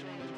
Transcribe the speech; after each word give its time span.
now 0.00 0.31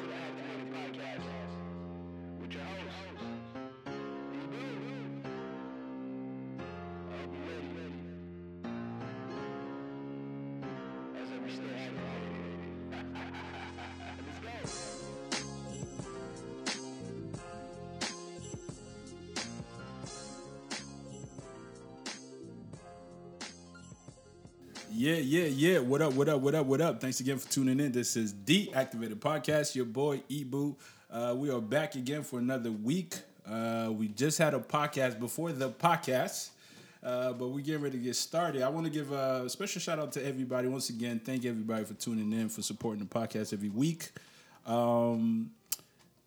Yeah, 24.97 25.15
yeah, 25.15 25.47
yeah. 25.47 25.79
What 25.79 26.01
up, 26.01 26.13
what 26.13 26.29
up, 26.29 26.39
what 26.39 26.55
up, 26.55 26.65
what 26.67 26.79
up? 26.79 27.01
Thanks 27.01 27.19
again 27.19 27.37
for 27.37 27.51
tuning 27.51 27.81
in. 27.81 27.91
This 27.91 28.15
is 28.15 28.33
the 28.45 28.71
Activated 28.73 29.19
Podcast, 29.19 29.75
your 29.75 29.83
boy 29.83 30.21
Ebu. 30.31 30.73
Uh, 31.11 31.35
we 31.35 31.49
are 31.49 31.59
back 31.59 31.95
again 31.95 32.23
for 32.23 32.39
another 32.39 32.71
week. 32.71 33.13
Uh, 33.45 33.91
we 33.91 34.07
just 34.07 34.37
had 34.37 34.53
a 34.53 34.59
podcast 34.59 35.19
before 35.19 35.51
the 35.51 35.69
podcast, 35.69 36.51
uh, 37.03 37.33
but 37.33 37.49
we're 37.49 37.59
getting 37.59 37.81
ready 37.81 37.97
to 37.97 38.03
get 38.05 38.15
started. 38.15 38.61
I 38.61 38.69
want 38.69 38.85
to 38.85 38.89
give 38.89 39.11
a 39.11 39.49
special 39.49 39.81
shout 39.81 39.99
out 39.99 40.13
to 40.13 40.25
everybody 40.25 40.69
once 40.69 40.89
again. 40.89 41.19
Thank 41.19 41.43
everybody 41.43 41.83
for 41.83 41.95
tuning 41.95 42.31
in, 42.31 42.47
for 42.47 42.61
supporting 42.61 43.05
the 43.05 43.13
podcast 43.13 43.51
every 43.51 43.67
week. 43.67 44.11
Um, 44.65 45.51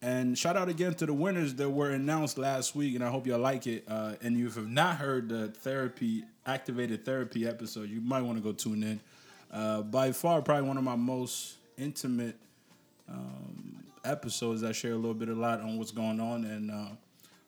and 0.00 0.38
shout 0.38 0.56
out 0.56 0.68
again 0.68 0.94
to 0.94 1.06
the 1.06 1.12
winners 1.12 1.54
that 1.54 1.68
were 1.68 1.90
announced 1.90 2.38
last 2.38 2.76
week, 2.76 2.94
and 2.94 3.02
I 3.02 3.08
hope 3.08 3.26
y'all 3.26 3.40
like 3.40 3.66
it. 3.66 3.84
Uh, 3.88 4.14
and 4.22 4.36
if 4.36 4.40
you 4.40 4.62
have 4.62 4.68
not 4.68 4.96
heard 4.96 5.28
the 5.28 5.48
therapy 5.48 6.24
activated 6.46 7.04
therapy 7.04 7.46
episode, 7.46 7.90
you 7.90 8.00
might 8.00 8.22
want 8.22 8.38
to 8.38 8.42
go 8.42 8.52
tune 8.52 8.82
in. 8.82 9.00
Uh, 9.50 9.82
by 9.82 10.12
far, 10.12 10.40
probably 10.40 10.68
one 10.68 10.76
of 10.76 10.84
my 10.84 10.94
most 10.94 11.56
intimate 11.76 12.36
um, 13.08 13.84
episodes. 14.04 14.62
I 14.62 14.72
share 14.72 14.92
a 14.92 14.96
little 14.96 15.14
bit, 15.14 15.28
a 15.28 15.34
lot 15.34 15.60
on 15.60 15.78
what's 15.78 15.90
going 15.90 16.20
on, 16.20 16.44
and 16.44 16.70
uh, 16.70 16.88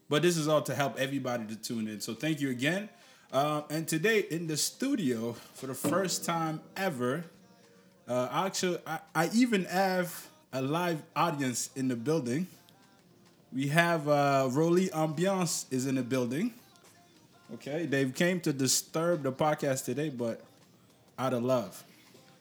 but 0.08 0.22
this 0.22 0.36
is 0.36 0.48
all 0.48 0.62
to 0.62 0.74
help 0.74 0.98
everybody 0.98 1.46
to 1.46 1.56
tune 1.56 1.86
in. 1.86 2.00
So 2.00 2.14
thank 2.14 2.40
you 2.40 2.50
again. 2.50 2.88
Uh, 3.32 3.62
and 3.70 3.86
today 3.86 4.26
in 4.28 4.48
the 4.48 4.56
studio 4.56 5.36
for 5.54 5.66
the 5.68 5.74
first 5.74 6.24
time 6.24 6.60
ever, 6.76 7.24
uh, 8.08 8.28
actually, 8.32 8.78
I, 8.84 8.98
I 9.14 9.30
even 9.32 9.66
have 9.66 10.29
a 10.52 10.60
live 10.60 11.02
audience 11.14 11.70
in 11.76 11.88
the 11.88 11.96
building. 11.96 12.46
We 13.52 13.68
have 13.68 14.08
uh, 14.08 14.48
Rolly 14.50 14.88
Ambiance 14.88 15.66
is 15.70 15.86
in 15.86 15.96
the 15.96 16.02
building. 16.02 16.52
Okay, 17.54 17.86
they 17.86 18.08
came 18.10 18.40
to 18.40 18.52
disturb 18.52 19.22
the 19.22 19.32
podcast 19.32 19.84
today, 19.84 20.08
but 20.08 20.40
out 21.18 21.34
of 21.34 21.42
love. 21.42 21.82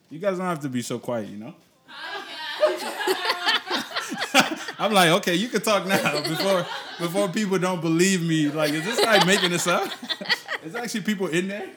You 0.08 0.18
guys 0.18 0.38
don't 0.38 0.46
have 0.46 0.60
to 0.60 0.68
be 0.68 0.82
so 0.82 0.98
quiet, 0.98 1.28
you 1.28 1.36
know. 1.36 1.54
I'm 4.78 4.92
like, 4.92 5.10
okay, 5.10 5.34
you 5.34 5.48
can 5.48 5.60
talk 5.60 5.86
now 5.86 6.22
before 6.22 6.66
before 6.98 7.28
people 7.28 7.58
don't 7.58 7.80
believe 7.80 8.22
me. 8.22 8.48
Like, 8.48 8.72
is 8.72 8.84
this 8.84 9.00
guy 9.00 9.24
making 9.24 9.50
this 9.50 9.66
up? 9.66 9.90
There's 10.62 10.74
actually 10.74 11.02
people 11.02 11.26
in 11.26 11.48
there. 11.48 11.68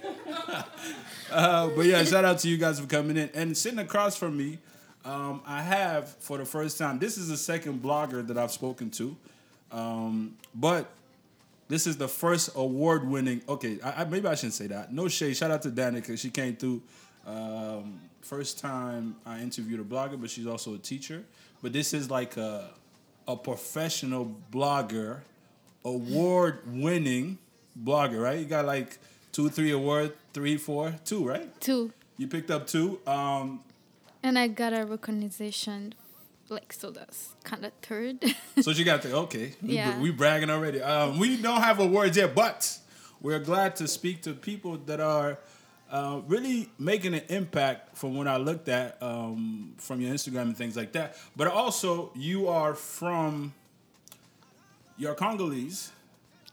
Uh, 1.32 1.68
but 1.70 1.86
yeah, 1.86 2.04
shout 2.04 2.26
out 2.26 2.40
to 2.40 2.48
you 2.48 2.58
guys 2.58 2.80
for 2.80 2.88
coming 2.88 3.18
in. 3.18 3.30
And 3.34 3.58
sitting 3.58 3.80
across 3.80 4.16
from 4.16 4.38
me, 4.38 4.60
um, 5.06 5.42
I 5.46 5.62
have 5.62 6.10
for 6.20 6.38
the 6.38 6.46
first 6.46 6.78
time. 6.78 7.00
This 7.00 7.18
is 7.18 7.28
the 7.28 7.38
second 7.38 7.82
blogger 7.82 8.26
that 8.28 8.38
I've 8.38 8.52
spoken 8.52 8.90
to, 8.92 9.16
um, 9.72 10.36
but 10.56 10.90
this 11.68 11.88
is 11.88 11.98
the 11.98 12.08
first 12.08 12.52
award-winning. 12.56 13.42
Okay, 13.48 13.80
I, 13.84 14.02
I, 14.02 14.06
maybe 14.06 14.28
I 14.28 14.36
shouldn't 14.36 14.54
say 14.54 14.68
that. 14.68 14.94
No 14.94 15.08
shade. 15.08 15.36
Shout 15.36 15.52
out 15.52 15.62
to 15.64 15.70
Danica. 15.70 16.18
She 16.18 16.30
came 16.30 16.56
through. 16.56 16.82
Um, 17.26 18.00
first 18.22 18.60
time 18.60 19.16
I 19.26 19.40
interviewed 19.40 19.80
a 19.80 19.84
blogger, 19.84 20.20
but 20.20 20.30
she's 20.30 20.48
also 20.48 20.76
a 20.76 20.78
teacher. 20.78 21.24
But 21.62 21.74
this 21.74 21.94
is 21.94 22.10
like 22.10 22.38
a 22.38 22.70
a 23.28 23.36
professional 23.38 24.36
blogger, 24.52 25.20
award-winning 25.86 27.38
blogger, 27.82 28.22
right? 28.22 28.40
You 28.40 28.46
got 28.46 28.66
like 28.66 28.98
two, 29.32 29.50
three 29.50 29.72
award, 29.72 30.14
three, 30.34 30.58
four, 30.58 30.96
two, 31.06 31.26
right? 31.26 31.50
Two. 31.62 31.92
You 32.18 32.28
picked 32.28 32.52
up 32.52 32.68
two. 32.68 33.00
Um, 33.08 33.62
And 34.24 34.40
I 34.40 34.48
got 34.48 34.72
a 34.74 34.86
recognition, 34.86 35.94
like, 36.50 36.72
so 36.74 36.92
that's 36.92 37.30
kind 37.44 37.66
of 37.66 37.74
third. 37.82 38.24
so 38.62 38.72
you 38.72 38.86
got 38.86 39.02
the 39.02 39.14
okay. 39.18 39.54
We, 39.62 39.76
Yeah. 39.76 40.00
we 40.00 40.12
bragging 40.12 40.50
already. 40.50 40.82
Um, 40.82 41.20
we 41.20 41.36
don't 41.42 41.62
have 41.62 41.80
awards 41.80 42.16
yet, 42.16 42.34
but 42.34 42.80
we're 43.22 43.40
glad 43.40 43.76
to 43.78 43.88
speak 43.88 44.22
to 44.24 44.34
people 44.34 44.78
that 44.86 45.00
are 45.02 45.38
uh, 45.92 46.22
really 46.28 46.70
making 46.80 47.14
an 47.14 47.22
impact 47.30 47.98
from 47.98 48.16
what 48.18 48.28
I 48.28 48.38
looked 48.38 48.70
at 48.70 48.98
um, 49.02 49.74
from 49.78 50.00
your 50.02 50.14
Instagram 50.14 50.44
and 50.44 50.58
things 50.58 50.76
like 50.78 50.94
that. 50.94 51.18
But 51.36 51.48
also, 51.48 52.12
you 52.16 52.48
are 52.48 52.74
from 52.76 53.54
you're 54.98 55.16
Congolese. 55.16 55.92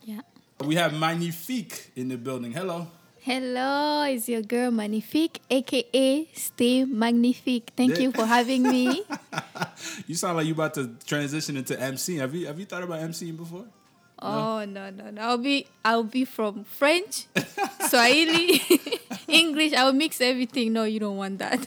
yeah. 0.03 0.20
We 0.64 0.75
have 0.75 0.92
Magnifique 0.92 1.91
in 1.97 2.09
the 2.09 2.19
building. 2.19 2.53
Hello. 2.53 2.86
Hello, 3.22 4.03
it's 4.04 4.31
your 4.31 4.41
girl 4.41 4.70
Magnifique, 4.70 5.42
aka 5.50 6.26
Stay 6.32 6.84
Magnifique. 6.86 7.70
Thank 7.76 7.98
you 8.00 8.12
for 8.12 8.25
having 8.25 8.62
me. 8.62 9.03
You 10.06 10.14
sound 10.14 10.36
like 10.36 10.47
you 10.47 10.53
about 10.53 10.75
to 10.75 10.91
transition 11.06 11.56
into 11.56 11.78
MC. 11.80 12.16
Have 12.16 12.34
you 12.34 12.47
have 12.47 12.59
you 12.59 12.66
thought 12.66 12.82
about 12.82 13.00
MCing 13.00 13.36
before? 13.36 13.64
Oh 14.19 14.64
no 14.64 14.91
no 14.91 15.10
no! 15.10 15.20
I'll 15.22 15.38
be 15.38 15.66
I'll 15.84 16.04
be 16.04 16.25
from 16.25 16.64
French, 16.64 17.26
Swahili, 17.88 18.60
English. 19.28 19.72
I'll 19.72 19.92
mix 19.94 20.20
everything. 20.20 20.72
No, 20.75 20.84
you 20.84 21.00
don't 21.00 21.16
want 21.16 21.38
that. 21.38 21.66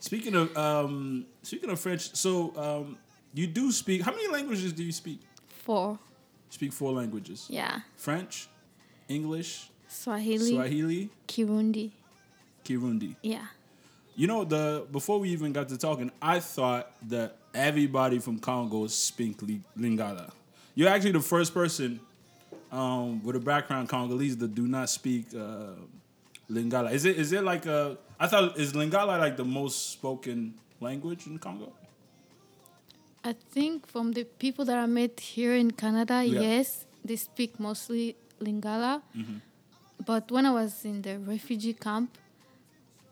Speaking 0.00 0.34
of 0.34 0.56
um, 0.56 1.26
speaking 1.42 1.70
of 1.70 1.80
French, 1.80 2.14
so 2.14 2.54
um, 2.56 2.98
you 3.34 3.46
do 3.48 3.72
speak. 3.72 4.02
How 4.02 4.12
many 4.12 4.28
languages 4.28 4.72
do 4.72 4.84
you 4.84 4.92
speak? 4.92 5.20
Four. 5.64 5.98
Speak 6.50 6.72
four 6.72 6.92
languages: 6.92 7.46
Yeah. 7.50 7.80
French, 7.96 8.48
English, 9.08 9.70
Swahili, 9.88 10.50
Swahili, 10.52 11.10
Kirundi. 11.26 11.90
Kirundi. 12.64 13.16
Yeah. 13.22 13.46
You 14.14 14.26
know, 14.26 14.44
the 14.44 14.84
before 14.90 15.18
we 15.20 15.30
even 15.30 15.52
got 15.52 15.68
to 15.70 15.78
talking, 15.78 16.10
I 16.20 16.40
thought 16.40 16.90
that 17.08 17.36
everybody 17.54 18.18
from 18.18 18.38
Congo 18.38 18.86
speak 18.88 19.38
Lingala. 19.78 20.30
You're 20.74 20.88
actually 20.88 21.12
the 21.12 21.20
first 21.20 21.54
person 21.54 22.00
um, 22.70 23.22
with 23.24 23.36
a 23.36 23.40
background 23.40 23.88
Congolese 23.88 24.36
that 24.38 24.54
do 24.54 24.66
not 24.66 24.90
speak 24.90 25.26
uh, 25.34 25.74
Lingala. 26.50 26.92
Is 26.92 27.04
it 27.04 27.16
is 27.16 27.32
it 27.32 27.42
like 27.44 27.66
a? 27.66 27.96
I 28.20 28.26
thought 28.26 28.58
is 28.58 28.72
Lingala 28.72 29.18
like 29.18 29.36
the 29.36 29.44
most 29.44 29.90
spoken 29.92 30.54
language 30.80 31.26
in 31.26 31.38
Congo? 31.38 31.72
I 33.24 33.34
think 33.50 33.86
from 33.86 34.12
the 34.12 34.24
people 34.24 34.64
that 34.64 34.78
I 34.78 34.86
met 34.86 35.18
here 35.20 35.54
in 35.54 35.70
Canada, 35.72 36.24
Yeah. 36.24 36.40
yes, 36.40 36.86
they 37.04 37.16
speak 37.16 37.58
mostly 37.60 38.16
Lingala. 38.40 39.02
Mm-hmm. 39.16 39.36
But 40.04 40.30
when 40.30 40.46
I 40.46 40.52
was 40.52 40.84
in 40.84 41.02
the 41.02 41.18
refugee 41.18 41.74
camp, 41.74 42.16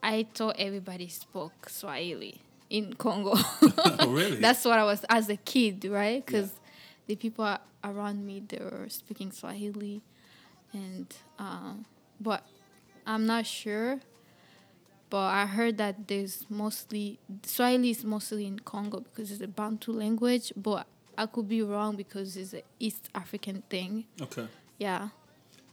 I 0.03 0.27
thought 0.35 0.57
everybody 0.59 1.09
spoke 1.09 1.69
Swahili 1.69 2.41
in 2.71 2.95
Congo. 2.95 3.35
Oh, 3.99 4.13
really? 4.13 4.37
That's 4.41 4.65
what 4.65 4.79
I 4.79 4.85
was 4.85 5.05
as 5.09 5.29
a 5.29 5.37
kid, 5.37 5.85
right? 5.85 6.25
Because 6.25 6.53
the 7.07 7.17
people 7.17 7.57
around 7.83 8.27
me 8.27 8.43
they 8.47 8.59
were 8.59 8.87
speaking 8.89 9.31
Swahili, 9.33 10.03
and 10.73 11.07
um, 11.39 11.85
but 12.21 12.45
I'm 13.07 13.27
not 13.27 13.47
sure. 13.47 14.01
But 15.09 15.19
I 15.19 15.47
heard 15.47 15.79
that 15.79 16.09
there's 16.09 16.47
mostly 16.49 17.19
Swahili 17.45 17.91
is 17.91 18.05
mostly 18.05 18.47
in 18.47 18.59
Congo 18.59 19.01
because 19.01 19.31
it's 19.31 19.41
a 19.41 19.49
Bantu 19.49 19.93
language. 19.93 20.53
But 20.57 20.87
I 21.17 21.27
could 21.27 21.49
be 21.49 21.63
wrong 21.63 21.97
because 21.97 22.37
it's 22.37 22.53
an 22.53 22.63
East 22.79 23.09
African 23.15 23.63
thing. 23.71 24.05
Okay. 24.21 24.47
Yeah. 24.79 25.09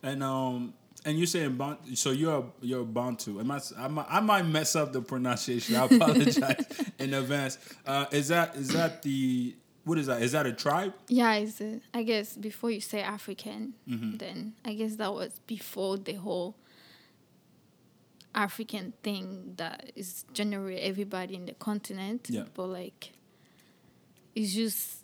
And 0.02 0.24
um 0.24 0.74
and 1.06 1.18
you're 1.18 1.28
saying 1.28 1.56
Bantu, 1.58 1.96
so 1.96 2.12
you're 2.12 2.46
you're 2.62 2.84
Bantu. 2.86 3.40
Am 3.40 3.52
I, 3.52 3.60
I 3.78 3.88
might, 3.88 4.06
I 4.10 4.20
might 4.20 4.44
mess 4.46 4.76
up 4.76 4.94
the 4.94 5.02
pronunciation. 5.02 5.76
I 5.76 5.86
apologize 5.86 6.66
in 7.00 7.14
advance. 7.14 7.58
Uh, 7.86 8.06
is 8.12 8.30
that 8.30 8.56
is 8.56 8.70
that 8.70 9.02
the 9.04 9.56
what 9.86 9.98
is 9.98 10.08
that? 10.08 10.22
Is 10.22 10.32
that 10.32 10.46
a 10.46 10.54
tribe? 10.54 10.94
Yeah, 11.10 11.34
it's 11.36 11.60
a, 11.60 11.82
I 11.94 12.04
guess 12.04 12.38
before 12.38 12.72
you 12.72 12.80
say 12.82 13.02
African, 13.02 13.74
Mm-hmm. 13.90 14.18
then 14.18 14.54
I 14.64 14.74
guess 14.76 14.96
that 14.96 15.14
was 15.14 15.40
before 15.46 15.98
the 15.98 16.14
whole 16.14 16.56
African 18.36 18.94
thing 19.04 19.54
that 19.58 19.92
is 19.96 20.26
generally 20.34 20.80
everybody 20.80 21.36
in 21.36 21.46
the 21.46 21.54
continent. 21.54 22.28
Yeah. 22.30 22.44
But 22.54 22.68
like, 22.68 23.12
it's 24.36 24.54
just 24.54 25.03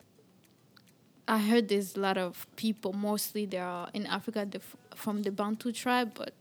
I 1.30 1.38
heard 1.38 1.70
there's 1.70 1.96
a 1.96 2.00
lot 2.00 2.18
of 2.18 2.48
people, 2.56 2.92
mostly 2.94 3.46
they 3.46 3.60
are 3.60 3.88
in 3.94 4.06
Africa 4.08 4.46
the, 4.50 4.60
from 4.96 5.22
the 5.22 5.32
Bantu 5.32 5.72
tribe, 5.72 6.12
but 6.16 6.34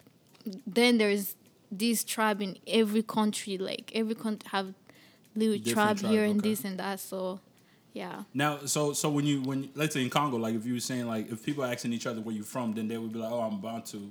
then 0.67 0.97
there's 0.99 1.37
this 1.71 2.03
tribe 2.05 2.41
in 2.41 2.57
every 2.67 3.03
country. 3.03 3.59
Like 3.59 3.93
every 3.95 4.15
country 4.15 4.49
have 4.51 4.73
little 5.37 5.59
Different 5.59 6.01
tribe, 6.01 6.11
here 6.11 6.25
and 6.25 6.41
this 6.41 6.65
and 6.65 6.79
that. 6.81 7.01
So, 7.01 7.39
yeah. 7.93 8.23
Now, 8.33 8.61
so 8.65 8.95
so 8.95 9.11
when 9.11 9.27
you 9.27 9.43
when 9.43 9.69
let's 9.75 9.93
say 9.95 10.03
in 10.03 10.09
Congo, 10.11 10.39
like 10.39 10.55
if 10.55 10.65
you 10.65 10.75
were 10.75 10.81
saying 10.81 11.07
like 11.07 11.31
if 11.31 11.45
people 11.45 11.65
are 11.65 11.71
asking 11.73 11.93
each 11.93 12.07
other 12.07 12.21
where 12.23 12.35
you 12.35 12.43
from, 12.43 12.73
then 12.73 12.89
they 12.89 12.97
would 12.97 13.13
be 13.13 13.19
like, 13.19 13.31
oh, 13.31 13.41
I'm 13.43 13.61
Bantu, 13.61 14.11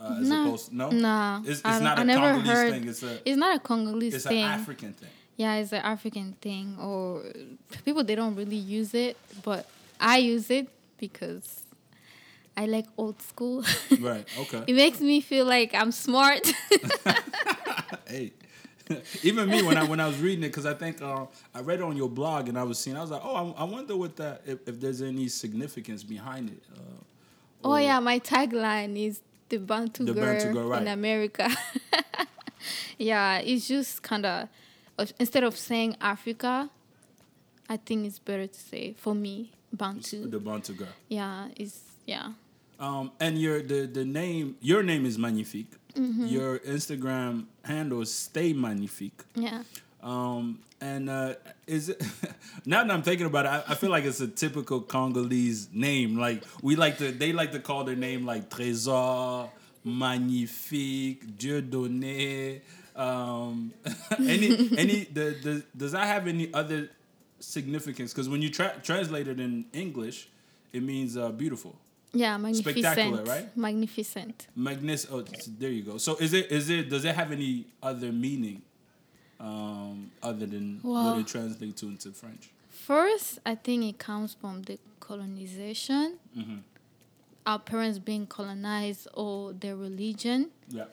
uh, 0.00 0.18
as 0.20 0.28
Nah, 0.28 0.46
opposed 0.46 0.72
no, 0.72 0.90
Nah, 0.90 1.40
it's, 1.40 1.60
it's 1.60 1.64
I, 1.66 1.80
not 1.80 1.98
I 1.98 2.02
a 2.02 2.04
never 2.06 2.20
Congolese 2.32 2.48
heard. 2.48 2.72
thing. 2.72 2.88
It's 2.88 3.02
a 3.02 3.28
It's 3.28 3.36
not 3.36 3.56
a 3.56 3.60
Congolese 3.60 4.14
it's 4.14 4.26
thing. 4.26 4.42
an 4.42 4.50
African 4.50 4.92
thing. 4.94 5.10
Yeah, 5.36 5.56
it's 5.56 5.72
an 5.72 5.82
African 5.82 6.32
thing, 6.40 6.78
or 6.80 7.24
people 7.84 8.04
they 8.04 8.14
don't 8.14 8.36
really 8.36 8.56
use 8.56 8.94
it, 8.94 9.16
but 9.42 9.66
I 10.00 10.18
use 10.18 10.50
it 10.50 10.68
because 10.98 11.64
I 12.56 12.66
like 12.66 12.86
old 12.96 13.20
school. 13.22 13.64
Right. 14.00 14.26
Okay. 14.38 14.64
it 14.66 14.74
makes 14.74 15.00
me 15.00 15.20
feel 15.20 15.46
like 15.46 15.74
I'm 15.74 15.92
smart. 15.92 16.52
hey. 18.06 18.32
Even 19.22 19.48
me 19.48 19.62
when 19.62 19.78
I 19.78 19.84
when 19.84 19.98
I 19.98 20.06
was 20.06 20.18
reading 20.18 20.44
it 20.44 20.48
because 20.48 20.66
I 20.66 20.74
think 20.74 21.00
uh, 21.00 21.24
I 21.54 21.60
read 21.60 21.80
it 21.80 21.84
on 21.84 21.96
your 21.96 22.10
blog 22.10 22.50
and 22.50 22.58
I 22.58 22.64
was 22.64 22.78
seeing 22.78 22.98
I 22.98 23.00
was 23.00 23.10
like 23.10 23.22
oh 23.24 23.54
I, 23.56 23.62
I 23.62 23.64
wonder 23.64 23.96
what 23.96 24.16
that 24.16 24.42
if, 24.44 24.58
if 24.68 24.78
there's 24.78 25.00
any 25.00 25.28
significance 25.28 26.02
behind 26.02 26.50
it. 26.50 26.62
Uh, 26.70 26.80
oh 27.64 27.76
yeah, 27.76 27.98
my 28.00 28.18
tagline 28.18 29.02
is 29.02 29.22
the 29.48 29.56
Bantu 29.56 30.04
The 30.04 30.12
girl 30.12 30.24
Bantu 30.24 30.52
girl, 30.52 30.68
right. 30.68 30.82
in 30.82 30.88
America. 30.88 31.48
yeah, 32.98 33.38
it's 33.38 33.66
just 33.66 34.02
kind 34.02 34.26
of 34.26 34.48
instead 35.18 35.44
of 35.44 35.56
saying 35.56 35.96
Africa, 36.02 36.68
I 37.70 37.78
think 37.78 38.04
it's 38.06 38.18
better 38.18 38.46
to 38.46 38.60
say 38.60 38.92
for 38.98 39.14
me 39.14 39.53
Bantu. 39.74 40.28
the 40.28 40.38
Bantu 40.38 40.74
girl. 40.74 40.88
yeah, 41.08 41.48
it's 41.56 41.80
yeah. 42.06 42.32
Um, 42.78 43.12
and 43.20 43.38
your 43.38 43.62
the 43.62 43.86
the 43.86 44.04
name 44.04 44.56
your 44.60 44.82
name 44.82 45.06
is 45.06 45.18
Magnifique. 45.18 45.72
Mm-hmm. 45.94 46.26
Your 46.26 46.58
Instagram 46.60 47.46
handle 47.64 48.04
Stay 48.04 48.52
Magnifique. 48.52 49.22
Yeah. 49.34 49.62
Um, 50.02 50.58
and 50.80 51.08
uh, 51.08 51.34
is 51.66 51.88
it 51.88 52.02
now 52.66 52.84
that 52.84 52.92
I'm 52.92 53.02
thinking 53.02 53.26
about 53.26 53.46
it, 53.46 53.48
I, 53.48 53.72
I 53.72 53.74
feel 53.74 53.90
like 53.90 54.04
it's 54.04 54.20
a 54.20 54.28
typical 54.28 54.80
Congolese 54.80 55.68
name. 55.72 56.16
Like 56.18 56.42
we 56.62 56.76
like 56.76 56.98
to, 56.98 57.10
they 57.10 57.32
like 57.32 57.52
to 57.52 57.60
call 57.60 57.84
their 57.84 57.96
name 57.96 58.26
like 58.26 58.50
Trésor, 58.50 59.48
Magnifique, 59.84 61.38
Dieu 61.38 61.62
donné. 61.62 62.60
Um, 62.96 63.72
any 64.18 64.48
any 64.76 65.04
the, 65.04 65.36
the 65.42 65.64
does 65.76 65.92
that 65.92 66.06
have 66.06 66.28
any 66.28 66.52
other 66.52 66.90
significance? 67.44 68.12
Because 68.12 68.28
when 68.28 68.42
you 68.42 68.50
tra- 68.50 68.80
translate 68.82 69.28
it 69.28 69.40
in 69.40 69.66
English, 69.72 70.28
it 70.72 70.82
means 70.82 71.16
uh, 71.16 71.30
beautiful. 71.30 71.76
Yeah, 72.12 72.36
magnificent. 72.36 72.78
Spectacular, 72.84 73.24
right? 73.24 73.56
Magnificent. 73.56 74.46
Magnis. 74.56 75.06
Oh, 75.10 75.24
there 75.58 75.70
you 75.70 75.82
go. 75.82 75.98
So 75.98 76.16
is 76.16 76.32
it 76.32 76.50
is 76.52 76.70
it 76.70 76.88
does 76.88 77.04
it 77.04 77.14
have 77.14 77.32
any 77.32 77.66
other 77.82 78.12
meaning, 78.12 78.62
um, 79.40 80.10
other 80.22 80.46
than 80.46 80.78
what 80.82 80.92
Well- 80.92 81.18
it 81.18 81.26
translates 81.26 81.80
to 81.80 81.86
into 81.88 82.10
French? 82.12 82.50
First, 82.70 83.38
I 83.46 83.54
think 83.54 83.84
it 83.84 83.98
comes 83.98 84.34
from 84.34 84.62
the 84.62 84.78
colonization. 85.00 86.18
Mm-hmm. 86.36 86.56
Our 87.46 87.58
parents 87.58 87.98
being 87.98 88.26
colonized 88.26 89.08
or 89.14 89.52
their 89.52 89.76
religion. 89.76 90.50
Yeah. 90.68 90.84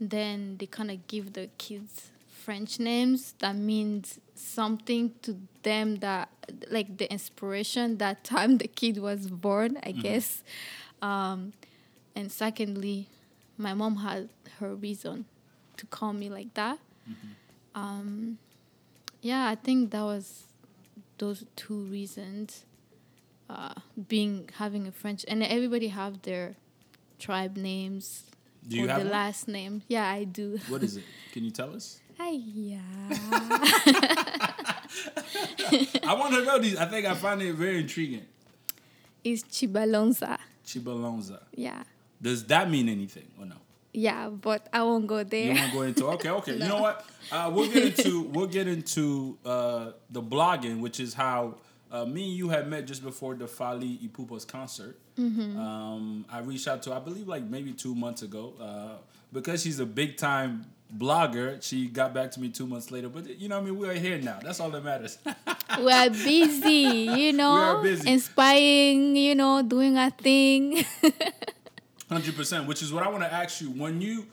Then 0.00 0.56
they 0.58 0.66
kind 0.66 0.90
of 0.90 1.06
give 1.08 1.32
the 1.32 1.48
kids 1.58 2.10
French 2.48 2.80
names 2.80 3.34
that 3.40 3.54
means 3.54 4.18
something 4.34 5.12
to 5.20 5.36
them 5.64 5.96
that 5.96 6.30
like 6.70 6.96
the 6.96 7.04
inspiration 7.12 7.98
that 7.98 8.24
time 8.24 8.56
the 8.56 8.66
kid 8.66 8.96
was 8.96 9.28
born, 9.28 9.76
I 9.82 9.92
guess. 9.92 10.42
Um, 11.02 11.52
and 12.16 12.32
secondly, 12.32 13.10
my 13.58 13.74
mom 13.74 13.96
had 13.96 14.30
her 14.60 14.74
reason 14.74 15.26
to 15.76 15.84
call 15.86 16.14
me 16.14 16.30
like 16.30 16.54
that. 16.54 16.78
Um, 17.74 18.38
yeah, 19.20 19.46
I 19.46 19.54
think 19.54 19.90
that 19.90 20.00
was 20.02 20.44
those 21.18 21.44
two 21.54 21.80
reasons. 21.82 22.64
Uh, 23.50 23.74
being 24.08 24.48
having 24.56 24.86
a 24.86 24.92
French 24.92 25.22
and 25.28 25.42
everybody 25.42 25.88
have 25.88 26.22
their 26.22 26.56
tribe 27.18 27.56
names 27.58 28.24
Do 28.66 28.76
you 28.76 28.84
or 28.84 28.88
have 28.88 29.00
the 29.00 29.04
one? 29.04 29.12
last 29.12 29.48
name. 29.48 29.82
Yeah, 29.86 30.08
I 30.08 30.24
do. 30.24 30.58
What 30.68 30.82
is 30.82 30.96
it? 30.96 31.04
Can 31.32 31.44
you 31.44 31.50
tell 31.50 31.74
us? 31.74 32.00
Hi, 32.18 32.30
yeah. 32.30 32.80
I 36.04 36.14
want 36.18 36.34
to 36.34 36.44
know 36.44 36.58
these. 36.58 36.76
I 36.76 36.86
think 36.86 37.06
I 37.06 37.14
find 37.14 37.40
it 37.40 37.54
very 37.54 37.78
intriguing. 37.78 38.26
it's 39.22 39.44
Chibalonza. 39.44 40.36
Chibalonza. 40.66 41.40
Yeah. 41.54 41.84
Does 42.20 42.44
that 42.46 42.68
mean 42.68 42.88
anything 42.88 43.28
or 43.38 43.46
no? 43.46 43.54
Yeah, 43.92 44.28
but 44.30 44.68
I 44.72 44.82
won't 44.82 45.06
go 45.06 45.22
there. 45.22 45.52
You 45.52 45.58
to 45.58 45.70
go 45.72 45.82
into 45.82 46.06
okay, 46.08 46.30
okay. 46.30 46.52
You 46.58 46.58
know 46.68 46.80
what? 46.82 47.06
Uh, 47.30 47.50
we'll 47.54 47.70
get 47.70 47.98
into 47.98 48.22
we'll 48.22 48.46
get 48.46 48.66
into 48.66 49.38
uh, 49.44 49.92
the 50.10 50.20
blogging, 50.22 50.80
which 50.80 50.98
is 50.98 51.14
how 51.14 51.54
uh, 51.92 52.04
me 52.04 52.24
and 52.24 52.32
you 52.34 52.48
had 52.48 52.68
met 52.68 52.86
just 52.86 53.02
before 53.04 53.34
the 53.34 53.46
Fally 53.46 53.98
Ipupa's 54.08 54.44
concert. 54.44 54.98
Um, 55.18 56.24
I 56.30 56.40
reached 56.40 56.68
out 56.68 56.82
to 56.84 56.94
I 56.94 56.98
believe 57.00 57.26
like 57.28 57.44
maybe 57.44 57.72
two 57.72 57.94
months 57.94 58.22
ago 58.22 58.54
uh, 58.60 58.98
because 59.32 59.62
she's 59.62 59.80
a 59.80 59.86
big 59.86 60.16
time 60.16 60.66
blogger. 60.96 61.62
She 61.62 61.86
got 61.88 62.14
back 62.14 62.30
to 62.32 62.40
me 62.40 62.48
two 62.48 62.66
months 62.66 62.90
later, 62.90 63.08
but 63.08 63.38
you 63.38 63.48
know 63.48 63.58
I 63.58 63.60
mean. 63.60 63.78
We're 63.78 63.94
here 63.94 64.18
now. 64.18 64.38
That's 64.42 64.60
all 64.60 64.70
that 64.70 64.84
matters. 64.84 65.18
We're 65.78 66.10
busy, 66.10 66.72
you 67.20 67.32
know, 67.40 67.54
we 67.54 67.60
are 67.60 67.82
busy. 67.82 68.10
inspiring, 68.10 69.16
you 69.16 69.34
know, 69.34 69.62
doing 69.62 69.96
our 69.98 70.10
thing. 70.10 70.84
Hundred 72.08 72.36
percent, 72.36 72.66
which 72.66 72.82
is 72.82 72.92
what 72.92 73.02
I 73.02 73.08
want 73.08 73.22
to 73.22 73.32
ask 73.32 73.60
you. 73.60 73.70
When 73.70 74.00
you 74.00 74.26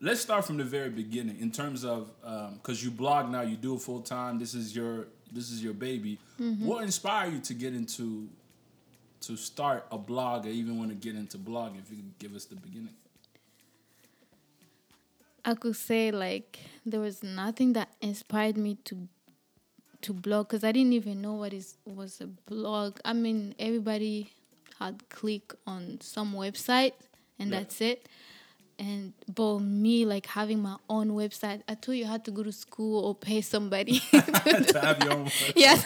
let's 0.00 0.20
start 0.20 0.44
from 0.44 0.56
the 0.56 0.64
very 0.64 0.90
beginning 0.90 1.40
in 1.40 1.50
terms 1.50 1.84
of 1.84 2.10
um, 2.24 2.54
because 2.54 2.84
you 2.84 2.90
blog 2.90 3.30
now, 3.30 3.42
you 3.42 3.56
do 3.56 3.74
it 3.74 3.80
full 3.82 4.00
time. 4.00 4.38
This 4.38 4.54
is 4.54 4.74
your 4.74 5.08
this 5.32 5.50
is 5.50 5.62
your 5.62 5.74
baby. 5.74 6.18
Mm-hmm. 6.40 6.66
What 6.66 6.84
inspired 6.84 7.32
you 7.32 7.40
to 7.40 7.54
get 7.54 7.74
into 7.74 8.28
to 9.22 9.36
start 9.36 9.86
a 9.90 9.98
blog 9.98 10.46
or 10.46 10.50
even 10.50 10.78
want 10.78 10.90
to 10.90 10.94
get 10.94 11.16
into 11.16 11.36
blogging? 11.36 11.80
If 11.82 11.90
you 11.90 11.96
could 11.96 12.18
give 12.18 12.34
us 12.36 12.44
the 12.44 12.56
beginning. 12.56 12.94
I 15.46 15.54
could 15.54 15.76
say 15.76 16.10
like 16.10 16.58
there 16.84 17.00
was 17.00 17.22
nothing 17.22 17.72
that 17.74 17.88
inspired 18.00 18.56
me 18.56 18.76
to 18.86 19.08
to 20.02 20.12
blog 20.12 20.48
because 20.48 20.64
I 20.64 20.72
didn't 20.72 20.92
even 20.92 21.22
know 21.22 21.34
what 21.34 21.52
is 21.52 21.76
was 21.84 22.20
a 22.20 22.26
blog. 22.26 22.98
I 23.04 23.12
mean, 23.12 23.54
everybody 23.58 24.32
had 24.78 25.08
click 25.08 25.54
on 25.66 25.98
some 26.02 26.34
website 26.34 26.92
and 27.38 27.50
Yeah. 27.50 27.60
that's 27.60 27.80
it. 27.80 28.08
And 28.78 29.14
but 29.34 29.60
me 29.60 30.04
like 30.04 30.26
having 30.26 30.60
my 30.60 30.76
own 30.90 31.10
website, 31.12 31.62
I 31.68 31.74
told 31.76 31.96
you 31.96 32.04
I 32.04 32.08
had 32.08 32.24
to 32.26 32.30
go 32.30 32.42
to 32.42 32.52
school 32.52 33.06
or 33.06 33.14
pay 33.14 33.40
somebody. 33.40 34.00
to 34.10 34.80
have 34.82 35.02
your 35.02 35.12
own. 35.14 35.24
website. 35.32 35.52
yes. 35.56 35.80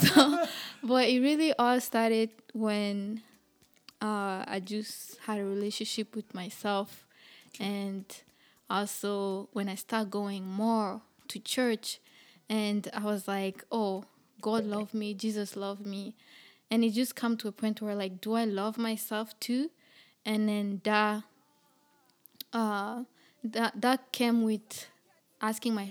so, 0.14 0.46
but 0.82 1.08
it 1.08 1.20
really 1.20 1.52
all 1.58 1.78
started 1.80 2.30
when 2.54 3.20
uh, 4.00 4.44
I 4.46 4.62
just 4.64 5.18
had 5.26 5.40
a 5.40 5.44
relationship 5.44 6.14
with 6.16 6.32
myself, 6.34 7.06
and 7.60 8.04
also 8.68 9.48
when 9.52 9.68
I 9.68 9.74
start 9.74 10.10
going 10.10 10.46
more 10.46 11.02
to 11.28 11.38
church, 11.38 12.00
and 12.48 12.88
I 12.92 13.04
was 13.04 13.26
like, 13.26 13.64
oh, 13.72 14.04
God 14.40 14.64
loved 14.64 14.92
me, 14.94 15.14
Jesus 15.14 15.56
loved 15.56 15.86
me, 15.86 16.14
and 16.70 16.84
it 16.84 16.90
just 16.90 17.16
come 17.16 17.36
to 17.38 17.48
a 17.48 17.52
point 17.52 17.80
where 17.80 17.94
like, 17.94 18.20
do 18.20 18.34
I 18.34 18.44
love 18.44 18.76
myself 18.76 19.38
too? 19.40 19.70
And 20.26 20.48
then 20.48 20.80
that 20.84 21.22
uh, 22.52 23.04
that 23.42 23.80
that 23.80 24.12
came 24.12 24.42
with 24.42 24.86
asking 25.40 25.74
my 25.74 25.90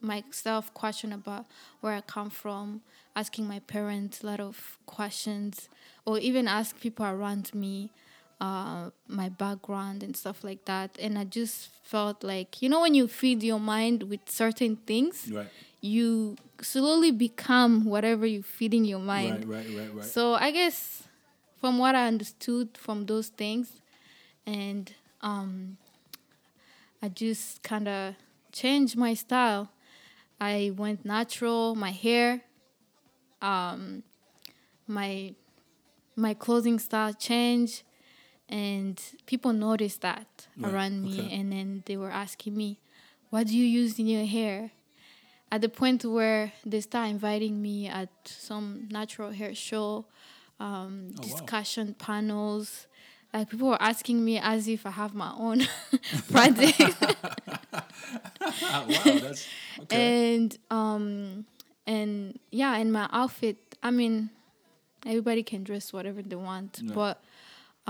myself 0.00 0.72
question 0.74 1.12
about 1.12 1.46
where 1.80 1.92
I 1.92 2.00
come 2.00 2.30
from, 2.30 2.82
asking 3.14 3.46
my 3.46 3.60
parents 3.60 4.22
a 4.22 4.26
lot 4.26 4.40
of 4.40 4.78
questions, 4.86 5.68
or 6.04 6.18
even 6.18 6.48
ask 6.48 6.80
people 6.80 7.06
around 7.06 7.54
me 7.54 7.90
uh, 8.40 8.90
my 9.08 9.28
background 9.28 10.02
and 10.02 10.16
stuff 10.16 10.44
like 10.44 10.64
that. 10.66 10.96
And 11.00 11.18
I 11.18 11.24
just 11.24 11.70
felt 11.82 12.22
like 12.22 12.62
you 12.62 12.68
know 12.68 12.80
when 12.80 12.94
you 12.94 13.08
feed 13.08 13.42
your 13.42 13.60
mind 13.60 14.04
with 14.04 14.20
certain 14.28 14.76
things, 14.76 15.30
Right, 15.32 15.48
you 15.80 16.36
slowly 16.60 17.10
become 17.10 17.84
whatever 17.84 18.26
you 18.26 18.42
feed 18.42 18.74
in 18.74 18.84
your 18.84 19.00
mind. 19.00 19.44
right, 19.44 19.56
right, 19.56 19.76
right, 19.78 19.94
right. 19.94 20.04
So 20.04 20.34
I 20.34 20.50
guess 20.50 21.04
from 21.60 21.78
what 21.78 21.94
I 21.94 22.06
understood 22.06 22.76
from 22.76 23.06
those 23.06 23.28
things, 23.28 23.80
and 24.46 24.92
um, 25.20 25.76
I 27.02 27.08
just 27.08 27.62
kind 27.62 27.88
of 27.88 28.14
changed 28.52 28.96
my 28.96 29.14
style. 29.14 29.70
I 30.40 30.72
went 30.76 31.04
natural, 31.04 31.74
my 31.74 31.90
hair, 31.90 32.42
um, 33.42 34.02
my 34.86 35.34
my 36.16 36.34
clothing 36.34 36.78
style 36.78 37.12
changed, 37.12 37.82
and 38.48 39.00
people 39.26 39.52
noticed 39.52 40.00
that 40.02 40.26
Right, 40.56 40.72
around 40.72 41.02
me, 41.02 41.18
okay. 41.20 41.34
and 41.40 41.52
then 41.52 41.82
they 41.86 41.96
were 41.96 42.10
asking 42.10 42.56
me, 42.56 42.78
"What 43.30 43.46
do 43.48 43.56
you 43.56 43.64
use 43.64 43.98
in 43.98 44.06
your 44.06 44.24
hair?" 44.26 44.70
At 45.50 45.60
the 45.62 45.68
point 45.68 46.04
where 46.04 46.52
they 46.66 46.80
start 46.80 47.08
inviting 47.08 47.62
me 47.62 47.86
at 47.88 48.10
some 48.24 48.86
natural 48.90 49.30
hair 49.30 49.54
show, 49.54 50.04
um, 50.60 51.10
Oh, 51.12 51.14
wow. 51.16 51.22
discussion 51.22 51.94
panels. 51.94 52.86
Like 53.32 53.50
people 53.50 53.68
were 53.68 53.82
asking 53.82 54.24
me 54.24 54.38
as 54.38 54.68
if 54.68 54.84
I 54.86 54.90
have 54.90 55.14
my 55.14 55.32
own 55.38 55.66
project. 56.30 56.80
Wow, 58.62 59.18
that's 59.20 59.46
okay. 59.82 60.38
and 60.40 60.58
um 60.70 61.44
and 61.86 62.38
yeah 62.50 62.76
and 62.76 62.92
my 62.92 63.08
outfit 63.12 63.56
i 63.82 63.90
mean 63.90 64.30
everybody 65.06 65.42
can 65.42 65.62
dress 65.64 65.92
whatever 65.92 66.22
they 66.22 66.36
want 66.36 66.80
but 66.94 67.22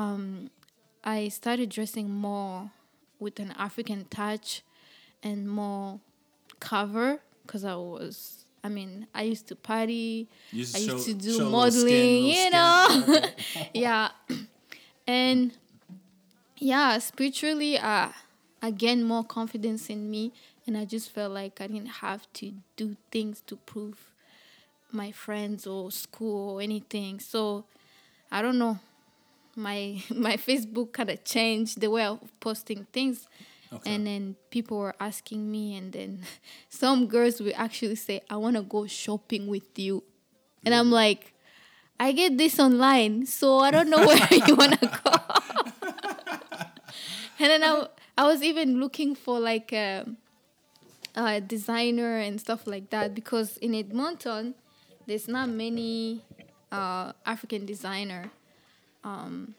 um 0.03 0.25
i 1.05 1.29
started 1.29 1.69
dressing 1.69 2.09
more 2.11 2.71
with 3.19 3.37
an 3.45 3.53
african 3.59 4.01
touch 4.19 4.63
and 5.23 5.49
more 5.49 6.01
cover 6.61 7.21
because 7.43 7.65
I 7.65 7.75
was. 7.75 8.45
I 8.63 8.69
mean, 8.69 9.07
I 9.15 9.23
used 9.23 9.47
to 9.49 9.57
party. 9.57 10.29
Used 10.53 10.77
I 10.77 10.79
used 10.81 10.99
show- 11.07 11.13
to 11.13 11.15
do 11.15 11.51
modeling, 11.51 12.25
you 12.27 12.51
know. 12.51 12.87
Yeah, 13.75 14.09
and 15.07 15.53
yeah, 16.59 16.99
spiritually, 16.99 17.79
uh, 17.79 18.09
I 18.61 18.71
gained 18.71 19.05
more 19.07 19.25
confidence 19.25 19.89
in 19.89 20.11
me, 20.11 20.33
and 20.67 20.77
I 20.77 20.85
just 20.85 21.11
felt 21.11 21.33
like 21.33 21.61
I 21.61 21.67
didn't 21.69 22.03
have 22.05 22.31
to 22.35 22.53
do 22.77 22.97
things 23.11 23.43
to 23.47 23.57
prove 23.57 23.99
my 24.91 25.13
friends 25.13 25.67
or 25.67 25.91
school 25.91 26.51
or 26.57 26.61
anything. 26.61 27.21
So 27.21 27.65
I 28.31 28.43
don't 28.43 28.59
know. 28.59 28.79
My 29.59 30.03
my 30.15 30.37
Facebook 30.37 30.93
kind 30.93 31.11
of 31.11 31.25
changed 31.25 31.81
the 31.81 31.91
way 31.91 32.05
of 32.05 32.21
posting 32.41 32.87
things. 32.93 33.27
Okay. 33.71 33.95
And 33.95 34.07
then 34.07 34.37
people 34.49 34.79
were 34.79 34.95
asking 34.99 35.51
me, 35.51 35.77
and 35.77 35.93
then 35.93 36.23
some 36.71 37.07
girls 37.07 37.41
will 37.41 37.53
actually 37.55 37.97
say, 37.97 38.23
I 38.31 38.37
want 38.37 38.57
to 38.57 38.63
go 38.63 38.87
shopping 38.87 39.47
with 39.47 39.79
you. 39.79 40.03
And 40.65 40.75
I'm 40.75 40.91
like, 40.91 41.35
I 42.01 42.13
get 42.13 42.39
this 42.39 42.59
online, 42.59 43.27
so 43.27 43.59
I 43.59 43.71
don't 43.71 43.91
know 43.91 43.99
where 44.07 44.29
you 44.47 44.55
want 44.55 44.81
to 44.81 44.87
go. 44.87 45.13
and 47.39 47.51
then 47.51 47.65
I, 47.65 47.87
I 48.17 48.25
was 48.25 48.43
even 48.43 48.81
looking 48.81 49.15
for 49.15 49.39
like 49.39 49.73
a, 49.73 50.07
a 51.15 51.41
designer 51.41 52.17
and 52.17 52.41
stuff 52.41 52.67
like 52.67 52.89
that 52.91 53.15
because 53.15 53.59
in 53.59 53.75
Edmonton, 53.75 54.55
there's 55.07 55.29
not 55.29 55.49
many 55.49 56.25
uh, 56.73 57.13
African 57.27 57.67
designer. 57.67 58.31
Um, 59.05 59.55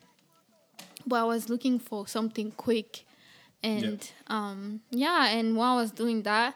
but 1.08 1.18
I 1.18 1.24
was 1.24 1.50
looking 1.50 1.80
for 1.80 2.08
something 2.08 2.52
quick, 2.52 3.06
and 3.64 4.10
um, 4.28 4.82
yeah, 4.92 5.28
and 5.30 5.56
while 5.56 5.78
I 5.78 5.82
was 5.82 5.92
doing 5.92 6.24
that, 6.24 6.56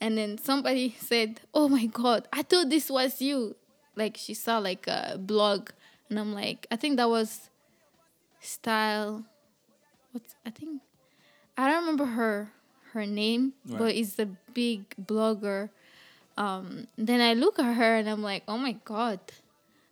and 0.00 0.18
then 0.18 0.38
somebody 0.38 0.94
said, 1.00 1.40
"Oh 1.54 1.68
my 1.68 1.86
God, 1.86 2.28
I 2.32 2.42
thought 2.42 2.70
this 2.70 2.90
was 2.90 3.20
you." 3.22 3.56
Like 3.96 4.16
she 4.16 4.34
saw 4.34 4.58
like 4.58 4.86
a 4.88 5.16
blog, 5.18 5.70
and 6.10 6.18
I'm 6.18 6.32
like, 6.34 6.66
I 6.70 6.76
think 6.76 6.96
that 6.96 7.08
was 7.08 7.50
style. 8.40 9.24
What's 10.12 10.34
I 10.44 10.50
think 10.50 10.82
I 11.56 11.68
don't 11.70 11.80
remember 11.82 12.04
her 12.06 12.50
her 12.92 13.06
name, 13.06 13.54
Right. 13.66 13.78
but 13.78 13.94
it's 13.94 14.18
a 14.18 14.26
big 14.26 14.88
blogger. 15.00 15.70
Um, 16.36 16.88
then 16.98 17.20
I 17.20 17.34
look 17.34 17.58
at 17.58 17.74
her 17.74 17.96
and 17.96 18.08
I'm 18.08 18.22
like, 18.22 18.42
oh 18.48 18.58
my 18.58 18.72
god, 18.84 19.20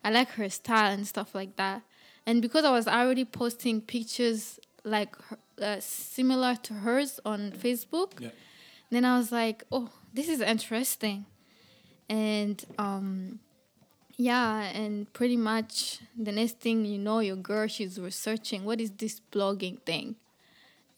I 0.04 0.11
like 0.11 0.30
her 0.30 0.49
style 0.50 0.92
and 0.92 1.06
stuff 1.06 1.34
like 1.34 1.56
that. 1.56 1.82
And 2.26 2.40
because 2.42 2.64
I 2.64 2.70
was 2.70 2.86
already 2.86 3.24
posting 3.24 3.80
pictures 3.80 4.58
like 4.84 5.14
uh, 5.60 5.76
similar 5.80 6.56
to 6.62 6.74
hers 6.74 7.20
on 7.24 7.52
Facebook, 7.52 8.20
Yeah. 8.20 8.30
then 8.90 9.04
I 9.04 9.16
was 9.18 9.32
like, 9.32 9.64
oh, 9.72 9.90
this 10.14 10.28
is 10.28 10.40
interesting. 10.40 11.26
And 12.08 12.64
um, 12.78 13.40
yeah, 14.16 14.62
and 14.74 15.10
pretty 15.12 15.36
much 15.36 16.00
the 16.16 16.32
next 16.32 16.58
thing 16.60 16.84
you 16.84 16.98
know, 16.98 17.20
your 17.20 17.36
girl, 17.36 17.66
she's 17.66 17.98
researching 17.98 18.64
what 18.64 18.80
is 18.80 18.90
this 18.92 19.20
blogging 19.32 19.80
thing. 19.82 20.16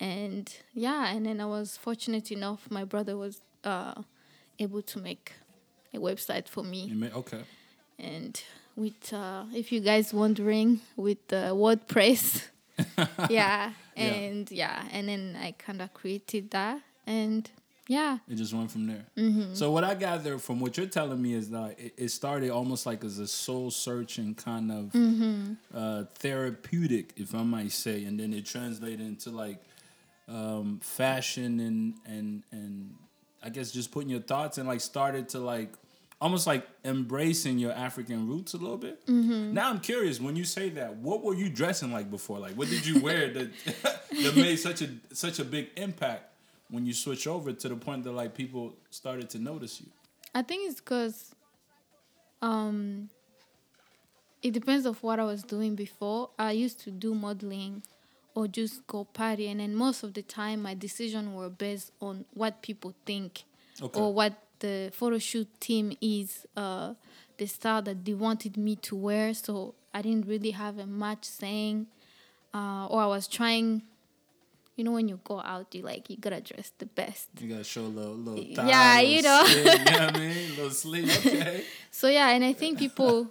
And 0.01 0.53
yeah, 0.75 1.15
and 1.15 1.25
then 1.25 1.41
I 1.41 1.47
was 1.47 1.77
fortunate 1.77 2.33
enough, 2.33 2.71
my 2.71 2.85
brother 2.85 3.17
was 3.17 3.41
uh, 3.63 3.95
able 4.59 4.83
to 4.83 4.99
make 4.99 5.33
a 5.95 5.99
website 5.99 6.49
for 6.49 6.65
me 6.65 6.91
may, 6.93 7.11
okay. 7.13 7.43
and 7.99 8.43
with 8.77 9.13
uh, 9.13 9.45
if 9.55 9.71
you 9.73 9.81
guys 9.81 10.13
wondering 10.15 10.81
with 10.97 11.33
uh, 11.33 11.51
WordPress, 11.53 12.49
yeah, 13.31 13.31
Yeah. 13.31 13.73
and 13.97 14.51
yeah. 14.51 14.85
and 14.93 15.09
then 15.09 15.37
I 15.41 15.53
kind 15.53 15.81
of 15.83 15.93
created 15.95 16.51
that, 16.51 16.81
and 17.07 17.49
yeah, 17.87 18.19
It 18.29 18.37
just 18.37 18.55
went 18.55 18.71
from 18.71 18.87
there. 18.87 19.05
Mm-hmm. 19.17 19.55
So 19.55 19.71
what 19.71 19.85
I 19.85 19.95
gather 19.95 20.39
from 20.39 20.59
what 20.59 20.77
you're 20.79 20.87
telling 20.87 21.21
me 21.21 21.35
is 21.35 21.51
that 21.51 21.79
it, 21.79 21.93
it 21.99 22.09
started 22.09 22.49
almost 22.51 22.87
like 22.87 23.05
as 23.05 23.19
a 23.19 23.27
soul 23.29 23.71
searching 23.71 24.35
kind 24.35 24.73
of 24.73 24.85
Mm-hmm. 24.93 25.53
uh, 25.75 26.05
therapeutic, 26.15 27.13
if 27.17 27.35
I 27.35 27.43
might 27.43 27.73
say, 27.73 28.05
and 28.05 28.19
then 28.19 28.33
it 28.33 28.47
translated 28.47 29.03
into 29.03 29.31
like 29.31 29.61
um, 30.29 30.81
fashion 30.83 31.61
and 31.61 31.95
and 32.07 32.43
and 32.51 32.95
I 33.43 33.51
guess 33.51 33.71
just 33.71 33.93
putting 33.93 34.09
your 34.09 34.23
thoughts 34.23 34.57
and 34.57 34.67
like 34.67 34.81
started 34.81 35.29
to 35.31 35.39
like 35.39 35.75
almost 36.21 36.47
like 36.47 36.67
embracing 36.85 37.59
your 37.59 37.73
African 37.73 38.29
roots 38.29 38.55
a 38.55 38.57
little 38.57 38.79
bit. 38.79 39.05
Mm-hmm. 39.07 39.53
Now 39.53 39.69
I'm 39.71 39.81
curious 39.81 40.21
when 40.21 40.37
you 40.37 40.45
say 40.45 40.71
that, 40.71 40.97
what 40.97 41.23
were 41.23 41.35
you 41.35 41.49
dressing 41.51 41.93
like 41.93 42.11
before? 42.11 42.39
Like 42.39 42.53
what 42.55 42.69
did 42.69 42.87
you 42.87 43.01
wear 43.01 43.29
that 43.35 43.51
that 44.23 44.33
made 44.37 44.57
such 44.57 44.83
a 44.83 44.89
such 45.13 45.39
a 45.39 45.45
big 45.45 45.69
impact 45.77 46.25
when 46.71 46.87
you 46.87 46.95
switch 46.95 47.27
over 47.27 47.53
to 47.53 47.69
the 47.69 47.77
point 47.77 48.05
that 48.05 48.13
like 48.13 48.35
people 48.35 48.75
started 48.91 49.29
to 49.31 49.39
notice 49.39 49.81
you? 49.81 49.87
I 50.35 50.43
think 50.43 50.69
it's 50.71 50.81
because 50.81 51.35
um, 52.43 53.09
it 54.43 54.53
depends 54.53 54.87
of 54.87 55.03
what 55.03 55.21
I 55.21 55.25
was 55.25 55.43
doing 55.43 55.75
before. 55.75 56.31
I 56.39 56.53
used 56.53 56.81
to 56.81 56.91
do 56.91 57.15
modeling 57.15 57.83
or 58.35 58.49
just 58.49 58.85
go 58.89 59.05
party, 59.05 59.49
and 59.49 59.61
then 59.61 59.77
most 59.77 60.03
of 60.03 60.15
the 60.15 60.23
time 60.23 60.63
my 60.63 60.75
decision 60.75 61.35
were 61.35 61.49
based 61.49 61.93
on 62.01 62.25
what 62.35 62.63
people 62.63 62.95
think 63.07 63.45
Okay. 63.83 63.99
or 64.01 64.13
what 64.13 64.35
the 64.65 64.91
photo 65.01 65.19
shoot 65.19 65.49
team 65.61 65.87
is, 66.01 66.47
uh, 66.57 66.95
the 67.39 67.47
style 67.47 67.83
that 67.83 67.99
they 68.07 68.15
wanted 68.15 68.57
me 68.57 68.77
to 68.89 68.95
wear. 68.97 69.35
So 69.35 69.75
I 69.93 70.01
didn't 70.07 70.27
really 70.33 70.53
have 70.53 70.79
a 70.79 70.87
much 70.87 71.25
saying, 71.41 71.87
uh, 72.59 72.87
or 72.91 72.99
I 73.03 73.07
was 73.17 73.27
trying. 73.29 73.83
You 74.77 74.83
know, 74.85 74.91
when 74.99 75.07
you 75.07 75.21
go 75.23 75.39
out, 75.41 75.67
you 75.75 75.83
like 75.83 76.11
you 76.11 76.17
gotta 76.17 76.41
dress 76.41 76.73
the 76.83 76.87
best. 76.87 77.29
You 77.41 77.49
gotta 77.55 77.63
show 77.75 77.83
a 77.87 77.93
little 77.99 78.15
little 78.27 78.43
Yeah, 78.43 78.67
thigh, 78.99 79.03
you 79.03 79.23
know. 79.23 79.45
skin, 79.47 79.67
you 79.79 79.85
know 79.85 80.07
what 80.07 80.17
I 80.17 80.19
mean? 80.19 80.49
little 80.59 80.71
sleeve. 80.83 81.11
Okay. 81.27 81.65
So 81.93 82.09
yeah, 82.09 82.35
and 82.35 82.43
I 82.45 82.53
think 82.53 82.79
people. 82.79 83.31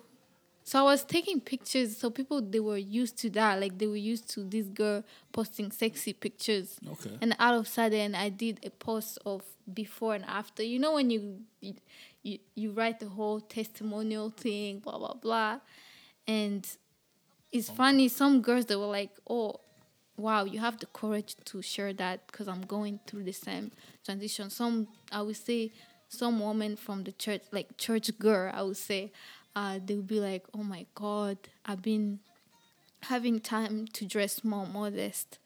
So 0.64 0.80
I 0.80 0.84
was 0.84 1.04
taking 1.04 1.42
pictures. 1.42 1.98
So 1.98 2.10
people 2.10 2.42
they 2.42 2.60
were 2.60 2.78
used 2.78 3.18
to 3.20 3.30
that. 3.32 3.60
Like 3.60 3.78
they 3.78 3.88
were 3.88 3.96
used 3.98 4.30
to 4.32 4.44
this 4.44 4.68
girl 4.68 5.04
posting 5.32 5.72
sexy 5.72 6.14
pictures. 6.14 6.80
Okay. 6.88 7.18
And 7.22 7.36
out 7.40 7.56
of 7.56 7.68
sudden, 7.68 8.16
I 8.16 8.30
did 8.30 8.60
a 8.66 8.70
post 8.70 9.20
of 9.26 9.44
before 9.72 10.16
and 10.16 10.26
after. 10.26 10.64
You 10.64 10.80
know 10.80 10.94
when 10.94 11.10
you 11.10 11.40
you 11.62 11.76
you, 12.24 12.40
you 12.56 12.72
write 12.72 13.00
the 13.00 13.10
whole 13.10 13.42
testimonial 13.42 14.30
thing, 14.30 14.80
blah 14.80 14.98
blah 14.98 15.16
blah, 15.16 15.60
and 16.28 16.66
it's 17.52 17.70
funny. 17.70 18.08
Some 18.08 18.42
girls 18.42 18.66
they 18.66 18.76
were 18.76 18.86
like, 18.86 19.12
"Oh, 19.30 19.60
wow, 20.18 20.46
you 20.46 20.60
have 20.60 20.80
the 20.80 20.86
courage 20.88 21.36
to 21.46 21.62
share 21.62 21.94
that 21.94 22.28
because 22.28 22.48
I'm 22.48 22.62
going 22.62 23.00
through 23.06 23.24
the 23.24 23.34
same 23.34 23.72
transition." 24.06 24.50
Some 24.50 24.88
I 25.12 25.22
would 25.22 25.36
say, 25.36 25.72
some 26.08 26.40
woman 26.40 26.76
from 26.78 27.04
the 27.04 27.12
church, 27.12 27.42
like 27.52 27.78
church 27.78 28.18
girl, 28.18 28.52
I 28.54 28.62
would 28.64 28.78
say, 28.78 29.12
uh, 29.56 29.80
they 29.86 29.96
would 29.96 30.08
be 30.08 30.20
like, 30.20 30.46
"Oh 30.54 30.64
my 30.64 30.86
God, 30.96 31.38
I've 31.66 31.82
been 31.82 32.20
having 33.04 33.40
time 33.40 33.88
to 33.94 34.06
dress 34.06 34.44
more 34.44 34.66
modest." 34.66 35.40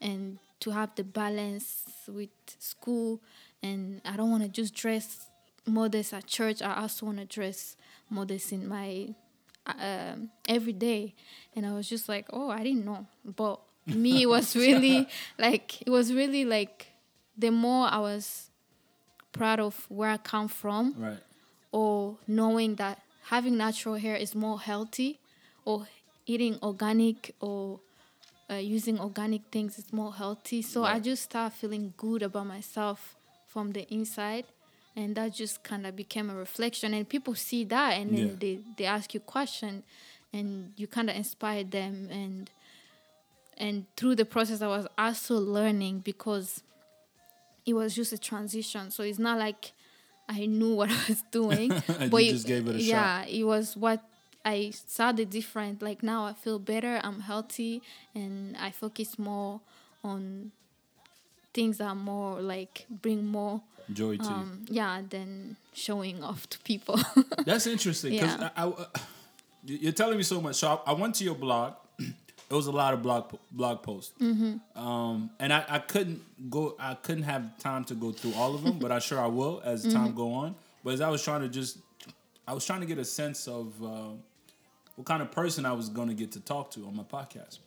and 0.00 0.38
to 0.60 0.70
have 0.70 0.94
the 0.96 1.04
balance 1.04 1.84
with 2.08 2.28
school 2.58 3.20
and 3.62 4.02
I 4.04 4.16
don't 4.16 4.30
want 4.30 4.42
to 4.42 4.48
just 4.50 4.74
dress 4.74 5.28
modest 5.66 6.12
at 6.12 6.26
church. 6.26 6.60
I 6.60 6.82
also 6.82 7.06
want 7.06 7.18
to 7.18 7.24
dress 7.24 7.76
modest 8.10 8.52
in 8.52 8.68
my 8.68 9.14
um, 9.66 10.30
every 10.46 10.74
day. 10.74 11.14
And 11.56 11.64
I 11.64 11.72
was 11.72 11.88
just 11.88 12.06
like, 12.08 12.26
oh, 12.34 12.50
I 12.50 12.62
didn't 12.64 12.84
know. 12.84 13.06
But 13.24 13.60
me, 13.86 14.22
it 14.22 14.26
was 14.28 14.54
really 14.66 15.08
like 15.38 15.80
it 15.82 15.90
was 15.90 16.12
really 16.12 16.44
like 16.44 16.88
the 17.38 17.50
more 17.50 17.86
I 17.90 17.98
was 18.00 18.50
proud 19.32 19.60
of 19.60 19.86
where 19.88 20.10
I 20.10 20.16
come 20.18 20.48
from 20.48 20.94
Right. 20.98 21.18
or 21.72 22.18
knowing 22.26 22.74
that 22.74 23.00
having 23.24 23.56
natural 23.56 23.94
hair 23.96 24.16
is 24.16 24.34
more 24.34 24.60
healthy 24.60 25.18
or 25.64 25.86
eating 26.26 26.58
organic 26.62 27.34
or 27.40 27.80
uh, 28.50 28.54
using 28.54 29.00
organic 29.00 29.42
things 29.50 29.78
is 29.78 29.92
more 29.92 30.14
healthy. 30.14 30.62
So 30.62 30.84
i 30.84 30.98
just 31.00 31.22
started 31.24 31.54
feeling 31.56 31.94
good 31.96 32.22
about 32.22 32.46
myself 32.46 33.16
from 33.46 33.72
the 33.72 33.86
inside 33.92 34.44
and 34.96 35.14
that 35.16 35.32
just 35.34 35.62
kind 35.62 35.86
of 35.86 35.96
became 35.96 36.30
a 36.30 36.34
reflection. 36.34 36.94
And 36.94 37.08
people 37.08 37.34
see 37.34 37.64
that 37.64 37.92
and 37.98 38.14
then 38.14 38.26
Yeah. 38.28 38.34
they, 38.38 38.58
they 38.76 38.84
ask 38.84 39.14
you 39.14 39.20
question 39.20 39.82
and 40.32 40.72
you 40.76 40.86
kind 40.86 41.08
of 41.10 41.16
inspire 41.16 41.64
them 41.64 42.08
and 42.10 42.50
and 43.56 43.86
through 43.96 44.16
the 44.16 44.24
process 44.24 44.60
i 44.62 44.66
was 44.66 44.84
also 44.98 45.36
learning 45.38 46.00
because 46.00 46.64
it 47.66 47.72
was 47.74 47.94
just 47.94 48.12
a 48.12 48.18
transition. 48.18 48.90
So 48.90 49.02
it's 49.02 49.18
not 49.18 49.38
like 49.38 49.72
i 50.28 50.46
knew 50.46 50.74
what 50.74 50.90
i 50.90 50.98
was 51.08 51.22
doing 51.30 51.68
but 52.10 52.22
it- 52.22 52.30
just 52.32 52.46
gave 52.46 52.66
it 52.68 52.76
a 52.76 52.78
shot. 52.78 52.86
yeah 52.86 53.24
it 53.26 53.44
was 53.44 53.76
what 53.76 54.02
i 54.44 54.70
saw 54.86 55.12
the 55.12 55.24
different 55.24 55.82
like 55.82 56.02
now 56.02 56.24
i 56.24 56.32
feel 56.32 56.58
better 56.58 57.00
i'm 57.04 57.20
healthy 57.20 57.82
and 58.14 58.56
i 58.56 58.70
focus 58.70 59.18
more 59.18 59.60
on 60.02 60.50
things 61.52 61.78
that 61.78 61.86
are 61.86 61.94
more 61.94 62.40
like 62.40 62.86
bring 62.88 63.24
more 63.26 63.60
Joy 63.92 64.16
to 64.16 64.24
um 64.24 64.64
yeah 64.68 65.02
than 65.08 65.56
showing 65.74 66.24
off 66.24 66.48
to 66.50 66.58
people 66.60 66.98
That's 67.44 67.66
interesting 67.66 68.12
because 68.12 68.36
Yeah. 68.40 68.50
I, 68.56 68.62
I- 68.64 68.68
uh, 68.68 68.84
you're 69.66 69.92
telling 69.92 70.18
me 70.18 70.22
so 70.24 70.40
much. 70.42 70.56
So 70.56 70.68
I, 70.86 70.90
I 70.90 70.92
went 70.92 71.14
to 71.16 71.24
your 71.24 71.34
blog. 71.34 71.72
It 72.50 72.54
was 72.54 72.66
a 72.66 72.72
lot 72.72 72.94
of 72.94 73.02
blog 73.02 73.32
blog 73.50 73.82
posts. 73.82 74.12
Mm-hmm. 74.20 74.78
Um, 74.78 75.30
and 75.40 75.52
I, 75.52 75.64
I 75.68 75.78
couldn't 75.78 76.22
go. 76.50 76.76
I 76.78 76.94
couldn't 76.94 77.24
have 77.24 77.58
time 77.58 77.84
to 77.84 77.94
go 77.94 78.12
through 78.12 78.34
all 78.34 78.54
of 78.54 78.62
them, 78.62 78.78
but 78.78 78.92
I 78.92 78.98
sure 78.98 79.18
I 79.18 79.26
will 79.26 79.62
as 79.64 79.84
Mm-hmm. 79.84 79.96
time 79.96 80.14
go 80.14 80.32
on. 80.32 80.54
But 80.84 80.94
as 80.94 81.00
I 81.00 81.08
was 81.08 81.22
trying 81.22 81.40
to 81.40 81.48
just, 81.48 81.78
I 82.46 82.52
was 82.52 82.64
trying 82.66 82.80
to 82.80 82.86
get 82.86 82.98
a 82.98 83.04
sense 83.04 83.48
of 83.48 83.72
uh, 83.82 84.10
what 84.96 85.06
kind 85.06 85.22
of 85.22 85.30
person 85.32 85.64
I 85.64 85.72
was 85.72 85.88
going 85.88 86.08
to 86.08 86.14
get 86.14 86.32
to 86.32 86.40
talk 86.40 86.70
to 86.72 86.84
on 86.86 86.94
my 86.96 87.02
podcast. 87.04 87.58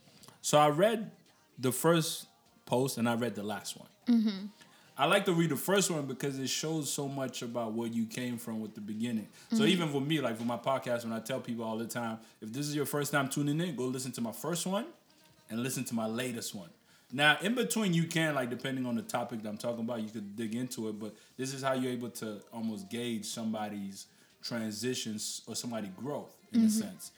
So 0.42 0.58
I 0.58 0.68
read 0.68 1.10
the 1.58 1.72
first 1.72 2.26
post 2.64 2.96
and 2.98 3.08
I 3.08 3.14
read 3.16 3.34
the 3.34 3.42
last 3.42 3.76
one. 3.76 3.88
Mm-hmm. 4.08 4.46
I 5.00 5.06
like 5.06 5.24
to 5.26 5.32
read 5.32 5.50
the 5.50 5.56
first 5.56 5.90
one 5.92 6.06
because 6.06 6.38
it 6.40 6.48
shows 6.48 6.92
so 6.92 7.06
much 7.06 7.42
about 7.42 7.72
where 7.72 7.86
you 7.88 8.04
came 8.06 8.36
from 8.36 8.60
with 8.60 8.74
the 8.74 8.80
beginning. 8.80 9.28
So 9.50 9.58
Mm-hmm. 9.58 9.66
even 9.68 9.88
for 9.90 10.00
me, 10.00 10.20
like 10.20 10.36
for 10.36 10.44
my 10.44 10.56
podcast, 10.56 11.04
when 11.04 11.12
I 11.12 11.20
tell 11.20 11.38
people 11.40 11.64
all 11.64 11.78
the 11.78 11.86
time, 11.86 12.18
if 12.40 12.52
this 12.52 12.66
is 12.66 12.74
your 12.74 12.84
first 12.86 13.12
time 13.12 13.28
tuning 13.28 13.60
in, 13.60 13.76
go 13.76 13.84
listen 13.84 14.10
to 14.12 14.20
my 14.20 14.32
first 14.32 14.66
one 14.66 14.86
and 15.50 15.62
listen 15.62 15.84
to 15.84 15.94
my 15.94 16.06
latest 16.06 16.52
one. 16.54 16.68
Now, 17.12 17.38
in 17.40 17.54
between, 17.54 17.94
you 17.94 18.04
can 18.04 18.34
like 18.34 18.50
depending 18.50 18.84
on 18.86 18.96
the 18.96 19.02
topic 19.02 19.42
that 19.42 19.48
I'm 19.48 19.56
talking 19.56 19.80
about, 19.80 20.02
you 20.02 20.10
could 20.10 20.34
dig 20.36 20.54
into 20.54 20.88
it. 20.88 20.98
But 20.98 21.14
this 21.36 21.54
is 21.54 21.62
how 21.62 21.74
you're 21.74 21.92
able 21.92 22.10
to 22.10 22.40
almost 22.52 22.90
gauge 22.90 23.24
somebody's 23.24 24.06
transitions 24.42 25.42
or 25.46 25.54
somebody 25.54 25.88
growth 25.96 26.34
in 26.52 26.64
a 26.64 26.70
sense. 26.70 27.12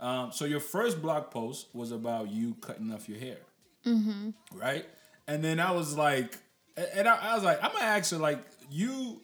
Um, 0.00 0.30
so 0.32 0.44
your 0.44 0.60
first 0.60 1.02
blog 1.02 1.30
post 1.30 1.66
was 1.74 1.90
about 1.90 2.30
you 2.30 2.54
cutting 2.60 2.92
off 2.92 3.08
your 3.08 3.18
hair, 3.18 3.38
right? 4.54 4.86
And 5.26 5.42
then 5.42 5.60
I 5.60 5.72
was 5.72 5.96
like, 5.96 6.36
and 6.76 7.08
I, 7.08 7.30
I 7.30 7.34
was 7.34 7.44
like, 7.44 7.62
I'm 7.62 7.72
gonna 7.72 7.84
ask 7.84 8.10
her 8.10 8.18
like, 8.18 8.38
you, 8.70 9.20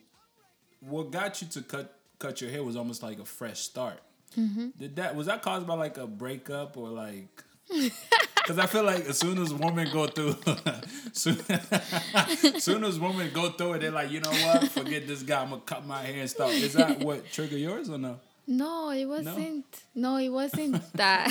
what 0.81 1.11
got 1.11 1.43
you 1.43 1.49
to 1.49 1.63
cut 1.63 1.97
cut 2.19 2.41
your 2.41 2.51
hair 2.51 2.63
was 2.63 2.77
almost 2.77 3.03
like 3.03 3.19
a 3.19 3.25
fresh 3.25 3.61
start. 3.61 3.99
Mm-hmm. 4.39 4.69
Did 4.79 4.97
that 4.97 5.17
was 5.17 5.27
that 5.27 5.43
caused 5.43 5.67
by 5.67 5.75
like 5.75 5.99
a 5.99 6.07
breakup 6.07 6.77
or 6.77 6.89
like? 6.89 7.43
Because 7.69 8.59
I 8.59 8.67
feel 8.67 8.83
like 8.83 9.05
as 9.05 9.19
soon 9.19 9.41
as 9.41 9.55
women 9.55 9.89
go 9.93 10.07
through, 10.09 10.35
soon, 11.13 11.39
soon 12.59 12.85
as 12.85 12.99
women 12.99 13.31
go 13.33 13.51
through 13.51 13.75
it, 13.75 13.81
they're 13.81 13.91
like, 13.93 14.11
you 14.11 14.21
know 14.21 14.31
what? 14.31 14.69
Forget 14.69 15.07
this 15.07 15.23
guy. 15.23 15.43
I'm 15.43 15.51
gonna 15.51 15.63
cut 15.63 15.87
my 15.87 16.03
hair 16.03 16.21
and 16.21 16.31
stuff. 16.31 16.53
Is 16.53 16.73
that 16.73 16.99
what 16.99 17.31
triggered 17.31 17.61
yours 17.61 17.89
or 17.91 17.99
no? 17.99 18.19
No, 18.47 18.91
it 18.91 19.05
wasn't. 19.05 19.65
No, 19.95 20.17
it 20.17 20.31
wasn't 20.31 20.83
that. 20.95 21.29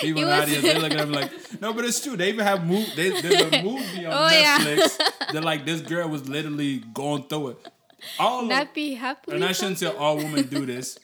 People 0.00 0.22
in 0.22 0.28
the 0.28 0.34
audience, 0.42 0.62
they 0.62 0.78
looking 0.78 0.98
at 0.98 1.08
me 1.08 1.14
like, 1.16 1.30
no, 1.60 1.72
but 1.72 1.84
it's 1.84 2.00
true. 2.02 2.16
They 2.16 2.28
even 2.30 2.44
have 2.44 2.66
move. 2.66 2.88
They, 2.96 3.20
there's 3.20 3.42
a 3.52 3.62
movie 3.62 4.06
on 4.06 4.12
Oh, 4.12 4.28
yeah. 4.30 4.58
Netflix 4.58 4.98
that 5.32 5.44
like 5.44 5.64
this 5.66 5.80
girl 5.80 6.08
was 6.08 6.28
literally 6.28 6.78
going 6.78 7.24
through 7.24 7.48
it. 7.48 7.68
All 8.18 8.42
Not 8.44 8.74
be 8.74 8.94
happy. 8.94 9.32
and 9.32 9.44
I 9.44 9.52
shouldn't 9.52 9.78
say 9.78 9.86
all 9.86 10.16
women 10.16 10.46
do 10.46 10.66
this. 10.66 10.98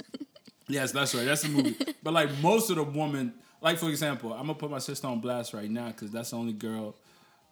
Yes, 0.68 0.92
that's 0.92 1.14
right. 1.14 1.24
That's 1.24 1.42
the 1.42 1.48
movie. 1.48 1.76
But 2.02 2.12
like 2.12 2.28
most 2.42 2.70
of 2.70 2.76
the 2.76 2.84
women, 2.84 3.32
like 3.60 3.78
for 3.78 3.88
example, 3.88 4.32
I'm 4.32 4.42
gonna 4.42 4.54
put 4.54 4.70
my 4.70 4.78
sister 4.78 5.06
on 5.06 5.20
blast 5.20 5.52
right 5.54 5.70
now 5.70 5.88
because 5.88 6.10
that's 6.10 6.30
the 6.30 6.36
only 6.36 6.52
girl 6.52 6.94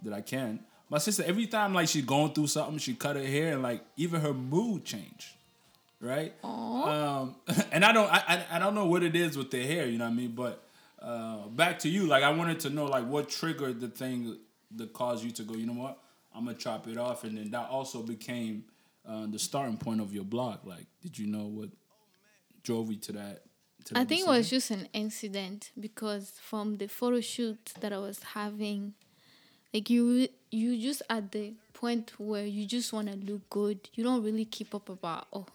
that 0.04 0.12
I 0.12 0.20
can. 0.20 0.60
My 0.90 0.98
sister, 0.98 1.22
every 1.26 1.46
time 1.46 1.74
like 1.74 1.88
she's 1.88 2.04
going 2.04 2.32
through 2.32 2.46
something, 2.48 2.78
she 2.78 2.94
cut 2.94 3.16
her 3.16 3.24
hair 3.24 3.54
and 3.54 3.62
like 3.62 3.82
even 3.96 4.20
her 4.20 4.32
mood 4.34 4.84
changed. 4.84 5.30
Right? 6.00 6.32
Um, 6.44 7.34
and 7.72 7.84
I 7.84 7.92
don't 7.92 8.12
I, 8.12 8.22
I 8.28 8.56
I 8.56 8.58
don't 8.60 8.74
know 8.74 8.86
what 8.86 9.02
it 9.02 9.16
is 9.16 9.36
with 9.36 9.50
their 9.50 9.66
hair, 9.66 9.86
you 9.86 9.98
know 9.98 10.04
what 10.04 10.12
I 10.12 10.14
mean? 10.14 10.30
But 10.32 10.62
uh, 11.00 11.48
back 11.48 11.78
to 11.80 11.88
you, 11.88 12.06
like 12.06 12.22
I 12.22 12.30
wanted 12.30 12.60
to 12.60 12.70
know 12.70 12.86
like 12.86 13.06
what 13.06 13.28
triggered 13.28 13.80
the 13.80 13.88
thing 13.88 14.36
that 14.76 14.92
caused 14.92 15.24
you 15.24 15.30
to 15.32 15.42
go, 15.42 15.54
you 15.54 15.66
know 15.66 15.72
what? 15.72 15.98
I'm 16.34 16.44
gonna 16.44 16.56
chop 16.56 16.88
it 16.88 16.98
off 16.98 17.24
and 17.24 17.36
then 17.36 17.50
that 17.50 17.68
also 17.68 18.02
became 18.02 18.64
uh, 19.08 19.26
the 19.26 19.38
starting 19.38 19.76
point 19.76 20.00
of 20.00 20.12
your 20.12 20.24
blog. 20.24 20.66
Like, 20.66 20.86
did 21.02 21.18
you 21.18 21.26
know 21.26 21.46
what 21.46 21.70
drove 22.62 22.90
you 22.90 22.98
to 22.98 23.12
that? 23.12 23.42
To 23.86 23.98
I 23.98 24.04
think 24.04 24.26
it 24.26 24.28
was 24.28 24.50
just 24.50 24.70
an 24.70 24.88
incident 24.92 25.70
because 25.78 26.32
from 26.42 26.76
the 26.76 26.88
photo 26.88 27.20
shoot 27.20 27.72
that 27.80 27.92
I 27.92 27.98
was 27.98 28.22
having, 28.34 28.94
like 29.72 29.88
you, 29.88 30.28
you 30.50 30.80
just 30.80 31.02
at 31.08 31.32
the 31.32 31.54
point 31.72 32.12
where 32.18 32.44
you 32.44 32.66
just 32.66 32.92
want 32.92 33.08
to 33.08 33.16
look 33.16 33.48
good. 33.50 33.88
You 33.94 34.04
don't 34.04 34.22
really 34.22 34.44
keep 34.44 34.74
up 34.74 34.88
about 34.88 35.28
oh, 35.32 35.46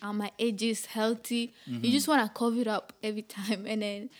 are 0.00 0.14
my 0.14 0.30
edges 0.38 0.86
healthy? 0.86 1.52
You 1.66 1.90
just 1.90 2.08
want 2.08 2.22
to 2.22 2.38
cover 2.38 2.60
it 2.60 2.68
up 2.68 2.92
every 3.02 3.22
time. 3.38 3.66
And 3.66 3.82
then 3.82 4.10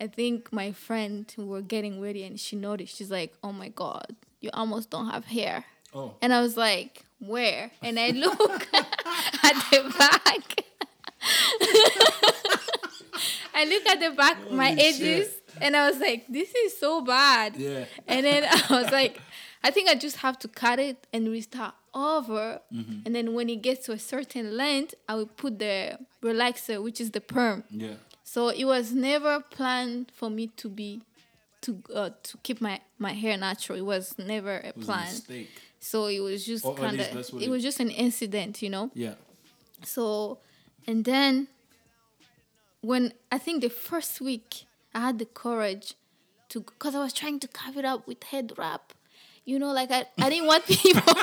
I 0.00 0.06
think 0.06 0.52
my 0.52 0.72
friend 0.72 1.32
we 1.36 1.44
were 1.44 1.62
getting 1.62 2.00
ready 2.00 2.24
and 2.24 2.38
she 2.38 2.56
noticed. 2.56 2.96
She's 2.96 3.10
like, 3.10 3.34
oh 3.42 3.52
my 3.52 3.68
god, 3.68 4.14
you 4.40 4.50
almost 4.52 4.90
don't 4.90 5.10
have 5.10 5.24
hair. 5.26 5.64
Oh, 5.94 6.14
And 6.22 6.32
I 6.32 6.40
was 6.40 6.56
like, 6.56 7.04
where? 7.18 7.70
And 7.82 7.98
I 7.98 8.10
look 8.10 8.40
at 8.74 9.54
the 9.70 9.94
back. 9.98 10.64
I 13.54 13.64
look 13.64 13.86
at 13.86 13.98
the 14.00 14.10
back, 14.16 14.50
my 14.52 14.70
edges, 14.70 14.98
shit. 15.00 15.42
and 15.60 15.76
I 15.76 15.90
was 15.90 15.98
like, 15.98 16.26
this 16.28 16.54
is 16.54 16.78
so 16.78 17.00
bad. 17.00 17.56
Yeah. 17.56 17.86
And 18.06 18.24
then 18.24 18.44
I 18.44 18.80
was 18.82 18.92
like, 18.92 19.20
I 19.64 19.70
think 19.72 19.88
I 19.88 19.96
just 19.96 20.18
have 20.18 20.38
to 20.40 20.48
cut 20.48 20.78
it 20.78 21.06
and 21.12 21.28
restart 21.28 21.74
over. 21.92 22.60
Mm-hmm. 22.72 23.00
And 23.06 23.14
then 23.16 23.34
when 23.34 23.48
it 23.48 23.62
gets 23.62 23.86
to 23.86 23.92
a 23.92 23.98
certain 23.98 24.56
length, 24.56 24.94
I 25.08 25.16
will 25.16 25.26
put 25.26 25.58
the 25.58 25.98
relaxer, 26.22 26.80
which 26.82 27.00
is 27.00 27.10
the 27.10 27.20
perm. 27.20 27.64
yeah. 27.70 27.94
So 28.32 28.48
it 28.50 28.66
was 28.66 28.92
never 28.92 29.40
planned 29.40 30.12
for 30.14 30.28
me 30.28 30.48
to 30.60 30.68
be 30.68 31.00
to 31.62 31.70
uh, 31.94 32.10
to 32.28 32.36
keep 32.46 32.60
my 32.60 32.76
my 32.98 33.12
hair 33.22 33.36
natural. 33.38 33.78
It 33.78 33.86
was 33.94 34.04
never 34.18 34.54
a 34.58 34.68
It 34.68 34.76
was 34.76 34.84
a 34.84 34.86
plan. 34.86 35.04
mistake. 35.06 35.50
So 35.80 36.06
it 36.16 36.20
was 36.20 36.44
just 36.44 36.64
kind 36.76 37.00
of 37.00 37.06
it, 37.16 37.42
it- 37.44 37.50
was 37.54 37.62
just 37.62 37.80
an 37.80 37.90
incident, 37.90 38.60
you 38.62 38.68
know. 38.74 38.90
Yeah. 38.94 39.14
So 39.82 40.38
and 40.86 41.04
then 41.04 41.48
when 42.82 43.12
I 43.32 43.38
think 43.38 43.62
the 43.62 43.70
first 43.70 44.20
week 44.20 44.66
I 44.94 45.00
had 45.06 45.18
the 45.18 45.26
courage 45.44 45.94
to 46.50 46.60
because 46.60 46.94
I 46.94 47.00
was 47.00 47.12
trying 47.14 47.40
to 47.40 47.48
cover 47.48 47.78
it 47.80 47.84
up 47.86 48.06
with 48.06 48.22
head 48.24 48.52
wrap. 48.58 48.92
You 49.46 49.58
know, 49.58 49.72
like 49.72 49.90
I, 49.90 50.04
I 50.20 50.28
didn't 50.28 50.46
want 50.52 50.66
people 50.84 51.14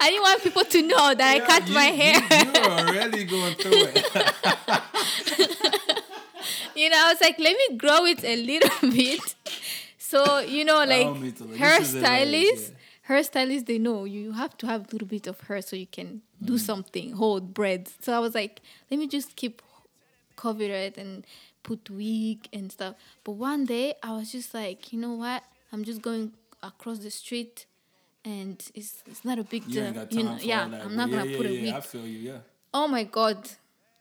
I 0.00 0.06
didn't 0.10 0.22
want 0.22 0.42
people 0.46 0.64
to 0.64 0.82
know 0.82 1.14
that 1.14 1.30
I 1.34 1.40
cut 1.50 1.66
you- 1.68 1.74
my 1.74 1.90
hair. 2.00 2.14
You, 2.14 2.38
you 2.46 2.52
were 2.62 2.76
already 2.78 3.24
going 3.24 3.54
through 3.56 3.86
it. 3.96 4.06
you 6.78 6.88
know, 6.90 6.96
I 7.06 7.12
was 7.12 7.20
like, 7.20 7.38
let 7.38 7.56
me 7.56 7.76
grow 7.76 8.04
it 8.06 8.24
a 8.24 8.36
little 8.36 8.90
bit. 8.90 9.34
So, 9.98 10.38
you 10.40 10.64
know, 10.64 10.78
like 10.78 11.06
don't 11.06 11.20
mean 11.20 11.32
to 11.32 11.44
laugh. 11.44 11.58
This 11.78 11.94
is 11.94 12.02
hilarious, 12.02 12.70
hairstylists, 12.70 12.72
hairstylists, 13.08 13.66
they 13.66 13.78
know 13.78 14.04
you 14.04 14.32
have 14.32 14.56
to 14.58 14.66
have 14.66 14.82
a 14.82 14.88
little 14.92 15.08
bit 15.08 15.26
of 15.26 15.40
hair 15.42 15.60
so 15.62 15.76
you 15.76 15.86
can 15.86 16.22
do 16.42 16.54
Mm-hmm. 16.54 16.56
something, 16.70 17.12
hold 17.12 17.52
braids. 17.52 17.96
So 18.00 18.12
I 18.12 18.20
was 18.20 18.34
like, 18.34 18.60
let 18.90 18.98
me 19.00 19.06
just 19.08 19.34
keep 19.36 19.60
cover 20.36 20.62
it 20.62 20.96
and 20.96 21.26
put 21.64 21.90
wig 21.90 22.48
and 22.52 22.70
stuff. 22.70 22.94
But 23.24 23.32
one 23.32 23.64
day 23.64 23.94
I 24.02 24.12
was 24.16 24.30
just 24.32 24.54
like, 24.54 24.92
you 24.92 25.00
know 25.00 25.14
what? 25.14 25.42
I'm 25.72 25.82
just 25.84 26.00
going 26.00 26.32
across 26.62 26.98
the 27.00 27.10
street 27.10 27.66
and 28.24 28.62
it's 28.74 29.02
it's 29.06 29.24
not 29.24 29.38
a 29.38 29.44
big 29.44 29.66
deal. 29.68 29.90
got 29.92 30.12
You 30.12 30.22
know, 30.24 30.36
yeah. 30.40 30.62
I'm 30.64 30.96
not 30.96 31.08
yeah, 31.08 31.16
gonna 31.18 31.30
yeah, 31.30 31.36
put 31.36 31.46
a 31.46 31.50
wig 31.50 31.74
I 31.74 31.80
feel 31.80 32.06
you. 32.06 32.18
Yeah. 32.30 32.38
oh 32.74 32.88
my 32.88 33.04
god 33.04 33.48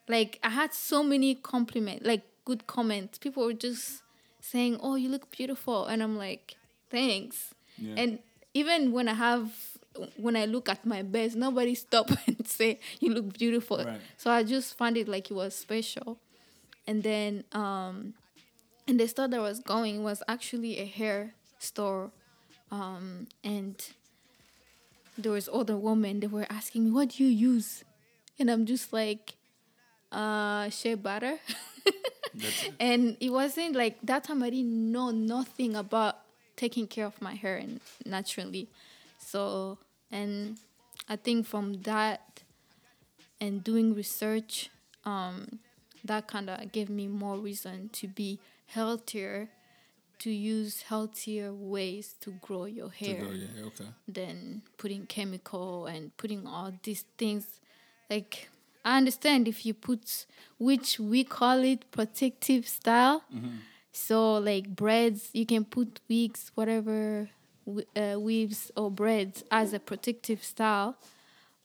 like 0.08 0.40
i 0.44 0.50
had 0.50 0.74
so 0.74 1.04
many 1.04 1.36
compliments. 1.36 2.06
like 2.06 2.24
good 2.47 2.65
comments. 2.65 3.17
People 3.17 3.43
were 3.43 3.60
just 3.67 4.03
saying 4.39 4.79
oh 4.81 4.95
you 4.95 5.10
look 5.10 5.29
beautiful. 5.39 5.86
And 5.86 6.01
i'm 6.01 6.17
like 6.17 6.55
thanks. 6.89 7.53
Yeah. 7.77 7.95
and 8.01 8.19
even 8.53 8.91
when 8.95 9.07
i 9.10 9.13
have 9.13 9.51
when 10.15 10.36
i 10.36 10.45
look 10.45 10.69
at 10.69 10.86
my 10.86 11.01
best 11.03 11.36
nobody 11.36 11.75
stop 11.86 12.10
and 12.25 12.47
say 12.47 12.79
you 13.01 13.13
look 13.13 13.38
beautiful. 13.38 13.77
Right. 13.83 13.99
so 14.17 14.31
i 14.31 14.43
just 14.43 14.77
found 14.77 14.95
it 14.97 15.07
like 15.07 15.29
it 15.29 15.36
was 15.36 15.53
special. 15.55 16.17
And 16.89 17.03
then 17.03 17.43
um 17.51 18.13
and 18.88 18.97
the 18.97 19.07
store 19.10 19.27
that 19.27 19.38
I 19.38 19.43
was 19.43 19.60
going 19.60 20.01
was 20.01 20.23
actually 20.29 20.79
a 20.79 20.86
hair 20.99 21.33
store. 21.60 22.12
Um 22.71 23.27
and 23.43 23.75
there 25.17 25.33
was 25.33 25.49
other 25.51 25.75
women 25.75 26.21
they 26.21 26.27
were 26.27 26.47
asking 26.49 26.86
me 26.86 26.91
what 26.91 27.10
do 27.10 27.25
you 27.25 27.31
use? 27.51 27.83
And 28.39 28.49
i'm 28.49 28.65
just 28.65 28.93
like 28.93 29.36
uh 30.12 30.69
shea 30.69 30.95
butter. 30.95 31.36
and 32.80 33.17
it 33.19 33.32
wasn't 33.32 33.76
like 33.76 33.97
that 34.04 34.23
time 34.23 34.43
i 34.43 34.50
didn't 34.50 34.91
know 34.91 35.12
nothing 35.12 35.76
about 35.76 36.17
taking 36.56 36.88
care 36.88 37.06
of 37.06 37.21
my 37.21 37.34
hair 37.36 37.58
and 37.58 37.80
naturally 38.06 38.67
so 39.17 39.78
and 40.12 40.58
i 41.10 41.15
think 41.15 41.45
from 41.45 41.82
that 41.84 42.43
and 43.39 43.63
doing 43.63 43.93
research 43.93 44.69
um 45.06 45.60
that 46.04 46.28
kind 46.28 46.50
of 46.50 46.71
gave 46.71 46.89
me 46.89 47.08
more 47.08 47.38
reason 47.38 47.89
to 47.89 48.08
be 48.08 48.39
healthier 48.67 49.50
to 50.19 50.32
use 50.32 50.82
healthier 50.84 51.54
ways 51.54 52.15
to 52.19 52.32
grow 52.41 52.65
your 52.65 52.89
hair 52.89 53.21
go, 53.21 53.30
yeah, 53.30 53.65
okay. 53.65 53.86
than 54.08 54.62
putting 54.78 55.06
chemical 55.06 55.86
and 55.86 56.15
putting 56.17 56.47
all 56.47 56.73
these 56.84 57.06
things 57.17 57.60
like 58.10 58.50
i 58.89 58.91
understand 59.02 59.47
if 59.47 59.65
you 59.65 59.73
put 59.73 60.26
which 60.67 60.89
we 61.12 61.19
call 61.23 61.60
it 61.71 61.80
protective 61.91 62.63
style. 62.80 63.19
So 63.91 64.17
like 64.50 64.65
braids 64.84 65.30
you 65.34 65.45
can 65.45 65.63
put 65.65 66.00
wigs 66.10 66.52
whatever 66.56 67.30
uh, 68.02 68.15
weaves 68.28 68.71
or 68.80 68.89
braids 68.89 69.43
as 69.52 69.73
a 69.73 69.80
protective 69.89 70.41
style. 70.54 70.95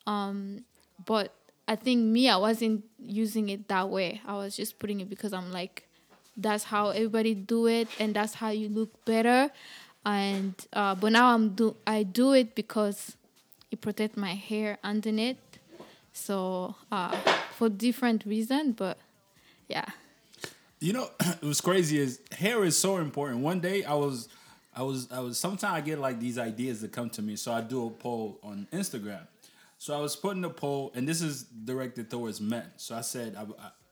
Um 0.07 0.65
but 1.11 1.29
i 1.69 1.75
think 1.85 1.99
me 2.17 2.23
i 2.29 2.37
wasn't 2.49 2.85
using 3.23 3.49
it 3.55 3.69
that 3.69 3.87
way. 3.89 4.21
I 4.27 4.35
was 4.43 4.57
just 4.57 4.79
putting 4.81 5.01
it 5.01 5.09
because 5.09 5.33
i'm 5.33 5.51
like 5.53 5.87
that's 6.37 6.65
how 6.65 6.91
everybody 6.91 7.35
do 7.35 7.67
it 7.79 7.89
and 8.01 8.15
that's 8.17 8.35
how 8.35 8.51
you 8.51 8.69
look 8.69 8.91
better. 9.05 9.51
And 10.05 10.55
uh, 10.73 10.95
but 11.01 11.13
now 11.13 11.27
i'm 11.35 11.51
do 11.55 11.77
i 11.87 12.03
do 12.03 12.33
it 12.33 12.55
because 12.57 13.17
it 13.71 13.81
protect 13.81 14.17
my 14.17 14.35
hair 14.35 14.79
underneath 14.83 15.39
so 16.13 16.75
uh, 16.91 17.17
for 17.57 17.69
different 17.69 18.25
reason 18.27 18.73
but 18.73 18.99
yeah 19.69 19.87
You 20.81 20.93
know, 20.93 21.11
it 21.21 21.43
was 21.43 21.61
crazy. 21.61 21.99
Is 21.99 22.21
hair 22.33 22.65
is 22.65 22.77
so 22.77 22.97
important. 22.99 23.41
One 23.41 23.61
day 23.61 23.85
I 23.85 23.95
was, 23.95 24.29
I 24.75 24.83
was, 24.83 25.09
I 25.13 25.21
was. 25.21 25.39
Sometimes 25.39 25.75
I 25.79 25.81
get 25.81 25.99
like 26.01 26.19
these 26.19 26.39
ideas 26.39 26.81
that 26.81 26.93
come 26.93 27.09
to 27.11 27.23
me, 27.23 27.37
so 27.37 27.53
I 27.53 27.61
do 27.61 27.87
a 27.87 27.91
poll 27.91 28.39
on 28.43 28.67
Instagram. 28.73 29.27
So 29.79 29.95
I 29.97 30.01
was 30.01 30.17
putting 30.17 30.45
a 30.45 30.51
poll, 30.51 30.91
and 30.95 31.07
this 31.09 31.23
is 31.23 31.45
directed 31.45 32.11
towards 32.11 32.41
men. 32.41 32.67
So 32.77 32.97
I 32.97 33.03
said, 33.03 33.37
I, 33.37 33.43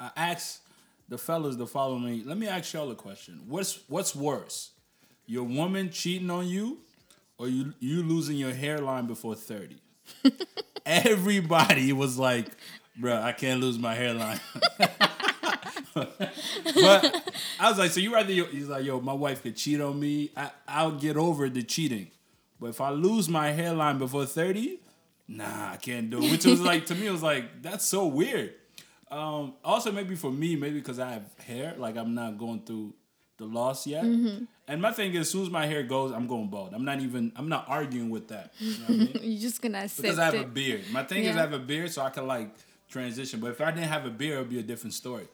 I, 0.05 0.11
I 0.17 0.31
asked 0.33 0.63
the 1.09 1.19
fellas 1.19 1.57
to 1.57 1.67
follow 1.67 1.99
me. 1.99 2.23
Let 2.25 2.39
me 2.39 2.49
ask 2.49 2.73
y'all 2.73 2.91
a 2.91 2.97
question. 2.97 3.43
What's 3.47 3.81
what's 3.89 4.15
worse, 4.17 4.73
your 5.27 5.45
woman 5.45 5.91
cheating 5.91 6.31
on 6.31 6.49
you, 6.49 6.79
or 7.39 7.49
you 7.49 7.73
you 7.79 8.03
losing 8.03 8.37
your 8.37 8.53
hairline 8.53 9.07
before 9.07 9.37
thirty? 9.37 9.79
Everybody 10.87 11.93
was 11.93 12.19
like, 12.19 12.47
bro, 12.97 13.21
I 13.21 13.33
can't 13.33 13.61
lose 13.61 13.79
my 13.79 13.95
hairline." 13.95 14.41
but 15.95 17.33
I 17.59 17.69
was 17.69 17.79
like, 17.79 17.91
so 17.91 18.01
you 18.01 18.15
rather? 18.15 18.33
He's 18.33 18.69
like, 18.69 18.85
yo, 18.85 19.01
my 19.01 19.13
wife 19.13 19.43
could 19.43 19.57
cheat 19.57 19.81
on 19.81 19.99
me. 19.99 20.31
I, 20.37 20.51
I'll 20.69 20.93
get 20.93 21.17
over 21.17 21.49
the 21.49 21.63
cheating, 21.63 22.11
but 22.61 22.71
if 22.71 22.81
I 22.81 22.91
lose 22.91 23.29
my 23.29 23.51
hairline 23.51 23.99
before 23.99 24.27
thirty, 24.27 24.81
nah, 25.29 25.73
I 25.73 25.77
can't 25.77 26.11
do 26.11 26.23
it. 26.23 26.31
Which 26.31 26.45
was 26.45 26.61
like 26.61 26.87
to 26.87 26.95
me, 26.95 27.07
it 27.07 27.13
was 27.13 27.23
like 27.23 27.63
that's 27.63 27.85
so 27.85 28.07
weird. 28.07 28.55
Um, 29.11 29.55
also, 29.65 29.91
maybe 29.91 30.15
for 30.15 30.31
me, 30.31 30.55
maybe 30.55 30.79
because 30.79 31.01
I 31.01 31.13
have 31.13 31.25
hair, 31.45 31.75
like 31.77 31.97
I'm 31.97 32.15
not 32.15 32.39
going 32.39 32.61
through 32.61 32.95
the 33.41 33.47
loss 33.47 33.87
yet. 33.87 34.05
And 34.05 34.81
my 34.81 34.93
thing 34.93 35.15
is, 35.15 35.23
as 35.23 35.31
soon 35.31 35.43
as 35.43 35.51
my 35.51 35.67
hair 35.67 35.83
goes, 35.83 36.13
I'm 36.13 36.29
going 36.29 36.49
bald. 36.49 36.73
I'm 36.73 36.85
not 36.85 37.01
even. 37.01 37.33
I'm 37.35 37.49
not 37.49 37.65
arguing 37.67 38.11
with 38.11 38.29
that. 38.29 38.53
You 38.59 38.73
know 38.73 38.79
what 38.79 38.91
I 38.91 38.97
mean? 38.99 39.11
you're 39.23 39.41
just 39.41 39.61
gonna 39.61 39.79
accept 39.79 40.03
because 40.03 40.19
I 40.21 40.27
have 40.27 40.35
it 40.35 40.45
a 40.45 40.47
beard. 40.47 40.85
My 40.93 41.03
thing 41.03 41.25
is 41.25 41.37
I 41.37 41.41
have 41.41 41.53
a 41.53 41.59
beard, 41.59 41.91
so 41.91 42.03
I 42.03 42.11
can 42.11 42.29
like 42.29 42.55
transition. 42.89 43.41
But 43.41 43.51
if 43.51 43.61
I 43.61 43.73
didn't 43.73 43.89
have 43.89 44.07
a 44.07 44.11
beard, 44.11 44.39
it'd 44.39 44.51
be 44.51 44.61
a 44.61 44.63
different 44.63 44.95
story. 44.95 45.27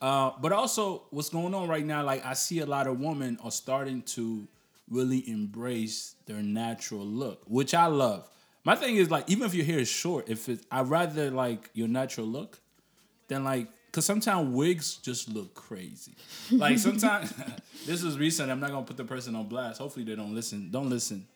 Uh, 0.00 0.32
but 0.40 0.52
also, 0.52 1.02
what's 1.10 1.28
going 1.28 1.54
on 1.54 1.68
right 1.68 1.84
now? 1.84 2.02
Like 2.02 2.24
I 2.26 2.32
see 2.32 2.60
a 2.60 2.66
lot 2.66 2.88
of 2.88 2.98
women 2.98 3.38
are 3.44 3.52
starting 3.52 4.02
to 4.02 4.48
really 4.88 5.28
embrace 5.30 6.16
their 6.26 6.42
natural 6.42 7.04
look, 7.04 7.42
which 7.46 7.74
I 7.74 7.86
love. 7.86 8.28
My 8.64 8.74
thing 8.74 8.96
is 8.96 9.10
like, 9.10 9.30
even 9.30 9.46
if 9.46 9.54
your 9.54 9.64
hair 9.64 9.78
is 9.78 9.88
short, 9.88 10.28
if 10.28 10.48
it, 10.48 10.66
I 10.70 10.82
rather 10.82 11.30
like 11.30 11.70
your 11.74 11.88
natural 11.88 12.26
look 12.26 12.60
than 13.28 13.44
like, 13.44 13.68
cause 13.92 14.04
sometimes 14.06 14.48
wigs 14.54 14.96
just 14.96 15.28
look 15.28 15.54
crazy. 15.54 16.12
Like 16.50 16.78
sometimes, 16.78 17.32
this 17.86 18.02
is 18.02 18.18
recent. 18.18 18.50
I'm 18.50 18.60
not 18.60 18.70
gonna 18.70 18.86
put 18.86 18.96
the 18.96 19.04
person 19.04 19.34
on 19.34 19.46
blast. 19.48 19.80
Hopefully 19.80 20.04
they 20.04 20.14
don't 20.14 20.34
listen. 20.34 20.70
Don't 20.70 20.90
listen 20.90 21.26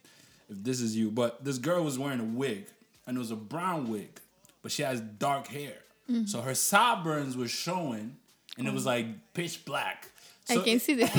if 0.48 0.62
this 0.62 0.80
is 0.80 0.96
you. 0.96 1.10
But 1.10 1.44
this 1.44 1.58
girl 1.58 1.84
was 1.84 1.98
wearing 1.98 2.20
a 2.20 2.24
wig, 2.24 2.66
and 3.06 3.16
it 3.16 3.20
was 3.20 3.30
a 3.30 3.36
brown 3.36 3.88
wig, 3.90 4.20
but 4.62 4.72
she 4.72 4.82
has 4.82 5.00
dark 5.00 5.48
hair. 5.48 5.74
Mm-hmm. 6.10 6.26
So 6.26 6.42
her 6.42 6.54
sideburns 6.54 7.36
were 7.36 7.48
showing, 7.48 8.16
and 8.58 8.66
it 8.66 8.74
was 8.74 8.84
like 8.86 9.06
pitch 9.32 9.64
black. 9.64 10.10
i 10.48 10.54
So, 10.54 10.62
can 10.62 10.80
see 10.80 10.94
the 10.94 11.06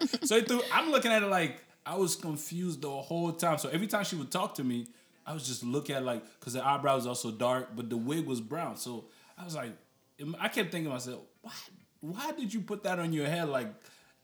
picture 0.00 0.26
so 0.26 0.40
threw, 0.42 0.60
I'm 0.72 0.90
looking 0.90 1.12
at 1.12 1.22
it 1.22 1.28
like 1.28 1.62
I 1.86 1.96
was 1.96 2.16
confused 2.16 2.82
the 2.82 2.90
whole 2.90 3.32
time. 3.32 3.58
So 3.58 3.68
every 3.68 3.86
time 3.86 4.04
she 4.04 4.16
would 4.16 4.30
talk 4.30 4.54
to 4.56 4.64
me, 4.64 4.88
I 5.26 5.32
was 5.32 5.46
just 5.46 5.62
looking 5.62 5.94
at 5.94 6.04
like 6.04 6.22
because 6.40 6.54
the 6.54 6.66
eyebrow 6.66 6.96
was 6.96 7.06
also 7.06 7.30
dark, 7.30 7.68
but 7.76 7.88
the 7.90 7.96
wig 7.96 8.26
was 8.26 8.40
brown. 8.40 8.76
So 8.76 9.04
I 9.38 9.44
was 9.44 9.54
like, 9.54 9.72
I 10.38 10.48
kept 10.48 10.72
thinking 10.72 10.84
to 10.84 10.90
myself, 10.90 11.20
why? 11.42 11.52
Why 12.00 12.32
did 12.32 12.54
you 12.54 12.60
put 12.60 12.84
that 12.84 12.98
on 12.98 13.12
your 13.12 13.26
head? 13.26 13.48
Like 13.48 13.68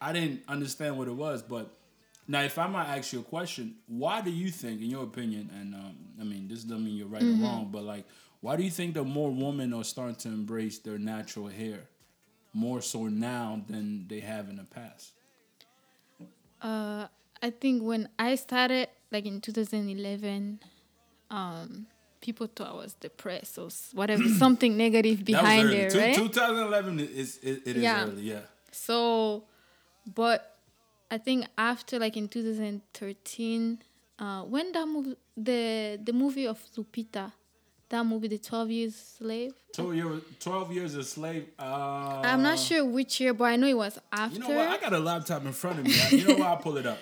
I 0.00 0.12
didn't 0.12 0.42
understand 0.48 0.98
what 0.98 1.08
it 1.08 1.14
was. 1.14 1.42
But 1.42 1.76
now, 2.26 2.42
if 2.42 2.58
I 2.58 2.66
might 2.66 2.86
ask 2.96 3.12
you 3.12 3.20
a 3.20 3.24
question, 3.24 3.76
why 3.86 4.20
do 4.20 4.30
you 4.30 4.50
think, 4.50 4.80
in 4.80 4.90
your 4.90 5.04
opinion, 5.04 5.50
and 5.54 5.74
um, 5.74 5.96
I 6.20 6.24
mean 6.24 6.48
this 6.48 6.64
doesn't 6.64 6.84
mean 6.84 6.96
you're 6.96 7.06
right 7.06 7.22
or 7.22 7.42
wrong, 7.42 7.68
but 7.70 7.82
like, 7.82 8.04
why 8.40 8.56
do 8.56 8.62
you 8.62 8.70
think 8.70 8.94
that 8.94 9.04
more 9.04 9.30
women 9.30 9.72
are 9.72 9.84
starting 9.84 10.16
to 10.16 10.28
embrace 10.28 10.78
their 10.78 10.98
natural 10.98 11.48
hair 11.48 11.88
more 12.52 12.80
so 12.80 13.08
now 13.08 13.62
than 13.68 14.06
they 14.08 14.20
have 14.20 14.48
in 14.48 14.56
the 14.56 14.64
past? 14.64 15.12
Uh, 16.62 17.08
I 17.42 17.50
think 17.50 17.82
when 17.82 18.08
I 18.18 18.36
started, 18.36 18.88
like 19.10 19.26
in 19.26 19.40
2011, 19.40 20.60
um, 21.30 21.86
people 22.26 22.46
thought 22.54 22.70
I 22.76 22.78
was 22.84 22.94
depressed 22.94 23.54
or 23.58 23.68
whatever, 23.92 24.24
something 24.44 24.72
negative 24.76 25.18
behind 25.24 25.68
that 25.68 25.72
there, 25.76 25.84
was 25.84 25.94
early. 25.94 26.04
right? 26.06 26.16
2011 26.16 27.00
is 27.00 27.38
it, 27.42 27.62
it 27.68 27.76
is 27.76 27.82
Yeah. 27.82 28.04
early, 28.04 28.22
yeah. 28.22 28.40
So, 28.72 29.44
but 30.20 30.40
I 31.10 31.18
think 31.18 31.46
after 31.56 31.98
like 32.04 32.16
in 32.16 32.26
2013, 32.28 33.78
uh, 34.18 34.42
when 34.42 34.72
that 34.72 34.86
movie, 34.86 35.16
the 35.36 35.98
the 36.02 36.12
movie 36.12 36.46
of 36.46 36.58
Lupita, 36.76 37.32
that 37.88 38.04
movie, 38.06 38.28
The 38.28 38.38
12 38.38 38.70
Years 38.70 38.94
Slave. 39.18 39.52
Twelve 39.74 39.94
years, 39.96 40.22
twelve 40.38 40.72
years 40.72 40.94
a 40.94 41.02
slave. 41.02 41.48
Uh, 41.58 42.22
I'm 42.24 42.42
not 42.42 42.58
sure 42.60 42.84
which 42.84 43.20
year, 43.20 43.34
but 43.34 43.44
I 43.52 43.56
know 43.56 43.66
it 43.66 43.76
was 43.76 43.98
after. 44.12 44.36
You 44.36 44.40
know 44.48 44.54
what? 44.56 44.68
I 44.68 44.78
got 44.78 44.92
a 44.92 44.98
laptop 45.00 45.44
in 45.44 45.52
front 45.52 45.80
of 45.80 45.84
me. 45.84 45.92
You 46.18 46.28
know 46.28 46.34
what? 46.36 46.46
I'll 46.46 46.56
pull 46.66 46.76
it 46.78 46.86
up. 46.86 46.98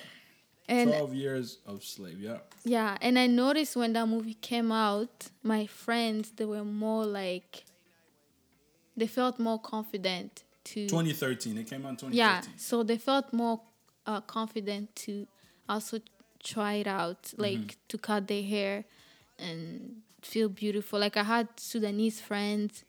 And 0.69 0.89
Twelve 0.91 1.15
years 1.15 1.59
of 1.67 1.83
slave. 1.85 2.21
Yeah. 2.21 2.39
Yeah, 2.65 2.97
and 3.01 3.19
I 3.19 3.27
noticed 3.27 3.75
when 3.77 3.93
that 3.95 4.07
movie 4.07 4.35
came 4.35 4.71
out, 4.71 5.29
my 5.43 5.67
friends 5.67 6.31
they 6.37 6.45
were 6.45 6.65
more 6.65 7.05
like 7.05 7.65
they 8.97 9.07
felt 9.07 9.39
more 9.39 9.59
confident 9.59 10.45
to 10.65 10.87
2013. 10.87 11.59
It 11.59 11.67
came 11.67 11.85
out 11.85 11.91
in 11.91 11.97
2013. 11.97 12.17
yeah, 12.19 12.43
so 12.57 12.83
they 12.83 12.99
felt 12.99 13.33
more 13.33 13.61
uh, 14.07 14.21
confident 14.21 14.95
to 14.97 15.27
also 15.69 15.99
try 16.43 16.75
it 16.75 16.87
out, 16.87 17.33
like 17.37 17.77
to 17.89 17.99
cut 17.99 18.29
their 18.29 18.43
hair 18.43 18.85
and 19.39 20.03
feel 20.23 20.49
beautiful. 20.49 20.99
Like 21.01 21.17
I 21.17 21.25
had 21.25 21.49
Sudanese 21.57 22.21
friends, 22.21 22.85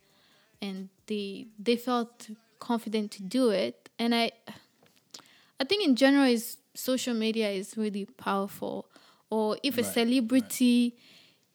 and 0.62 0.90
they 1.08 1.48
they 1.58 1.76
felt 1.78 2.30
confident 2.60 3.12
to 3.14 3.24
do 3.24 3.50
it, 3.50 3.90
and 3.98 4.14
I 4.14 4.32
I 5.60 5.64
think 5.64 5.84
in 5.86 5.96
general 5.96 6.26
is 6.26 6.58
social 6.74 7.14
media 7.14 7.50
is 7.50 7.78
really 7.78 8.06
powerful. 8.06 8.86
Or 9.30 9.58
if 9.64 9.78
a 9.78 9.82
Right, 9.82 9.86
right. 9.88 9.94
celebrity 9.94 10.96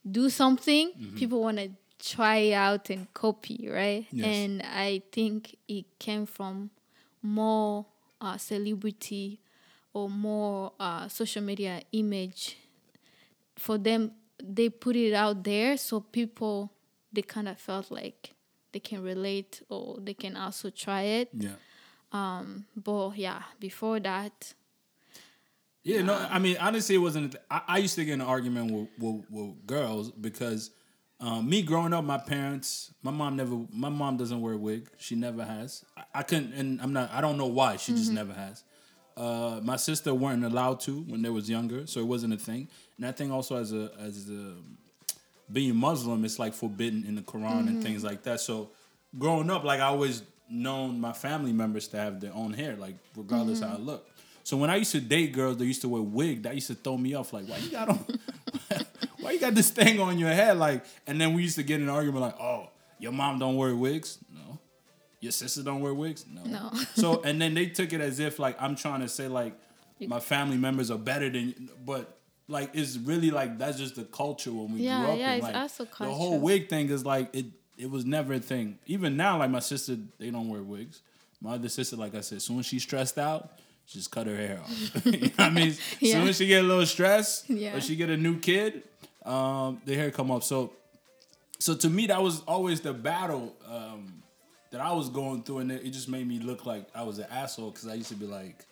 do 0.09 0.29
something, 0.29 0.91
people 1.15 1.41
want 1.41 1.57
to 1.57 1.71
try 1.99 2.51
out 2.51 2.89
and 2.89 3.13
copy, 3.13 3.67
right? 3.69 4.05
Yes. 4.11 4.25
And 4.25 4.61
I 4.63 5.01
think 5.11 5.55
it 5.67 5.85
came 5.99 6.25
from 6.25 6.71
more 7.21 7.85
uh, 8.21 8.37
celebrity 8.37 9.39
or 9.93 10.09
more 10.09 10.73
uh, 10.79 11.07
social 11.07 11.41
media 11.43 11.81
image. 11.91 12.57
For 13.57 13.77
them, 13.77 14.11
they 14.41 14.69
put 14.69 14.95
it 14.95 15.13
out 15.13 15.43
there, 15.43 15.77
so 15.77 15.99
people 15.99 16.71
they 17.11 17.21
kind 17.23 17.47
of 17.49 17.57
felt 17.57 17.91
like 17.91 18.33
they 18.71 18.79
can 18.79 19.01
relate 19.03 19.61
or 19.69 19.97
they 19.99 20.13
can 20.13 20.37
also 20.37 20.69
try 20.69 21.01
it. 21.01 21.29
Yeah. 21.33 21.55
Um, 22.11 22.65
but 22.75 23.17
yeah, 23.17 23.41
before 23.59 23.99
that, 23.99 24.53
Yeah, 25.89 26.03
no, 26.03 26.13
I 26.13 26.37
mean, 26.37 26.55
honestly, 26.59 26.95
it 26.95 26.99
wasn't. 26.99 27.35
I, 27.49 27.61
I 27.67 27.77
used 27.79 27.95
to 27.95 28.05
get 28.05 28.13
in 28.13 28.21
an 28.21 28.27
argument 28.27 28.71
with, 28.71 28.89
with, 28.99 29.25
with 29.31 29.65
girls 29.65 30.11
because 30.11 30.69
um, 31.19 31.49
me 31.49 31.63
growing 31.63 31.93
up, 31.93 32.03
my 32.03 32.19
parents, 32.19 32.93
my 33.01 33.09
mom 33.09 33.35
never, 33.35 33.59
my 33.71 33.89
mom 33.89 34.15
doesn't 34.15 34.39
wear 34.39 34.53
a 34.53 34.57
wig. 34.57 34.87
She 34.97 35.15
never 35.15 35.43
has. 35.43 35.83
I, 35.97 36.03
I 36.13 36.23
couldn't, 36.23 36.53
and 36.53 36.79
I'm 36.79 36.93
not, 36.93 37.11
I 37.11 37.21
don't 37.21 37.37
know 37.37 37.47
why. 37.47 37.77
She 37.77 37.93
just 37.93 38.11
never 38.11 38.33
has. 38.33 38.63
Uh, 39.17 39.61
my 39.63 39.77
sister 39.77 40.13
weren't 40.13 40.45
allowed 40.45 40.79
to 40.81 41.01
when 41.07 41.23
they 41.23 41.29
was 41.29 41.49
younger, 41.49 41.87
so 41.87 41.99
it 41.99 42.05
wasn't 42.05 42.33
a 42.33 42.37
thing. 42.37 42.69
And 42.97 43.07
I 43.07 43.11
think 43.11 43.31
also 43.33 43.57
as 43.57 43.73
a 43.73 43.91
as 43.99 44.29
a 44.29 44.53
being 45.51 45.75
Muslim, 45.75 46.23
it's 46.23 46.37
like 46.37 46.53
forbidden 46.53 47.03
in 47.05 47.15
the 47.15 47.21
Quran 47.23 47.67
and 47.67 47.83
things 47.83 48.03
like 48.03 48.21
that. 48.23 48.41
So 48.41 48.69
growing 49.17 49.49
up, 49.49 49.63
like 49.63 49.79
I 49.79 49.85
always 49.85 50.21
known 50.49 51.01
my 51.01 51.13
family 51.13 51.51
members 51.51 51.87
to 51.89 51.97
have 51.97 52.21
their 52.21 52.33
own 52.33 52.53
hair, 52.53 52.75
like 52.75 52.95
regardless 53.15 53.61
how 53.61 53.73
I 53.73 53.77
look. 53.77 54.07
So 54.49 54.57
when 54.57 54.71
I 54.71 54.77
used 54.77 54.93
to 54.93 54.99
date 54.99 55.31
girls 55.31 55.57
that 55.57 55.65
used 55.67 55.81
to 55.81 55.89
wear 55.89 56.01
wig, 56.01 56.41
that 56.41 56.55
used 56.55 56.65
to 56.69 56.73
throw 56.73 56.97
me 56.97 57.13
off. 57.13 57.33
Like, 57.33 57.45
why 57.47 57.57
you 57.57 57.69
got 57.69 57.87
on? 57.87 58.03
why 59.19 59.33
you 59.33 59.39
got 59.39 59.53
this 59.53 59.69
thing 59.69 59.99
on 59.99 60.17
your 60.17 60.31
head? 60.31 60.57
Like, 60.57 60.83
and 61.05 61.21
then 61.21 61.35
we 61.35 61.43
used 61.43 61.57
to 61.57 61.61
get 61.61 61.75
in 61.75 61.83
an 61.83 61.89
argument 61.93 62.21
like, 62.21 62.39
oh, 62.41 62.71
your 62.97 63.11
mom 63.11 63.37
don't 63.37 63.57
wear 63.57 63.75
wigs? 63.75 64.17
No. 64.33 64.57
Your 65.19 65.33
sister 65.33 65.61
don't 65.61 65.81
wear 65.81 65.93
wigs? 65.93 66.25
No. 66.27 66.41
No. 66.45 66.71
so 66.95 67.21
and 67.21 67.39
then 67.39 67.53
they 67.53 67.67
took 67.67 67.93
it 67.93 68.01
as 68.01 68.19
if 68.19 68.39
like 68.39 68.59
I'm 68.59 68.75
trying 68.75 69.01
to 69.01 69.07
say 69.07 69.27
like 69.27 69.53
my 70.07 70.19
family 70.19 70.57
members 70.57 70.89
are 70.89 70.97
better 70.97 71.29
than, 71.29 71.49
you. 71.49 71.69
but 71.85 72.17
like 72.47 72.71
it's 72.73 72.97
really 72.97 73.29
like 73.29 73.59
that's 73.59 73.77
just 73.77 73.97
the 73.97 74.05
culture 74.05 74.51
when 74.51 74.73
we 74.73 74.79
Yeah, 74.79 75.03
grew 75.03 75.13
up. 75.13 75.19
yeah, 75.19 75.31
in. 75.33 75.37
it's 75.37 75.43
like, 75.43 75.55
also 75.57 75.85
The 75.85 76.05
whole 76.05 76.39
wig 76.39 76.69
thing 76.69 76.89
is 76.89 77.05
like 77.05 77.29
it. 77.35 77.45
It 77.77 77.91
was 77.91 78.03
never 78.03 78.33
a 78.33 78.39
thing. 78.39 78.79
Even 78.87 79.15
now, 79.15 79.37
like 79.37 79.51
my 79.51 79.59
sister, 79.59 79.95
they 80.17 80.31
don't 80.31 80.49
wear 80.49 80.63
wigs. 80.63 81.03
My 81.39 81.51
other 81.51 81.69
sister, 81.69 81.95
like 81.95 82.15
I 82.15 82.21
said, 82.21 82.37
as 82.37 82.45
soon 82.45 82.57
as 82.59 82.65
she's 82.65 82.81
stressed 82.81 83.19
out, 83.19 83.51
just 83.91 84.11
cut 84.11 84.27
her 84.27 84.35
hair 84.35 84.59
off. 84.61 85.05
you 85.05 85.19
know 85.21 85.29
I 85.39 85.49
mean? 85.49 85.69
As 86.01 86.11
soon 86.11 86.27
as 86.27 86.37
she 86.37 86.47
get 86.47 86.63
a 86.63 86.67
little 86.67 86.85
stressed, 86.85 87.49
Yeah. 87.49 87.75
or 87.75 87.81
she 87.81 87.95
get 87.95 88.09
a 88.09 88.17
new 88.17 88.39
kid, 88.39 88.83
um, 89.25 89.81
the 89.85 89.95
hair 89.95 90.11
come 90.11 90.31
up. 90.31 90.43
So, 90.43 90.73
so 91.59 91.75
to 91.75 91.89
me, 91.89 92.07
that 92.07 92.21
was 92.21 92.41
always 92.41 92.81
the 92.81 92.93
battle. 92.93 93.55
Um, 93.67 94.15
that 94.71 94.81
I 94.81 94.91
was 94.93 95.09
going 95.09 95.41
through, 95.41 95.59
and 95.59 95.71
it, 95.71 95.83
it 95.83 95.89
just 95.89 96.07
made 96.07 96.27
me 96.27 96.37
look 96.39 96.63
like 96.65 96.85
I 96.93 97.01
was 97.01 97.17
an 97.17 97.25
asshole 97.31 97.71
because 97.71 97.87
I 97.87 97.95
used 97.95 98.09
to 98.09 98.15
be 98.15 98.27
like, 98.27 98.65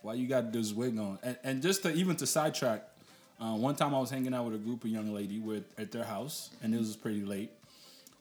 "Why 0.00 0.14
you 0.14 0.26
got 0.26 0.52
this 0.52 0.72
wig 0.72 0.98
on?" 0.98 1.18
And, 1.22 1.36
and 1.44 1.62
just 1.62 1.82
to 1.82 1.92
even 1.92 2.16
to 2.16 2.26
sidetrack, 2.26 2.82
uh, 3.38 3.52
one 3.54 3.76
time 3.76 3.94
I 3.94 4.00
was 4.00 4.08
hanging 4.08 4.32
out 4.32 4.46
with 4.46 4.54
a 4.54 4.58
group 4.58 4.84
of 4.84 4.90
young 4.90 5.12
lady 5.12 5.38
with 5.38 5.64
at 5.78 5.92
their 5.92 6.04
house, 6.04 6.48
and 6.62 6.74
it 6.74 6.78
was 6.78 6.96
pretty 6.96 7.20
late. 7.26 7.50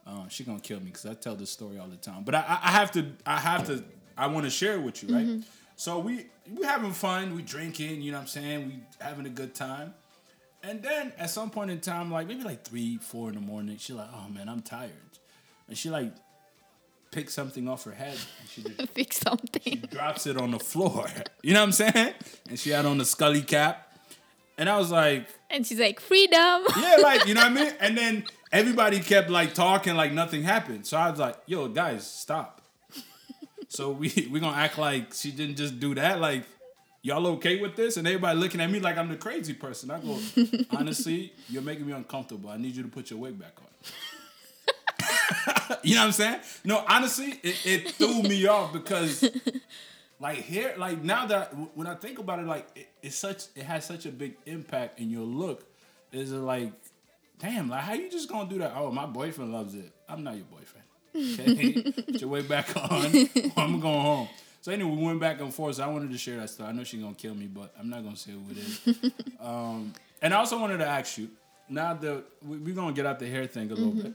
Uh, 0.06 0.28
she 0.28 0.44
gonna 0.44 0.60
kill 0.60 0.80
me 0.80 0.88
because 0.88 1.06
I 1.06 1.13
tell 1.13 1.36
this 1.38 1.50
story 1.50 1.78
all 1.80 1.88
the 1.88 1.96
time. 1.96 2.24
But 2.26 2.36
I, 2.36 2.40
I 2.40 2.60
I 2.63 2.72
have 2.72 2.92
to, 2.92 3.06
I 3.26 3.40
have 3.40 3.66
to, 3.68 3.84
I 4.18 4.28
want 4.28 4.44
to 4.46 4.50
share 4.50 4.74
it 4.74 4.82
with 4.82 5.02
you, 5.02 5.16
right? 5.16 5.28
So 5.78 6.00
we 6.00 6.26
we 6.52 6.66
having 6.66 6.92
fun, 6.92 7.36
we 7.36 7.44
drinking, 7.44 8.02
you 8.02 8.12
know 8.12 8.18
what 8.18 8.24
I'm 8.24 8.28
saying? 8.28 8.68
We 8.68 8.80
having 9.00 9.28
a 9.28 9.30
good 9.30 9.54
time. 9.54 9.94
And 10.63 10.82
then 10.82 11.13
at 11.20 11.30
some 11.30 11.52
point 11.52 11.70
in 11.70 11.80
time, 11.80 12.12
like 12.12 12.28
maybe 12.28 12.44
like 12.44 12.66
three, 12.66 12.98
four 12.98 13.30
in 13.30 13.36
the 13.36 13.42
morning, 13.42 13.78
she 13.78 13.94
like, 13.94 14.10
oh 14.13 14.28
man, 14.30 14.50
I'm 14.50 14.62
tired. 14.62 14.92
And 15.68 15.78
she 15.78 15.92
like 15.92 16.12
picks 17.12 17.36
something 17.36 17.68
off 17.68 17.84
her 17.84 17.92
head 17.92 18.18
and 18.40 18.50
she 18.50 18.63
just 18.63 18.92
Fix 18.94 19.18
something. 19.18 19.62
She 19.63 19.76
drops 19.76 20.26
it 20.26 20.36
on 20.36 20.52
the 20.52 20.60
floor. 20.60 21.08
You 21.44 21.54
know 21.54 21.62
what 21.62 21.68
I'm 21.68 21.72
saying? 21.72 22.13
And 22.50 22.60
she 22.60 22.72
had 22.72 22.86
on 22.86 22.98
the 22.98 23.06
scully 23.06 23.42
cap. 23.42 23.96
And 24.58 24.68
I 24.68 24.78
was 24.78 24.92
like, 24.92 25.30
And 25.50 25.66
she's 25.66 25.80
like, 25.80 26.00
freedom. 26.02 26.66
yeah, 26.78 26.98
like, 27.02 27.26
you 27.28 27.36
know 27.36 27.42
what 27.42 27.52
I 27.52 27.56
mean? 27.56 27.74
And 27.80 27.98
then 27.98 28.26
everybody 28.52 29.00
kept 29.00 29.30
like 29.30 29.54
talking 29.54 29.96
like 29.96 30.12
nothing 30.12 30.44
happened. 30.44 30.86
So 30.88 30.98
I 30.98 31.10
was 31.12 31.20
like, 31.20 31.38
yo, 31.46 31.68
guys, 31.70 32.06
stop. 32.06 32.57
So 33.69 33.91
we 33.91 34.10
we 34.32 34.39
gonna 34.39 34.58
act 34.58 34.77
like 34.77 35.13
she 35.13 35.32
didn't 35.32 35.56
just 35.56 35.80
do 35.80 35.95
that. 35.95 36.19
Like, 36.19 36.43
y'all 37.01 37.25
okay 37.27 37.60
with 37.60 37.75
this? 37.75 37.97
And 37.97 38.08
everybody 38.08 38.39
looking 38.39 38.62
at 38.62 38.69
me 38.69 38.80
like 38.80 38.97
I'm 38.97 39.10
the 39.10 39.15
crazy 39.15 39.53
person. 39.53 39.91
I 39.91 39.99
go, 39.99 40.17
honestly, 40.71 41.34
you're 41.49 41.62
making 41.62 41.86
me 41.86 41.93
uncomfortable. 41.93 42.49
I 42.49 42.58
need 42.58 42.75
you 42.75 42.84
to 42.84 42.89
put 42.89 43.10
your 43.10 43.19
wig 43.19 43.39
back 43.39 43.53
on. 43.58 43.67
you 45.84 45.95
know 45.95 46.01
what 46.01 46.08
I'm 46.08 46.12
saying? 46.12 46.39
No, 46.63 46.84
honestly, 46.88 47.39
it, 47.43 47.65
it 47.65 47.91
threw 47.91 48.23
me 48.23 48.47
off 48.47 48.73
because 48.73 49.30
like 50.19 50.38
here, 50.39 50.73
like 50.77 51.03
now 51.03 51.27
that 51.27 51.53
when 51.75 51.88
I 51.88 51.95
think 51.95 52.19
about 52.19 52.39
it, 52.39 52.47
like 52.47 52.67
it, 52.75 52.89
it's 53.01 53.15
such 53.15 53.45
it 53.56 53.63
has 53.63 53.86
such 53.86 54.06
a 54.06 54.12
big 54.12 54.36
impact 54.45 54.99
in 54.99 55.10
your 55.10 55.23
look. 55.23 55.65
Is 56.12 56.32
it 56.32 56.38
like, 56.38 56.71
damn, 57.38 57.69
like 57.69 57.82
how 57.82 57.93
you 57.93 58.10
just 58.10 58.30
gonna 58.30 58.49
do 58.49 58.58
that? 58.60 58.73
Oh, 58.75 58.91
my 58.91 59.06
boyfriend 59.06 59.53
loves 59.53 59.75
it. 59.75 59.91
I'm 60.10 60.23
not 60.23 60.36
your 60.36 60.45
boyfriend. 60.45 60.87
Okay, 61.17 61.82
put 61.91 62.21
your 62.21 62.30
way 62.30 62.41
back 62.41 62.75
on. 62.75 63.30
I'm 63.58 63.80
going 63.80 64.01
home. 64.01 64.30
So 64.62 64.71
anyway, 64.71 64.91
we 64.91 65.06
went 65.06 65.19
back 65.19 65.39
and 65.39 65.53
forth. 65.53 65.75
So 65.75 65.84
I 65.84 65.88
wanted 65.88 66.12
to 66.12 66.17
share 66.17 66.38
that 66.38 66.49
story. 66.49 66.69
I 66.69 66.71
know 66.73 66.84
she's 66.84 67.01
gonna 67.01 67.15
kill 67.15 67.34
me, 67.34 67.47
but 67.47 67.73
I'm 67.80 67.89
not 67.89 68.03
gonna 68.03 68.15
say 68.17 68.32
who 68.32 68.41
it 68.51 68.58
is. 68.58 69.12
um, 69.39 69.93
and 70.21 70.34
I 70.34 70.38
also 70.38 70.60
wanted 70.60 70.77
to 70.80 70.88
ask 70.88 71.17
you. 71.17 71.30
Now 71.69 71.93
that 71.95 72.23
we, 72.45 72.58
we're 72.58 72.75
gonna 72.75 72.93
get 72.93 73.06
out 73.06 73.19
the 73.19 73.27
hair 73.27 73.45
thing 73.45 73.71
a 73.71 73.75
little 73.75 73.91
bit. 73.91 74.13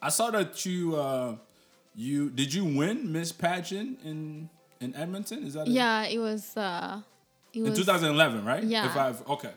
I 0.00 0.10
saw 0.10 0.30
that 0.30 0.64
you 0.64 0.96
uh, 0.96 1.36
you 1.94 2.30
did 2.30 2.52
you 2.52 2.64
win 2.64 3.12
Miss 3.12 3.32
Pageant 3.32 4.00
in 4.04 4.48
in 4.80 4.94
Edmonton? 4.94 5.44
Is 5.44 5.54
that 5.54 5.66
it? 5.66 5.72
yeah, 5.72 6.04
it 6.06 6.18
was. 6.18 6.56
uh 6.56 7.00
it 7.52 7.58
in 7.58 7.64
was 7.70 7.78
2011, 7.78 8.44
right? 8.44 8.64
Yeah. 8.64 8.86
If 8.86 8.96
I've 8.96 9.28
okay. 9.28 9.52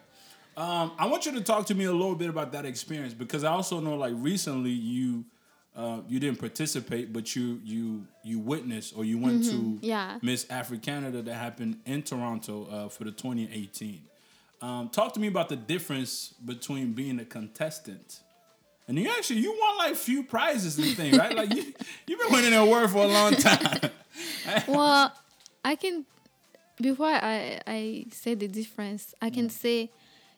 Um, 0.57 0.93
I 0.97 1.07
want 1.07 1.25
you 1.25 1.33
to 1.33 1.41
talk 1.41 1.65
to 1.65 1.75
me 1.75 1.83
a 1.85 1.91
little 1.91 2.15
bit 2.15 2.29
about 2.29 2.53
that 2.53 2.65
experience 2.65 3.13
because 3.13 3.43
I 3.43 3.51
also 3.51 3.79
know 3.81 3.95
like 3.95 4.13
recently 4.15 4.71
you 4.71 5.25
uh, 5.75 5.99
you 6.07 6.19
didn't 6.19 6.39
participate, 6.39 7.11
but 7.11 7.35
you 7.35 7.59
you 7.63 8.07
you 8.23 8.39
witnessed 8.39 8.93
or 8.97 9.03
you 9.05 9.17
went 9.17 9.43
to 9.45 9.51
Mm-hmm. 9.51 9.77
yeah. 9.85 10.19
Miss 10.21 10.45
Afri 10.45 10.81
Canada 10.81 11.21
that 11.21 11.33
happened 11.33 11.79
in 11.85 12.01
Toronto 12.01 12.65
uh, 12.71 12.89
for 12.89 13.03
the 13.03 13.11
2018. 13.11 14.01
Um, 14.61 14.89
talk 14.89 15.13
to 15.15 15.19
me 15.19 15.27
about 15.27 15.49
the 15.49 15.57
difference 15.57 16.33
between 16.43 16.93
being 16.93 17.19
a 17.19 17.25
contestant. 17.25 18.21
And 18.87 18.97
you 18.97 19.09
actually 19.17 19.39
you 19.41 19.51
won 19.59 19.77
like 19.79 19.95
few 19.95 20.23
prizes 20.23 20.77
and 20.77 20.95
things, 20.95 21.17
right? 21.17 21.35
Like 21.35 21.53
you 21.53 21.73
you've 22.07 22.19
been 22.19 22.31
winning 22.31 22.51
that 22.51 22.61
award 22.61 22.89
for 22.91 22.99
a 22.99 23.07
long 23.07 23.33
time. 23.49 23.79
well, 24.67 25.11
I 25.63 25.75
can 25.75 26.05
before 26.81 27.07
I 27.07 27.59
I 27.67 28.05
say 28.11 28.35
the 28.35 28.47
difference, 28.47 29.13
I 29.21 29.29
can 29.29 29.49
say 29.49 29.91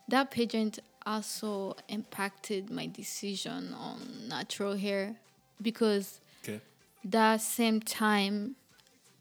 that 0.08 0.32
pageant 0.32 0.80
also 1.06 1.76
impacted 1.90 2.70
my 2.70 2.88
decision 2.88 3.74
on 3.74 4.28
natural 4.28 4.76
hair 4.76 5.16
because 5.62 6.20
okay. 6.44 6.62
that 7.04 7.42
same 7.42 7.80
time 7.82 8.56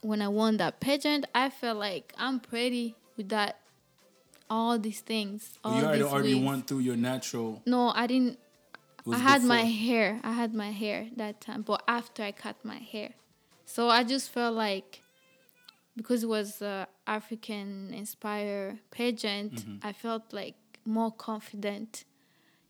when 0.01 0.23
I 0.23 0.29
won 0.29 0.57
that 0.59 0.81
pageant, 0.81 1.27
I 1.35 1.51
felt 1.51 1.79
like 1.79 2.13
I'm 2.17 2.41
pretty 2.41 2.95
with 3.17 3.29
that 3.31 3.61
all 4.49 4.79
these 4.79 5.01
things. 5.01 5.59
All 5.65 5.81
you 5.81 5.87
already 5.87 6.03
already 6.03 6.63
through 6.67 6.81
your 6.81 6.97
natural. 6.97 7.63
No, 7.67 7.93
I 7.95 8.07
didn't 8.07 8.39
I 9.13 9.19
had 9.19 9.45
my 9.45 9.63
hair. 9.63 10.21
I 10.23 10.33
had 10.33 10.55
my 10.55 10.71
hair 10.71 11.09
that 11.17 11.41
time, 11.41 11.63
but 11.63 11.83
after 11.87 12.23
I 12.23 12.33
cut 12.33 12.57
my 12.65 12.79
hair, 12.79 13.11
so 13.65 13.89
I 13.89 14.05
just 14.05 14.31
felt 14.31 14.55
like 14.55 15.03
because 15.97 16.23
it 16.25 16.29
was 16.29 16.61
a 16.61 16.89
African 17.07 17.93
inspired 17.95 18.79
pageant, 18.91 19.55
Mm-hmm. 19.55 19.87
I 19.87 19.93
felt 19.93 20.33
like 20.33 20.57
more 20.85 21.13
confident 21.13 22.05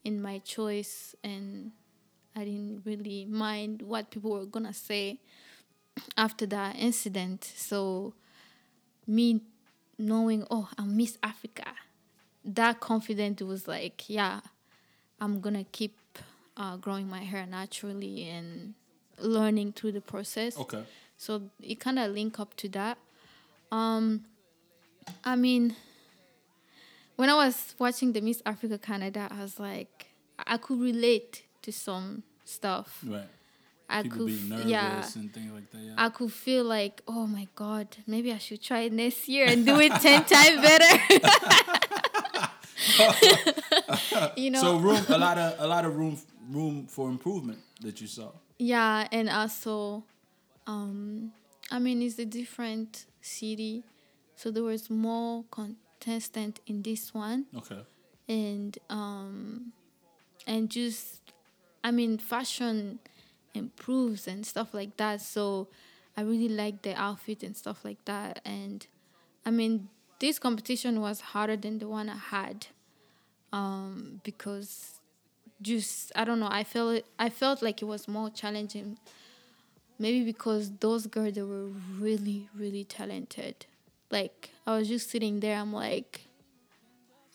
in 0.05 0.21
my 0.21 0.39
choice, 0.39 1.15
and 1.25 1.73
I 2.37 2.45
didn't 2.45 2.83
really 2.85 3.25
mind 3.25 3.81
what 3.81 4.11
people 4.11 4.31
were 4.31 4.45
gonna 4.45 4.75
say 4.75 5.19
after 6.17 6.45
that 6.47 6.77
incident. 6.77 7.51
So 7.57 8.13
me 9.07 9.41
knowing, 9.99 10.47
oh, 10.51 10.69
I'm 10.77 10.97
Miss 10.97 11.17
Africa, 11.23 11.65
that 12.45 12.79
confidence 12.81 13.41
was 13.41 13.67
like, 13.67 14.09
yeah, 14.09 14.41
I'm 15.19 15.41
gonna 15.41 15.65
keep 15.65 15.97
uh, 16.59 16.77
growing 16.77 17.09
my 17.09 17.21
hair 17.21 17.47
naturally 17.47 18.29
and 18.29 18.75
learning 19.19 19.73
through 19.73 19.93
the 19.93 20.03
process. 20.03 20.59
Okay. 20.59 20.83
So 21.17 21.43
it 21.63 21.81
kind 21.81 21.99
of 21.99 22.13
link 22.13 22.39
up 22.39 22.55
to 22.57 22.69
that. 22.71 22.99
Um, 23.73 24.27
I 25.25 25.37
mean, 25.37 25.75
when 27.17 27.31
I 27.31 27.35
was 27.35 27.75
watching 27.79 28.13
the 28.13 28.21
Miss 28.21 28.43
Africa 28.45 28.77
Canada, 28.77 29.29
I 29.31 29.41
was 29.41 29.59
like, 29.59 30.09
I 30.47 30.59
could 30.59 30.79
relate 30.79 31.46
to 31.67 31.73
some 31.73 32.23
stuff. 32.45 33.05
Right. 33.07 33.29
I 33.89 34.03
People 34.03 34.27
could, 34.27 34.67
yeah, 34.67 35.05
and 35.15 35.33
things 35.33 35.53
like 35.53 35.71
that. 35.71 35.79
Yeah. 35.79 35.95
I 35.97 36.09
could 36.09 36.33
feel 36.33 36.65
like, 36.65 37.03
oh 37.07 37.25
my 37.27 37.47
god, 37.55 37.87
maybe 38.07 38.33
I 38.33 38.39
should 38.39 38.61
try 38.61 38.81
it 38.81 38.93
next 38.93 39.29
year 39.29 39.47
and 39.47 39.65
do 39.65 39.79
it 39.79 39.93
ten 40.01 40.25
times 40.35 40.61
better. 40.69 40.93
you 44.37 44.51
know, 44.55 44.61
so 44.61 44.77
room 44.79 45.05
a 45.09 45.19
lot 45.19 45.39
of 45.39 45.61
a 45.61 45.67
lot 45.67 45.85
of 45.85 45.97
room 45.97 46.19
room 46.51 46.87
for 46.87 47.09
improvement 47.09 47.59
that 47.81 48.01
you 48.01 48.07
saw. 48.07 48.31
Yeah, 48.59 49.07
and 49.13 49.29
also, 49.29 50.05
um, 50.67 51.33
I 51.71 51.79
mean, 51.79 52.03
it's 52.03 52.19
a 52.19 52.25
different 52.25 53.07
city, 53.21 53.85
so 54.35 54.51
there 54.51 54.63
was 54.65 54.91
more 54.91 55.45
contestant 55.51 56.61
in 56.67 56.83
this 56.83 57.13
one, 57.15 57.47
Okay. 57.57 57.81
and 58.29 58.77
um, 58.91 59.73
and 60.47 60.71
just, 60.71 61.21
I 61.87 61.93
mean, 61.93 62.19
fashion 62.19 62.99
improves 63.55 64.27
and 64.27 64.45
stuff 64.45 64.75
like 64.75 64.97
that. 64.97 65.21
So 65.21 65.69
I 66.17 66.23
really 66.23 66.49
like 66.49 66.83
the 66.83 66.95
outfit 67.01 67.45
and 67.45 67.57
stuff 67.57 67.85
like 67.85 68.05
that, 68.07 68.41
and 68.45 68.85
I 69.45 69.51
mean, 69.53 69.89
this 70.19 70.41
competition 70.41 71.01
was 71.01 71.21
harder 71.21 71.57
than 71.57 71.79
the 71.79 71.87
one 71.87 72.09
I 72.09 72.17
had, 72.17 72.67
um, 73.53 74.21
because 74.25 75.01
just 75.63 76.11
I 76.17 76.25
don't 76.25 76.41
know. 76.41 76.49
I 76.51 76.65
felt 76.65 77.05
I 77.19 77.29
felt 77.31 77.63
like 77.63 77.83
it 77.83 77.85
was 77.85 78.09
more 78.09 78.31
challenging. 78.31 78.99
Maybe 79.99 80.25
because 80.25 80.73
those 80.81 81.07
girls 81.07 81.35
they 81.35 81.43
were 81.43 81.69
really 81.99 82.49
really 82.57 82.85
talented. 82.85 83.67
Like 84.11 84.51
I 84.67 84.77
was 84.77 84.89
just 84.89 85.09
sitting 85.11 85.41
there. 85.41 85.57
I'm 85.59 85.73
like, 85.73 86.26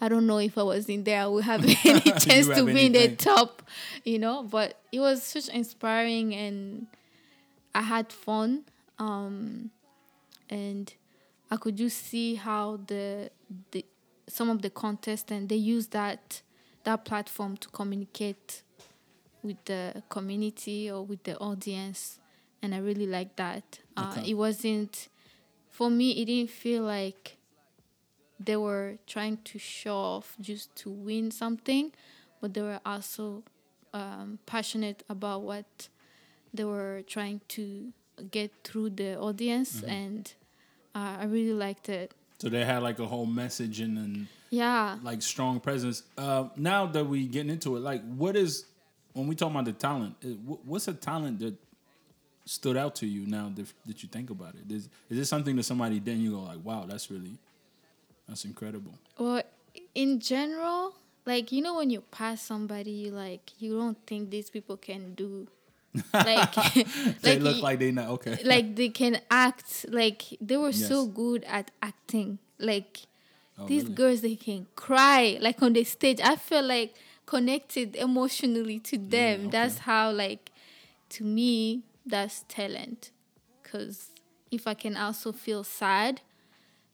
I 0.01 0.09
don't 0.09 0.25
know 0.25 0.39
if 0.39 0.57
I 0.57 0.63
was 0.63 0.89
in 0.89 1.03
there, 1.03 1.21
I 1.21 1.27
would 1.27 1.43
have 1.43 1.63
any 1.85 2.01
chance 2.19 2.47
to 2.47 2.65
be 2.65 2.87
in 2.87 2.91
the 2.93 3.15
top, 3.15 3.61
you 4.03 4.17
know. 4.19 4.43
But 4.43 4.79
it 4.91 4.99
was 4.99 5.21
such 5.23 5.47
inspiring, 5.49 6.33
and 6.33 6.87
I 7.73 7.81
had 7.81 8.11
fun. 8.11 8.65
Um, 8.99 9.71
and 10.49 10.93
I 11.49 11.57
could 11.57 11.75
just 11.77 12.05
see 12.05 12.35
how 12.35 12.79
the 12.87 13.29
the 13.71 13.85
some 14.27 14.49
of 14.49 14.61
the 14.61 14.69
contestants 14.69 15.31
and 15.31 15.49
they 15.49 15.55
use 15.55 15.87
that 15.87 16.41
that 16.83 17.05
platform 17.05 17.57
to 17.57 17.67
communicate 17.69 18.63
with 19.43 19.63
the 19.65 20.03
community 20.09 20.89
or 20.89 21.03
with 21.03 21.23
the 21.23 21.37
audience 21.39 22.19
and 22.61 22.73
I 22.75 22.77
really 22.77 23.07
like 23.07 23.35
that. 23.37 23.79
Uh, 23.97 24.21
It 24.25 24.35
wasn't 24.35 25.07
for 25.69 25.89
me. 25.89 26.11
It 26.11 26.25
didn't 26.25 26.51
feel 26.51 26.83
like 26.83 27.37
they 28.45 28.55
were 28.57 28.97
trying 29.07 29.37
to 29.45 29.59
show 29.59 29.95
off 29.95 30.35
just 30.39 30.75
to 30.77 30.89
win 30.89 31.31
something, 31.31 31.91
but 32.39 32.53
they 32.53 32.61
were 32.61 32.79
also 32.85 33.43
um, 33.93 34.39
passionate 34.45 35.03
about 35.09 35.41
what 35.41 35.89
they 36.53 36.63
were 36.63 37.01
trying 37.07 37.41
to 37.49 37.91
get 38.31 38.51
through 38.63 38.89
the 38.91 39.17
audience, 39.19 39.83
and 39.83 40.33
uh, 40.95 41.17
I 41.21 41.25
really 41.25 41.53
liked 41.53 41.89
it. 41.89 42.13
So 42.39 42.49
they 42.49 42.65
had 42.65 42.81
like 42.83 42.99
a 42.99 43.05
whole 43.05 43.25
message 43.25 43.79
and, 43.79 43.97
and 43.97 44.27
Yeah. 44.49 44.97
like 45.03 45.21
strong 45.21 45.59
presence. 45.59 46.03
Uh, 46.17 46.49
now 46.55 46.85
that 46.87 47.05
we 47.05 47.27
getting 47.27 47.51
into 47.51 47.75
it, 47.77 47.81
like 47.81 48.01
what 48.15 48.35
is 48.35 48.65
when 49.13 49.27
we 49.27 49.35
talk 49.35 49.51
about 49.51 49.65
the 49.65 49.73
talent? 49.73 50.15
What's 50.65 50.87
a 50.87 50.93
talent 50.93 51.39
that 51.39 51.55
stood 52.45 52.77
out 52.77 52.95
to 52.95 53.05
you 53.05 53.27
now 53.27 53.51
that, 53.55 53.67
that 53.85 54.01
you 54.03 54.09
think 54.09 54.29
about 54.29 54.55
it? 54.55 54.71
Is 54.71 54.89
is 55.09 55.17
it 55.19 55.25
something 55.25 55.55
that 55.57 55.63
somebody 55.63 55.99
did 55.99 56.15
and 56.15 56.23
you 56.23 56.31
go 56.31 56.41
like, 56.41 56.63
wow, 56.63 56.85
that's 56.87 57.11
really 57.11 57.37
that's 58.31 58.45
incredible. 58.45 58.93
Well, 59.19 59.43
in 59.93 60.19
general, 60.19 60.95
like 61.25 61.51
you 61.51 61.61
know 61.61 61.75
when 61.75 61.89
you 61.89 62.01
pass 62.11 62.41
somebody, 62.41 62.91
you 62.91 63.11
like 63.11 63.51
you 63.59 63.77
don't 63.77 63.97
think 64.07 64.29
these 64.31 64.49
people 64.49 64.77
can 64.77 65.13
do 65.15 65.47
like 66.13 66.55
They 66.55 66.85
like 67.23 67.41
look 67.41 67.61
like 67.61 67.79
they 67.79 67.91
not 67.91 68.07
okay. 68.15 68.39
like 68.45 68.75
they 68.75 68.89
can 68.89 69.19
act 69.29 69.85
like 69.89 70.23
they 70.39 70.55
were 70.57 70.71
so 70.71 71.05
good 71.07 71.43
at 71.43 71.71
acting 71.81 72.39
like 72.57 73.01
Oh, 73.59 73.67
these 73.67 73.83
really? 73.83 73.95
girls 73.95 74.21
they 74.21 74.35
can 74.37 74.65
cry 74.75 75.37
like 75.41 75.61
on 75.61 75.73
the 75.73 75.83
stage 75.83 76.19
i 76.23 76.35
feel 76.37 76.63
like 76.63 76.95
connected 77.27 77.95
emotionally 77.95 78.79
to 78.79 78.97
mm, 78.97 79.09
them 79.09 79.39
okay. 79.41 79.49
that's 79.51 79.79
how 79.79 80.09
like 80.11 80.49
to 81.09 81.23
me 81.23 81.83
that's 82.05 82.43
talent 82.47 83.11
because 83.61 84.07
if 84.49 84.65
i 84.65 84.73
can 84.73 84.95
also 84.97 85.31
feel 85.31 85.63
sad 85.63 86.21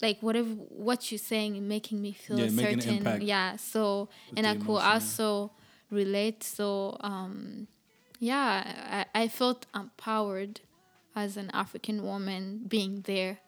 like 0.01 0.19
whatever 0.21 0.49
what 0.49 1.11
you're 1.11 1.17
saying 1.19 1.67
making 1.67 2.01
me 2.01 2.11
feel 2.13 2.39
Yeah, 2.39 2.45
a 2.47 2.51
making 2.51 2.73
an 2.73 2.81
certain. 2.81 2.97
impact. 2.97 3.23
Yeah 3.23 3.55
so 3.55 4.09
and 4.35 4.45
i 4.45 4.55
could 4.55 4.77
also 4.77 5.51
relate. 5.89 6.43
So 6.43 6.97
um 7.01 7.67
yeah 8.19 9.05
I, 9.13 9.23
I 9.23 9.27
felt 9.27 9.65
empowered 9.73 10.61
as 11.15 11.37
an 11.37 11.49
african 11.53 12.03
woman 12.03 12.65
being 12.67 13.01
there. 13.01 13.39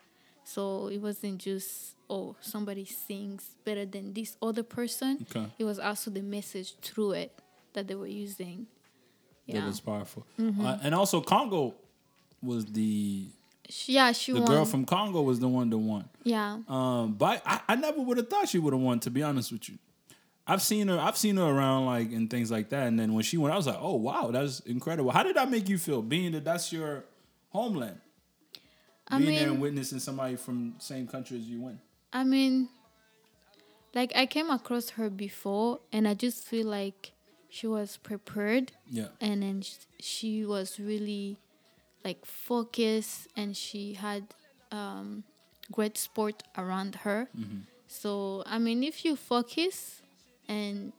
So 0.43 0.87
it 0.87 0.97
wasn't 0.99 1.39
just 1.41 1.95
oh 2.09 2.35
somebody 2.41 2.85
sings 2.85 3.51
better 3.65 3.85
than 3.85 4.13
this 4.13 4.35
other 4.41 4.63
person. 4.63 5.25
Okay. 5.29 5.45
it 5.59 5.63
was 5.65 5.77
also 5.79 6.09
the 6.09 6.21
message 6.23 6.75
through 6.81 7.11
it 7.11 7.31
that 7.73 7.87
they 7.87 7.95
were 7.95 8.07
using. 8.07 8.65
That 9.47 9.55
yeah. 9.57 9.65
was 9.67 9.79
powerful. 9.79 10.25
Mm-hmm. 10.39 10.65
Uh, 10.65 10.77
and 10.83 10.95
also 10.95 11.21
Congo 11.21 11.75
was 12.41 12.65
the 12.65 13.27
She- 13.69 13.93
yeah 13.93 14.11
she 14.11 14.31
the 14.31 14.39
won 14.41 14.47
girl 14.49 14.65
from 14.65 14.85
Congo 14.85 15.21
was 15.21 15.39
the 15.39 15.47
one 15.47 15.69
that 15.69 15.77
won. 15.77 16.09
yeah 16.23 16.59
Um, 16.67 17.13
but 17.13 17.41
I, 17.45 17.61
I 17.69 17.75
never 17.75 18.01
would 18.01 18.17
have 18.17 18.27
thought 18.29 18.49
she 18.49 18.57
would 18.59 18.73
have 18.73 18.81
won. 18.81 18.99
To 19.01 19.11
be 19.11 19.21
honest 19.23 19.51
with 19.51 19.69
you, 19.69 19.77
I've 20.47 20.61
seen 20.61 20.87
her. 20.87 20.97
I've 20.99 21.17
seen 21.17 21.37
her 21.37 21.43
around 21.43 21.85
like 21.85 22.11
and 22.11 22.29
things 22.29 22.49
like 22.49 22.69
that. 22.69 22.87
And 22.87 22.99
then 22.99 23.13
when 23.13 23.23
she 23.23 23.37
went, 23.37 23.53
I 23.53 23.57
was 23.57 23.67
like, 23.67 23.77
oh 23.79 23.95
wow, 23.95 24.31
that's 24.31 24.59
incredible. 24.61 25.11
How 25.11 25.21
did 25.23 25.35
that 25.35 25.49
make 25.51 25.69
you 25.69 25.77
feel? 25.77 26.01
Being 26.01 26.31
that 26.31 26.43
that's 26.45 26.73
your 26.73 27.03
homeland, 27.49 27.99
I 29.07 29.19
being 29.19 29.35
there 29.35 29.49
and 29.49 29.61
witnessing 29.61 29.99
somebody 29.99 30.35
from 30.35 30.73
the 30.77 30.83
same 30.83 31.05
country 31.07 31.37
as 31.37 31.43
you 31.43 31.61
win. 31.61 31.79
I 32.11 32.23
mean, 32.23 32.69
like 33.93 34.11
I 34.15 34.25
came 34.25 34.49
across 34.49 34.91
her 34.91 35.09
before, 35.09 35.79
and 35.91 36.07
I 36.07 36.13
just 36.15 36.43
feel 36.45 36.65
like 36.67 37.11
she 37.49 37.67
was 37.67 37.97
prepared, 37.97 38.71
Yeah, 38.89 39.07
and 39.21 39.41
then 39.43 39.61
sh- 39.61 39.75
she 39.99 40.45
was 40.45 40.79
really 40.79 41.37
like 42.03 42.25
focus 42.25 43.27
and 43.35 43.55
she 43.55 43.93
had 43.93 44.23
um, 44.71 45.23
great 45.71 45.97
sport 45.97 46.43
around 46.57 46.95
her. 47.03 47.27
Mm-hmm. 47.37 47.59
So 47.87 48.43
I 48.45 48.57
mean, 48.59 48.83
if 48.83 49.03
you 49.05 49.15
focus, 49.15 50.01
and 50.47 50.93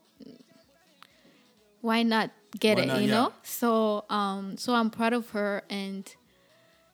why 1.81 2.03
not 2.03 2.31
get 2.59 2.77
Why 2.77 2.83
it? 2.83 2.87
not? 2.87 3.01
you 3.01 3.07
Yeah. 3.07 3.13
know. 3.13 3.33
So 3.43 4.05
um, 4.09 4.57
so 4.57 4.73
I'm 4.73 4.89
proud 4.89 5.13
of 5.13 5.29
her, 5.31 5.63
and 5.69 6.03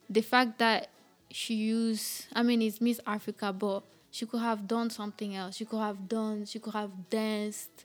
the 0.09 0.21
fact 0.21 0.59
that 0.59 0.89
she 1.29 1.55
used 1.55 2.27
i 2.33 2.41
mean 2.41 2.61
it's 2.61 2.79
miss 2.79 3.01
africa 3.05 3.51
but 3.51 3.83
she 4.11 4.25
could 4.25 4.39
have 4.39 4.65
done 4.67 4.89
something 4.89 5.35
else 5.35 5.57
she 5.57 5.65
could 5.65 5.79
have 5.79 6.07
done 6.07 6.45
she 6.45 6.57
could 6.57 6.73
have 6.73 7.09
danced 7.09 7.83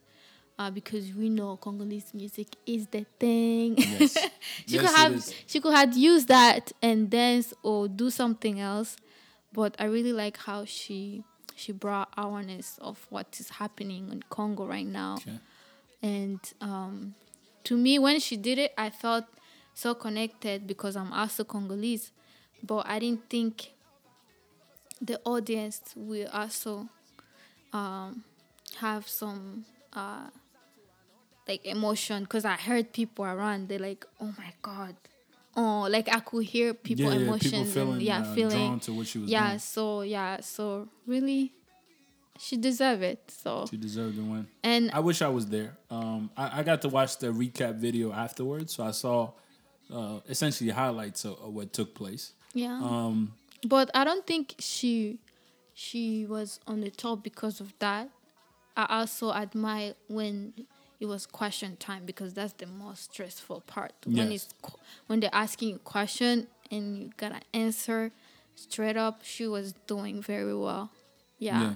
uh, 0.58 0.70
because 0.70 1.12
we 1.14 1.28
know 1.28 1.56
congolese 1.56 2.12
music 2.14 2.48
is 2.66 2.86
the 2.88 3.04
thing 3.18 3.76
Yes. 3.76 4.16
she 4.66 4.78
Yes, 4.78 4.80
could 4.80 4.90
have 4.96 5.24
she 5.46 5.60
could 5.60 5.74
have 5.74 5.96
used 5.96 6.28
that 6.28 6.72
and 6.82 7.10
dance 7.10 7.52
or 7.62 7.88
do 7.88 8.10
something 8.10 8.60
else 8.60 8.96
but 9.52 9.74
i 9.78 9.84
really 9.84 10.12
like 10.12 10.36
how 10.38 10.64
she 10.64 11.22
she 11.54 11.72
brought 11.72 12.08
awareness 12.16 12.78
of 12.80 13.06
what 13.10 13.26
is 13.40 13.48
happening 13.50 14.08
in 14.10 14.22
congo 14.30 14.66
right 14.66 14.86
now 14.86 15.14
okay. 15.16 15.38
and 16.02 16.40
um, 16.60 17.14
to 17.64 17.76
me 17.76 17.98
when 17.98 18.18
she 18.20 18.36
did 18.36 18.58
it 18.58 18.72
i 18.78 18.90
felt 18.90 19.24
so 19.74 19.94
connected 19.94 20.66
because 20.66 20.96
i'm 20.96 21.12
also 21.12 21.44
congolese 21.44 22.10
but 22.62 22.86
i 22.86 22.98
didn't 22.98 23.28
think 23.28 23.70
the 25.00 25.20
audience 25.24 25.80
will 25.96 26.28
also 26.32 26.88
um, 27.72 28.24
have 28.78 29.08
some 29.08 29.64
uh, 29.94 30.28
like 31.52 31.64
emotion 31.66 32.22
because 32.24 32.44
i 32.44 32.56
heard 32.68 32.92
people 32.92 33.24
around 33.24 33.68
they're 33.68 33.78
like 33.90 34.04
oh 34.20 34.32
my 34.38 34.52
god 34.62 34.94
oh 35.56 35.82
like 35.90 36.08
i 36.14 36.20
could 36.20 36.44
hear 36.44 36.72
people 36.74 37.04
yeah, 37.12 37.18
yeah, 37.18 37.26
emotions 37.26 37.52
people 37.52 37.72
feeling, 37.72 37.92
and 37.92 38.02
yeah 38.02 38.20
uh, 38.20 38.34
feeling 38.34 38.66
drawn 38.68 38.80
to 38.80 38.92
what 38.94 39.06
she 39.06 39.18
was 39.18 39.28
yeah 39.30 39.48
doing. 39.48 39.58
so 39.58 40.02
yeah 40.02 40.40
so 40.40 40.88
really 41.06 41.52
she 42.38 42.56
deserved 42.56 43.02
it 43.02 43.20
so 43.42 43.66
She 43.70 43.76
deserved 43.76 44.16
to 44.16 44.22
win. 44.22 44.46
and 44.64 44.90
I 44.92 45.00
wish 45.00 45.20
I 45.22 45.28
was 45.28 45.46
there. 45.46 45.76
Um, 45.90 46.30
I, 46.36 46.60
I 46.60 46.62
got 46.62 46.80
to 46.82 46.88
watch 46.88 47.18
the 47.18 47.28
recap 47.28 47.74
video 47.76 48.10
afterwards, 48.12 48.72
so 48.74 48.82
I 48.84 48.90
saw 48.92 49.32
uh, 49.92 50.18
essentially 50.28 50.70
highlights 50.70 51.24
of, 51.24 51.32
of 51.44 51.52
what 51.54 51.72
took 51.72 51.94
place. 51.94 52.32
Yeah. 52.54 52.80
Um, 52.82 53.34
but 53.74 53.90
I 53.94 54.02
don't 54.04 54.26
think 54.26 54.54
she 54.58 55.20
she 55.74 56.26
was 56.26 56.58
on 56.66 56.80
the 56.80 56.90
top 56.90 57.22
because 57.22 57.60
of 57.60 57.74
that. 57.78 58.08
I 58.76 58.86
also 58.98 59.32
admire 59.32 59.94
when 60.08 60.54
it 61.02 61.06
was 61.06 61.26
question 61.26 61.70
time 61.88 62.02
because 62.06 62.30
that's 62.38 62.54
the 62.62 62.66
most 62.84 63.00
stressful 63.12 63.58
part. 63.74 63.92
When 64.06 64.30
it's 64.36 64.46
when 65.08 65.18
they're 65.20 65.34
asking 65.46 65.68
you 65.70 65.76
a 65.76 65.78
question 65.96 66.46
and 66.70 66.84
you 66.98 67.10
gotta 67.22 67.40
answer 67.52 68.00
straight 68.54 68.96
up. 68.96 69.16
She 69.24 69.46
was 69.56 69.66
doing 69.86 70.22
very 70.22 70.56
well. 70.66 70.84
Yeah. 71.38 71.60
yeah. 71.62 71.74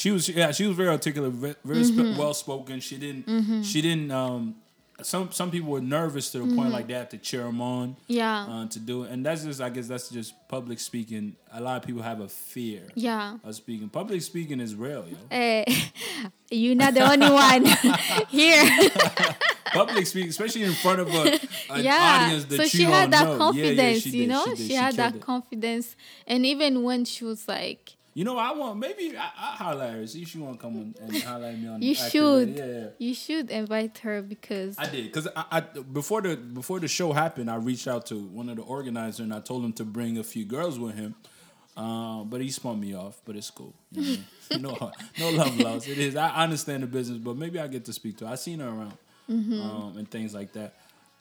She 0.00 0.10
was 0.10 0.28
yeah 0.28 0.52
she 0.52 0.64
was 0.66 0.76
very 0.76 0.88
articulate, 0.88 1.32
very 1.34 1.54
Mm-hmm. 1.84 2.16
well 2.20 2.34
spoken. 2.34 2.80
She 2.80 2.96
didn't 3.04 3.62
she 3.62 3.82
didn't 3.82 4.10
um 4.10 4.56
some 5.02 5.30
some 5.30 5.50
people 5.50 5.70
were 5.70 5.80
nervous 5.80 6.30
to 6.32 6.38
the 6.38 6.54
point 6.56 6.72
like 6.72 6.86
they 6.86 6.94
had 6.94 7.10
to 7.10 7.18
cheer 7.18 7.42
them 7.44 7.60
on 7.60 7.88
Mm-hmm. 7.90 8.12
Yeah. 8.14 8.46
uh, 8.48 8.66
to 8.68 8.78
do 8.78 9.04
it, 9.04 9.10
and 9.10 9.24
that's 9.26 9.44
just 9.44 9.60
I 9.60 9.68
guess 9.68 9.88
that's 9.88 10.08
just 10.08 10.34
public 10.48 10.78
speaking. 10.80 11.36
A 11.52 11.60
lot 11.60 11.76
of 11.76 11.82
people 11.86 12.02
have 12.02 12.20
a 12.20 12.28
fear 12.28 12.82
yeah. 12.94 13.36
of 13.44 13.54
speaking. 13.54 13.88
Public 13.90 14.22
speaking 14.22 14.58
is 14.60 14.74
real, 14.74 15.04
yo. 15.08 15.16
Eh, 15.30 15.64
you're 16.50 16.74
not 16.74 16.94
the 16.94 17.00
only 17.10 17.30
one 17.30 17.64
here. 18.28 18.64
public 19.72 20.06
speaking, 20.06 20.30
especially 20.30 20.62
in 20.62 20.72
front 20.72 21.00
of 21.00 21.08
a, 21.14 21.32
an 21.70 21.84
yeah. 21.84 22.24
audience 22.24 22.44
that 22.46 22.56
so 22.56 22.62
you 22.62 22.68
she 22.68 22.82
had 22.84 23.10
that 23.10 23.26
know. 23.28 23.38
Confidence, 23.38 24.06
yeah, 24.06 24.10
she 24.12 24.18
you 24.18 24.26
know. 24.28 24.44
she, 24.46 24.56
She, 24.56 24.68
she 24.68 24.74
had 24.74 24.94
that 24.96 25.16
it. 25.16 25.20
confidence, 25.20 25.96
and 26.26 26.46
even 26.46 26.82
when 26.82 27.04
she 27.04 27.24
was 27.24 27.46
like, 27.48 27.95
You 28.16 28.24
know, 28.24 28.38
I 28.38 28.52
want 28.52 28.78
maybe 28.78 29.14
I, 29.14 29.24
I 29.24 29.56
holler 29.56 29.84
at 29.84 29.92
her. 29.92 30.06
See 30.06 30.22
if 30.22 30.28
she 30.28 30.38
want 30.38 30.58
to 30.58 30.58
come 30.58 30.74
and, 30.76 30.96
and 30.98 31.22
holler 31.22 31.48
at 31.48 31.58
me 31.58 31.68
on. 31.68 31.82
"You 31.82 31.94
should, 31.94 32.48
Yeah, 32.56 32.64
yeah. 32.64 32.86
you 32.96 33.12
should 33.12 33.50
invite 33.50 33.98
her 33.98 34.22
because 34.22 34.78
I 34.78 34.86
did 34.86 35.04
because 35.04 35.28
I, 35.36 35.44
I 35.50 35.60
before 35.60 36.22
the 36.22 36.34
before 36.34 36.80
the 36.80 36.88
show 36.88 37.12
happened, 37.12 37.50
I 37.50 37.56
reached 37.56 37.86
out 37.86 38.06
to 38.06 38.16
one 38.18 38.48
of 38.48 38.56
the 38.56 38.62
organizers 38.62 39.20
and 39.20 39.34
I 39.34 39.40
told 39.40 39.66
him 39.66 39.74
to 39.74 39.84
bring 39.84 40.16
a 40.16 40.24
few 40.24 40.46
girls 40.46 40.78
with 40.78 40.94
him. 40.94 41.14
Uh, 41.76 42.24
but 42.24 42.40
he 42.40 42.50
spun 42.50 42.80
me 42.80 42.94
off. 42.94 43.20
But 43.26 43.36
it's 43.36 43.50
cool. 43.50 43.74
You 43.92 44.00
know 44.02 44.16
I 44.50 44.54
mean? 44.54 44.62
no, 44.62 44.92
no 45.20 45.30
love 45.32 45.58
lost. 45.58 45.86
It 45.86 45.98
is. 45.98 46.16
I 46.16 46.30
understand 46.42 46.84
the 46.84 46.86
business, 46.86 47.18
but 47.18 47.36
maybe 47.36 47.60
I 47.60 47.66
get 47.66 47.84
to 47.84 47.92
speak 47.92 48.16
to 48.20 48.26
her. 48.26 48.32
I 48.32 48.36
seen 48.36 48.60
her 48.60 48.68
around 48.68 48.96
um, 49.28 49.94
and 49.98 50.10
things 50.10 50.32
like 50.32 50.54
that. 50.54 50.72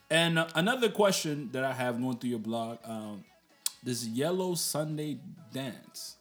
And 0.09 0.39
uh, 0.39 0.47
another 0.55 0.87
question 0.87 1.49
that 1.51 1.65
I 1.65 1.73
have 1.73 1.99
going 1.99 2.15
through 2.19 2.29
your 2.29 2.39
blog: 2.39 2.77
um, 2.85 3.25
this 3.83 4.05
yellow 4.05 4.55
Sunday 4.55 5.17
dance. 5.51 6.15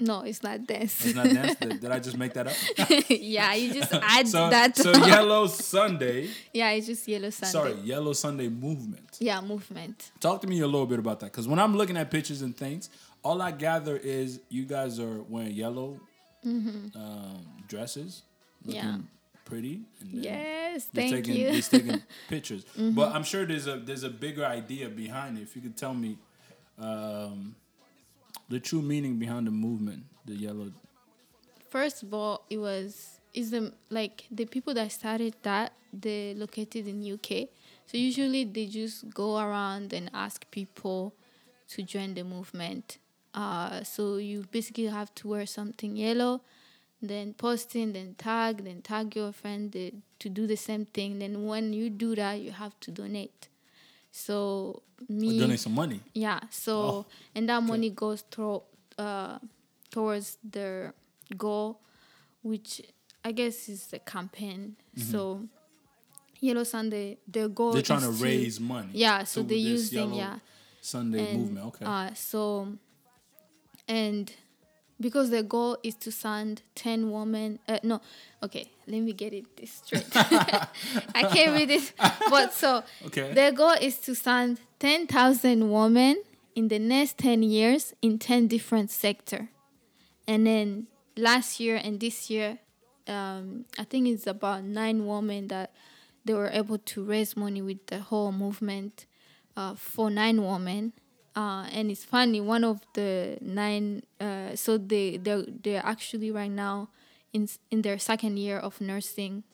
No, 0.00 0.22
it's 0.22 0.42
not 0.42 0.66
dance. 0.66 1.04
It's 1.04 1.14
not 1.14 1.24
dance. 1.28 1.54
did, 1.60 1.80
did 1.80 1.90
I 1.90 1.98
just 1.98 2.16
make 2.16 2.32
that 2.34 2.46
up? 2.46 2.54
yeah, 3.08 3.54
you 3.54 3.72
just 3.74 3.92
add 4.02 4.26
so, 4.28 4.50
that. 4.50 4.76
so 4.76 4.90
yellow 5.06 5.46
Sunday. 5.46 6.28
yeah, 6.52 6.70
it's 6.70 6.86
just 6.86 7.06
yellow 7.08 7.30
Sunday. 7.30 7.52
Sorry, 7.52 7.72
yellow 7.84 8.12
Sunday 8.12 8.48
movement. 8.48 9.16
Yeah, 9.18 9.40
movement. 9.40 10.10
Talk 10.20 10.40
to 10.42 10.46
me 10.46 10.60
a 10.60 10.66
little 10.66 10.86
bit 10.86 10.98
about 10.98 11.20
that, 11.20 11.26
because 11.32 11.46
when 11.48 11.58
I'm 11.58 11.76
looking 11.76 11.96
at 11.96 12.10
pictures 12.10 12.42
and 12.42 12.56
things, 12.56 12.90
all 13.22 13.40
I 13.42 13.50
gather 13.50 13.96
is 13.96 14.40
you 14.48 14.64
guys 14.64 14.98
are 14.98 15.22
wearing 15.28 15.52
yellow 15.52 16.00
um, 16.44 17.46
dresses, 17.68 18.22
looking 18.64 18.80
Yeah. 18.82 18.98
pretty. 19.44 19.82
Yes, 20.04 20.86
thank 20.94 21.12
taking, 21.14 21.34
you. 21.36 21.46
Mm-hmm. 21.48 21.54
You're 21.54 21.62
taking 21.82 22.02
pictures, 22.28 22.64
but 22.76 23.14
I'm 23.14 23.24
sure 23.24 23.44
there's 23.44 23.66
a 23.66 23.76
there's 23.76 24.04
a 24.04 24.10
bigger 24.10 24.44
idea 24.44 24.88
behind 24.88 25.38
it. 25.38 25.42
If 25.42 25.54
you 25.56 25.62
could 25.62 25.76
tell 25.76 25.92
me 25.94 26.16
um, 26.78 27.54
the 28.50 28.60
true 28.60 28.82
meaning 28.82 29.16
behind 29.16 29.46
the 29.46 29.50
movement, 29.50 30.04
the 30.26 30.34
yellow. 30.34 30.72
First 31.70 32.02
of 32.02 32.12
all, 32.12 32.44
it 32.50 32.58
was 32.58 33.20
is 33.32 33.52
the 33.52 33.72
like 33.90 34.26
the 34.30 34.44
people 34.44 34.74
that 34.74 34.90
started 34.90 35.34
that 35.42 35.72
they 35.92 36.34
located 36.34 36.86
in 36.86 37.00
UK. 37.14 37.48
So 37.86 37.96
usually 37.96 38.44
they 38.44 38.66
just 38.66 39.08
go 39.14 39.38
around 39.38 39.92
and 39.92 40.10
ask 40.12 40.48
people 40.50 41.14
to 41.68 41.82
join 41.82 42.14
the 42.14 42.24
movement. 42.24 42.98
Uh, 43.32 43.82
so 43.84 44.16
you 44.16 44.44
basically 44.50 44.86
have 44.86 45.14
to 45.16 45.28
wear 45.28 45.46
something 45.46 45.96
yellow, 45.96 46.40
then 47.00 47.34
posting, 47.34 47.92
then 47.92 48.14
tag, 48.18 48.64
then 48.64 48.82
tag 48.82 49.14
your 49.14 49.32
friend 49.32 49.72
the, 49.72 49.94
to 50.18 50.28
do 50.28 50.46
the 50.46 50.56
same 50.56 50.84
thing. 50.86 51.18
Then 51.20 51.46
when 51.46 51.72
you 51.72 51.90
do 51.90 52.14
that, 52.16 52.40
you 52.40 52.50
have 52.50 52.78
to 52.80 52.90
donate. 52.90 53.48
So 54.10 54.82
me 55.08 55.38
Donate 55.38 55.60
some 55.60 55.74
money. 55.74 56.00
yeah. 56.14 56.40
So 56.50 56.72
Oh, 56.80 57.06
and 57.34 57.48
that 57.48 57.62
money 57.62 57.90
goes 57.90 58.22
through 58.30 58.62
uh, 58.98 59.38
towards 59.90 60.38
their 60.42 60.94
goal, 61.36 61.80
which 62.42 62.82
I 63.24 63.32
guess 63.32 63.68
is 63.68 63.86
the 63.88 63.98
campaign. 64.00 64.76
So 64.96 65.48
Yellow 66.40 66.64
Sunday, 66.64 67.18
their 67.28 67.48
goal 67.48 67.68
Mm-hmm. 67.68 67.74
They're 67.74 67.82
trying 67.82 68.00
to 68.00 68.08
is 68.08 68.22
raise 68.22 68.60
money. 68.60 68.88
Yeah, 68.92 69.24
so 69.24 69.42
they're 69.42 69.56
this 69.58 69.92
using 69.92 70.14
yeah 70.14 70.38
Sunday 70.80 71.30
and, 71.30 71.38
movement. 71.38 71.66
Okay. 71.66 71.84
Uh, 71.84 72.14
so, 72.14 72.68
and 73.86 74.32
because 75.00 75.30
the 75.30 75.42
goal 75.42 75.78
is 75.82 75.94
to 75.96 76.12
send 76.12 76.62
10 76.74 77.10
women, 77.10 77.58
uh, 77.68 77.78
no, 77.82 78.00
okay, 78.42 78.70
let 78.86 79.00
me 79.00 79.12
get 79.12 79.32
it 79.32 79.56
this 79.56 79.72
straight. 79.82 80.06
I 80.14 81.22
can't 81.32 81.52
read 81.56 81.70
it. 81.70 81.92
But 82.28 82.52
so, 82.52 82.82
Okay. 83.06 83.32
their 83.32 83.52
goal 83.52 83.74
is 83.80 83.98
to 84.00 84.14
send 84.14 84.60
10,000 84.78 85.70
women 85.70 86.22
in 86.54 86.68
the 86.68 86.78
next 86.78 87.18
10 87.18 87.42
years 87.42 87.94
in 88.02 88.18
10 88.18 88.46
different 88.48 88.90
sector. 88.90 89.48
And 90.28 90.46
then 90.46 90.86
last 91.16 91.60
year 91.60 91.80
and 91.82 91.98
this 91.98 92.28
year, 92.30 92.58
um, 93.08 93.64
I 93.78 93.84
think 93.84 94.06
it's 94.06 94.26
about 94.26 94.64
nine 94.64 95.06
women 95.06 95.48
that 95.48 95.72
they 96.24 96.34
were 96.34 96.50
able 96.52 96.78
to 96.78 97.02
raise 97.02 97.36
money 97.36 97.62
with 97.62 97.86
the 97.86 98.00
whole 98.00 98.30
movement 98.32 99.06
uh, 99.56 99.74
for 99.74 100.10
nine 100.10 100.42
women. 100.44 100.92
Uh, 101.36 101.64
and 101.72 101.90
it's 101.90 102.04
funny, 102.04 102.40
one 102.40 102.64
of 102.64 102.80
the 102.94 103.38
nine, 103.40 104.02
uh, 104.20 104.54
so 104.56 104.76
they 104.76 105.16
they're, 105.16 105.44
they're 105.62 105.82
actually 105.84 106.30
right 106.30 106.50
now 106.50 106.88
in 107.32 107.48
in 107.70 107.82
their 107.82 107.98
second 107.98 108.36
year 108.38 108.58
of 108.58 108.80
nursing, 108.80 109.44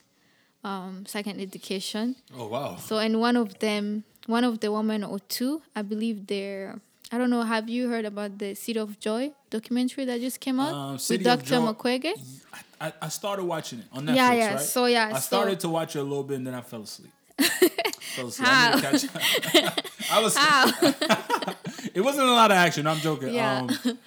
um, 0.65 1.05
second 1.07 1.39
education. 1.41 2.17
oh 2.37 2.47
wow. 2.49 2.77
So 2.77 2.97
and 2.99 3.21
one 3.21 3.37
of 3.37 3.59
them, 3.59 4.05
one 4.27 4.43
of 4.45 4.61
the 4.61 4.73
women 4.73 5.05
or 5.05 5.19
two, 5.29 5.61
I 5.75 5.83
believe 5.83 6.27
they're. 6.27 6.81
I 7.13 7.19
don't 7.19 7.31
know. 7.31 7.43
Have 7.43 7.69
you 7.69 7.89
heard 7.89 8.05
about 8.05 8.39
the 8.39 8.55
City 8.57 8.81
of 8.81 8.99
Joy 8.99 9.31
documentary 9.51 10.05
that 10.07 10.19
just 10.21 10.41
came 10.41 10.59
out 10.59 10.73
Um, 10.75 10.93
with 10.95 11.23
Dr. 11.23 11.45
Joy- 11.45 11.61
Mukwege? 11.73 12.13
I, 12.81 12.93
I 13.01 13.09
started 13.11 13.45
watching 13.45 13.79
it 13.79 13.85
on 13.93 14.07
Netflix, 14.07 14.17
Yeah, 14.17 14.33
yeah. 14.33 14.51
right? 14.55 14.61
So, 14.61 14.87
yeah, 14.87 15.09
I 15.15 15.21
so- 15.21 15.21
started 15.21 15.61
to 15.61 15.69
watch 15.69 15.95
it 15.95 16.01
a 16.01 16.03
little 16.03 16.25
bit 16.25 16.39
and 16.39 16.47
then 16.49 16.55
I 16.55 16.63
fell 16.63 16.83
asleep. 16.83 17.13
fell 18.17 18.27
asleep. 18.27 18.49
I, 18.49 19.73
I 20.11 20.19
was. 20.21 20.35
it 21.97 22.03
wasn't 22.09 22.29
a 22.29 22.33
lot 22.41 22.51
of 22.51 22.57
action. 22.67 22.87
I'm 22.87 22.99
joking. 23.09 23.33
Yeah. 23.35 23.61
Um, 23.61 23.99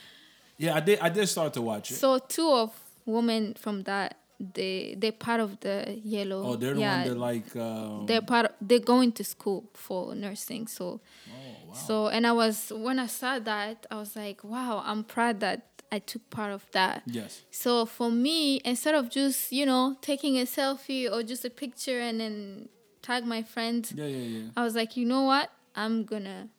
yeah, 0.58 0.76
I 0.76 0.80
did. 0.88 1.00
I 1.00 1.10
did 1.10 1.28
start 1.28 1.54
to 1.54 1.62
watch 1.62 1.92
it. 1.92 1.96
So 1.96 2.20
two 2.36 2.50
of 2.64 2.70
women 3.06 3.54
from 3.64 3.84
that 3.84 4.18
they 4.40 4.96
they're 4.98 5.12
part 5.28 5.42
of 5.42 5.60
the 5.60 6.00
yellow. 6.16 6.42
oh, 6.48 6.56
they're 6.56 6.74
the 6.76 6.80
yeah, 6.82 6.98
one 7.00 7.08
that 7.10 7.18
like. 7.18 7.56
Um, 7.56 8.06
they're 8.06 8.22
part. 8.34 8.46
Of, 8.48 8.52
they're 8.62 8.80
going 8.94 9.12
to 9.20 9.24
school 9.24 9.62
for 9.74 10.16
nursing. 10.16 10.68
So, 10.68 10.86
Oh, 11.28 11.68
wow. 11.68 11.74
so 11.88 12.08
and 12.08 12.26
I 12.26 12.32
was 12.32 12.72
when 12.76 13.00
I 13.00 13.08
saw 13.08 13.40
that 13.40 13.86
I 13.92 13.96
was 13.96 14.16
like, 14.16 14.44
wow, 14.44 14.82
I'm 14.86 15.04
proud 15.04 15.40
that 15.42 15.66
I 15.92 16.00
took 16.00 16.24
part 16.30 16.52
of 16.54 16.64
that. 16.72 17.02
yes. 17.06 17.42
So 17.52 17.86
for 17.86 18.10
me, 18.12 18.62
instead 18.64 18.96
of 18.96 19.10
just 19.10 19.52
you 19.52 19.66
know 19.66 19.98
taking 20.02 20.38
a 20.40 20.46
selfie 20.46 21.12
or 21.12 21.24
just 21.24 21.44
a 21.44 21.50
picture 21.50 22.00
and 22.00 22.20
then 22.22 22.70
tag 23.02 23.26
my 23.26 23.42
friends, 23.44 23.92
Yeah, 23.92 24.06
yeah, 24.06 24.28
yeah. 24.40 24.44
I 24.56 24.64
was 24.64 24.76
like, 24.76 24.96
you 24.96 25.06
know 25.06 25.24
what? 25.24 25.50
I'm 25.76 26.04
gonna 26.06 26.50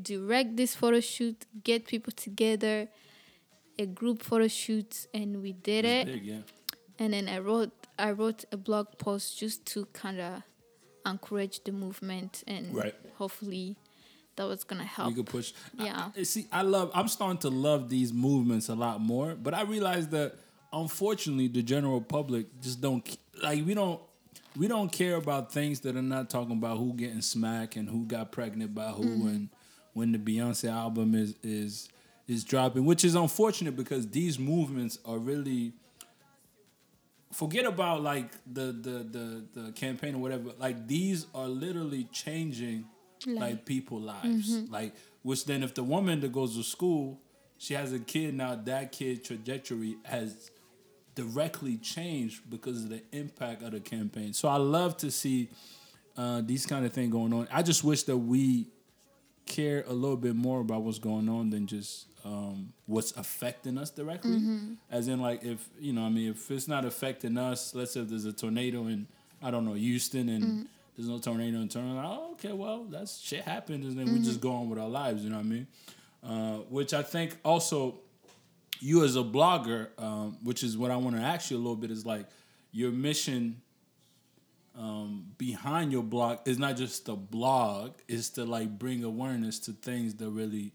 direct 0.00 0.56
this 0.56 0.74
photo 0.74 1.00
shoot, 1.00 1.44
get 1.64 1.86
people 1.86 2.12
together, 2.12 2.88
a 3.78 3.86
group 3.86 4.22
photo 4.22 4.48
shoot, 4.48 5.06
and 5.14 5.42
we 5.42 5.52
did 5.52 5.84
it. 5.84 6.06
big, 6.06 6.24
yeah. 6.24 6.36
And 6.98 7.12
then 7.12 7.28
I 7.28 7.38
wrote 7.38 7.70
I 7.98 8.12
wrote 8.12 8.44
a 8.52 8.56
blog 8.56 8.86
post 8.98 9.38
just 9.38 9.66
to 9.66 9.86
kind 9.86 10.20
of 10.20 10.42
encourage 11.06 11.64
the 11.64 11.72
movement, 11.72 12.44
and 12.46 12.74
Right. 12.74 12.94
hopefully 13.16 13.76
that 14.36 14.44
was 14.46 14.62
gonna 14.64 14.84
help. 14.84 15.10
You 15.10 15.16
could 15.16 15.26
push. 15.26 15.52
Yeah. 15.76 16.10
I, 16.16 16.22
see, 16.22 16.46
I 16.52 16.62
love. 16.62 16.90
I'm 16.94 17.08
starting 17.08 17.38
to 17.38 17.50
love 17.50 17.88
these 17.88 18.12
movements 18.12 18.68
a 18.68 18.74
lot 18.74 19.00
more, 19.00 19.34
but 19.34 19.52
I 19.54 19.62
realize 19.62 20.08
that 20.08 20.34
unfortunately, 20.72 21.48
the 21.48 21.62
general 21.62 22.00
public 22.00 22.46
just 22.60 22.80
don't 22.80 23.04
like. 23.42 23.64
We 23.66 23.74
don't. 23.74 24.00
We 24.56 24.66
don't 24.66 24.90
care 24.90 25.14
about 25.16 25.52
things 25.52 25.80
that 25.80 25.94
are 25.94 26.02
not 26.02 26.30
talking 26.30 26.56
about 26.56 26.78
who 26.78 26.92
getting 26.94 27.20
smacked 27.20 27.76
and 27.76 27.88
who 27.88 28.04
got 28.06 28.32
pregnant 28.32 28.74
by 28.74 28.88
who 28.88 29.04
Mm-hmm. 29.04 29.28
and 29.28 29.48
when 29.98 30.12
the 30.12 30.18
Beyonce 30.18 30.70
album 30.70 31.14
is 31.14 31.34
is 31.42 31.88
is 32.26 32.44
dropping, 32.44 32.84
which 32.84 33.04
is 33.04 33.14
unfortunate 33.14 33.76
because 33.76 34.08
these 34.08 34.38
movements 34.38 34.98
are 35.04 35.18
really 35.18 35.72
forget 37.32 37.66
about 37.66 38.02
like 38.02 38.30
the 38.50 38.72
the 38.72 39.06
the 39.10 39.60
the 39.60 39.72
campaign 39.72 40.14
or 40.14 40.18
whatever. 40.18 40.52
Like 40.58 40.86
these 40.86 41.26
are 41.34 41.48
literally 41.48 42.04
changing 42.12 42.86
like 43.26 43.64
people 43.64 44.00
lives. 44.00 44.56
Mm-hmm. 44.56 44.72
Like 44.72 44.94
which 45.22 45.44
then 45.44 45.62
if 45.62 45.74
the 45.74 45.84
woman 45.84 46.20
that 46.20 46.32
goes 46.32 46.56
to 46.56 46.62
school, 46.62 47.20
she 47.58 47.74
has 47.74 47.92
a 47.92 47.98
kid 47.98 48.34
now, 48.34 48.54
that 48.54 48.92
kid 48.92 49.24
trajectory 49.24 49.96
has 50.04 50.50
directly 51.14 51.76
changed 51.76 52.48
because 52.48 52.84
of 52.84 52.90
the 52.90 53.02
impact 53.10 53.62
of 53.62 53.72
the 53.72 53.80
campaign. 53.80 54.32
So 54.32 54.48
I 54.48 54.56
love 54.56 54.96
to 54.98 55.10
see 55.10 55.50
uh, 56.16 56.42
these 56.44 56.64
kind 56.64 56.86
of 56.86 56.92
things 56.92 57.10
going 57.10 57.32
on. 57.32 57.48
I 57.52 57.62
just 57.62 57.82
wish 57.82 58.04
that 58.04 58.16
we 58.16 58.68
care 59.48 59.84
a 59.88 59.92
little 59.92 60.16
bit 60.16 60.36
more 60.36 60.60
about 60.60 60.82
what's 60.82 60.98
going 60.98 61.28
on 61.28 61.50
than 61.50 61.66
just 61.66 62.06
um, 62.24 62.72
what's 62.86 63.12
affecting 63.12 63.78
us 63.78 63.90
directly. 63.90 64.32
Mm-hmm. 64.32 64.74
As 64.90 65.08
in, 65.08 65.20
like, 65.20 65.42
if 65.44 65.68
you 65.80 65.92
know, 65.92 66.02
I 66.04 66.08
mean, 66.10 66.30
if 66.30 66.50
it's 66.50 66.68
not 66.68 66.84
affecting 66.84 67.36
us, 67.38 67.74
let's 67.74 67.92
say 67.92 68.02
there's 68.02 68.24
a 68.26 68.32
tornado 68.32 68.86
in, 68.86 69.06
I 69.42 69.50
don't 69.50 69.64
know, 69.64 69.74
Houston, 69.74 70.28
and 70.28 70.44
Mm-hmm. 70.44 70.62
there's 70.96 71.08
no 71.08 71.18
tornado 71.18 71.58
in 71.58 71.68
Turner. 71.68 72.02
Oh, 72.04 72.32
okay, 72.32 72.52
well, 72.52 72.84
that's 72.84 73.18
shit 73.20 73.42
happens, 73.42 73.86
and 73.86 73.98
then 73.98 74.06
we 74.06 74.14
Mm-hmm. 74.14 74.24
just 74.24 74.40
go 74.40 74.52
on 74.52 74.68
with 74.68 74.78
our 74.78 74.88
lives. 74.88 75.22
You 75.24 75.30
know 75.30 75.36
what 75.36 75.46
I 75.46 75.48
mean? 75.48 75.66
Uh, 76.22 76.56
which 76.68 76.92
I 76.92 77.02
think 77.02 77.38
also 77.44 78.00
you 78.80 79.04
as 79.04 79.16
a 79.16 79.22
blogger, 79.22 79.88
um, 79.98 80.36
which 80.42 80.62
is 80.62 80.76
what 80.76 80.90
I 80.90 80.96
want 80.96 81.16
to 81.16 81.22
ask 81.22 81.50
you 81.50 81.56
a 81.56 81.58
little 81.58 81.76
bit, 81.76 81.90
is 81.90 82.04
like 82.04 82.26
your 82.72 82.90
mission 82.90 83.60
um, 84.78 85.26
behind 85.36 85.90
your 85.90 86.04
blog 86.04 86.38
is 86.46 86.58
not 86.58 86.76
just 86.76 87.08
a 87.08 87.16
blog; 87.16 87.94
it's 88.06 88.30
to 88.30 88.44
like 88.44 88.78
bring 88.78 89.02
awareness 89.02 89.58
to 89.60 89.72
things 89.72 90.14
that 90.14 90.30
really 90.30 90.72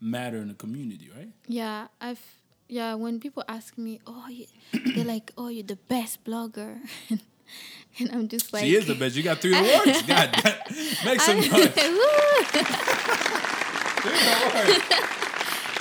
matter 0.00 0.38
in 0.38 0.48
the 0.48 0.54
community, 0.54 1.10
right? 1.14 1.28
Yeah, 1.48 1.88
I've 2.00 2.22
yeah. 2.68 2.94
When 2.94 3.18
people 3.18 3.42
ask 3.48 3.76
me, 3.76 4.00
oh, 4.06 4.28
you, 4.28 4.46
they're 4.94 5.04
like, 5.04 5.32
oh, 5.36 5.48
you're 5.48 5.64
the 5.64 5.74
best 5.76 6.22
blogger, 6.24 6.78
and 7.98 8.10
I'm 8.12 8.28
just 8.28 8.52
like, 8.52 8.64
she 8.64 8.76
is 8.76 8.86
the 8.86 8.94
best. 8.94 9.16
You 9.16 9.24
got 9.24 9.38
three 9.38 9.54
awards. 9.58 10.02
God, 10.02 10.30
make 11.04 11.20
some 11.20 11.36
noise. 11.40 11.74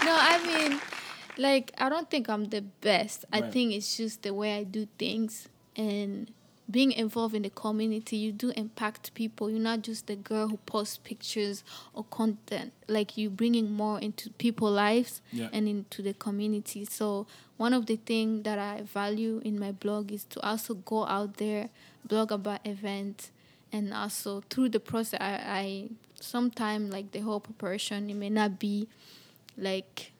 no, 0.04 0.16
I 0.18 0.42
mean, 0.48 0.82
like, 1.38 1.72
I 1.78 1.88
don't 1.88 2.10
think 2.10 2.30
I'm 2.30 2.46
the 2.46 2.62
best. 2.62 3.26
I 3.32 3.42
think 3.42 3.74
it's 3.74 3.96
just 3.96 4.24
the 4.24 4.34
way 4.34 4.58
I 4.58 4.64
do 4.64 4.88
things 4.98 5.48
and 5.76 6.32
being 6.70 6.92
involved 6.92 7.34
in 7.34 7.42
the 7.42 7.50
community. 7.50 8.18
You 8.18 8.32
do 8.32 8.52
impact 8.52 9.14
people. 9.16 9.50
You're 9.50 9.60
not 9.60 9.82
just 9.82 10.08
the 10.08 10.16
girl 10.16 10.48
who 10.50 10.58
posts 10.66 10.98
pictures 11.04 11.64
or 11.94 12.04
content. 12.06 12.74
Like, 12.88 13.18
you 13.18 13.30
bringing 13.30 13.72
more 13.72 14.00
into 14.00 14.30
people's 14.32 14.76
lives 14.76 15.22
Yeah. 15.32 15.50
and 15.52 15.68
into 15.68 16.02
the 16.02 16.14
community. 16.14 16.86
So, 16.86 17.26
one 17.58 17.74
of 17.74 17.88
the 17.88 17.96
things 17.98 18.44
that 18.44 18.60
I 18.60 18.84
value 18.84 19.42
in 19.44 19.60
my 19.60 19.72
blog 19.72 20.12
is 20.12 20.24
to 20.26 20.40
also 20.48 20.76
go 20.76 21.06
out 21.08 21.38
there, 21.38 21.70
blog 22.08 22.32
about 22.32 22.60
events, 22.66 23.32
and 23.72 23.94
also 23.94 24.42
through 24.50 24.70
the 24.70 24.80
process, 24.80 25.20
I, 25.22 25.34
I 25.46 25.90
sometimes 26.20 26.92
like 26.92 27.12
the 27.12 27.20
whole 27.20 27.40
preparation, 27.40 28.10
it 28.10 28.16
may 28.16 28.30
not 28.30 28.60
be 28.60 28.88
like 29.58 30.12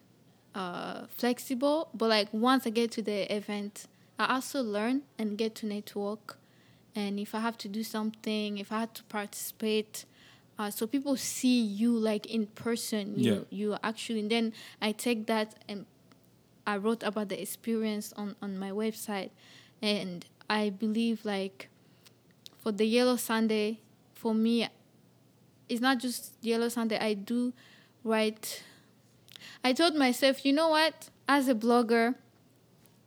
uh, 0.56 1.06
flexible, 1.10 1.90
but 1.94 2.10
like 2.10 2.28
once 2.34 2.66
I 2.68 2.72
get 2.72 2.92
to 2.92 3.02
the 3.02 3.34
event, 3.34 3.86
I 4.20 4.36
also 4.36 4.62
learn 4.62 5.04
and 5.18 5.38
get 5.38 5.56
to 5.56 5.66
network. 5.66 6.38
And 6.94 7.20
if 7.20 7.34
I 7.34 7.40
have 7.40 7.58
to 7.60 7.70
do 7.70 7.84
something, 7.84 8.58
if 8.58 8.72
I 8.72 8.82
had 8.82 8.94
to 8.96 9.04
participate, 9.06 10.04
uh, 10.60 10.70
so 10.70 10.86
people 10.86 11.16
see 11.16 11.62
you 11.62 11.98
like 11.98 12.26
in 12.26 12.48
person, 12.48 13.18
you 13.18 13.34
Yeah. 13.34 13.40
you 13.50 13.78
actually. 13.82 14.20
And 14.20 14.30
then 14.30 14.54
I 14.82 14.92
take 14.92 15.26
that 15.28 15.56
and 15.70 15.86
I 16.68 16.76
wrote 16.78 17.02
about 17.04 17.30
the 17.30 17.42
experience 17.42 18.12
on 18.18 18.36
on 18.42 18.60
my 18.60 18.72
website, 18.72 19.32
and 19.82 20.26
I 20.50 20.70
believe 20.70 21.24
like 21.24 21.70
for 22.58 22.74
the 22.74 22.86
Yellow 22.86 23.16
Sunday, 23.16 23.80
for 24.14 24.36
me, 24.36 24.68
it's 25.70 25.80
not 25.82 26.00
just 26.00 26.34
Yellow 26.42 26.68
Sunday. 26.68 27.00
I 27.00 27.14
do 27.14 27.54
write. 28.04 28.64
I 29.64 29.72
told 29.74 29.96
myself, 29.96 30.46
you 30.46 30.52
know 30.52 30.70
what? 30.70 31.10
As 31.28 31.48
a 31.48 31.56
blogger, 31.56 32.16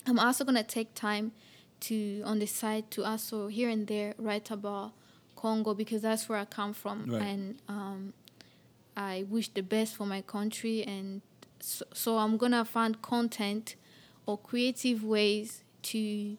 I'm 0.06 0.18
also 0.18 0.44
gonna 0.44 0.62
take 0.64 0.94
time 0.94 1.32
to 1.80 2.22
on 2.24 2.38
the 2.38 2.46
side 2.46 2.90
to 2.92 3.04
also 3.04 3.48
here 3.48 3.68
and 3.68 3.86
there 3.86 4.14
write 4.18 4.50
about 4.50 4.92
Congo 5.36 5.74
because 5.74 6.02
that's 6.02 6.28
where 6.28 6.38
I 6.38 6.44
come 6.44 6.72
from, 6.72 7.06
Right. 7.06 7.22
and 7.22 7.60
um, 7.68 8.12
I 8.96 9.24
wish 9.28 9.48
the 9.48 9.62
best 9.62 9.96
for 9.96 10.06
my 10.06 10.20
country, 10.22 10.84
and 10.84 11.22
so, 11.60 11.84
so 11.92 12.18
I'm 12.18 12.36
gonna 12.36 12.64
find 12.64 13.00
content 13.02 13.76
or 14.26 14.38
creative 14.38 15.02
ways 15.04 15.62
to 15.82 16.36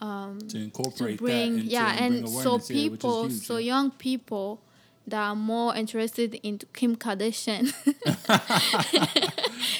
to 0.00 0.38
to 0.48 0.58
incorporate 0.58 1.18
bring 1.18 1.56
that 1.56 1.64
yeah 1.64 1.92
and 1.98 2.14
and 2.16 2.24
bring 2.24 2.42
so 2.42 2.50
yeah, 2.50 2.54
which 2.56 2.62
is 2.62 2.68
people 2.68 3.28
huge, 3.28 3.40
so 3.42 3.56
yeah. 3.56 3.66
young 3.74 3.90
people 3.92 4.60
that 5.06 5.20
are 5.20 5.36
more 5.36 5.76
interested 5.76 6.34
in 6.42 6.58
Kim 6.72 6.96
Kardashian 6.96 7.74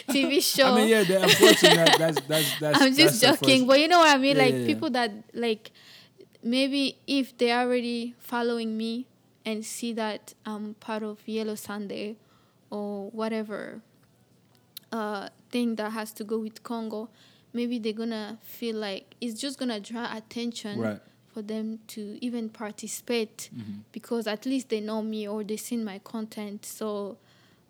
TV 0.09 0.43
show. 0.43 0.72
I 0.72 0.77
mean, 0.77 0.89
yeah, 0.89 1.05
the- 1.05 1.97
that's 1.99 2.20
that's 2.29 2.59
that's. 2.61 2.81
I'm 2.81 2.95
just 2.95 3.20
that's 3.20 3.41
joking, 3.41 3.66
but 3.66 3.81
you 3.81 3.89
know 3.89 3.99
what 3.99 4.14
I 4.14 4.18
mean. 4.18 4.37
Yeah, 4.37 4.43
like 4.43 4.53
yeah, 4.53 4.59
yeah. 4.61 4.66
people 4.66 4.91
that 4.91 5.11
like 5.33 5.70
maybe 6.43 6.99
if 7.07 7.37
they're 7.39 7.59
already 7.59 8.14
following 8.18 8.77
me 8.77 9.07
and 9.45 9.64
see 9.64 9.93
that 9.95 10.35
I'm 10.47 10.75
part 10.75 11.03
of 11.03 11.18
Yellow 11.27 11.55
Sunday 11.55 12.16
or 12.70 13.11
whatever 13.11 13.81
uh, 14.93 15.29
thing 15.51 15.77
that 15.77 15.93
has 15.93 16.12
to 16.14 16.25
go 16.25 16.39
with 16.39 16.62
Congo, 16.62 17.09
maybe 17.53 17.79
they're 17.79 17.93
gonna 17.93 18.39
feel 18.43 18.77
like 18.77 19.14
it's 19.20 19.41
just 19.41 19.59
gonna 19.59 19.81
draw 19.81 20.14
attention 20.16 20.81
Right. 20.81 21.01
For 21.35 21.43
them 21.43 21.78
to 21.95 22.01
even 22.26 22.49
participate 22.49 23.51
Mm-hmm. 23.55 23.80
because 23.93 24.26
at 24.26 24.47
least 24.47 24.68
they 24.68 24.80
know 24.80 25.03
me 25.03 25.26
or 25.28 25.45
they 25.45 25.57
seen 25.57 25.85
my 25.85 25.99
content. 25.99 26.64
So 26.64 27.16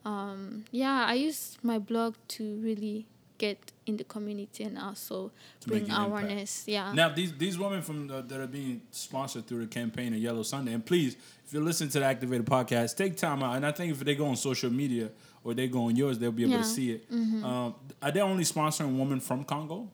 um, 0.05 0.65
yeah, 0.71 1.07
I 1.09 1.15
use 1.15 1.59
my 1.63 1.79
blog 1.79 2.15
to 2.37 2.43
really 2.63 3.07
get 3.39 3.73
in 3.87 3.97
the 3.97 4.05
community 4.05 4.63
and 4.65 4.79
also 4.79 5.33
To 5.61 5.69
bring 5.69 5.91
awareness. 5.91 6.65
Yeah. 6.69 6.93
Now 6.93 7.09
these 7.09 7.33
these 7.45 7.59
women 7.59 7.83
from 7.83 8.07
the, 8.09 8.23
that 8.23 8.41
are 8.41 8.47
being 8.47 8.83
sponsored 8.91 9.47
through 9.47 9.63
the 9.67 9.73
campaign 9.81 10.13
of 10.15 10.21
Yellow 10.21 10.43
Sunday, 10.45 10.73
and 10.73 10.85
please, 10.85 11.17
if 11.45 11.53
you're 11.53 11.63
listening 11.71 11.91
to 11.91 11.99
the 12.01 12.05
Activated 12.07 12.47
podcast, 12.47 12.97
take 12.97 13.17
time 13.17 13.43
out. 13.43 13.57
And 13.57 13.65
I 13.67 13.73
think 13.73 13.93
if 13.93 14.01
they 14.01 14.15
go 14.15 14.27
on 14.27 14.37
social 14.37 14.71
media 14.71 15.11
or 15.43 15.53
they 15.55 15.69
go 15.69 15.87
on 15.89 15.97
yours, 15.97 16.19
they'll 16.19 16.33
be 16.33 16.45
able 16.45 16.53
Yeah. 16.53 16.59
Mm-hmm. 16.59 16.69
to 16.69 16.75
see 16.75 16.91
it. 16.93 17.45
Um, 17.45 17.75
are 18.01 18.13
they 18.13 18.21
only 18.21 18.45
sponsoring 18.45 18.97
women 18.99 19.21
from 19.21 19.45
Congo? 19.45 19.89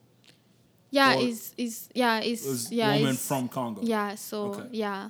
Yeah, 0.91 1.15
or 1.15 1.21
is 1.21 1.53
is 1.57 1.89
yeah, 1.95 2.19
is 2.21 2.71
yeah, 2.71 2.91
women 2.93 3.09
it's- 3.15 3.27
from 3.27 3.47
Congo. 3.47 3.81
Yeah, 3.83 4.15
so 4.15 4.37
Okay. 4.53 4.67
yeah. 4.71 5.09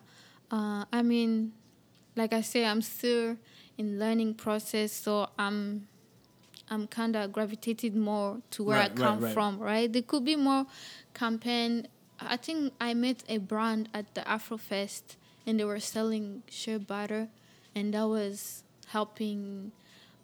Uh, 0.50 0.86
I 0.92 1.02
mean, 1.02 1.54
like 2.16 2.34
I 2.34 2.42
say, 2.42 2.66
I'm 2.66 2.82
still 2.82 3.38
in 3.78 4.00
learning 4.00 4.36
process, 4.36 4.92
so 4.94 5.28
I'm 5.38 5.88
I'm 6.70 6.88
kind 6.88 7.16
of 7.16 7.32
gravitated 7.34 7.96
more 7.96 8.42
to 8.52 8.64
where 8.64 8.78
Right, 8.80 8.92
I 8.92 8.96
come 8.96 9.20
right. 9.20 9.34
from, 9.34 9.60
right? 9.60 9.92
There 9.92 10.02
could 10.04 10.24
be 10.24 10.36
more 10.38 10.66
campaign. 11.14 11.88
I 12.20 12.38
think 12.38 12.74
I 12.80 12.94
met 12.94 13.24
a 13.28 13.40
brand 13.40 13.90
at 13.94 14.14
the 14.16 14.22
Afrofest, 14.22 15.18
and 15.46 15.60
they 15.60 15.66
were 15.66 15.80
selling 15.82 16.44
shea 16.50 16.78
butter, 16.78 17.28
and 17.76 17.94
that 17.94 18.08
was 18.08 18.64
helping 18.88 19.72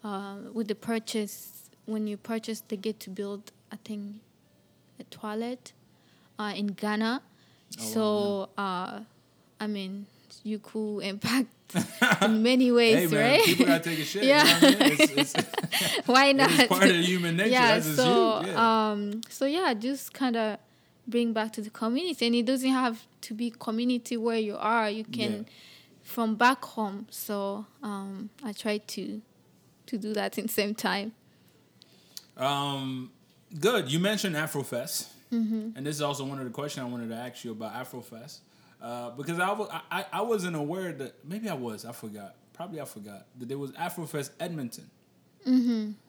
uh, 0.03 0.38
with 0.53 0.68
the 0.68 0.76
purchase. 0.76 1.70
When 1.86 2.05
you 2.08 2.18
purchase, 2.18 2.62
they 2.68 2.78
get 2.78 2.99
to 3.01 3.10
build, 3.10 3.51
I 3.72 3.78
think, 3.84 4.22
toilet 5.06 5.74
uh, 6.39 6.54
in 6.56 6.68
Ghana. 6.68 7.22
Oh, 7.80 7.84
so, 7.84 8.50
uh, 8.58 9.00
I 9.60 9.68
mean, 9.68 10.06
you 10.43 10.60
could 10.60 11.00
impact 11.00 11.48
in 12.22 12.41
many 12.43 12.72
ways, 12.72 13.12
Hey 13.12 13.18
right? 13.38 13.43
people 13.43 13.66
gotta 13.66 13.84
take 13.84 14.00
a 14.00 14.04
shit. 14.04 14.24
Yeah. 14.24 14.45
You 14.45 14.62
know 14.72 14.78
I 14.86 14.89
mean? 14.89 14.98
It's, 15.00 15.34
it's, 15.36 16.06
Why 16.08 16.32
not? 16.32 16.52
is 16.52 16.68
part 16.68 16.84
of 16.84 16.95
human 16.95 17.36
nature. 17.38 17.50
yeah. 17.50 17.74
That's 17.80 17.95
So. 17.95 18.41
Yeah. 18.45 18.91
um, 18.91 19.22
so 19.30 19.45
yeah, 19.45 19.74
just 19.74 20.14
kind 20.14 20.36
of 20.38 20.58
bring 21.08 21.34
back 21.34 21.52
to 21.54 21.62
the 21.62 21.70
community, 21.70 22.26
and 22.26 22.36
it 22.36 22.45
doesn't 22.45 22.70
have 22.70 23.06
to 23.22 23.34
be 23.34 23.50
community 23.52 24.16
where 24.18 24.38
you 24.39 24.56
are. 24.58 24.89
You 24.89 25.04
can 25.04 25.32
Yeah. 25.32 25.43
from 26.04 26.36
back 26.36 26.64
home. 26.64 27.08
So, 27.10 27.66
um, 27.84 28.30
I 28.43 28.54
try 28.54 28.78
to 28.78 29.22
to 29.88 29.98
do 29.98 30.14
that 30.14 30.38
in 30.38 30.48
the 30.48 30.54
same 30.54 30.74
time. 30.76 31.12
Um, 32.38 33.12
good. 33.60 33.91
You 33.91 33.99
mentioned 33.99 34.36
Afrofest, 34.36 35.08
Mm-hmm. 35.32 35.72
and 35.76 35.86
this 35.86 35.95
is 35.97 36.01
also 36.01 36.24
one 36.24 36.39
of 36.39 36.45
the 36.45 36.51
questions 36.51 36.86
I 36.86 36.89
wanted 36.89 37.10
to 37.10 37.16
ask 37.16 37.43
you 37.43 37.51
about 37.51 37.74
Afrofest, 37.74 38.39
uh, 38.82 39.10
because 39.12 39.39
I 39.39 39.51
was 39.51 39.68
I, 39.91 40.05
I 40.14 40.22
wasn't 40.22 40.55
aware 40.55 40.93
that 40.93 41.16
maybe 41.26 41.49
I 41.49 41.53
was 41.53 41.84
I 41.84 41.91
forgot 41.91 42.36
probably 42.53 42.80
I 42.80 42.86
forgot 42.86 43.26
that 43.38 43.49
there 43.49 43.58
was 43.58 43.72
Afrofest 43.72 44.30
Edmonton, 44.39 44.89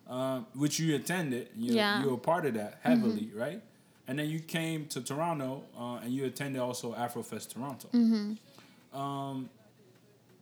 um, 0.08 0.46
which 0.54 0.78
you 0.78 0.94
attended. 0.94 1.48
You 1.56 1.70
Mm-hmm. 1.70 1.76
Yeah. 1.76 1.94
Mm-hmm. 1.96 2.04
you 2.04 2.10
were 2.12 2.16
part 2.18 2.46
of 2.46 2.54
that 2.54 2.78
heavily, 2.82 3.30
right? 3.34 3.60
And 4.06 4.18
then 4.18 4.28
you 4.30 4.38
came 4.40 4.86
to 4.86 5.00
Toronto, 5.02 5.64
uh, 5.78 5.96
and 5.96 6.12
you 6.12 6.24
attended 6.24 6.62
also 6.62 6.94
Afrofest 6.94 7.52
Toronto. 7.52 7.88
Mm-hmm. 7.92 8.98
Um, 8.98 9.50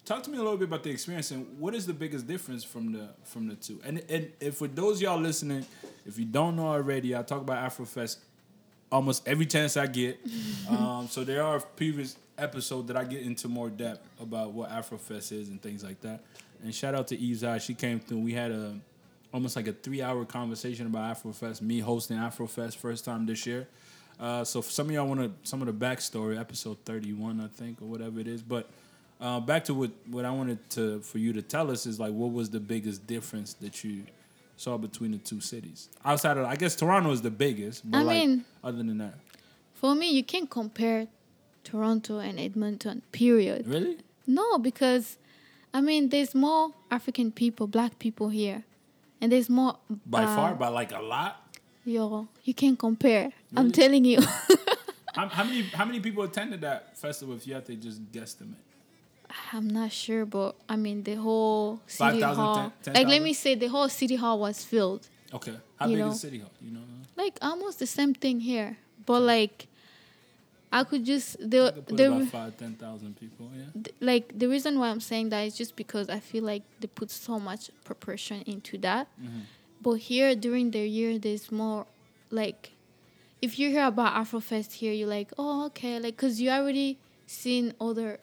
talk 0.06 0.22
to 0.22 0.30
me 0.30 0.38
a 0.38 0.42
little 0.42 0.56
bit 0.56 0.68
about 0.68 0.84
the 0.84 0.90
experience 0.90 1.32
and 1.32 1.58
what 1.58 1.74
is 1.74 1.84
the 1.84 1.92
biggest 1.92 2.26
difference 2.26 2.64
from 2.64 2.92
the 2.92 3.08
from 3.24 3.48
the 3.48 3.56
two? 3.56 3.80
And 3.84 4.02
and 4.08 4.32
if 4.40 4.56
for 4.56 4.68
those 4.68 5.02
y'all 5.02 5.20
listening 5.20 5.66
if 6.06 6.18
you 6.18 6.24
don't 6.24 6.56
know 6.56 6.68
already 6.68 7.14
i 7.14 7.22
talk 7.22 7.42
about 7.42 7.70
afrofest 7.70 8.18
almost 8.90 9.26
every 9.28 9.44
chance 9.46 9.76
i 9.76 9.86
get. 9.86 10.18
Um, 10.68 11.06
so 11.08 11.22
there 11.22 11.44
are 11.44 11.60
previous 11.60 12.16
episodes 12.36 12.88
that 12.88 12.96
i 12.96 13.04
get 13.04 13.22
into 13.22 13.46
more 13.48 13.68
depth 13.70 14.04
about 14.20 14.52
what 14.52 14.70
afrofest 14.70 15.30
is 15.32 15.48
and 15.48 15.60
things 15.62 15.84
like 15.84 16.00
that. 16.00 16.22
And 16.62 16.74
shout 16.74 16.94
out 16.94 17.08
to 17.08 17.16
Izai. 17.16 17.60
she 17.60 17.74
came 17.74 18.00
through. 18.00 18.18
We 18.18 18.32
had 18.32 18.50
a 18.50 18.74
almost 19.32 19.54
like 19.54 19.68
a 19.68 19.72
three 19.72 20.02
hour 20.02 20.24
conversation 20.24 20.86
about 20.86 21.16
afrofest 21.16 21.60
me 21.60 21.80
hosting 21.80 22.16
afrofest 22.16 22.76
first 22.76 23.04
time 23.04 23.26
this 23.26 23.46
year. 23.46 23.68
Uh, 24.18 24.42
so 24.44 24.62
for 24.62 24.70
some 24.70 24.86
of 24.86 24.92
y'all 24.92 25.06
want 25.06 25.20
to 25.20 25.30
some 25.48 25.60
of 25.62 25.66
the 25.66 25.86
backstory 25.86 26.40
episode 26.40 26.78
31 26.86 27.38
i 27.40 27.46
think 27.48 27.82
or 27.82 27.86
whatever 27.86 28.18
it 28.18 28.26
is. 28.26 28.42
But 28.42 28.68
uh, 29.20 29.40
back 29.40 29.64
to 29.64 29.74
what, 29.74 29.90
what 30.10 30.24
I 30.24 30.30
wanted 30.30 30.58
to 30.70 31.00
for 31.00 31.18
you 31.18 31.32
to 31.32 31.42
tell 31.42 31.70
us 31.70 31.86
is 31.86 31.98
like 31.98 32.12
what 32.12 32.32
was 32.32 32.50
the 32.50 32.60
biggest 32.60 33.06
difference 33.06 33.54
that 33.54 33.82
you 33.84 34.04
saw 34.56 34.76
between 34.78 35.10
the 35.12 35.18
two 35.18 35.40
cities 35.40 35.88
outside 36.04 36.36
of 36.38 36.46
I 36.46 36.56
guess 36.56 36.76
Toronto 36.76 37.10
is 37.10 37.22
the 37.22 37.30
biggest, 37.30 37.88
but 37.90 37.98
I 37.98 38.02
like 38.02 38.16
mean- 38.28 38.44
other 38.64 38.78
than 38.78 38.98
that, 38.98 39.14
For 39.74 39.94
me, 39.94 40.10
you 40.10 40.24
can't 40.24 40.48
compare 40.50 41.08
Toronto 41.64 42.18
and 42.18 42.38
Edmonton. 42.40 43.02
Period. 43.12 43.66
really? 43.66 43.98
No, 44.26 44.58
because 44.58 45.18
I 45.74 45.80
mean, 45.80 46.08
there's 46.08 46.34
more 46.34 46.70
African 46.90 47.30
people, 47.32 47.66
black 47.66 47.98
people 47.98 48.28
here, 48.30 48.64
and 49.20 49.30
there's 49.30 49.48
more. 49.50 49.76
By 50.06 50.24
uh, 50.24 50.34
far, 50.36 50.54
by 50.54 50.68
like 50.68 50.92
a 50.92 51.00
lot. 51.00 51.36
yo, 51.84 52.28
you 52.44 52.54
can't 52.54 52.78
compare. 52.78 53.32
I'm 53.56 53.70
telling 53.72 54.04
you. 54.04 54.20
How, 55.14 55.28
how 55.28 55.44
many 55.44 55.62
how 55.62 55.86
many 55.86 55.98
people 55.98 56.22
attended 56.24 56.60
that 56.60 56.98
festival? 56.98 57.34
If 57.34 57.46
you 57.46 57.54
have 57.54 57.64
to 57.64 57.74
just 57.74 58.12
guesstimate, 58.12 58.60
I'm 59.52 59.68
not 59.68 59.92
sure, 59.92 60.24
but 60.26 60.56
I 60.68 60.76
mean, 60.76 61.02
the 61.02 61.14
whole 61.14 61.80
city 61.86 62.20
5,000, 62.20 62.36
hall. 62.36 62.72
10,000? 62.82 62.94
like, 62.94 63.06
let 63.08 63.22
me 63.22 63.32
say, 63.32 63.54
the 63.54 63.68
whole 63.68 63.88
city 63.88 64.16
hall 64.16 64.38
was 64.38 64.64
filled. 64.64 65.08
okay. 65.32 65.54
How 65.78 65.86
big 65.88 65.98
know. 65.98 66.08
is 66.08 66.20
City 66.20 66.38
Hall? 66.38 66.50
You 66.62 66.72
know, 66.72 66.80
Like 67.16 67.38
almost 67.42 67.78
the 67.78 67.86
same 67.86 68.14
thing 68.14 68.40
here, 68.40 68.78
but 69.04 69.20
like, 69.20 69.66
I 70.72 70.84
could 70.84 71.04
just 71.04 71.38
the 71.38 71.72
could 71.74 71.86
put 71.86 71.96
the 71.96 72.06
about 72.06 72.28
five 72.28 72.56
ten 72.56 72.74
thousand 72.74 73.20
people. 73.20 73.50
Yeah. 73.54 73.64
th- 73.74 73.94
like 74.00 74.38
the 74.38 74.48
reason 74.48 74.78
why 74.78 74.88
I'm 74.88 75.00
saying 75.00 75.28
that 75.30 75.42
is 75.42 75.54
just 75.56 75.76
because 75.76 76.08
I 76.08 76.18
feel 76.18 76.44
like 76.44 76.62
they 76.80 76.88
put 76.88 77.10
so 77.10 77.38
much 77.38 77.70
preparation 77.84 78.42
into 78.46 78.78
that. 78.78 79.08
Mm-hmm. 79.22 79.40
But 79.82 79.94
here 79.94 80.34
during 80.34 80.70
the 80.70 80.86
year, 80.88 81.18
there's 81.18 81.52
more 81.52 81.86
like 82.30 82.72
if 83.42 83.58
you 83.58 83.70
hear 83.70 83.86
about 83.86 84.14
Afrofest 84.14 84.72
here, 84.72 84.92
you're 84.92 85.08
like, 85.08 85.30
oh 85.38 85.66
okay, 85.66 85.98
like 86.00 86.16
because 86.16 86.40
you 86.40 86.50
already 86.50 86.98
seen 87.26 87.74
other 87.80 88.18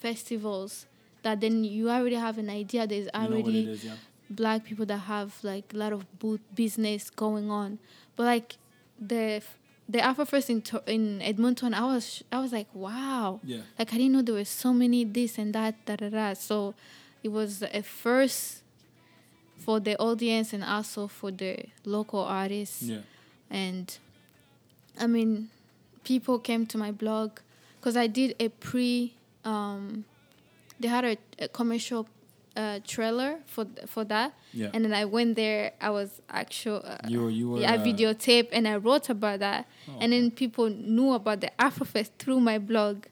festivals 0.00 0.86
that 1.22 1.40
then 1.40 1.64
you 1.64 1.90
already 1.90 2.16
have 2.16 2.38
an 2.38 2.48
idea. 2.50 2.86
There's 2.86 3.06
You 3.06 3.10
know 3.20 3.26
already 3.26 3.68
is, 3.70 3.84
yeah. 3.84 3.94
black 4.30 4.64
people 4.64 4.86
that 4.86 4.98
have 4.98 5.34
like 5.42 5.72
a 5.74 5.76
lot 5.76 5.92
of 5.92 6.18
boot 6.18 6.40
business 6.54 7.10
going 7.10 7.50
on, 7.50 7.78
but 8.16 8.24
like 8.24 8.56
the 9.00 9.42
the 9.88 9.98
Afrofest 9.98 10.50
in 10.50 10.62
Tor- 10.62 10.82
in 10.86 11.22
Edmonton, 11.22 11.72
I 11.74 11.84
was 11.84 12.22
I 12.32 12.38
was 12.40 12.52
like, 12.52 12.68
wow, 12.74 13.40
Yeah. 13.44 13.58
like 13.78 13.92
I 13.92 13.96
didn't 13.96 14.12
know 14.12 14.22
there 14.22 14.34
was 14.34 14.48
so 14.48 14.72
many 14.72 15.04
this 15.04 15.38
and 15.38 15.52
that 15.54 15.74
da 15.86 15.96
da 15.96 16.08
da. 16.10 16.34
So 16.34 16.74
it 17.22 17.28
was 17.30 17.62
a 17.62 17.82
first 17.82 18.62
for 19.56 19.80
the 19.80 19.96
audience 19.98 20.52
and 20.52 20.62
also 20.64 21.08
for 21.08 21.30
the 21.30 21.66
local 21.84 22.20
artists. 22.20 22.82
Yeah. 22.82 22.98
And 23.50 23.96
I 24.98 25.06
mean, 25.06 25.50
people 26.04 26.38
came 26.38 26.66
to 26.66 26.78
my 26.78 26.90
blog 26.92 27.38
because 27.78 27.96
I 27.96 28.06
did 28.06 28.34
a 28.40 28.48
pre. 28.48 29.12
Um, 29.46 30.04
they 30.80 30.88
had 30.88 31.04
a, 31.04 31.16
a 31.38 31.48
commercial 31.48 32.06
uh, 32.56 32.80
trailer 32.86 33.38
for 33.46 33.66
for 33.86 34.04
that, 34.04 34.32
Yeah. 34.52 34.70
and 34.74 34.84
then 34.84 34.92
I 34.92 35.04
went 35.04 35.36
there. 35.36 35.72
I 35.80 35.90
was 35.90 36.20
actual. 36.28 36.82
Uh, 36.84 36.98
You 37.08 37.22
were 37.24 37.30
you 37.30 37.50
were. 37.50 37.60
yeah, 37.60 37.72
I 37.72 37.76
uh, 37.78 37.84
videotape 37.84 38.48
and 38.52 38.66
I 38.66 38.76
wrote 38.76 39.08
about 39.08 39.38
that. 39.40 39.66
Oh, 39.88 39.98
and 40.00 40.12
then 40.12 40.30
people 40.30 40.68
knew 40.70 41.12
about 41.12 41.40
the 41.40 41.50
Afrofest 41.58 42.10
through 42.18 42.40
my 42.40 42.58
blog. 42.58 43.04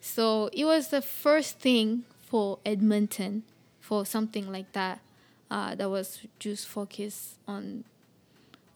So 0.00 0.48
it 0.52 0.64
was 0.64 0.88
the 0.88 1.00
first 1.02 1.58
thing 1.60 2.04
for 2.28 2.58
Edmonton 2.64 3.42
for 3.80 4.04
something 4.06 4.50
like 4.52 4.72
that 4.72 5.00
uh, 5.50 5.74
that 5.74 5.88
was 5.90 6.20
just 6.38 6.66
focused 6.68 7.38
on 7.48 7.84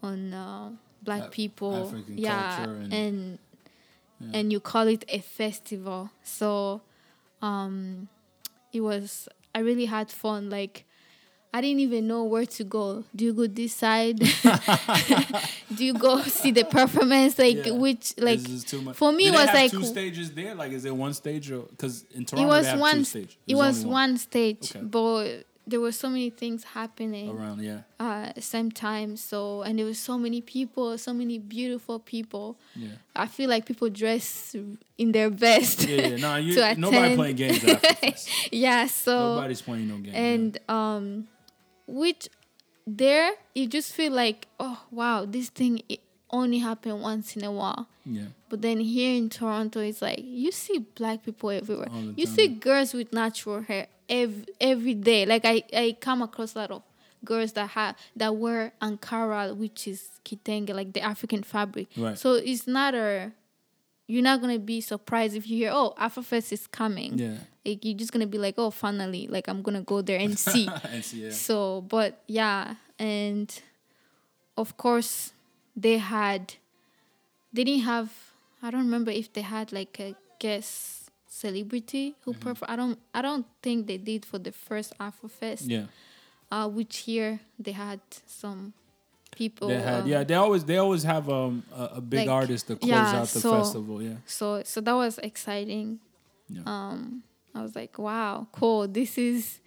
on 0.02 0.32
uh, 0.34 0.70
black 1.02 1.24
Af- 1.24 1.30
people. 1.30 1.86
African 1.86 2.18
yeah, 2.18 2.56
culture 2.56 2.72
and- 2.72 2.92
and 2.92 3.38
Yeah. 4.20 4.38
and 4.40 4.52
you 4.52 4.60
call 4.60 4.86
it 4.88 5.04
a 5.08 5.18
festival. 5.20 6.10
So 6.22 6.80
um, 7.44 8.08
it 8.72 8.80
was 8.80 9.28
I 9.54 9.60
really 9.60 9.86
had 9.86 10.10
fun. 10.10 10.50
Like 10.50 10.84
I 11.52 11.60
didn't 11.60 11.80
even 11.80 12.08
know 12.08 12.24
where 12.24 12.46
to 12.46 12.64
go. 12.64 13.04
Do 13.14 13.24
you 13.26 13.32
go 13.32 13.46
this 13.46 13.72
side? 13.74 14.18
Do 15.74 15.84
you 15.84 15.94
go 15.94 16.20
see 16.40 16.50
the 16.50 16.64
performance? 16.64 17.38
Like 17.38 17.66
Yeah. 17.66 17.72
which 17.72 18.14
like 18.18 18.40
This 18.40 18.50
is 18.50 18.64
too 18.64 18.82
much. 18.82 18.96
for 18.96 19.12
me 19.12 19.24
Do 19.24 19.34
it 19.34 19.38
was 19.38 19.46
like 19.48 19.70
two 19.70 19.84
stages 19.84 20.32
there. 20.32 20.54
Like, 20.54 20.72
is 20.72 20.84
it 20.84 20.94
one 20.96 21.14
stage 21.14 21.50
or 21.50 21.62
because 21.62 22.04
in 22.14 22.22
it 22.22 22.28
Toronto 22.28 22.48
they 22.62 22.72
was 22.72 22.80
one 22.80 22.94
two 23.04 23.20
s- 23.20 23.36
it 23.46 23.54
was 23.54 23.78
only 23.84 23.90
one 23.92 24.16
stage, 24.18 24.74
Okay. 24.76 24.84
but 24.84 25.44
there 25.66 25.80
were 25.80 25.92
so 25.92 26.08
many 26.08 26.30
things 26.30 26.64
happening 26.64 27.30
around. 27.30 27.60
Yeah, 27.60 27.80
uh 27.98 28.32
same 28.38 28.70
time. 28.70 29.16
So 29.16 29.62
and 29.62 29.78
there 29.78 29.86
was 29.86 29.98
so 29.98 30.18
many 30.18 30.40
people, 30.40 30.98
so 30.98 31.12
many 31.12 31.38
beautiful 31.38 31.98
people. 31.98 32.56
yeah. 32.76 32.90
I 33.16 33.26
feel 33.26 33.48
like 33.48 33.64
people 33.64 33.88
dress 33.90 34.54
in 34.98 35.12
their 35.12 35.30
best. 35.30 35.86
Yeah, 35.88 36.08
yeah. 36.08 36.16
No, 36.16 36.36
you, 36.46 36.74
nobody 36.76 37.14
playing 37.16 37.36
games 37.36 38.28
yeah, 38.52 38.86
so 38.86 39.36
Nobody's 39.36 39.62
playing 39.62 39.88
no 39.88 39.96
games. 39.98 40.14
and 40.16 40.58
um 40.68 41.28
which 41.86 42.28
there 42.86 43.32
you 43.54 43.66
just 43.66 43.94
feel 43.94 44.12
like 44.12 44.46
oh 44.60 44.82
wow 44.90 45.24
this 45.24 45.48
thing 45.48 45.82
it 45.88 46.00
only 46.30 46.58
happen 46.58 47.00
once 47.00 47.36
in 47.36 47.44
a 47.44 47.52
while 47.52 47.86
yeah. 48.04 48.22
yeah. 48.22 48.28
but 48.48 48.60
then 48.60 48.80
here 48.80 49.16
in 49.16 49.28
toronto 49.28 49.80
it's 49.80 50.02
like 50.02 50.18
you 50.22 50.50
see 50.50 50.78
black 50.94 51.24
people 51.24 51.50
everywhere 51.50 51.88
you 52.16 52.26
see 52.26 52.48
girls 52.48 52.92
with 52.92 53.12
natural 53.12 53.62
hair 53.62 53.86
every, 54.08 54.44
every 54.60 54.94
day 54.94 55.24
like 55.26 55.44
i 55.44 55.62
i 55.72 55.96
come 56.00 56.22
across 56.22 56.54
a 56.54 56.58
lot 56.58 56.70
of 56.70 56.82
girls 57.24 57.52
that 57.52 57.68
have 57.70 57.96
that 58.14 58.34
wear 58.36 58.72
ankara 58.82 59.56
which 59.56 59.88
is 59.88 60.08
kitenge 60.24 60.68
like 60.74 60.92
the 60.92 61.00
african 61.00 61.42
fabric 61.42 61.88
Right. 61.96 62.18
so 62.18 62.34
it's 62.34 62.66
not 62.66 62.94
a 62.94 63.32
you're 64.06 64.22
not 64.22 64.40
gonna 64.42 64.58
be 64.58 64.82
surprised 64.82 65.34
if 65.34 65.48
you 65.48 65.56
hear 65.56 65.70
oh 65.72 65.94
afrofest 65.98 66.52
is 66.52 66.66
coming 66.66 67.18
Yeah. 67.18 67.36
like 67.64 67.82
you're 67.84 67.96
just 67.96 68.12
gonna 68.12 68.26
be 68.26 68.36
like, 68.36 68.56
oh, 68.58 68.70
finally, 68.70 69.26
like 69.28 69.48
I'm 69.48 69.62
gonna 69.62 69.80
go 69.80 70.02
there 70.02 70.18
and 70.20 70.38
see. 70.38 70.68
and 70.92 71.02
see, 71.02 71.24
yeah. 71.24 71.30
so, 71.30 71.80
but 71.80 72.20
yeah, 72.26 72.74
and 72.98 73.48
of 74.58 74.76
course 74.76 75.32
they 75.74 75.96
had, 75.96 76.54
they 77.54 77.64
didn't 77.64 77.84
have. 77.84 78.12
I 78.62 78.70
don't 78.70 78.82
remember 78.84 79.10
if 79.10 79.32
they 79.32 79.40
had 79.40 79.72
like 79.72 79.98
a 79.98 80.14
guest 80.38 81.03
celebrity 81.44 82.06
who 82.22 82.30
Mm-hmm. 82.32 82.40
performed. 82.48 82.72
I 82.74 82.76
don't. 82.82 82.98
I 83.18 83.20
don't 83.28 83.46
think 83.64 83.78
they 83.90 83.98
did 84.10 84.20
for 84.30 84.38
the 84.46 84.52
first 84.66 84.90
Afrofest. 84.98 85.64
Yeah. 85.76 85.86
Uh, 86.54 86.68
which 86.78 86.94
year 87.08 87.40
they 87.64 87.72
had 87.72 88.00
some 88.42 88.60
people. 89.40 89.68
They 89.68 89.80
had 89.90 90.02
um, 90.02 90.08
yeah. 90.12 90.22
They 90.28 90.34
always 90.44 90.62
they 90.70 90.78
always 90.84 91.02
have 91.12 91.24
um 91.28 91.62
a, 91.82 91.84
a 91.98 92.00
big 92.00 92.26
like, 92.26 92.40
artist 92.40 92.62
to 92.68 92.76
close 92.76 92.90
yeah, 92.90 93.20
out 93.20 93.28
the 93.28 93.40
so- 93.40 93.56
festival. 93.58 93.96
Yeah. 94.02 94.18
So 94.26 94.46
so 94.72 94.80
that 94.86 94.96
was 95.04 95.14
exciting. 95.30 95.88
Yeah. 96.48 96.62
Um, 96.72 97.22
I 97.56 97.62
was 97.62 97.74
like, 97.80 97.94
wow, 97.98 98.46
cool. 98.58 98.82
This 98.98 99.12
is 99.18 99.60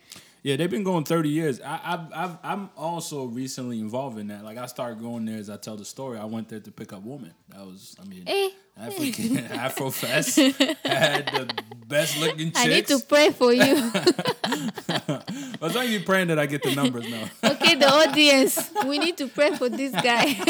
Yeah, 0.44 0.56
they've 0.56 0.70
been 0.70 0.84
going 0.84 1.04
30 1.04 1.30
years. 1.30 1.60
I, 1.62 1.80
I've, 1.84 2.14
I've, 2.14 2.38
I'm 2.44 2.70
also 2.78 3.26
recently 3.26 3.80
involved 3.80 4.18
in 4.18 4.28
that. 4.28 4.44
Like, 4.46 4.58
I 4.58 4.66
started 4.68 5.00
going 5.00 5.26
there 5.26 5.38
as 5.38 5.50
I 5.50 5.58
tell 5.58 5.76
the 5.76 5.84
story. 5.86 6.18
I 6.18 6.26
went 6.26 6.48
there 6.50 6.60
to 6.60 6.72
pick 6.72 6.94
up 6.94 7.02
women. 7.04 7.34
That 7.50 7.66
was, 7.66 7.96
I 8.02 8.06
mean, 8.06 8.24
eh. 8.28 8.50
African 8.80 9.38
Afro 9.52 9.90
Fest 9.90 10.36
had 10.38 11.26
the 11.34 11.50
best 11.88 12.20
looking 12.20 12.48
chicks. 12.52 12.60
I 12.60 12.68
need 12.68 12.88
to 12.88 13.00
pray 13.00 13.32
for 13.32 13.52
you. 13.52 13.64
I 13.94 15.22
was 15.60 15.76
only 15.76 16.00
praying 16.00 16.28
that 16.28 16.38
I 16.38 16.46
get 16.46 16.62
the 16.62 16.76
numbers 16.76 17.10
now. 17.10 17.28
okay, 17.52 17.74
the 17.76 17.90
audience, 17.92 18.70
we 18.86 19.00
need 19.00 19.18
to 19.18 19.28
pray 19.28 19.56
for 19.56 19.68
this 19.68 19.92
guy. 19.94 20.34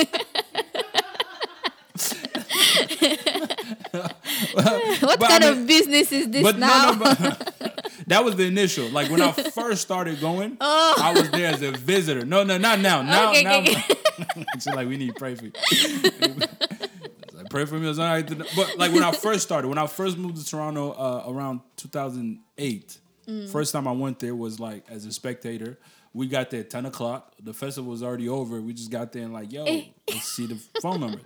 what 4.51 5.01
but 5.01 5.23
I 5.23 5.27
kind 5.39 5.43
mean- 5.43 5.61
of 5.61 5.67
business 5.67 6.11
is 6.11 6.29
this 6.29 6.55
now? 6.55 6.91
no, 6.91 6.91
no, 6.91 6.99
but 6.99 7.76
that 8.07 8.23
was 8.25 8.35
the 8.35 8.45
initial. 8.45 8.89
Like 8.89 9.09
when 9.11 9.21
I 9.21 9.31
first 9.61 9.81
started 9.81 10.19
going, 10.19 10.57
I 10.59 11.13
was 11.15 11.29
there 11.31 11.53
as 11.53 11.61
a 11.61 11.71
visitor. 11.71 12.25
No, 12.25 12.43
no, 12.43 12.57
not 12.57 12.79
now. 12.79 13.01
Now, 13.01 13.27
Oh. 13.27 13.29
Okay, 13.31 13.43
now. 13.43 13.59
okay, 13.59 13.83
She's 14.55 14.65
like, 14.75 14.87
we 14.87 14.97
need 14.97 15.09
to 15.09 15.13
pray 15.13 15.35
for 15.35 15.45
you. 15.45 15.51
like, 17.33 17.49
pray 17.49 17.65
for 17.65 17.75
me. 17.77 17.85
I 17.85 17.89
was 17.89 17.99
like, 17.99 18.27
but 18.55 18.77
like 18.77 18.91
when 18.91 19.03
I 19.03 19.11
first 19.11 19.43
started, 19.43 19.67
when 19.67 19.77
I 19.77 19.87
first 19.87 20.17
moved 20.17 20.37
to 20.37 20.45
Toronto 20.45 20.91
uh, 20.91 21.23
around 21.27 21.61
2008, 21.77 22.97
Mm. 23.27 23.49
first 23.49 23.73
time 23.73 23.89
I 23.89 23.91
went 23.91 24.19
there 24.19 24.33
was 24.33 24.57
like 24.57 24.85
as 24.89 25.03
a 25.05 25.11
spectator. 25.11 25.77
We 26.13 26.27
got 26.27 26.49
there 26.49 26.61
at 26.61 26.69
10 26.69 26.85
o'clock. 26.85 27.33
The 27.43 27.53
festival 27.53 27.91
was 27.91 28.01
already 28.01 28.29
over. 28.29 28.61
We 28.61 28.71
just 28.71 28.89
got 28.89 29.11
there 29.11 29.23
and 29.23 29.33
like, 29.33 29.51
yo, 29.51 29.65
Eh. 29.65 29.83
let's 30.09 30.23
see 30.31 30.45
the 30.45 30.55
phone 30.81 31.01
number. 31.01 31.19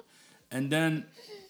And 0.50 0.72
then 0.72 1.06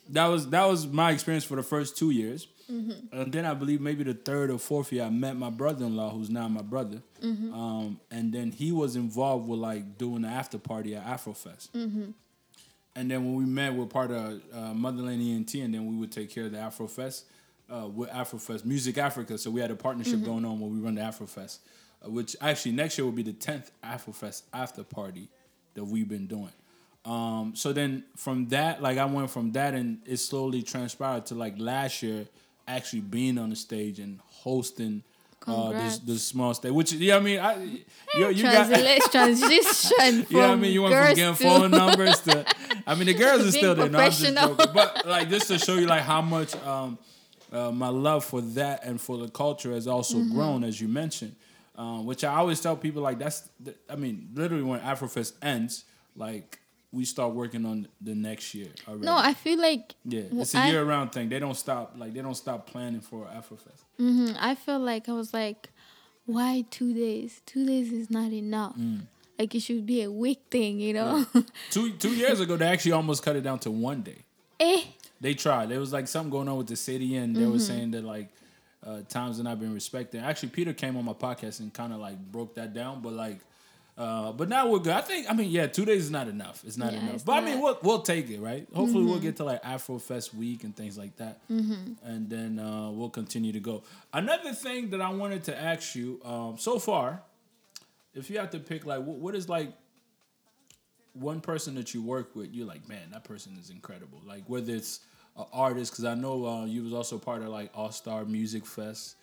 that 0.10 0.28
was 0.28 0.50
that 0.50 0.66
was 0.66 0.86
my 0.88 1.12
experience 1.12 1.46
for 1.46 1.56
the 1.56 1.64
first 1.64 1.96
two 1.96 2.10
years. 2.10 2.48
Mm-hmm. 2.72 3.20
And 3.20 3.32
then 3.34 3.46
I 3.46 3.54
believe 3.54 3.82
maybe 3.82 4.04
the 4.04 4.14
third 4.14 4.50
or 4.50 4.58
fourth 4.58 4.92
year, 4.94 5.04
I 5.04 5.10
met 5.10 5.36
my 5.36 5.50
brother-in-law, 5.50 6.12
who's 6.12 6.30
now 6.30 6.48
my 6.48 6.62
brother. 6.62 7.02
Mm-hmm. 7.22 7.54
Um, 7.54 8.00
and 8.10 8.32
then 8.34 8.52
he 8.52 8.72
was 8.72 8.96
involved 8.96 9.48
with 9.48 9.60
like 9.60 9.98
doing 9.98 10.22
the 10.22 10.30
after 10.30 10.58
party 10.58 10.96
at 10.96 11.06
Afrofest. 11.06 11.70
Mm-hmm. 11.72 12.12
And 12.96 13.12
then 13.12 13.26
when 13.26 13.36
we 13.36 13.46
met, 13.46 13.74
we're 13.74 13.86
part 13.86 14.12
of 14.12 14.42
uh, 14.54 14.74
Motherland 14.74 15.22
ENT, 15.22 15.54
and 15.56 15.74
then 15.74 15.88
we 15.88 15.96
would 15.96 16.12
take 16.12 16.30
care 16.30 16.46
of 16.46 16.52
the 16.52 16.58
Afrofest 16.58 17.24
uh, 17.74 17.88
with 17.88 18.10
Afrofest 18.10 18.66
Music 18.66 18.98
Africa. 18.98 19.38
So 19.38 19.50
we 19.50 19.62
had 19.62 19.72
a 19.72 19.76
partnership 19.76 20.16
Mm-hmm. 20.16 20.26
going 20.26 20.46
on 20.46 20.60
where 20.60 20.70
we 20.70 20.80
run 20.80 20.96
the 20.96 21.02
Afrofest, 21.02 21.60
uh, 22.06 22.10
which 22.10 22.36
actually 22.42 22.74
next 22.74 22.98
year 22.98 23.06
will 23.06 23.12
be 23.14 23.24
the 23.24 23.34
tenth 23.34 23.72
Afrofest 23.84 24.44
after 24.54 24.84
party 24.84 25.30
that 25.74 25.86
we've 25.86 26.10
been 26.10 26.28
doing. 26.28 26.52
Um, 27.06 27.54
so 27.56 27.74
then 27.74 28.04
from 28.16 28.50
that, 28.50 28.82
like 28.82 28.98
I 28.98 29.06
went 29.06 29.32
from 29.32 29.54
that, 29.54 29.74
and 29.74 30.00
it 30.06 30.18
slowly 30.18 30.62
transpired 30.62 31.26
to 31.28 31.36
like 31.36 31.56
last 31.58 32.04
year 32.04 32.28
actually 32.68 33.01
being 33.01 33.38
on 33.38 33.49
the 33.49 33.55
stage 33.55 33.99
and 33.99 34.20
hosting. 34.26 35.03
Uh, 35.47 35.72
this, 35.72 36.24
small 36.24 36.53
stage, 36.53 36.72
which 36.72 36.93
yeah, 36.93 37.16
I 37.16 37.20
mean, 37.20 37.39
I 37.39 37.55
you, 38.14 38.30
you 38.30 38.43
got 38.43 38.70
transition 39.12 40.24
from 40.24 40.26
yeah, 40.38 40.51
I 40.51 40.55
mean, 40.55 40.72
you 40.72 40.84
went 40.84 40.93
from 40.93 41.16
getting 41.16 41.34
phone 41.34 41.72
numbers 41.82 42.20
to. 42.22 42.45
I 42.86 42.93
mean, 42.93 43.07
the 43.07 43.16
girls 43.16 43.41
are 43.47 43.51
still 43.51 43.74
there. 43.74 43.89
No, 43.89 43.97
I'm 43.99 44.12
just 44.12 44.36
joking. 44.38 44.68
But 44.72 45.03
like, 45.07 45.30
just 45.30 45.47
to 45.47 45.57
show 45.57 45.74
you 45.76 45.88
like 45.88 46.03
how 46.03 46.22
much 46.22 46.55
um, 46.57 46.99
uh, 47.51 47.72
my 47.72 47.88
love 47.89 48.24
for 48.24 48.39
that 48.41 48.86
and 48.86 49.01
for 49.01 49.18
the 49.18 49.30
culture 49.30 49.72
has 49.74 49.88
also 49.88 50.20
Mm-hmm. 50.20 50.36
grown, 50.36 50.64
as 50.64 50.80
you 50.80 50.88
mentioned. 50.88 51.36
Um, 51.76 52.05
which 52.05 52.24
I 52.24 52.36
always 52.36 52.62
tell 52.62 52.76
people 52.78 53.01
like 53.01 53.18
that's. 53.18 53.49
I 53.89 53.95
mean, 53.95 54.30
literally 54.36 54.64
when 54.64 54.80
Afrofest 54.82 55.34
ends, 55.41 55.86
like 56.16 56.59
we 56.92 57.06
start 57.06 57.34
working 57.34 57.66
on 57.66 57.88
the 58.02 58.14
next 58.16 58.54
year 58.54 58.68
already. 58.88 59.06
No, 59.06 59.16
I 59.16 59.34
feel 59.34 59.60
like 59.60 59.96
yeah, 60.06 60.24
it's 60.32 60.54
a 60.56 60.68
year 60.70 60.84
round 60.84 61.12
thing. 61.12 61.30
They 61.30 61.39
don't 61.39 61.56
stop. 61.56 61.94
Like 61.98 62.14
they 62.14 62.22
don't 62.22 62.36
stop 62.36 62.68
planning 62.68 63.02
for 63.02 63.26
Afrofest. 63.26 63.84
Mhm, 64.00 64.36
I 64.39 64.56
felt 64.56 64.82
like 64.82 65.08
I 65.08 65.14
was 65.14 65.34
like, 65.34 65.70
why 66.26 66.66
two 66.70 66.94
days? 66.94 67.42
Two 67.46 67.66
days 67.66 67.92
is 67.92 68.10
not 68.10 68.32
enough. 68.32 68.76
Mm. 68.78 69.02
Like 69.39 69.56
it 69.56 69.62
should 69.62 69.86
be 69.86 70.02
a 70.04 70.12
week 70.12 70.42
thing, 70.52 70.80
you 70.80 70.94
know? 70.94 71.26
Two 71.72 71.94
two 71.94 72.14
years 72.14 72.39
ago, 72.42 72.58
they 72.58 72.68
actually 72.68 72.92
almost 72.92 73.24
cut 73.24 73.36
it 73.36 73.42
down 73.42 73.58
to 73.60 73.72
one 73.72 74.02
day. 74.04 74.18
eh. 74.60 74.84
They 75.20 75.34
tried. 75.34 75.70
There 75.70 75.80
was 75.80 75.92
like 75.94 76.08
something 76.08 76.30
going 76.32 76.48
on 76.48 76.58
with 76.58 76.68
the 76.68 76.76
city, 76.76 77.16
and 77.16 77.36
they 77.36 77.46
were 77.48 77.58
saying 77.60 77.92
that 77.92 78.04
like 78.04 78.30
uh, 78.86 79.02
times 79.08 79.39
are 79.39 79.44
not 79.44 79.60
being 79.60 79.74
respected. 79.74 80.22
Actually, 80.24 80.50
Peter 80.50 80.74
came 80.74 80.96
on 80.98 81.06
my 81.06 81.14
podcast 81.14 81.60
and 81.60 81.72
kind 81.74 81.94
of 81.94 82.00
like 82.00 82.18
broke 82.32 82.54
that 82.56 82.74
down. 82.74 83.02
But 83.02 83.14
like, 83.14 83.39
uh, 83.98 84.32
but 84.32 84.48
now 84.50 84.68
we're 84.70 84.80
good. 84.80 84.94
I 84.94 85.02
think. 85.02 85.30
I 85.30 85.34
mean, 85.34 85.52
yeah, 85.52 85.68
two 85.68 85.86
days 85.86 86.04
is 86.06 86.12
not 86.12 86.28
enough. 86.28 86.64
It's 86.66 86.78
not 86.78 86.94
Yeah, 86.94 87.00
enough. 87.02 87.16
it's 87.16 87.24
But 87.24 87.34
I 87.34 87.46
mean, 87.46 87.62
we'll 87.62 87.78
we'll 87.84 88.02
take 88.02 88.30
it, 88.30 88.39
right? 88.39 88.66
Hopefully, 88.74 89.06
we'll 89.06 89.20
get 89.20 89.36
to 89.38 89.44
like 89.44 89.60
Afro 89.64 90.00
Fest 90.00 90.34
week 90.34 90.64
and 90.64 90.76
things 90.76 90.98
like 90.98 91.16
that, 91.18 91.42
and 91.50 92.30
then 92.30 92.58
uh, 92.60 92.89
we'll 92.92 93.10
continue 93.10 93.52
to 93.52 93.60
go. 93.60 93.84
Another 94.14 94.54
thing 94.54 94.89
that 94.92 95.02
I 95.02 95.10
wanted 95.10 95.44
to 95.46 95.62
ask 95.62 95.96
you, 95.96 96.20
um, 96.24 96.58
so 96.58 96.80
far, 96.80 97.22
if 98.14 98.30
you 98.30 98.39
have 98.39 98.50
to 98.52 98.60
pick, 98.60 98.86
like, 98.86 99.00
what, 99.04 99.18
what 99.18 99.36
is 99.36 99.48
like 99.50 99.72
one 101.14 101.42
person 101.42 101.76
that 101.76 101.94
you 101.94 102.02
work 102.02 102.36
with, 102.36 102.54
you're 102.54 102.68
like, 102.68 102.88
man, 102.88 103.10
that 103.12 103.24
person 103.26 103.58
is 103.60 103.70
incredible. 103.70 104.22
Like 104.26 104.44
whether 104.48 104.74
it's 104.74 105.02
an 105.38 105.46
artist, 105.52 105.92
because 105.92 106.06
I 106.06 106.16
know 106.16 106.46
uh, 106.46 106.66
you 106.66 106.84
was 106.84 106.94
also 106.94 107.18
part 107.18 107.42
of 107.42 107.50
like 107.50 107.70
All 107.76 107.92
Star 107.92 108.24
Music 108.26 108.66
Fest 108.66 109.16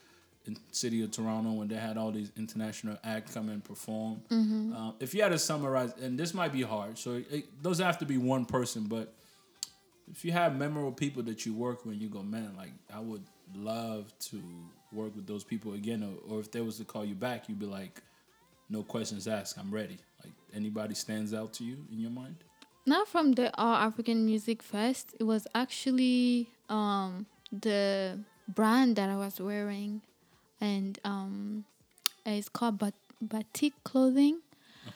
city 0.71 1.03
of 1.03 1.11
Toronto 1.11 1.53
when 1.53 1.69
they 1.69 1.77
had 1.77 1.97
all 1.97 2.11
these 2.11 2.31
international 2.37 2.97
acts 3.05 3.35
come 3.35 3.49
and 3.49 3.63
perform. 3.63 4.23
Um, 4.77 4.95
if 5.01 5.15
you 5.15 5.23
had 5.23 5.33
to 5.33 5.39
summarize, 5.39 5.93
and 6.01 6.19
this 6.19 6.33
might 6.35 6.53
be 6.53 6.63
hard, 6.63 6.99
so 6.99 7.15
it, 7.15 7.27
it 7.31 7.63
doesn't 7.63 7.85
have 7.85 7.99
to 7.99 8.07
be 8.07 8.19
one 8.19 8.45
person, 8.45 8.85
but 8.85 9.13
if 10.11 10.25
you 10.25 10.33
have 10.33 10.57
memorable 10.57 10.93
people 10.93 11.23
that 11.25 11.45
you 11.45 11.55
work 11.55 11.85
with, 11.85 11.97
you 12.01 12.09
go, 12.09 12.23
man, 12.23 12.55
like 12.57 12.73
I 12.95 13.01
would 13.01 13.23
love 13.55 14.13
to 14.31 14.43
work 14.93 15.15
with 15.15 15.27
those 15.27 15.45
people 15.45 15.75
again, 15.75 16.03
or, 16.03 16.37
or 16.37 16.41
if 16.41 16.51
they 16.51 16.61
was 16.61 16.79
to 16.79 16.85
call 16.85 17.05
you 17.05 17.15
back, 17.15 17.49
you'd 17.49 17.59
be 17.59 17.67
like, 17.67 18.01
no 18.71 18.83
questions 18.83 19.27
asked, 19.29 19.59
I'm 19.59 19.71
ready. 19.71 19.99
Like 20.25 20.33
anybody 20.55 20.95
stands 20.95 21.33
out 21.35 21.53
to 21.55 21.65
you 21.65 21.77
in 21.93 22.01
your 22.01 22.11
mind? 22.11 22.37
Not 22.87 23.09
from 23.09 23.33
the 23.33 23.55
All 23.61 23.75
African 23.75 24.25
Music 24.25 24.63
Fest. 24.63 25.15
It 25.21 25.25
was 25.25 25.47
actually 25.55 26.49
um, 26.71 27.27
the 27.53 28.19
brand 28.49 28.97
that 28.97 29.11
I 29.11 29.17
was 29.17 29.41
wearing, 29.41 30.01
and 30.61 30.99
um, 31.05 31.65
it's 32.27 32.49
called 32.49 32.79
Bat- 32.79 32.95
Batik 33.21 33.73
Clothing. 33.85 34.41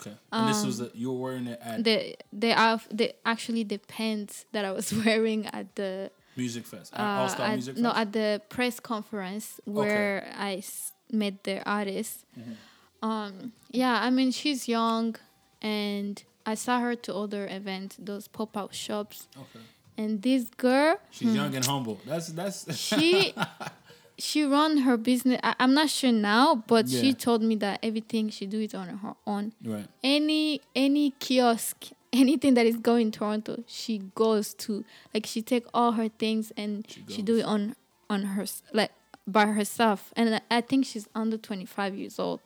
Okay. 0.01 0.13
And 0.33 0.49
this 0.49 0.65
was 0.65 0.81
a, 0.81 0.91
you 0.95 1.13
were 1.13 1.19
wearing 1.21 1.47
it 1.47 1.61
at 1.63 1.85
The 1.85 2.17
they 2.33 2.53
are 2.53 2.81
the 2.91 3.15
actually 3.27 3.63
the 3.65 3.79
pants 3.79 4.47
that 4.53 4.65
I 4.65 4.73
was 4.73 4.93
wearing 5.05 5.47
at 5.47 5.75
the 5.77 6.11
Music 6.37 6.65
Fest, 6.67 6.95
at 6.95 7.01
uh, 7.01 7.05
All 7.05 7.29
at- 7.45 7.53
Music 7.53 7.75
Fest. 7.75 7.83
no 7.83 7.93
at 7.95 8.13
the 8.13 8.41
press 8.49 8.81
conference 8.81 9.61
where 9.67 10.33
I 10.37 10.57
s- 10.57 10.93
met 11.11 11.45
the 11.45 11.63
artist. 11.69 12.25
Mm-hmm. 12.39 13.09
Um, 13.09 13.53
yeah, 13.71 14.01
I 14.01 14.09
mean 14.11 14.31
she's 14.31 14.67
young, 14.69 15.17
and 15.61 16.23
I 16.47 16.55
saw 16.55 16.81
her 16.81 16.95
to 16.95 17.15
other 17.15 17.47
events, 17.51 17.97
those 17.99 18.29
pop 18.29 18.57
up 18.57 18.73
shops, 18.73 19.29
Okay. 19.37 19.61
and 19.99 20.23
this 20.23 20.45
girl, 20.57 20.97
She's 21.11 21.35
young 21.35 21.55
and 21.55 21.65
humble. 21.67 22.01
That's 22.07 22.29
that's 22.29 22.65
Hmm. 22.65 22.73
she 23.01 23.35
she 24.23 24.41
run 24.45 24.73
her 24.87 24.97
business. 24.97 25.41
I, 25.43 25.55
I'm 25.62 25.75
not 25.75 25.89
sure 25.99 26.12
now, 26.12 26.47
but 26.73 26.85
Yeah. 26.87 27.01
she 27.01 27.09
told 27.27 27.41
me 27.43 27.55
that 27.57 27.77
everything 27.83 28.25
she 28.37 28.45
do 28.47 28.61
it 28.61 28.75
on 28.75 28.87
her 28.89 29.14
own. 29.27 29.53
right. 29.64 29.89
Any 30.03 30.61
any 30.87 31.07
kiosk, 31.25 31.77
anything 32.12 32.55
that 32.55 32.66
is 32.73 32.77
going 32.91 33.07
in 33.09 33.12
Toronto, 33.12 33.55
she 33.66 33.95
goes 34.14 34.55
to. 34.64 34.85
Like 35.14 35.27
she 35.33 35.41
take 35.43 35.66
all 35.75 35.93
her 36.01 36.09
things 36.09 36.53
and 36.57 36.73
She 36.89 37.05
she, 37.14 37.23
do 37.23 37.35
it 37.41 37.45
on 37.55 37.75
on 38.09 38.20
her 38.35 38.45
like 38.73 38.93
by 39.27 39.47
herself. 39.59 40.01
And 40.16 40.27
I- 40.37 40.57
I 40.59 40.61
think 40.61 40.87
she's 40.87 41.09
under 41.14 41.37
25 41.39 41.95
years 41.97 42.18
old, 42.18 42.41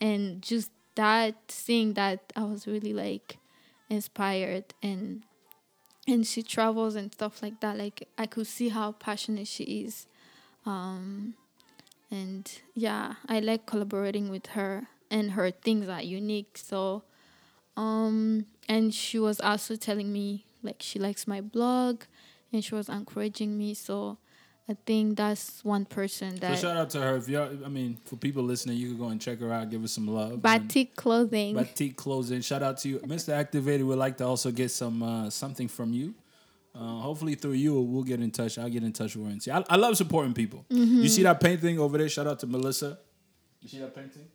and 0.00 0.42
just 0.42 0.70
that 0.96 1.34
seeing 1.48 1.94
that 1.94 2.32
I 2.34 2.44
was 2.44 2.66
really 2.66 2.92
like 2.92 3.36
inspired 3.90 4.64
and 4.82 5.22
and 6.08 6.26
she 6.26 6.42
travels 6.42 6.94
and 6.96 7.12
stuff 7.12 7.42
like 7.42 7.60
that 7.60 7.76
like 7.78 8.08
i 8.18 8.26
could 8.26 8.46
see 8.46 8.68
how 8.70 8.92
passionate 8.92 9.46
she 9.46 9.64
is 9.84 10.06
um 10.66 11.34
and 12.10 12.60
yeah 12.74 13.14
i 13.28 13.38
like 13.40 13.66
collaborating 13.66 14.28
with 14.28 14.48
her 14.48 14.88
and 15.10 15.32
her 15.32 15.50
things 15.50 15.88
are 15.88 16.02
unique 16.02 16.58
so 16.58 17.02
um 17.76 18.44
and 18.68 18.92
she 18.92 19.18
was 19.18 19.40
also 19.40 19.76
telling 19.76 20.12
me 20.12 20.44
like 20.62 20.76
she 20.80 20.98
likes 20.98 21.26
my 21.26 21.40
blog 21.40 22.02
and 22.52 22.64
she 22.64 22.74
was 22.74 22.88
encouraging 22.88 23.56
me 23.56 23.72
so 23.74 24.18
i 24.68 24.76
think 24.84 25.16
that's 25.16 25.64
one 25.64 25.84
person 25.84 26.34
that. 26.36 26.58
So 26.58 26.68
shout 26.68 26.76
out 26.76 26.90
to 26.90 27.00
her. 27.00 27.16
If 27.16 27.28
y'all, 27.28 27.56
I 27.64 27.68
mean, 27.68 27.98
for 28.04 28.16
people 28.16 28.42
listening, 28.42 28.76
you 28.78 28.88
could 28.88 28.98
go 28.98 29.08
and 29.08 29.20
check 29.20 29.38
her 29.38 29.52
out, 29.52 29.70
give 29.70 29.82
her 29.82 29.86
some 29.86 30.08
love. 30.08 30.42
Batik 30.42 30.96
clothing 30.96 31.54
Batik 31.54 31.94
clothing. 31.96 32.40
Shout 32.40 32.64
out 32.64 32.78
to 32.78 32.88
you, 32.88 32.98
Mr. 33.00 33.32
Activated. 33.32 33.86
Would 33.86 33.98
like 33.98 34.16
to 34.16 34.26
also 34.26 34.50
get 34.50 34.72
some 34.72 35.04
uh, 35.04 35.30
something 35.30 35.68
from 35.68 35.92
you. 35.92 36.14
Uh, 36.76 37.00
hopefully 37.00 37.34
through 37.34 37.52
you, 37.52 37.80
we'll 37.80 38.02
get 38.02 38.20
in 38.20 38.30
touch. 38.30 38.58
I'll 38.58 38.68
get 38.68 38.82
in 38.82 38.92
touch 38.92 39.16
with 39.16 39.26
her 39.26 39.32
and 39.32 39.42
see. 39.42 39.50
I, 39.50 39.64
I 39.68 39.76
love 39.76 39.96
supporting 39.96 40.34
people. 40.34 40.66
Mm-hmm. 40.70 41.02
You 41.02 41.08
see 41.08 41.22
that 41.22 41.40
painting 41.40 41.78
over 41.78 41.96
there? 41.96 42.08
Shout 42.08 42.26
out 42.26 42.38
to 42.40 42.46
Melissa. 42.46 42.98
You 43.60 43.68
see 43.68 43.78
that 43.78 43.94
painting? 43.94 44.28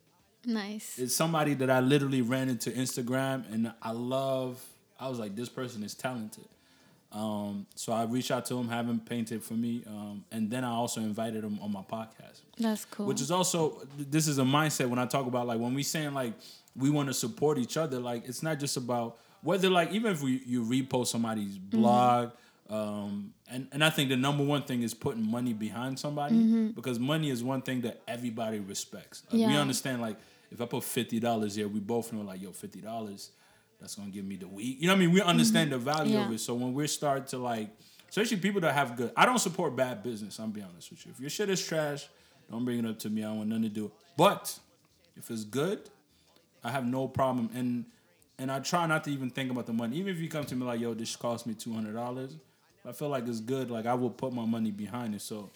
nice 0.43 0.97
It's 0.97 1.15
somebody 1.15 1.53
that 1.53 1.69
I 1.69 1.81
literally 1.81 2.23
ran 2.23 2.49
into 2.49 2.71
Instagram, 2.71 3.51
and 3.53 3.71
I 3.81 3.91
love. 3.91 4.59
I 4.99 5.07
was 5.07 5.19
like, 5.19 5.35
this 5.35 5.49
person 5.49 5.83
is 5.83 5.93
talented. 5.93 6.47
Um, 7.11 7.67
so 7.75 7.91
I 7.91 8.05
reached 8.05 8.31
out 8.31 8.45
to 8.45 8.57
him, 8.57 8.69
have 8.69 8.87
him 8.87 8.99
painted 8.99 9.43
for 9.43 9.53
me, 9.53 9.83
um, 9.85 10.23
and 10.31 10.49
then 10.49 10.63
I 10.63 10.69
also 10.69 11.01
invited 11.01 11.43
him 11.43 11.59
on 11.61 11.71
my 11.71 11.81
podcast 11.81 12.41
that's 12.61 12.85
cool 12.85 13.05
which 13.05 13.21
is 13.21 13.31
also 13.31 13.81
this 13.97 14.27
is 14.27 14.37
a 14.37 14.43
mindset 14.43 14.87
when 14.87 14.99
I 14.99 15.05
talk 15.05 15.25
about 15.25 15.47
like 15.47 15.59
when 15.59 15.73
we 15.73 15.83
saying 15.83 16.13
like 16.13 16.33
we 16.75 16.89
want 16.89 17.09
to 17.09 17.13
support 17.13 17.57
each 17.57 17.77
other 17.77 17.99
like 17.99 18.27
it's 18.27 18.43
not 18.43 18.59
just 18.59 18.77
about 18.77 19.17
whether 19.41 19.69
like 19.69 19.91
even 19.91 20.11
if 20.11 20.21
we 20.21 20.41
you 20.45 20.63
repost 20.63 21.07
somebody's 21.07 21.57
Mm-hmm. 21.57 21.79
blog 21.81 22.31
um 22.69 23.33
and 23.49 23.67
and 23.73 23.83
I 23.83 23.89
think 23.89 24.09
the 24.09 24.15
number 24.17 24.43
one 24.43 24.63
thing 24.63 24.81
is 24.83 24.93
putting 24.93 25.25
money 25.29 25.53
behind 25.53 25.99
somebody 25.99 26.69
because 26.75 26.99
money 26.99 27.29
is 27.29 27.43
one 27.43 27.61
thing 27.61 27.81
that 27.81 28.01
everybody 28.07 28.59
respects 28.59 29.23
Like, 29.25 29.33
we 29.33 29.39
Mm-hmm. 29.45 29.57
Understand 29.57 30.01
like 30.01 30.17
if 30.51 30.61
I 30.61 30.65
put 30.65 30.83
fifty 30.83 31.19
dollars 31.19 31.55
here 31.55 31.67
we 31.67 31.79
both 31.79 32.13
know 32.13 32.21
like 32.21 32.41
yo 32.41 32.51
fifty 32.51 32.79
dollars 32.81 33.31
that's 33.79 33.95
gonna 33.95 34.09
give 34.11 34.23
me 34.25 34.35
the 34.37 34.47
week 34.47 34.77
you 34.79 34.87
know 34.87 34.93
what 34.93 34.97
I 34.97 35.05
mean 35.05 35.11
we 35.11 35.21
understand 35.21 35.71
the 35.71 35.77
value 35.79 36.17
of 36.17 36.25
Mm-hmm. 36.25 36.33
It 36.33 36.39
so 36.39 36.53
when 36.53 36.73
we're 36.73 36.87
start 36.87 37.27
to 37.27 37.37
like 37.37 37.69
especially 38.09 38.37
people 38.37 38.61
that 38.61 38.73
have 38.73 38.95
good 38.95 39.11
I 39.17 39.25
don't 39.25 39.39
support 39.39 39.75
bad 39.75 40.01
business 40.03 40.39
I'm 40.39 40.51
be 40.51 40.61
honest 40.61 40.91
with 40.91 41.05
you 41.05 41.11
if 41.13 41.19
your 41.19 41.29
shit 41.29 41.49
is 41.49 41.65
trash 41.65 42.07
don't 42.49 42.65
bring 42.65 42.79
it 42.79 42.85
up 42.85 42.99
to 42.99 43.09
me. 43.09 43.23
I 43.23 43.27
don't 43.27 43.37
want 43.37 43.49
nothing 43.49 43.63
to 43.63 43.69
do. 43.69 43.91
But 44.17 44.59
if 45.15 45.31
it's 45.31 45.45
good, 45.45 45.79
I 46.61 46.69
have 46.71 46.85
no 46.85 47.07
problem. 47.07 47.49
And 47.55 47.85
and 48.41 48.51
I 48.51 48.59
try 48.59 48.87
not 48.87 49.03
to 49.05 49.11
even 49.11 49.29
think 49.29 49.51
about 49.51 49.67
the 49.67 49.73
money. 49.73 49.97
Even 49.97 50.13
if 50.13 50.19
you 50.19 50.27
come 50.27 50.45
to 50.45 50.55
me 50.55 50.65
like, 50.65 50.79
yo, 50.79 50.93
this 50.93 51.15
cost 51.15 51.45
me 51.45 51.53
two 51.53 51.73
hundred 51.73 51.93
dollars. 51.93 52.35
I 52.87 52.91
feel 52.93 53.09
like 53.09 53.27
it's 53.27 53.39
good. 53.39 53.69
Like 53.69 53.85
I 53.85 53.93
will 53.93 54.09
put 54.09 54.33
my 54.33 54.45
money 54.45 54.71
behind 54.71 55.13
it. 55.13 55.21
So 55.21 55.51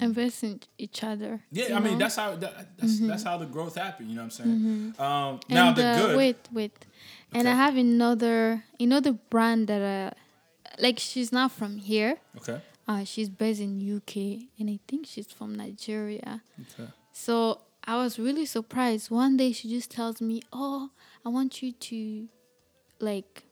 invest 0.00 0.42
in 0.42 0.58
each 0.78 1.04
other 1.04 1.38
yeah, 1.52 1.76
I 1.76 1.80
mean 1.80 1.98
that's 1.98 2.16
how 2.16 2.34
that, 2.36 2.78
that's 2.78 2.98
that's 3.00 3.22
how 3.22 3.36
the 3.36 3.44
growth 3.44 3.74
happened. 3.74 4.08
You 4.08 4.16
know 4.16 4.22
what 4.22 4.40
I'm 4.40 4.46
saying? 4.46 4.94
Um, 4.98 5.40
now 5.50 5.68
and, 5.68 5.76
the 5.76 5.84
uh, 5.84 5.98
good. 5.98 6.16
Wait, 6.16 6.36
wait. 6.50 6.72
And 7.34 7.46
I 7.46 7.52
have 7.52 7.76
another 7.76 8.64
another 8.78 9.12
brand 9.12 9.68
that 9.68 9.82
uh 9.82 10.10
like 10.78 10.98
she's 10.98 11.30
not 11.30 11.52
from 11.52 11.76
here. 11.76 12.16
Okay. 12.38 12.60
Uh 12.88 13.04
she's 13.04 13.28
based 13.28 13.60
in 13.60 13.72
UK 13.96 14.48
and 14.58 14.70
I 14.70 14.78
think 14.88 15.06
she's 15.06 15.30
from 15.30 15.56
Nigeria. 15.56 16.42
Okay. 16.62 16.88
So 17.12 17.60
I 17.84 17.96
was 17.96 18.18
really 18.18 18.46
surprised. 18.46 19.10
One 19.10 19.36
day 19.36 19.52
she 19.52 19.68
just 19.68 19.90
tells 19.90 20.20
me, 20.22 20.42
"Oh, 20.52 20.90
I 21.24 21.28
want 21.28 21.62
you 21.62 21.72
to 21.72 22.28
like 22.98 23.44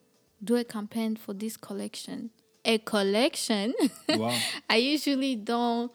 do 0.43 0.57
a 0.57 0.64
campaign 0.64 1.16
for 1.16 1.33
this 1.35 1.57
collection." 1.57 2.31
A 2.64 2.79
collection? 2.79 3.75
Wow. 4.09 4.37
I 4.69 4.77
usually 4.77 5.37
don't, 5.37 5.93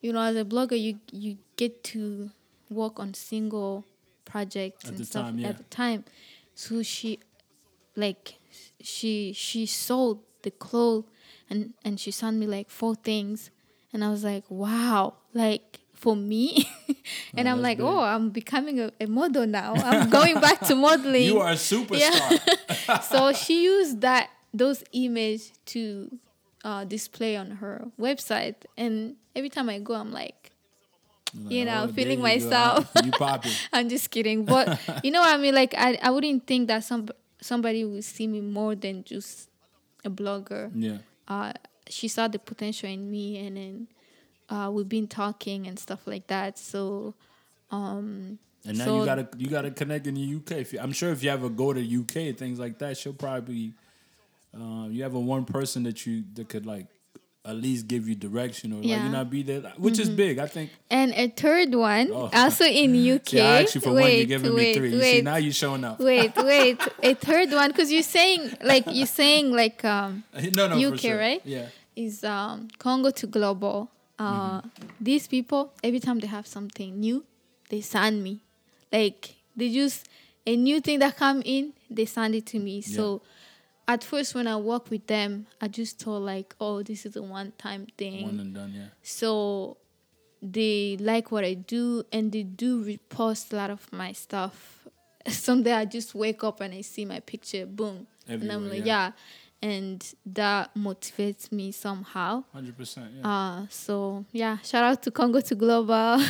you 0.00 0.12
know, 0.12 0.20
as 0.20 0.36
a 0.36 0.44
blogger, 0.44 0.80
you 0.80 1.00
you 1.12 1.38
get 1.56 1.82
to 1.84 2.30
work 2.70 2.98
on 2.98 3.14
single 3.14 3.84
projects 4.24 4.84
At 4.86 4.94
and 4.94 5.06
stuff 5.06 5.26
time, 5.26 5.38
yeah. 5.38 5.48
at 5.48 5.58
the 5.58 5.64
time. 5.64 6.04
So 6.54 6.82
she, 6.82 7.18
like, 7.96 8.38
she 8.80 9.32
she 9.32 9.66
sold 9.66 10.20
the 10.42 10.50
clothes 10.50 11.04
and 11.50 11.74
and 11.84 11.98
she 11.98 12.10
sent 12.10 12.36
me 12.38 12.46
like 12.46 12.70
four 12.70 12.94
things, 12.94 13.50
and 13.92 14.04
I 14.04 14.10
was 14.10 14.24
like, 14.24 14.44
wow, 14.48 15.14
like 15.34 15.80
for 16.04 16.14
me, 16.14 16.68
and 17.36 17.48
Oh, 17.48 17.52
I'm 17.52 17.62
like, 17.64 17.78
big. 17.80 17.86
oh, 17.88 17.98
I'm 18.04 18.28
becoming 18.28 18.76
a, 18.78 18.92
a 19.00 19.06
model 19.08 19.46
now. 19.48 19.72
I'm 19.74 20.10
going 20.12 20.36
back 20.38 20.60
to 20.68 20.74
modeling 20.86 21.24
You 21.32 21.40
are 21.40 21.56
a 21.56 21.60
superstar. 21.72 22.36
Yeah. 22.86 23.00
so 23.10 23.32
she 23.32 23.64
used 23.64 24.02
that 24.04 24.28
those 24.52 24.84
images 24.92 25.50
to 25.72 26.12
uh, 26.62 26.84
display 26.84 27.36
on 27.40 27.58
her 27.64 27.88
website, 27.98 28.68
and 28.76 29.16
every 29.34 29.48
time 29.48 29.68
I 29.72 29.78
go, 29.80 29.94
I'm 29.96 30.12
like, 30.12 30.52
you 31.48 31.64
know, 31.64 31.88
Oh, 31.88 31.92
feeling 31.92 32.20
you 32.20 32.28
go. 32.28 32.30
myself. 32.36 32.92
You 33.02 33.10
popping. 33.10 33.52
I'm 33.72 33.88
just 33.88 34.10
kidding, 34.12 34.44
but 34.44 34.78
you 35.02 35.10
know 35.10 35.20
what 35.24 35.34
I 35.34 35.38
mean. 35.40 35.54
Like 35.56 35.74
I, 35.76 35.98
I 36.02 36.10
wouldn't 36.12 36.46
think 36.46 36.68
that 36.68 36.84
some 36.84 37.08
somebody 37.40 37.84
would 37.84 38.04
see 38.04 38.26
me 38.28 38.40
more 38.40 38.76
than 38.76 39.02
just 39.04 39.48
a 40.04 40.10
blogger. 40.10 40.70
Yeah. 40.74 40.98
Uh, 41.26 41.52
she 41.88 42.08
saw 42.08 42.28
the 42.28 42.38
potential 42.38 42.88
in 42.88 43.10
me, 43.10 43.40
and 43.46 43.56
then 43.56 43.74
uh, 44.48 44.70
we've 44.72 44.88
been 44.88 45.08
talking 45.08 45.66
and 45.66 45.78
stuff 45.78 46.06
like 46.06 46.26
that. 46.28 46.58
So, 46.58 47.14
um, 47.70 48.38
And 48.66 48.78
now 48.78 48.84
So- 48.86 49.00
you 49.00 49.04
gotta 49.06 49.28
you 49.36 49.48
gotta 49.48 49.70
connect 49.70 50.06
in 50.06 50.14
the 50.14 50.22
UK. 50.36 50.52
If 50.60 50.72
you, 50.72 50.80
I'm 50.80 50.92
sure 50.92 51.10
if 51.10 51.22
you 51.22 51.30
ever 51.30 51.48
go 51.50 51.72
to 51.74 51.80
UK 51.80 52.32
things 52.32 52.58
like 52.58 52.78
that, 52.78 52.96
she'll 52.96 53.12
probably 53.12 53.72
uh, 54.58 54.86
you 54.88 55.02
have 55.02 55.14
a 55.14 55.20
one 55.20 55.44
person 55.44 55.82
that 55.82 56.06
you 56.06 56.24
that 56.34 56.48
could 56.48 56.64
like 56.64 56.86
at 57.46 57.56
least 57.56 57.86
give 57.88 58.08
you 58.08 58.14
direction 58.14 58.72
or 58.72 58.76
like 58.76 58.86
you 58.86 59.08
not 59.10 59.28
be 59.28 59.42
there, 59.42 59.60
which 59.76 59.98
is 59.98 60.08
big. 60.08 60.38
I 60.38 60.46
think. 60.46 60.70
and 60.90 61.12
a 61.12 61.28
third 61.28 61.74
one 61.74 62.08
Oh. 62.10 62.30
also 62.32 62.64
in 62.64 62.94
UK. 63.16 63.28
See, 63.28 63.40
I 63.42 63.62
asked 63.62 63.74
you 63.74 63.82
for 63.82 63.92
one, 63.92 64.10
you're 64.10 64.24
giving 64.24 64.54
wait, 64.54 64.68
me 64.72 64.74
three. 64.78 64.92
You 64.94 64.98
wait. 64.98 65.16
see, 65.16 65.20
now 65.22 65.36
you're 65.36 65.52
showing 65.52 65.84
up. 65.84 66.00
wait, 66.00 66.32
wait. 66.52 66.80
A 67.02 67.12
third 67.14 67.50
one, 67.52 67.68
because 67.70 67.92
you're 67.92 68.02
saying 68.02 68.56
like 68.62 68.84
you're 68.88 69.06
saying 69.22 69.52
like 69.52 69.84
um 69.84 70.24
no, 70.54 70.68
no, 70.68 70.76
UK, 70.88 71.00
sure. 71.00 71.18
right? 71.18 71.42
Yeah. 71.44 71.66
is 71.96 72.24
um 72.24 72.68
Congo 72.78 73.10
to 73.10 73.26
global. 73.26 73.90
Uh, 74.18 74.60
Mm-hmm. 74.60 74.68
these 75.00 75.26
people 75.26 75.72
every 75.82 75.98
time 76.00 76.20
they 76.20 76.28
have 76.28 76.46
something 76.46 76.98
new, 77.00 77.24
they 77.70 77.80
send 77.80 78.22
me. 78.22 78.40
Like 78.92 79.34
they 79.56 79.70
just 79.72 80.06
a 80.46 80.56
new 80.56 80.80
thing 80.80 80.98
that 81.00 81.16
come 81.16 81.42
in, 81.44 81.72
they 81.90 82.04
send 82.04 82.34
it 82.34 82.46
to 82.46 82.58
me. 82.58 82.80
So 82.82 83.22
at 83.88 84.04
first 84.04 84.34
when 84.34 84.46
I 84.46 84.56
work 84.56 84.88
with 84.90 85.06
them, 85.08 85.46
I 85.60 85.68
just 85.68 85.98
thought 85.98 86.22
like, 86.22 86.54
oh, 86.60 86.82
this 86.82 87.04
is 87.06 87.16
a 87.16 87.22
one 87.22 87.52
time 87.58 87.86
thing. 87.98 88.22
One 88.22 88.40
and 88.40 88.54
done. 88.54 88.72
Yeah. 88.74 88.86
So 89.02 89.78
they 90.42 90.96
like 91.00 91.32
what 91.32 91.44
I 91.44 91.54
do 91.54 92.04
and 92.12 92.30
they 92.30 92.42
do 92.42 92.84
repost 92.84 93.52
a 93.52 93.56
lot 93.56 93.70
of 93.70 93.90
my 93.92 94.12
stuff. 94.12 94.86
Someday 95.26 95.72
I 95.72 95.86
just 95.86 96.14
wake 96.14 96.44
up 96.44 96.60
and 96.60 96.74
I 96.74 96.82
see 96.82 97.04
my 97.04 97.20
picture, 97.20 97.64
boom. 97.66 98.06
and 98.28 98.50
I'm 98.52 98.68
like, 98.68 98.80
yeah. 98.80 99.06
yeah. 99.08 99.12
And 99.64 100.06
that 100.26 100.74
motivates 100.76 101.50
me 101.50 101.72
somehow. 101.72 102.44
Hundred 102.52 102.76
percent. 102.76 103.12
Yeah. 103.16 103.26
Uh 103.26 103.66
so 103.70 104.26
yeah, 104.30 104.58
shout 104.58 104.84
out 104.84 105.02
to 105.04 105.10
Congo 105.10 105.40
to 105.40 105.54
Global. 105.54 105.94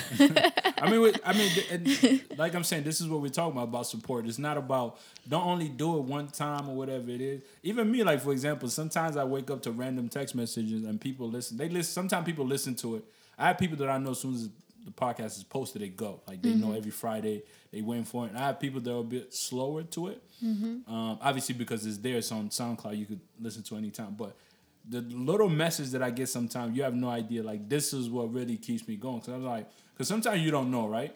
I 0.84 0.88
mean, 0.88 1.00
wait, 1.00 1.18
I 1.24 1.32
mean, 1.32 2.20
like 2.36 2.54
I'm 2.54 2.62
saying, 2.62 2.84
this 2.84 3.00
is 3.00 3.08
what 3.08 3.20
we're 3.20 3.30
talking 3.30 3.52
about 3.56 3.64
about 3.64 3.88
support. 3.88 4.26
It's 4.26 4.38
not 4.38 4.56
about 4.56 5.00
don't 5.28 5.44
only 5.44 5.68
do 5.68 5.98
it 5.98 6.02
one 6.02 6.28
time 6.28 6.68
or 6.68 6.76
whatever 6.76 7.10
it 7.10 7.20
is. 7.20 7.42
Even 7.64 7.90
me, 7.90 8.04
like 8.04 8.20
for 8.20 8.30
example, 8.30 8.68
sometimes 8.68 9.16
I 9.16 9.24
wake 9.24 9.50
up 9.50 9.62
to 9.62 9.72
random 9.72 10.08
text 10.08 10.36
messages 10.36 10.84
and 10.84 11.00
people 11.00 11.28
listen. 11.28 11.56
They 11.56 11.68
listen. 11.68 11.92
Sometimes 11.92 12.24
people 12.26 12.46
listen 12.46 12.76
to 12.76 12.96
it. 12.96 13.04
I 13.36 13.48
have 13.48 13.58
people 13.58 13.76
that 13.78 13.88
I 13.88 13.98
know 13.98 14.12
as 14.12 14.20
soon 14.20 14.34
as 14.34 14.48
the 14.84 14.90
podcast 14.90 15.36
is 15.38 15.44
posted, 15.44 15.82
they 15.82 15.88
go. 15.88 16.20
Like 16.28 16.42
they 16.42 16.54
know 16.54 16.72
every 16.72 16.90
Friday 16.90 17.42
they 17.72 17.80
waiting 17.82 18.04
for 18.04 18.26
it. 18.26 18.30
And 18.30 18.38
I 18.38 18.46
have 18.48 18.60
people 18.60 18.80
that 18.80 18.92
are 18.92 19.00
a 19.00 19.02
bit 19.04 19.32
slower 19.34 19.82
to 19.82 20.08
it. 20.08 20.22
Um, 20.42 21.18
obviously 21.22 21.54
because 21.54 21.86
it's 21.86 21.98
there, 21.98 22.16
it's 22.18 22.30
on 22.32 22.48
SoundCloud. 22.50 22.96
You 22.98 23.06
could 23.06 23.20
listen 23.40 23.62
to 23.64 23.76
anytime, 23.76 24.14
but 24.18 24.36
the 24.88 25.00
little 25.00 25.48
message 25.48 25.90
that 25.92 26.02
I 26.02 26.10
get 26.10 26.28
sometimes, 26.28 26.76
you 26.76 26.82
have 26.82 26.94
no 26.94 27.08
idea. 27.08 27.42
Like 27.42 27.68
this 27.68 27.94
is 27.94 28.10
what 28.10 28.32
really 28.32 28.56
keeps 28.58 28.86
me 28.86 28.96
going. 28.96 29.20
Cause 29.20 29.30
I'm 29.30 29.44
like, 29.44 29.66
cause 29.96 30.06
sometimes 30.08 30.42
you 30.42 30.50
don't 30.50 30.70
know, 30.70 30.86
right? 30.86 31.14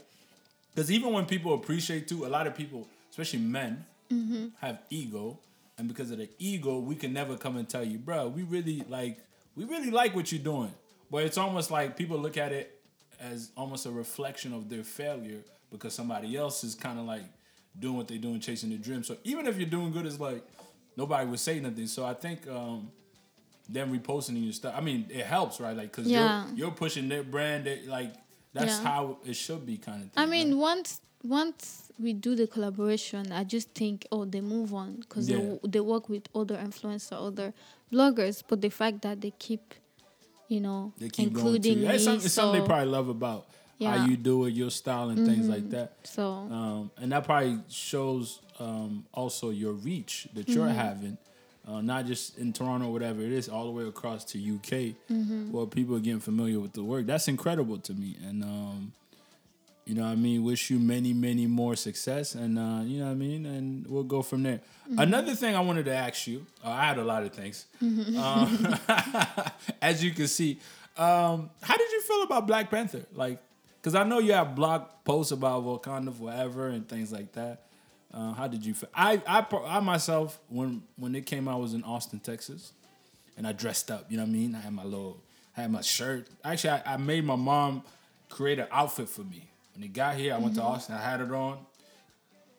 Because 0.75 0.91
even 0.91 1.13
when 1.13 1.27
people 1.27 1.53
appreciate 1.55 2.09
too, 2.09 2.25
a 2.25 2.29
lot 2.29 2.47
of 2.47 2.55
people, 2.55 2.89
especially 3.11 3.41
men, 3.41 3.85
Mm-hmm. 4.11 4.47
have 4.63 4.79
ego, 4.89 5.39
and 5.77 5.87
because 5.87 6.11
of 6.11 6.17
the 6.17 6.31
ego, 6.39 6.79
we 6.79 6.95
can 6.95 7.13
never 7.13 7.37
come 7.37 7.59
and 7.59 7.69
tell 7.69 7.85
you, 7.85 7.99
bro, 7.99 8.29
we 8.29 8.43
really 8.43 8.83
like, 8.89 9.19
we 9.55 9.65
really 9.65 9.91
like 9.91 10.15
what 10.17 10.33
you're 10.33 10.41
doing. 10.43 10.73
But 11.11 11.25
it's 11.25 11.37
almost 11.37 11.71
like 11.71 11.95
people 11.95 12.17
look 12.19 12.39
at 12.39 12.51
it 12.53 12.78
as 13.21 13.51
almost 13.57 13.87
a 13.87 13.91
reflection 13.91 14.53
of 14.53 14.69
their 14.69 14.85
failure 14.85 15.41
because 15.71 15.95
somebody 15.95 16.37
else 16.37 16.65
is 16.65 16.75
kind 16.75 16.99
of 16.99 17.05
like 17.05 17.25
doing 17.79 17.97
what 17.97 18.09
they're 18.09 18.19
doing, 18.19 18.41
chasing 18.41 18.71
their 18.71 18.79
dream. 18.79 19.03
So 19.05 19.17
even 19.25 19.47
if 19.47 19.57
you're 19.59 19.69
doing 19.69 19.93
good, 19.93 20.07
it's 20.07 20.21
like 20.21 20.43
nobody 20.97 21.27
would 21.29 21.41
say 21.41 21.61
nothing. 21.61 21.87
So 21.87 22.05
I 22.07 22.15
think 22.15 22.49
um, 22.49 22.91
them 23.69 23.97
reposting 23.97 24.43
your 24.43 24.53
stuff. 24.53 24.75
I 24.77 24.81
mean, 24.81 25.07
it 25.11 25.27
helps, 25.27 25.61
right? 25.61 25.77
Like, 25.77 25.93
cause 25.93 26.07
Yeah. 26.09 26.47
you're 26.49 26.57
you're 26.57 26.71
pushing 26.71 27.09
their 27.09 27.23
brand. 27.23 27.67
That, 27.67 27.87
like, 27.87 28.15
that's 28.53 28.79
Yeah. 28.79 28.83
how 28.83 29.19
it 29.25 29.35
should 29.35 29.67
be, 29.67 29.77
kind 29.77 30.03
of. 30.05 30.11
thing. 30.13 30.13
I 30.17 30.23
right? 30.23 30.31
mean, 30.31 30.59
once 30.59 31.01
once 31.25 31.91
we 31.99 32.13
do 32.13 32.37
the 32.37 32.47
collaboration, 32.47 33.33
I 33.33 33.43
just 33.43 33.71
think, 33.75 34.07
oh, 34.13 34.25
they 34.25 34.41
move 34.41 34.73
on 34.73 34.97
because 35.01 35.29
Yeah. 35.29 35.39
they, 35.39 35.59
they 35.69 35.81
work 35.81 36.09
with 36.09 36.29
other 36.35 36.57
influencers, 36.57 37.13
other 37.27 37.53
bloggers. 37.93 38.43
But 38.47 38.61
the 38.61 38.69
fact 38.71 39.03
that 39.03 39.21
they 39.21 39.33
keep, 39.33 39.75
you 40.49 40.61
know, 40.61 40.93
they 40.99 41.09
keep 41.09 41.29
including 41.29 41.75
going 41.75 41.83
me, 41.83 41.89
to. 41.89 41.95
It's, 41.95 42.05
some, 42.05 42.15
it's 42.17 42.33
something 42.33 42.61
they 42.61 42.67
probably 42.67 42.87
love 42.87 43.09
about 43.09 43.47
how 43.81 43.95
you 44.07 44.17
do 44.17 44.45
it, 44.47 44.55
your 44.55 44.71
style, 44.71 45.11
and 45.11 45.25
things 45.25 45.49
like 45.49 45.71
that. 45.71 45.93
so 46.05 46.25
Um, 46.51 46.91
and 46.97 47.13
that 47.13 47.25
probably 47.25 47.61
shows 47.69 48.41
um, 48.59 49.05
also 49.13 49.51
your 49.51 49.73
reach 49.73 50.27
that 50.35 50.49
you're 50.49 50.67
Mm-hmm. 50.67 50.77
having, 50.79 51.19
uh, 51.69 51.81
not 51.81 52.07
just 52.07 52.39
in 52.39 52.53
Toronto, 52.53 52.91
whatever 52.91 53.21
it 53.23 53.31
is, 53.31 53.49
all 53.49 53.67
the 53.67 53.71
way 53.71 53.85
across 53.85 54.25
to 54.33 54.39
UK, 54.39 54.97
Mm-hmm. 55.11 55.53
where 55.53 55.67
people 55.67 55.95
are 55.97 56.01
getting 56.01 56.19
familiar 56.21 56.59
with 56.59 56.73
the 56.73 56.83
work. 56.83 57.07
That's 57.07 57.29
incredible 57.29 57.79
to 57.79 57.93
me, 57.95 58.17
and 58.27 58.43
um, 58.43 58.93
you 59.89 59.95
know, 59.95 60.03
what 60.03 60.11
I 60.11 60.17
mean, 60.17 60.45
wish 60.45 60.69
you 60.69 60.79
many, 60.79 61.15
many 61.15 61.47
more 61.47 61.75
success, 61.75 62.35
and 62.35 62.59
uh, 62.59 62.83
you 62.85 62.99
know, 62.99 63.07
what 63.07 63.13
I 63.13 63.15
mean, 63.15 63.47
and 63.47 63.87
we'll 63.87 64.03
go 64.03 64.21
from 64.21 64.43
there. 64.43 64.61
Mm-hmm. 64.87 64.99
Another 64.99 65.35
thing 65.35 65.57
I 65.57 65.61
wanted 65.61 65.87
to 65.87 65.95
ask 65.95 66.27
you, 66.27 66.45
uh, 66.63 66.69
I 66.69 66.85
had 66.85 66.99
a 66.99 67.05
lot 67.05 67.23
of 67.23 67.33
things, 67.33 67.65
um, 67.81 68.77
as 69.83 70.05
you 70.05 70.11
can 70.11 70.29
see. 70.29 70.61
Um, 70.95 71.49
how 71.63 71.75
did 71.79 71.91
you 71.91 72.03
feel 72.03 72.23
about 72.23 72.47
Black 72.47 72.71
Panther? 72.71 73.07
Like, 73.15 73.41
because 73.81 73.95
I 73.95 74.05
know 74.05 74.19
you 74.19 74.35
have 74.35 74.55
blog 74.55 74.83
posts 75.05 75.33
about 75.33 75.65
Wakanda 75.65 76.13
forever 76.13 76.69
and 76.69 76.87
things 76.87 77.11
like 77.11 77.33
that. 77.33 77.63
Uh, 78.13 78.35
how 78.35 78.47
did 78.47 78.67
you 78.67 78.75
feel? 78.75 78.91
I, 78.95 79.23
I, 79.27 79.47
I 79.65 79.81
myself, 79.81 80.39
when 80.51 80.83
when 80.97 81.15
it 81.15 81.25
came 81.25 81.49
out, 81.49 81.55
I 81.55 81.59
was 81.59 81.73
in 81.73 81.83
Austin, 81.83 82.21
Texas, 82.21 82.73
and 83.39 83.47
I 83.47 83.53
dressed 83.53 83.91
up. 83.91 84.05
You 84.11 84.19
know 84.19 84.25
what 84.25 84.29
I 84.29 84.33
mean? 84.33 84.55
I 84.55 84.61
had 84.61 84.73
my 84.75 84.85
little, 84.85 85.23
I 85.57 85.63
had 85.63 85.73
my 85.73 85.81
shirt. 85.81 86.29
Actually, 86.45 86.71
I, 86.85 86.95
I 86.95 86.97
made 86.99 87.25
my 87.25 87.37
mom 87.37 87.85
create 88.29 88.59
an 88.59 88.67
outfit 88.71 89.09
for 89.09 89.23
me. 89.23 89.49
When 89.79 89.85
it 89.85 89.93
got 89.93 90.17
here, 90.17 90.35
I 90.35 90.39
went 90.39 90.57
to 90.57 90.63
Austin. 90.63 90.97
I 90.97 91.01
had 91.01 91.21
it 91.21 91.31
on, 91.31 91.59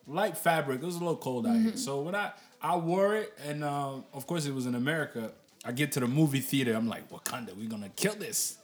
light 0.06 0.38
fabric. 0.38 0.82
It 0.82 0.86
was 0.86 0.96
a 0.96 1.00
little 1.00 1.16
cold 1.16 1.46
out 1.46 1.56
here, 1.56 1.76
so 1.76 2.00
when 2.00 2.14
I 2.14 2.32
I 2.62 2.76
wore 2.76 3.14
it, 3.16 3.38
and 3.46 3.62
um, 3.62 4.04
of 4.14 4.26
course 4.26 4.46
it 4.46 4.54
was 4.54 4.64
in 4.64 4.74
America. 4.74 5.32
I 5.62 5.72
get 5.72 5.92
to 5.92 6.00
the 6.00 6.06
movie 6.06 6.40
theater. 6.40 6.72
I'm 6.72 6.88
like, 6.88 7.10
Wakanda, 7.10 7.54
we're 7.54 7.68
gonna 7.68 7.90
kill 7.90 8.14
this 8.14 8.56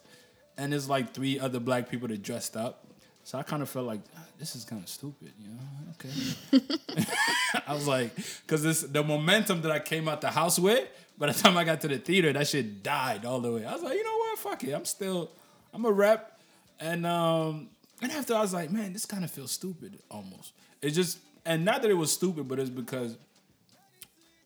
and 0.58 0.72
there's 0.72 0.88
like 0.88 1.12
three 1.12 1.38
other 1.38 1.60
black 1.60 1.88
people 1.88 2.08
that 2.08 2.22
dressed 2.22 2.56
up. 2.56 2.86
So 3.24 3.38
I 3.38 3.42
kind 3.42 3.62
of 3.62 3.68
felt 3.68 3.86
like 3.86 4.00
"Ah, 4.16 4.24
this 4.38 4.54
is 4.54 4.64
kind 4.64 4.82
of 4.82 4.88
stupid, 4.88 5.32
you 5.38 5.48
know? 5.50 6.60
Okay. 6.60 6.64
I 7.66 7.74
was 7.74 7.88
like, 7.88 8.14
because 8.14 8.62
this 8.62 8.82
the 8.82 9.02
momentum 9.02 9.62
that 9.62 9.72
I 9.72 9.80
came 9.80 10.08
out 10.08 10.20
the 10.20 10.30
house 10.30 10.58
with. 10.58 10.88
By 11.18 11.32
the 11.32 11.32
time 11.32 11.56
I 11.56 11.64
got 11.64 11.80
to 11.80 11.88
the 11.88 11.96
theater, 11.96 12.30
that 12.34 12.46
shit 12.46 12.82
died 12.82 13.24
all 13.24 13.40
the 13.40 13.50
way. 13.50 13.64
I 13.64 13.72
was 13.72 13.82
like, 13.82 13.94
you 13.94 14.04
know 14.04 14.16
what? 14.16 14.38
Fuck 14.38 14.64
it. 14.64 14.72
I'm 14.72 14.84
still, 14.84 15.30
I'm 15.72 15.86
a 15.86 15.90
rep. 15.90 16.38
And 16.78 17.06
um, 17.06 17.70
and 18.02 18.12
after 18.12 18.34
I 18.34 18.40
was 18.40 18.52
like, 18.52 18.70
man, 18.70 18.92
this 18.92 19.06
kind 19.06 19.24
of 19.24 19.30
feels 19.30 19.52
stupid 19.52 19.98
almost. 20.10 20.52
It 20.82 20.90
just, 20.90 21.18
and 21.44 21.64
not 21.64 21.82
that 21.82 21.90
it 21.90 21.94
was 21.94 22.12
stupid, 22.12 22.48
but 22.48 22.58
it's 22.58 22.70
because 22.70 23.16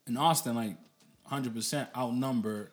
in 0.07 0.17
Austin, 0.17 0.55
like 0.55 0.77
100% 1.31 1.89
outnumbered 1.97 2.71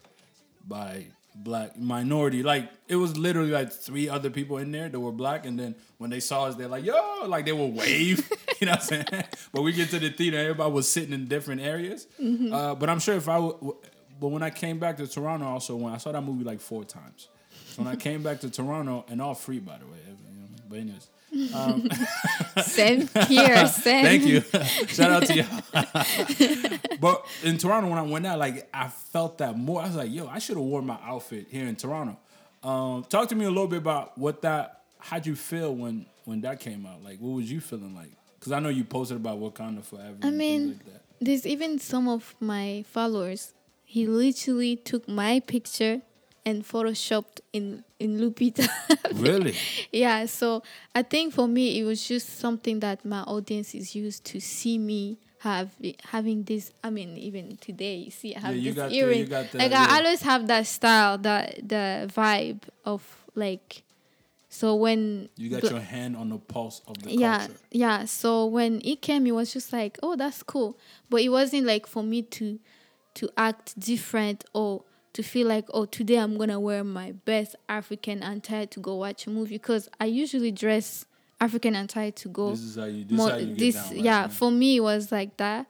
by 0.68 1.06
black 1.36 1.78
minority. 1.78 2.44
Like 2.44 2.70
it 2.88 2.96
was 2.96 3.18
literally 3.18 3.52
like 3.52 3.72
three 3.72 4.10
other 4.10 4.30
people 4.30 4.58
in 4.58 4.72
there 4.72 4.90
that 4.90 5.00
were 5.00 5.12
black, 5.12 5.46
and 5.46 5.58
then 5.60 5.76
when 5.98 6.10
they 6.10 6.20
saw 6.20 6.46
us, 6.46 6.56
they're 6.56 6.68
like, 6.68 6.84
"Yo!" 6.84 7.26
Like 7.28 7.46
they 7.46 7.52
will 7.52 7.72
wave. 7.72 8.30
you 8.60 8.66
know 8.66 8.72
what 8.74 8.82
I'm 8.82 8.86
saying? 8.86 9.06
But 9.54 9.62
we 9.62 9.72
get 9.72 9.90
to 9.92 10.00
the 10.00 10.10
theater, 10.10 10.38
everybody 10.38 10.72
was 10.72 10.90
sitting 10.90 11.14
in 11.14 11.28
different 11.28 11.62
areas. 11.62 12.08
Uh, 12.20 12.76
but 12.76 12.90
I'm 12.90 13.00
sure 13.00 13.16
if 13.16 13.30
I, 13.30 13.36
w- 13.36 13.76
but 14.20 14.28
when 14.30 14.42
I 14.44 14.50
came 14.50 14.80
back 14.80 14.98
to 14.98 15.08
Toronto, 15.08 15.46
also 15.46 15.76
when 15.76 15.94
I 15.94 15.98
saw 15.98 16.12
that 16.12 16.22
movie 16.24 16.44
like 16.44 16.60
four 16.60 16.84
times. 16.84 17.28
So 17.70 17.84
when 17.84 17.92
I 17.92 17.96
came 17.96 18.24
back 18.24 18.40
to 18.42 18.50
Toronto, 18.50 19.06
and 19.08 19.22
all 19.22 19.36
free 19.36 19.60
by 19.60 19.78
the 19.78 19.86
way, 19.86 20.00
but 20.70 20.80
anyways. 20.80 21.10
same 22.64 23.08
here, 23.28 23.68
same. 23.68 24.06
Thank 24.06 24.26
you. 24.26 24.42
Shout 24.88 25.12
out 25.12 25.26
to 25.26 25.36
you. 25.36 26.80
but 27.02 27.26
in 27.44 27.58
Toronto, 27.58 27.90
when 27.90 28.00
I 28.00 28.02
went 28.04 28.26
out, 28.26 28.40
like 28.40 28.68
I 28.74 28.88
felt 28.88 29.38
that 29.40 29.58
more. 29.58 29.82
I 29.82 29.88
was 29.88 29.96
like, 29.96 30.12
yo, 30.12 30.28
I 30.28 30.40
should 30.40 30.58
have 30.58 30.66
worn 30.66 30.86
my 30.86 30.98
outfit 31.04 31.48
here 31.50 31.68
in 31.68 31.76
Toronto. 31.76 32.18
Um, 32.64 33.04
talk 33.04 33.30
to 33.30 33.36
me 33.36 33.46
a 33.46 33.50
little 33.50 33.68
bit 33.68 33.80
about 33.80 34.18
what 34.18 34.42
that. 34.44 34.82
How'd 35.00 35.26
you 35.26 35.36
feel 35.36 35.76
when 35.76 36.06
when 36.26 36.42
that 36.42 36.60
came 36.60 36.86
out? 36.86 37.04
Like, 37.04 37.20
what 37.20 37.36
was 37.36 37.52
you 37.52 37.60
feeling 37.60 37.96
like? 37.96 38.12
Because 38.40 38.52
I 38.52 38.60
know 38.60 38.70
you 38.70 38.84
posted 38.84 39.18
about 39.18 39.40
Wakanda 39.40 39.84
Forever. 39.84 40.18
I 40.24 40.32
mean, 40.32 40.70
like 40.70 40.86
that. 40.86 41.02
there's 41.20 41.46
even 41.46 41.80
some 41.80 42.08
of 42.08 42.36
my 42.40 42.86
followers. 42.88 43.54
He 43.84 44.06
literally 44.06 44.76
took 44.76 45.08
my 45.08 45.40
picture 45.40 46.02
and 46.48 46.64
photoshopped 46.64 47.40
in 47.52 47.84
in 48.00 48.10
Lupita. 48.22 48.66
really? 49.28 49.54
yeah, 49.92 50.26
so 50.28 50.64
I 50.96 51.02
think 51.04 51.34
for 51.34 51.48
me 51.48 51.80
it 51.80 51.84
was 51.84 52.00
just 52.08 52.40
something 52.40 52.80
that 52.80 53.04
my 53.06 53.22
audience 53.36 53.76
is 53.76 53.96
used 53.96 54.24
to 54.32 54.40
see 54.40 54.78
me 54.78 55.18
have 55.40 55.70
having 56.16 56.44
this. 56.44 56.72
I 56.84 56.90
mean, 56.90 57.18
even 57.18 57.58
today 57.68 57.96
you 58.06 58.12
see 58.12 58.36
I 58.36 58.40
have 58.40 58.56
Yeah, 58.56 58.72
this 58.72 58.76
the- 58.82 58.96
earring. 58.98 59.26
the- 59.30 59.48
like 59.62 59.72
yeah. 59.72 59.88
I 59.90 59.98
always 60.02 60.22
have 60.22 60.48
that 60.48 60.66
style, 60.68 61.18
that 61.28 61.46
the 61.74 61.86
vibe 62.16 62.62
of 62.86 63.02
like. 63.36 63.84
So 64.50 64.76
when 64.76 65.28
You 65.36 65.50
got 65.50 65.62
the- 65.62 65.70
your 65.76 65.82
hand 65.98 66.16
on 66.16 66.30
the 66.30 66.40
pulse 66.40 66.82
of 66.88 66.96
the 67.04 67.12
yeah 67.12 67.40
culture. 67.40 67.54
yeah 67.84 68.06
so 68.06 68.46
when 68.48 68.82
it 68.86 69.02
came 69.08 69.28
it 69.28 69.36
was 69.36 69.52
just 69.54 69.70
like 69.74 70.00
oh 70.02 70.16
that's 70.16 70.42
cool 70.42 70.72
but 71.12 71.20
it 71.22 71.30
wasn't 71.30 71.66
like 71.68 71.86
for 71.86 72.02
me 72.02 72.22
to 72.38 72.58
to 73.20 73.30
act 73.36 73.78
different 73.78 74.46
or 74.54 74.84
to 75.18 75.24
feel 75.24 75.48
like 75.48 75.66
oh 75.74 75.84
today 75.86 76.18
i'm 76.20 76.38
gonna 76.38 76.60
wear 76.60 76.84
my 76.84 77.12
best 77.26 77.56
african 77.68 78.22
attire 78.22 78.68
to 78.68 78.80
go 78.80 78.94
watch 78.98 79.26
a 79.26 79.32
movie 79.32 79.56
because 79.56 79.90
i 80.00 80.06
usually 80.06 80.52
dress 80.52 81.06
african 81.42 81.76
attire 81.76 82.12
to 82.12 82.30
go 82.30 82.52
This 82.52 82.60
is 82.62 82.76
how 82.76 82.86
you. 82.86 83.04
This 83.04 83.18
more, 83.18 83.30
how 83.32 83.38
you 83.38 83.48
get 83.48 83.58
this 83.58 83.76
down. 83.76 83.94
right? 83.96 84.04
yeah 84.04 84.28
for 84.28 84.52
me 84.52 84.78
it 84.78 84.82
was 84.82 85.12
like 85.12 85.36
that 85.38 85.66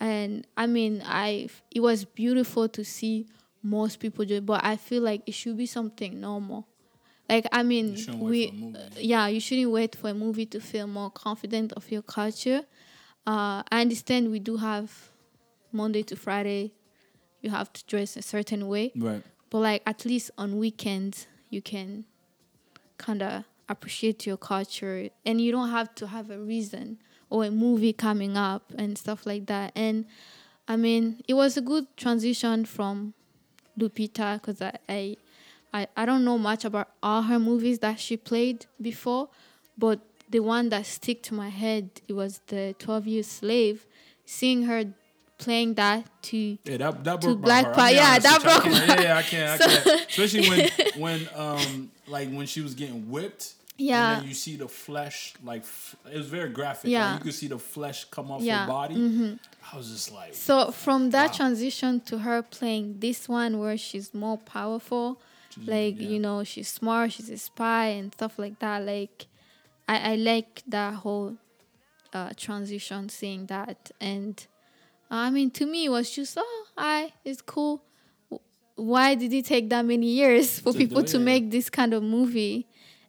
and 0.00 0.46
i 0.54 0.66
mean 0.66 1.02
i 1.06 1.48
it 1.70 1.80
was 1.80 2.04
beautiful 2.04 2.68
to 2.68 2.84
see 2.84 3.26
most 3.62 4.00
people 4.00 4.26
do 4.26 4.34
it 4.34 4.44
but 4.44 4.62
i 4.62 4.76
feel 4.76 5.02
like 5.02 5.22
it 5.24 5.32
should 5.32 5.56
be 5.56 5.64
something 5.64 6.20
normal 6.20 6.66
like 7.30 7.46
i 7.52 7.62
mean 7.62 7.96
we 8.18 8.48
for 8.48 8.52
a 8.52 8.56
movie. 8.58 8.78
yeah 8.98 9.26
you 9.28 9.40
shouldn't 9.40 9.70
wait 9.70 9.96
for 9.96 10.10
a 10.10 10.14
movie 10.14 10.44
to 10.44 10.60
feel 10.60 10.86
more 10.86 11.10
confident 11.10 11.72
of 11.72 11.90
your 11.90 12.02
culture 12.02 12.64
uh 13.26 13.62
i 13.72 13.80
understand 13.80 14.30
we 14.30 14.38
do 14.38 14.58
have 14.58 14.92
monday 15.72 16.02
to 16.02 16.16
friday 16.16 16.72
you 17.40 17.50
have 17.50 17.72
to 17.72 17.84
dress 17.86 18.16
a 18.16 18.22
certain 18.22 18.68
way. 18.68 18.92
Right. 18.96 19.22
but 19.50 19.58
like 19.58 19.82
at 19.86 20.04
least 20.04 20.30
on 20.38 20.58
weekends 20.58 21.26
you 21.48 21.62
can 21.62 22.04
kind 22.98 23.22
of 23.22 23.44
appreciate 23.68 24.26
your 24.26 24.36
culture. 24.36 25.08
And 25.24 25.40
you 25.40 25.52
don't 25.52 25.70
have 25.70 25.94
to 25.96 26.06
have 26.08 26.30
a 26.30 26.38
reason 26.38 26.98
or 27.28 27.44
a 27.44 27.50
movie 27.50 27.92
coming 27.92 28.36
up 28.36 28.72
and 28.76 28.98
stuff 28.98 29.26
like 29.26 29.46
that. 29.46 29.72
And 29.74 30.06
i 30.68 30.76
mean 30.76 31.22
it 31.26 31.34
was 31.34 31.56
a 31.56 31.60
good 31.60 31.86
transition 31.96 32.64
from 32.64 33.14
lupita 33.78 34.34
because 34.34 34.60
I, 34.62 34.78
I 34.88 35.16
i 35.72 35.86
i 35.96 36.04
don't 36.04 36.24
know 36.24 36.38
much 36.38 36.64
about 36.64 36.88
all 37.02 37.22
her 37.22 37.38
movies 37.38 37.78
that 37.80 37.98
she 37.98 38.16
played 38.16 38.66
before 38.80 39.30
but 39.78 40.00
the 40.30 40.40
one 40.40 40.68
that 40.68 40.86
stick 40.86 41.22
to 41.24 41.34
my 41.34 41.48
head 41.48 42.00
it 42.06 42.12
was 42.12 42.40
the 42.46 42.74
12 42.78 43.06
years 43.06 43.26
slave. 43.26 43.86
Seeing 44.24 44.62
her 44.64 44.84
playing 45.44 45.74
that 45.74 46.00
to 46.28 46.36
Yeah, 46.64 46.76
that 46.82 47.04
that 47.04 47.20
To 47.20 47.26
broke 47.26 47.38
my 47.40 47.44
Black 47.48 47.64
heart. 47.66 47.78
I'll 47.78 47.92
yeah, 47.94 48.18
that. 48.18 48.40
I 48.40 48.42
broke 48.48 48.62
can't- 48.64 48.88
my- 48.88 48.94
Yeah, 48.94 49.02
yeah, 49.08 49.16
I 49.16 49.22
can't. 49.22 49.50
I 49.50 49.56
So- 49.68 49.82
can't. 49.90 50.10
Especially 50.10 50.48
when 50.50 50.60
when 51.04 51.28
um 51.34 51.90
like 52.14 52.28
when 52.38 52.46
she 52.46 52.60
was 52.66 52.74
getting 52.74 53.10
whipped. 53.10 53.54
Yeah. 53.78 54.12
And 54.12 54.20
then 54.22 54.28
you 54.28 54.34
see 54.34 54.56
the 54.56 54.68
flesh 54.68 55.18
like 55.50 55.62
f- 55.62 55.96
it 56.12 56.16
was 56.22 56.26
very 56.38 56.50
graphic. 56.50 56.90
Yeah. 56.90 57.12
Like, 57.12 57.18
you 57.20 57.24
could 57.24 57.34
see 57.42 57.48
the 57.48 57.58
flesh 57.58 58.04
come 58.16 58.30
off 58.30 58.42
Yeah, 58.42 58.62
her 58.62 58.68
body. 58.68 58.94
I 59.72 59.76
was 59.76 59.88
just 59.90 60.12
like, 60.12 60.34
So 60.34 60.70
from 60.84 61.10
that 61.16 61.30
Wow. 61.30 61.36
transition 61.40 62.00
to 62.08 62.18
her 62.26 62.42
playing 62.42 62.86
this 62.98 63.20
one 63.28 63.52
where 63.58 63.78
she's 63.78 64.12
more 64.12 64.36
powerful, 64.36 65.06
like 65.74 65.96
yeah. 65.98 66.08
you 66.12 66.18
know 66.26 66.44
she's 66.44 66.68
smart, 66.68 67.12
she's 67.14 67.30
a 67.30 67.38
spy 67.38 67.86
and 67.98 68.12
stuff 68.12 68.38
like 68.44 68.58
that. 68.64 68.78
Like 68.94 69.16
I 69.88 69.96
I 70.12 70.14
like 70.30 70.62
that 70.76 70.92
whole 71.02 71.30
uh, 72.12 72.30
transition, 72.36 73.08
seeing 73.08 73.46
that, 73.46 73.80
and 74.00 74.34
I 75.10 75.30
mean 75.30 75.50
to 75.52 75.66
me 75.66 75.86
it 75.86 75.88
was 75.90 76.10
just 76.10 76.36
oh 76.38 76.64
I 76.76 77.12
it's 77.24 77.42
cool. 77.42 77.82
Why 78.76 79.14
did 79.14 79.32
it 79.32 79.44
take 79.44 79.68
that 79.70 79.84
many 79.84 80.06
years 80.06 80.58
for 80.62 80.72
To 80.72 80.78
people 80.78 81.02
to 81.04 81.16
it. 81.16 81.20
make 81.20 81.50
this 81.50 81.68
kind 81.70 81.92
of 81.92 82.02
movie? 82.02 82.66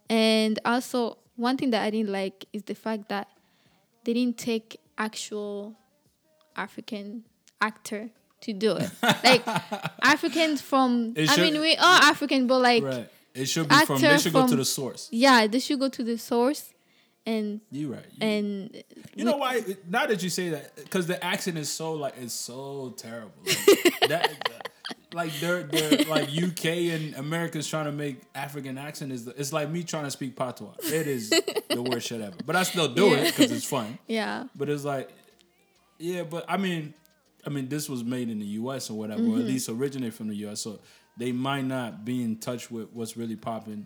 And 0.09 0.59
also 0.65 1.17
one 1.35 1.55
thing 1.57 1.69
that 1.71 1.83
I 1.83 1.89
didn't 1.89 2.11
like 2.11 2.45
is 2.51 2.63
the 2.63 2.75
fact 2.75 3.07
that 3.09 3.27
they 4.03 4.13
didn't 4.13 4.37
take 4.37 4.77
actual 4.97 5.77
African 6.55 7.23
actor 7.61 8.09
to 8.41 8.53
do 8.53 8.75
it. 8.77 8.89
like 9.23 9.43
Africans 10.01 10.61
from 10.61 11.13
It 11.15 11.29
I 11.29 11.35
should- 11.35 11.41
mean 11.53 11.61
we 11.61 11.75
are 11.75 12.01
African 12.03 12.47
but 12.47 12.59
like 12.59 12.83
Right. 12.83 13.09
It 13.33 13.45
should 13.45 13.69
be 13.69 13.75
from. 13.85 14.01
They 14.01 14.17
should 14.17 14.33
go 14.33 14.45
to 14.45 14.57
the 14.57 14.65
source. 14.65 15.07
yeah, 15.09 15.47
they 15.47 15.59
should 15.59 15.79
go 15.79 15.87
to 15.87 16.03
the 16.03 16.17
source 16.17 16.73
and 17.25 17.61
You 17.71 17.93
right. 17.93 18.05
You, 18.13 18.27
and 18.27 18.83
you 19.15 19.25
know 19.25 19.37
why? 19.37 19.61
Now 19.89 20.05
that 20.07 20.23
you 20.23 20.29
say 20.29 20.49
that, 20.49 20.75
because 20.75 21.07
the 21.07 21.23
accent 21.23 21.57
is 21.57 21.69
so 21.69 21.93
like 21.93 22.15
it's 22.17 22.33
so 22.33 22.93
terrible. 22.97 23.31
Like, 23.45 23.99
that, 24.09 24.67
like 25.13 25.31
they're 25.39 25.63
they're 25.63 26.05
like 26.05 26.29
UK 26.29 26.65
and 26.65 27.15
Americans 27.15 27.67
trying 27.67 27.85
to 27.85 27.91
make 27.91 28.21
African 28.33 28.77
accent 28.77 29.11
is 29.11 29.27
it's 29.27 29.53
like 29.53 29.69
me 29.69 29.83
trying 29.83 30.05
to 30.05 30.11
speak 30.11 30.35
patois. 30.35 30.73
It 30.83 31.07
is 31.07 31.29
the 31.29 31.81
worst 31.81 32.07
shit 32.07 32.21
ever. 32.21 32.35
But 32.45 32.55
I 32.55 32.63
still 32.63 32.87
do 32.87 33.13
it 33.13 33.25
because 33.27 33.51
it's 33.51 33.65
fun. 33.65 33.99
yeah. 34.07 34.45
But 34.55 34.69
it's 34.69 34.83
like, 34.83 35.09
yeah, 35.99 36.23
but 36.23 36.45
I 36.47 36.57
mean, 36.57 36.93
I 37.45 37.49
mean, 37.49 37.67
this 37.69 37.87
was 37.89 38.03
made 38.03 38.29
in 38.29 38.39
the 38.39 38.45
U.S. 38.45 38.89
or 38.89 38.97
whatever, 38.97 39.21
Mm-hmm. 39.21 39.35
or 39.35 39.39
at 39.39 39.45
least 39.45 39.69
originated 39.69 40.13
from 40.15 40.27
the 40.29 40.35
U.S. 40.37 40.61
So 40.61 40.79
they 41.17 41.31
might 41.31 41.65
not 41.65 42.03
be 42.05 42.23
in 42.23 42.37
touch 42.37 42.71
with 42.71 42.89
what's 42.93 43.15
really 43.17 43.35
popping 43.35 43.85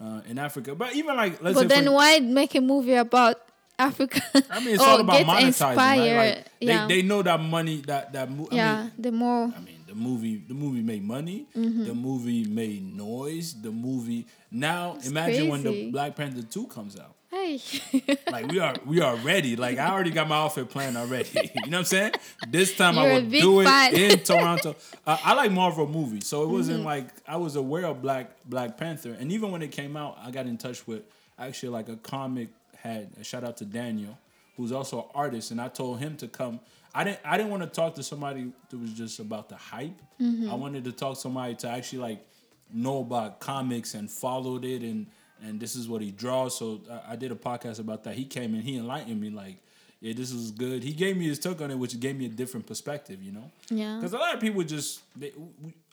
uh, 0.00 0.20
in 0.28 0.38
Africa. 0.38 0.74
But 0.74 0.94
even 0.94 1.16
like, 1.16 1.42
let's 1.42 1.58
But 1.58 1.68
then 1.68 1.86
for, 1.86 1.92
why 1.92 2.20
make 2.20 2.54
a 2.54 2.60
movie 2.60 2.94
about 2.94 3.36
Africa? 3.78 4.22
I 4.50 4.60
mean, 4.60 4.74
it's 4.74 4.82
all 4.82 5.00
about 5.00 5.24
monetizing. 5.26 5.76
Right? 5.76 6.36
Like, 6.36 6.46
yeah. 6.60 6.86
they 6.86 6.96
they 7.00 7.02
know 7.02 7.22
that 7.22 7.40
money 7.40 7.82
that 7.86 8.12
that 8.12 8.30
mo- 8.30 8.48
I 8.50 8.54
yeah. 8.54 8.82
mean, 8.82 8.92
the 8.98 9.12
more 9.12 9.52
I 9.56 9.60
mean, 9.60 9.84
the 9.86 9.94
movie 9.94 10.42
the 10.46 10.54
movie 10.54 10.82
made 10.82 11.02
money. 11.02 11.46
Mm-hmm. 11.56 11.84
The 11.84 11.94
movie 11.94 12.44
made 12.44 12.96
noise. 12.96 13.54
The 13.60 13.70
movie 13.70 14.26
now 14.50 14.98
imagine 15.04 15.48
when 15.48 15.62
the. 15.62 15.90
Black 15.90 16.16
Panther 16.16 16.42
two 16.42 16.66
comes 16.66 16.98
out. 16.98 17.16
Hey. 17.32 17.60
Like 18.30 18.46
we 18.50 18.58
are 18.60 18.74
we 18.86 19.00
are 19.00 19.16
ready. 19.16 19.56
Like 19.56 19.78
I 19.78 19.90
already 19.90 20.10
got 20.10 20.28
my 20.28 20.36
outfit 20.36 20.70
planned 20.70 20.96
already. 20.96 21.28
you 21.34 21.70
know 21.70 21.78
what 21.78 21.78
I'm 21.78 21.84
saying? 21.84 22.12
This 22.48 22.74
time 22.76 22.94
You're 22.94 23.04
I 23.04 23.14
will 23.14 23.22
do 23.28 23.60
it 23.60 23.64
fan. 23.64 23.94
in 23.94 24.18
Toronto. 24.30 24.76
Uh, 25.06 25.18
I 25.24 25.34
like 25.34 25.50
Marvel 25.52 25.86
movies, 25.88 26.26
so 26.26 26.42
it 26.44 26.48
wasn't 26.48 26.78
Mm-hmm. 26.78 26.86
like 26.86 27.08
I 27.26 27.36
was 27.36 27.56
aware 27.56 27.84
of 27.86 28.00
Black 28.02 28.30
Black 28.46 28.76
Panther, 28.78 29.16
and 29.18 29.32
even 29.32 29.50
when 29.50 29.62
it 29.62 29.72
came 29.72 29.96
out, 29.96 30.18
I 30.22 30.30
got 30.30 30.46
in 30.46 30.56
touch 30.58 30.86
with 30.86 31.02
actually 31.38 31.70
like 31.70 31.88
a 31.88 31.96
comic 31.96 32.48
had 32.78 33.10
A 33.20 33.24
shout 33.24 33.44
out 33.44 33.56
to 33.58 33.64
Daniel, 33.64 34.18
who's 34.56 34.72
also 34.72 35.00
an 35.00 35.08
artist, 35.14 35.50
and 35.50 35.60
I 35.60 35.68
told 35.68 35.98
him 36.00 36.16
to 36.18 36.28
come. 36.28 36.60
I 36.94 37.04
didn't 37.04 37.20
I 37.24 37.36
didn't 37.38 37.50
want 37.50 37.62
to 37.62 37.68
talk 37.68 37.94
to 37.96 38.02
somebody 38.02 38.52
that 38.70 38.78
was 38.78 38.92
just 38.92 39.18
about 39.18 39.48
the 39.48 39.56
hype. 39.56 39.98
Mm-hmm. 40.20 40.50
I 40.50 40.54
wanted 40.54 40.84
to 40.84 40.92
talk 40.92 41.14
to 41.14 41.20
somebody 41.20 41.54
to 41.56 41.68
actually 41.68 42.00
like 42.00 42.26
know 42.72 43.00
about 43.00 43.40
comics 43.40 43.94
and 43.94 44.10
followed 44.10 44.64
it 44.64 44.82
and 44.82 45.06
and 45.42 45.58
this 45.60 45.76
is 45.76 45.88
what 45.88 46.00
he 46.02 46.10
draws. 46.10 46.56
So 46.56 46.80
I, 46.90 47.12
I 47.12 47.16
did 47.16 47.32
a 47.32 47.36
podcast 47.36 47.78
about 47.80 48.04
that. 48.04 48.14
He 48.14 48.24
came 48.24 48.54
and 48.54 48.62
he 48.62 48.76
enlightened 48.76 49.20
me 49.20 49.30
like, 49.30 49.56
yeah, 50.00 50.14
this 50.16 50.32
is 50.32 50.50
good. 50.50 50.82
He 50.82 50.92
gave 50.92 51.16
me 51.16 51.26
his 51.28 51.38
took 51.38 51.60
on 51.60 51.70
it, 51.70 51.78
which 51.78 51.98
gave 52.00 52.16
me 52.16 52.26
a 52.26 52.28
different 52.28 52.66
perspective, 52.66 53.22
you 53.22 53.30
know. 53.30 53.48
Yeah. 53.70 53.98
Because 53.98 54.12
a 54.14 54.18
lot 54.18 54.34
of 54.34 54.40
people 54.40 54.60
just 54.64 55.00
they, 55.16 55.32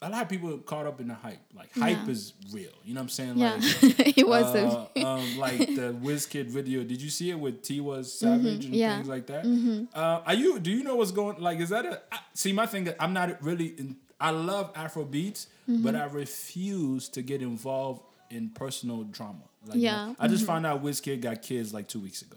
a 0.02 0.08
lot 0.10 0.22
of 0.22 0.28
people 0.28 0.58
caught 0.58 0.84
up 0.84 1.00
in 1.00 1.06
the 1.06 1.14
hype. 1.14 1.38
Like 1.56 1.72
hype 1.74 1.98
Yeah. 2.06 2.10
is 2.10 2.32
real. 2.52 2.70
You 2.84 2.94
know 2.94 3.00
what 3.02 3.04
I'm 3.04 3.08
saying? 3.10 3.38
Yeah. 3.38 3.52
Like, 3.54 4.18
it 4.18 4.26
was 4.26 4.46
uh, 4.52 4.86
um, 5.06 5.38
like 5.38 5.58
the 5.58 5.94
WizKid 6.02 6.46
video. 6.46 6.82
Did 6.82 7.00
you 7.00 7.08
see 7.08 7.30
it 7.30 7.38
with 7.38 7.62
Tiwa 7.62 8.04
Savage 8.04 8.64
and 8.64 8.74
Mm-hmm. 8.74 8.74
yeah. 8.74 8.96
things 8.96 9.08
like 9.08 9.26
that? 9.28 9.88
Uh, 9.94 10.22
are 10.26 10.34
you? 10.34 10.58
Do 10.58 10.72
you 10.72 10.82
know 10.82 10.96
what's 10.96 11.12
going? 11.12 11.38
Like, 11.40 11.60
is 11.60 11.68
that 11.68 11.86
a? 11.86 12.00
I, 12.10 12.18
see, 12.34 12.52
my 12.52 12.66
thing. 12.66 12.88
I'm 12.98 13.12
not 13.12 13.40
really. 13.40 13.66
In, 13.78 13.96
I 14.20 14.30
love 14.30 14.72
Afro 14.74 15.04
beats, 15.04 15.46
Mm-hmm. 15.68 15.84
but 15.84 15.94
I 15.94 16.06
refuse 16.06 17.08
to 17.10 17.22
get 17.22 17.42
involved 17.42 18.02
in 18.30 18.50
personal 18.50 19.02
drama. 19.04 19.40
Like, 19.66 19.76
you 19.76 19.82
know, 19.82 19.88
Yeah. 19.88 20.14
I 20.18 20.28
just 20.28 20.46
found 20.46 20.64
out 20.66 20.82
WizKid 20.82 21.20
got 21.20 21.42
kids 21.42 21.74
like 21.74 21.88
two 21.88 22.00
weeks 22.00 22.22
ago. 22.22 22.36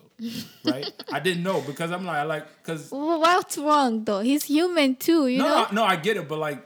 right? 0.65 0.89
I 1.11 1.19
didn't 1.19 1.43
know 1.43 1.61
because 1.61 1.91
I'm 1.91 2.05
like, 2.05 2.17
I 2.17 2.23
like 2.23 2.47
because 2.61 2.91
Well, 2.91 3.19
What's 3.21 3.57
wrong 3.57 4.03
though? 4.03 4.19
He's 4.21 4.43
human 4.43 4.95
too, 4.95 5.27
you 5.27 5.39
no, 5.39 5.47
know? 5.47 5.55
no, 5.65 5.67
no, 5.71 5.83
I 5.83 5.95
get 5.95 6.17
it, 6.17 6.27
but 6.27 6.39
like, 6.39 6.65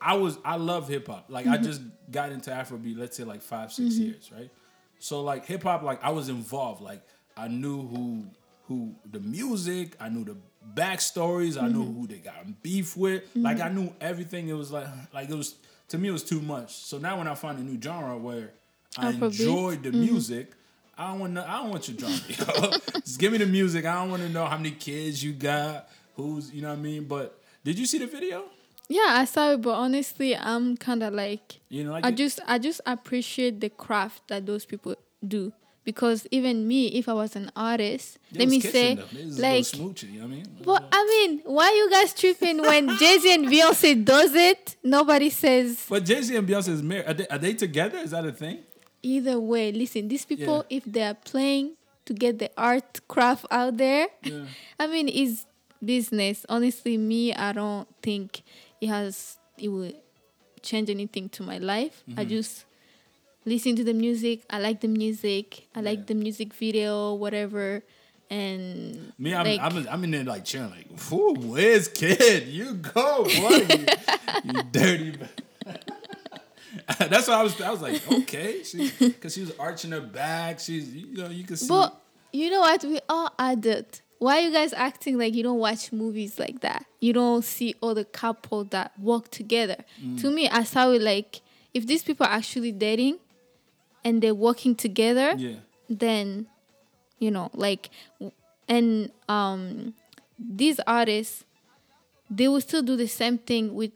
I 0.00 0.14
was, 0.14 0.38
I 0.44 0.56
love 0.56 0.88
hip 0.88 1.06
hop. 1.08 1.26
Like, 1.28 1.44
Mm-hmm. 1.46 1.54
I 1.54 1.58
just 1.58 1.80
got 2.10 2.30
into 2.32 2.50
Afrobeat, 2.50 2.96
let's 2.98 3.16
say 3.16 3.24
like 3.24 3.42
five, 3.42 3.72
6 3.72 3.96
years, 3.98 4.30
right? 4.32 4.50
So 4.98 5.22
like 5.22 5.46
hip 5.46 5.62
hop, 5.62 5.82
like 5.82 6.02
I 6.04 6.10
was 6.10 6.28
involved. 6.28 6.80
Like 6.82 7.02
I 7.36 7.48
knew 7.48 7.86
who, 7.86 8.24
who 8.64 8.94
the 9.10 9.20
music, 9.20 9.96
I 10.00 10.08
knew 10.08 10.24
the 10.24 10.36
backstories, 10.74 11.60
I 11.60 11.68
knew 11.68 11.84
Mm-hmm. 11.84 12.00
who 12.00 12.06
they 12.06 12.18
got 12.18 12.62
beef 12.62 12.96
with. 12.96 13.24
Like 13.34 13.60
I 13.60 13.68
knew 13.68 13.92
everything. 14.00 14.48
It 14.48 14.54
was 14.54 14.70
like, 14.70 14.86
like 15.12 15.28
it 15.30 15.34
was 15.34 15.54
to 15.88 15.98
me, 15.98 16.08
it 16.08 16.12
was 16.12 16.22
too 16.24 16.40
much. 16.40 16.74
So 16.74 16.98
now 16.98 17.18
when 17.18 17.28
I 17.28 17.34
find 17.34 17.58
a 17.58 17.62
new 17.62 17.80
genre 17.80 18.16
where 18.16 18.50
I 18.96 19.12
Afrobeat? 19.12 19.22
enjoyed 19.24 19.82
Mm-hmm. 19.82 19.90
the 19.90 19.92
music. 19.92 20.52
I 20.96 21.10
don't 21.10 21.20
want 21.20 21.34
to. 21.36 21.48
I 21.48 21.58
don't 21.58 21.70
want 21.70 21.88
your 21.88 21.96
drama. 21.96 22.18
Just 23.04 23.18
give 23.20 23.30
me 23.30 23.38
the 23.38 23.46
music. 23.46 23.84
I 23.86 23.94
don't 24.00 24.10
want 24.10 24.22
to 24.22 24.28
know 24.28 24.44
how 24.46 24.56
many 24.56 24.72
kids 24.72 25.22
you 25.22 25.32
got. 25.32 25.88
Who's 26.16 26.50
you 26.52 26.60
know 26.62 26.70
what 26.70 26.78
I 26.78 26.82
mean. 26.82 27.04
But 27.04 27.38
did 27.64 27.78
you 27.78 27.86
see 27.86 27.98
the 27.98 28.06
video? 28.08 28.44
Yeah, 28.88 29.06
I 29.08 29.24
saw 29.26 29.52
it, 29.52 29.62
but 29.62 29.74
honestly, 29.74 30.34
I'm 30.34 30.76
kind 30.76 31.02
of 31.04 31.12
like 31.14 31.60
You 31.68 31.84
know, 31.84 31.92
like 31.92 32.04
I 32.04 32.08
it? 32.08 32.16
just 32.16 32.40
I 32.48 32.58
just 32.58 32.80
appreciate 32.84 33.60
the 33.60 33.68
craft 33.70 34.26
that 34.28 34.44
those 34.46 34.64
people 34.64 34.96
do 35.26 35.52
because 35.88 36.26
even 36.38 36.54
me, 36.68 36.80
if 37.00 37.08
I 37.08 37.14
was 37.22 37.32
an 37.34 37.48
artist, 37.56 38.18
They 38.32 38.40
let 38.40 38.48
me 38.54 38.60
say, 38.60 38.94
them. 38.96 39.06
They 39.12 39.24
was 39.24 39.38
like, 39.40 39.64
smooching, 39.64 40.12
you 40.12 40.20
know 40.20 40.26
what 40.26 40.32
I 40.32 40.36
mean? 40.36 40.46
well, 40.68 40.82
I 40.92 41.00
mean, 41.12 41.30
why 41.56 41.68
you 41.78 41.86
guys 41.96 42.12
tripping 42.20 42.58
when 42.70 42.84
Jay 43.00 43.16
Z 43.22 43.34
and 43.36 43.46
Beyonce 43.46 44.04
does 44.04 44.34
it? 44.34 44.76
Nobody 44.84 45.30
says 45.30 45.86
But 45.88 46.04
Jay 46.04 46.20
Z 46.20 46.36
and 46.36 46.46
Beyonce 46.48 46.68
is 46.76 46.82
married. 46.82 47.06
Are 47.10 47.14
they, 47.14 47.26
are 47.28 47.38
they 47.38 47.54
together? 47.54 47.98
Is 48.06 48.10
that 48.10 48.26
a 48.26 48.32
thing? 48.32 48.58
either 49.02 49.38
way. 49.52 49.66
Listen, 49.72 50.08
these 50.08 50.24
people, 50.32 50.56
Yeah. 50.68 50.76
if 50.78 50.82
they 50.84 51.02
are 51.10 51.14
playing 51.32 51.66
to 52.06 52.12
get 52.12 52.38
the 52.38 52.50
art 52.58 53.00
craft 53.08 53.46
out 53.50 53.76
there, 53.84 54.08
Yeah. 54.24 54.44
I 54.82 54.86
mean, 54.88 55.08
it's 55.08 55.46
business. 55.82 56.44
Honestly, 56.48 56.96
me, 56.98 57.32
I 57.32 57.52
don't 57.52 57.88
think 58.02 58.42
it 58.80 58.88
has 58.88 59.38
it 59.56 59.68
will 59.68 59.92
change 60.62 60.90
anything 60.90 61.28
to 61.36 61.42
my 61.42 61.58
life. 61.58 62.02
I 62.08 62.10
Mm-hmm. 62.10 62.28
just 62.36 62.64
listen 63.48 63.76
to 63.76 63.84
the 63.84 63.94
music. 63.94 64.42
I 64.50 64.58
like 64.60 64.80
the 64.80 64.88
music. 64.88 65.66
I 65.74 65.80
like 65.80 65.98
Yeah. 66.00 66.04
the 66.06 66.14
music 66.14 66.52
video, 66.54 67.14
whatever. 67.14 67.82
And 68.30 69.12
Me, 69.18 69.34
I'm, 69.34 69.46
like, 69.46 69.60
I'm, 69.60 69.88
I'm 69.88 70.04
in 70.04 70.10
there 70.10 70.24
like 70.24 70.44
chilling, 70.44 70.70
like, 70.70 70.86
whoo, 71.10 71.34
WizKid? 71.34 72.52
You 72.52 72.74
go, 72.74 73.24
boy, 73.24 73.66
you, 73.74 73.86
you 74.44 74.62
dirty. 74.72 75.10
ba-" 75.16 75.28
That's 77.08 77.26
what 77.28 77.38
I 77.38 77.42
was. 77.42 77.60
I 77.60 77.70
was 77.70 77.80
like, 77.82 78.00
okay, 78.12 78.62
because 79.00 79.32
she, 79.34 79.40
was 79.40 79.52
arching 79.58 79.90
her 79.92 80.00
back. 80.00 80.60
She's, 80.60 80.94
you 80.94 81.16
know, 81.16 81.28
you 81.28 81.44
can 81.44 81.56
see. 81.56 81.68
but 81.68 81.98
you 82.32 82.50
know 82.50 82.60
what? 82.60 82.84
We 82.84 83.00
all 83.08 83.32
adult. 83.38 84.02
Why 84.18 84.38
are 84.38 84.40
you 84.42 84.52
guys 84.52 84.72
acting 84.72 85.16
like 85.16 85.34
you 85.34 85.42
don't 85.42 85.58
watch 85.58 85.92
movies 85.92 86.38
like 86.38 86.60
that? 86.60 86.84
You 87.00 87.12
don't 87.12 87.44
see 87.44 87.74
all 87.80 87.94
the 87.94 88.04
couple 88.04 88.64
that 88.64 88.98
work 89.00 89.30
together. 89.30 89.76
Mm. 90.02 90.20
To 90.20 90.30
me, 90.30 90.48
I 90.48 90.64
saw 90.64 90.90
it 90.90 91.00
like 91.00 91.40
if 91.72 91.86
these 91.86 92.02
people 92.02 92.26
are 92.26 92.32
actually 92.32 92.72
dating 92.72 93.18
and 94.08 94.22
they're 94.22 94.34
working 94.34 94.74
together, 94.74 95.34
yeah, 95.36 95.56
then 95.88 96.46
you 97.18 97.30
know 97.30 97.50
like 97.52 97.90
and 98.68 99.10
um 99.28 99.94
these 100.38 100.80
artists 100.86 101.44
they 102.30 102.48
will 102.48 102.60
still 102.60 102.82
do 102.82 102.96
the 102.96 103.06
same 103.06 103.36
thing 103.38 103.74
with 103.74 103.92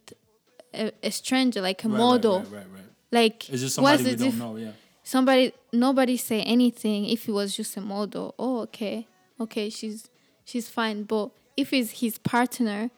a, 0.74 0.92
a 1.02 1.10
stranger 1.10 1.60
like 1.60 1.82
a 1.84 1.88
right, 1.88 1.96
model. 1.96 2.40
Right, 2.40 2.52
right, 2.52 2.66
right, 2.74 2.84
like 3.10 3.50
It's 3.50 3.62
just 3.62 3.74
somebody 3.76 4.04
we 4.04 4.14
don't 4.16 4.38
know. 4.38 4.56
Yeah, 4.56 4.72
somebody 5.02 5.52
nobody 5.72 6.16
say 6.16 6.42
anything 6.42 7.06
if 7.06 7.28
it 7.28 7.32
was 7.32 7.56
just 7.56 7.76
a 7.76 7.80
model. 7.80 8.34
Oh 8.38 8.60
okay. 8.60 9.06
Okay 9.40 9.70
she's 9.70 10.08
she's 10.44 10.68
fine. 10.68 11.04
But 11.04 11.30
if 11.56 11.72
it's 11.72 12.00
his 12.00 12.18
partner 12.18 12.90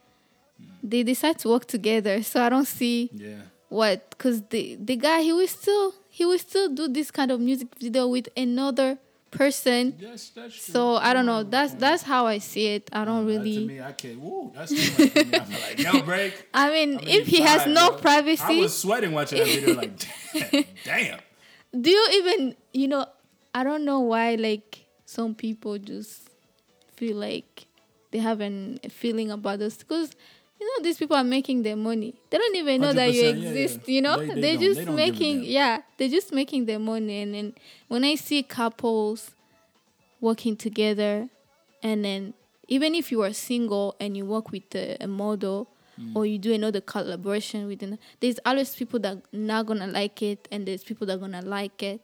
they 0.82 1.02
decide 1.02 1.38
to 1.40 1.48
work 1.48 1.66
together. 1.66 2.22
So 2.22 2.42
i 2.42 2.48
don't 2.48 2.66
see 2.66 3.10
yeah. 3.12 3.42
What 3.68 4.10
because 4.10 4.42
the 4.50 4.76
the 4.80 4.96
guy 4.96 5.22
he 5.22 5.32
will 5.32 5.46
still 5.48 5.94
he 6.08 6.24
will 6.24 6.38
still 6.38 6.68
do 6.68 6.88
this 6.88 7.10
kind 7.10 7.30
of 7.30 7.40
music 7.40 7.68
video 7.80 8.06
with 8.06 8.28
another 8.36 8.98
person 9.30 9.94
Yes, 9.98 10.30
that's 10.34 10.54
true. 10.54 10.72
so 10.74 10.94
i 10.96 11.12
don't 11.12 11.26
know 11.26 11.42
that's 11.42 11.74
that's 11.74 12.04
how 12.04 12.24
i 12.26 12.38
see 12.38 12.68
it 12.68 12.88
i 12.92 13.04
don't 13.04 13.26
That 13.26 13.32
to 13.32 13.40
really 13.40 13.66
me, 13.66 13.80
I 13.80 13.90
can't. 13.92 14.20
Woo, 14.20 14.52
that's 14.54 14.70
too 14.70 14.76
much 15.04 15.10
for 15.12 15.24
me. 15.24 15.34
I'm 15.34 15.50
like, 15.50 15.78
no 15.92 16.02
break. 16.02 16.46
i 16.54 16.70
mean 16.70 16.98
I 16.98 17.00
mean, 17.00 17.08
if 17.08 17.26
he 17.26 17.40
has 17.40 17.66
no 17.66 17.88
bro. 17.90 17.98
I 17.98 18.00
privacy 18.00 18.60
was 18.60 18.78
sweating 18.78 19.10
watching 19.12 19.38
that 19.38 19.48
video. 19.48 19.74
Like, 19.74 19.98
damn, 20.52 20.64
damn. 20.84 21.18
do 21.80 21.90
you 21.90 22.08
even 22.12 22.54
you 22.72 22.86
know 22.86 23.06
i 23.54 23.64
don't 23.64 23.84
know 23.84 24.00
why 24.00 24.36
like 24.36 24.84
some 25.04 25.34
people 25.34 25.78
just 25.78 26.30
feel 26.94 27.16
like 27.16 27.66
they 28.12 28.18
have 28.18 28.40
an, 28.40 28.78
a 28.84 28.88
feeling 28.88 29.32
about 29.32 29.58
this 29.58 29.76
because 29.78 30.12
you 30.64 30.70
know 30.78 30.84
these 30.84 30.96
people 30.98 31.16
are 31.16 31.24
making 31.36 31.62
their 31.62 31.76
money 31.76 32.14
they 32.30 32.38
don't 32.38 32.56
even 32.56 32.80
know 32.80 32.92
that 32.92 33.12
you 33.12 33.22
100%, 33.22 33.42
yeah, 33.42 33.48
exist 33.50 33.80
yeah. 33.86 33.94
you 33.94 34.00
know 34.02 34.16
They- 34.20 34.40
they 34.40 34.54
are 34.56 34.58
just 34.66 34.78
they 34.80 34.84
don't 34.86 34.96
give 34.96 35.08
a 35.08 35.12
making 35.12 35.44
yeah 35.44 35.82
they're 35.98 36.08
just 36.18 36.32
making 36.32 36.64
their 36.66 36.78
money 36.78 37.20
and 37.22 37.34
then 37.34 37.54
when 37.88 38.02
i 38.04 38.14
see 38.14 38.42
couples 38.42 39.30
working 40.20 40.56
together 40.56 41.28
and 41.82 42.04
then 42.04 42.34
even 42.68 42.94
if 42.94 43.12
you 43.12 43.22
are 43.22 43.32
single 43.32 43.94
and 44.00 44.16
you 44.16 44.24
work 44.24 44.50
with 44.50 44.74
a, 44.74 44.96
a 45.00 45.06
model 45.06 45.68
Mm. 45.96 46.16
or 46.16 46.26
you 46.26 46.38
do 46.38 46.52
another 46.52 46.80
collaboration 46.80 47.68
with 47.68 47.78
them, 47.78 47.96
there's 48.18 48.40
always 48.44 48.74
people 48.74 48.98
that 48.98 49.16
not 49.32 49.66
gonna 49.66 49.86
like 49.86 50.22
it 50.22 50.48
and 50.50 50.66
there's 50.66 50.82
people 50.82 51.06
that 51.06 51.20
gonna 51.20 51.40
like 51.40 51.84
it 51.84 52.00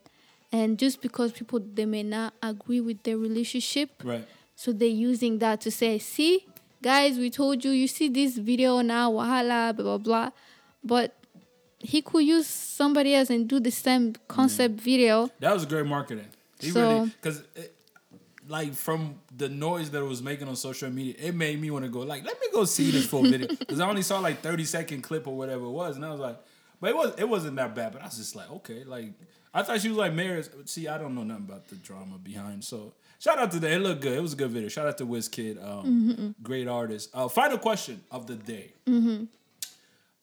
and 0.52 0.78
just 0.78 1.00
because 1.02 1.32
people 1.32 1.58
they 1.58 1.84
may 1.86 2.04
not 2.04 2.32
agree 2.40 2.80
with 2.80 3.02
their 3.02 3.18
relationship 3.18 3.90
Right. 4.04 4.24
so 4.54 4.70
they're 4.72 4.86
using 4.86 5.40
that 5.40 5.60
to 5.62 5.72
say 5.72 5.98
see 5.98 6.46
guys 6.82 7.18
we 7.18 7.30
told 7.30 7.64
you 7.64 7.70
you 7.70 7.86
see 7.86 8.08
this 8.08 8.36
video 8.38 8.80
now 8.80 9.10
wahala 9.12 9.74
blah 9.76 9.84
blah 9.84 9.98
blah 9.98 10.30
but 10.82 11.14
he 11.78 12.02
could 12.02 12.24
use 12.24 12.46
somebody 12.46 13.14
else 13.14 13.30
and 13.30 13.48
do 13.48 13.58
the 13.58 13.70
same 13.70 14.14
concept 14.28 14.76
mm. 14.76 14.80
video 14.80 15.30
That 15.40 15.54
was 15.54 15.64
great 15.64 15.86
marketing. 15.86 16.26
He 16.60 16.70
So- 16.70 16.98
really 16.98 17.06
because 17.20 17.42
like 18.48 18.74
from 18.74 19.14
the 19.34 19.48
noise 19.48 19.90
that 19.90 20.00
it 20.00 20.08
was 20.08 20.22
making 20.22 20.48
on 20.48 20.56
social 20.56 20.90
media, 20.90 21.14
it 21.18 21.34
made 21.34 21.60
me 21.60 21.70
want 21.70 21.84
to 21.84 21.90
go 21.90 22.00
like, 22.00 22.24
let 22.24 22.38
me 22.40 22.48
go 22.52 22.64
see 22.64 22.90
this 22.90 23.06
full 23.06 23.22
video 23.22 23.46
because 23.58 23.80
I 23.80 23.88
only 23.88 24.02
saw 24.02 24.18
like 24.18 24.40
thirty 24.40 24.64
second 24.64 25.02
clip 25.02 25.26
or 25.26 25.36
whatever 25.36 25.64
it 25.66 25.70
was, 25.70 25.96
and 25.96 26.04
I 26.04 26.10
was 26.10 26.20
like, 26.20 26.36
but 26.80 26.90
it 26.90 26.96
was 26.96 27.14
it 27.16 27.28
wasn't 27.28 27.56
that 27.56 27.74
bad. 27.74 27.92
But 27.92 28.02
I 28.02 28.06
was 28.06 28.16
just 28.16 28.34
like, 28.34 28.50
okay, 28.50 28.84
like 28.84 29.12
I 29.54 29.62
thought 29.62 29.80
she 29.80 29.88
was 29.88 29.98
like 29.98 30.12
Mary's. 30.12 30.50
See, 30.66 30.88
I 30.88 30.98
don't 30.98 31.14
know 31.14 31.22
nothing 31.22 31.44
about 31.48 31.68
the 31.68 31.76
drama 31.76 32.18
behind. 32.18 32.64
So 32.64 32.92
shout 33.20 33.38
out 33.38 33.52
to 33.52 33.60
that. 33.60 33.70
It 33.70 33.78
looked 33.78 34.00
good. 34.00 34.18
It 34.18 34.20
was 34.20 34.32
a 34.32 34.36
good 34.36 34.50
video. 34.50 34.68
Shout 34.68 34.88
out 34.88 34.98
to 34.98 35.06
WizKid, 35.06 35.62
um, 35.64 36.34
great 36.42 36.66
artist. 36.66 37.10
Uh, 37.14 37.28
final 37.28 37.58
question 37.58 38.02
of 38.10 38.26
the 38.26 38.34
day. 38.34 38.72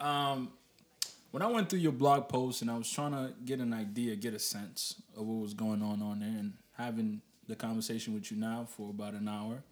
Um, 0.02 0.52
when 1.32 1.42
I 1.42 1.48
went 1.48 1.70
through 1.70 1.80
your 1.80 1.92
blog 1.94 2.28
post 2.28 2.62
and 2.62 2.70
I 2.70 2.78
was 2.78 2.90
trying 2.92 3.12
to 3.12 3.34
get 3.46 3.60
an 3.60 3.74
idea, 3.74 4.16
get 4.16 4.34
a 4.34 4.40
sense 4.40 4.96
of 5.16 5.26
what 5.26 5.42
was 5.42 5.54
going 5.54 5.82
on 5.82 6.02
on 6.02 6.20
there, 6.20 6.30
and 6.30 6.54
having 6.78 7.22
the 7.48 7.56
conversation 7.56 8.14
with 8.14 8.30
you 8.32 8.38
now 8.38 8.66
for 8.76 8.90
about 8.90 9.14
an 9.14 9.28
hour 9.30 9.64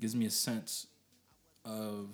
gives 0.00 0.16
me 0.16 0.26
a 0.26 0.30
sense 0.30 0.88
of 1.64 2.08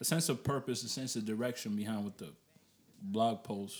a 0.00 0.04
sense 0.04 0.28
of 0.28 0.42
purpose, 0.42 0.82
a 0.82 0.88
sense 0.88 1.14
of 1.16 1.24
direction 1.24 1.76
behind 1.76 2.04
what 2.04 2.16
the 2.18 2.28
blog 3.02 3.42
post 3.44 3.76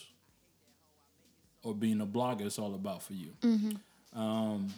or 1.63 1.75
being 1.75 2.01
a 2.01 2.07
blogger 2.07 2.43
is 2.47 2.59
all 2.59 2.75
about 2.75 3.03
for 3.03 3.15
you. 3.15 3.31
Um, 4.15 4.69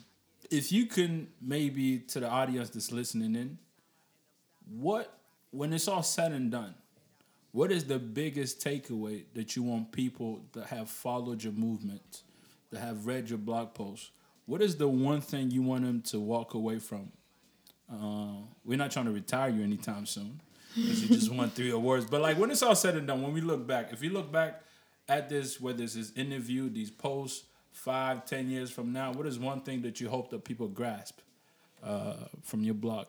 if 0.51 0.73
you 0.73 0.87
can 0.87 1.29
maybe 1.41 1.99
to 1.99 2.21
the 2.21 2.29
audience 2.29 2.71
that's 2.71 2.93
listening 2.93 3.35
in, 3.35 3.59
what 4.69 5.13
when 5.51 5.73
it's 5.73 5.89
all 5.89 6.03
said 6.03 6.33
and 6.33 6.51
done, 6.51 6.75
what 7.53 7.73
is 7.73 7.85
the 7.85 7.99
biggest 7.99 8.63
takeaway 8.63 9.25
that 9.35 9.57
you 9.57 9.63
want 9.63 9.93
people 9.93 10.43
that 10.53 10.67
have 10.67 10.91
followed 10.91 11.43
your 11.43 11.55
movement, 11.55 12.23
that 12.71 12.81
have 12.81 13.07
read 13.07 13.31
your 13.31 13.39
blog 13.39 13.73
posts? 13.75 14.11
What 14.45 14.63
is 14.63 14.77
the 14.77 14.89
one 14.89 15.21
thing 15.21 15.51
you 15.51 15.63
want 15.63 15.85
them 15.85 16.03
to 16.03 16.21
walk 16.21 16.55
away 16.55 16.79
from? 16.79 17.11
Uh, 17.91 18.43
we're 18.65 18.77
not 18.77 18.91
trying 18.91 19.07
to 19.07 19.13
retire 19.13 19.49
you 19.49 19.63
anytime 19.63 20.07
soon, 20.07 20.41
because 20.75 21.03
you 21.03 21.17
just 21.17 21.33
won 21.33 21.51
three 21.51 21.71
awards. 21.81 22.05
But 22.05 22.21
like 22.21 22.37
when 22.37 22.51
it's 22.51 22.63
all 22.63 22.75
said 22.75 22.97
and 22.97 23.07
done, 23.07 23.23
when 23.23 23.33
we 23.33 23.41
look 23.41 23.67
back, 23.67 23.93
if 23.93 24.03
you 24.03 24.11
look 24.11 24.31
back 24.31 24.63
at 25.09 25.29
this, 25.29 25.61
whether 25.61 25.83
it's 25.83 25.95
this 25.95 26.13
interview, 26.17 26.69
these 26.69 26.91
posts, 26.91 27.45
five, 27.77 28.25
ten 28.25 28.49
years 28.49 28.71
from 28.71 28.93
now, 28.93 29.13
what 29.13 29.27
is 29.27 29.39
one 29.39 29.61
thing 29.61 29.83
that 29.83 30.01
you 30.01 30.09
hope 30.09 30.31
that 30.31 30.45
people 30.45 30.67
grasp 30.67 31.21
uh, 31.85 32.15
from 32.43 32.63
your 32.65 32.75
blog? 32.75 33.07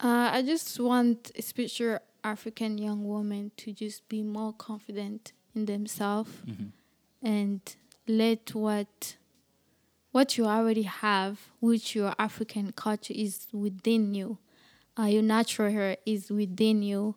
Uh, 0.00 0.30
I 0.32 0.42
just 0.42 0.80
want 0.80 1.30
especially 1.38 1.98
African 2.24 2.78
young 2.78 3.06
women 3.06 3.52
to 3.58 3.72
just 3.72 4.08
be 4.08 4.22
more 4.22 4.52
confident 4.54 5.32
in 5.54 5.66
themselves 5.66 6.30
and 7.22 7.60
let 8.08 8.54
what 8.54 9.16
what 10.12 10.36
you 10.36 10.46
already 10.46 10.82
have, 10.82 11.38
which 11.60 11.94
your 11.94 12.14
African 12.18 12.72
culture 12.72 13.14
is 13.16 13.46
within 13.52 14.14
you. 14.14 14.38
Uh, 14.98 15.04
your 15.04 15.22
natural 15.22 15.70
hair 15.70 15.96
is 16.04 16.30
within 16.30 16.82
you. 16.82 17.14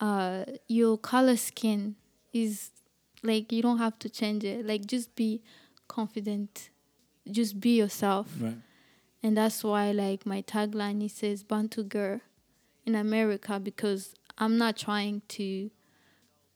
Uh, 0.00 0.44
your 0.68 0.96
color 0.98 1.36
skin 1.36 1.96
is 2.32 2.70
like 3.22 3.50
you 3.50 3.62
don't 3.62 3.78
have 3.78 3.98
to 4.00 4.08
change 4.08 4.44
it. 4.44 4.66
Like 4.66 4.86
just 4.86 5.14
be 5.16 5.42
confident. 5.88 6.70
Just 7.30 7.60
be 7.60 7.76
yourself 7.76 8.28
Right. 8.40 8.56
and 9.22 9.36
that's 9.36 9.62
why 9.64 9.90
like 9.92 10.24
my 10.24 10.40
tagline 10.42 11.04
it 11.04 11.10
says 11.10 11.42
bantu 11.42 11.82
girl 11.82 12.20
in 12.86 12.94
america 12.94 13.58
because 13.60 14.14
i'm 14.38 14.56
not 14.56 14.76
trying 14.78 15.20
to 15.28 15.70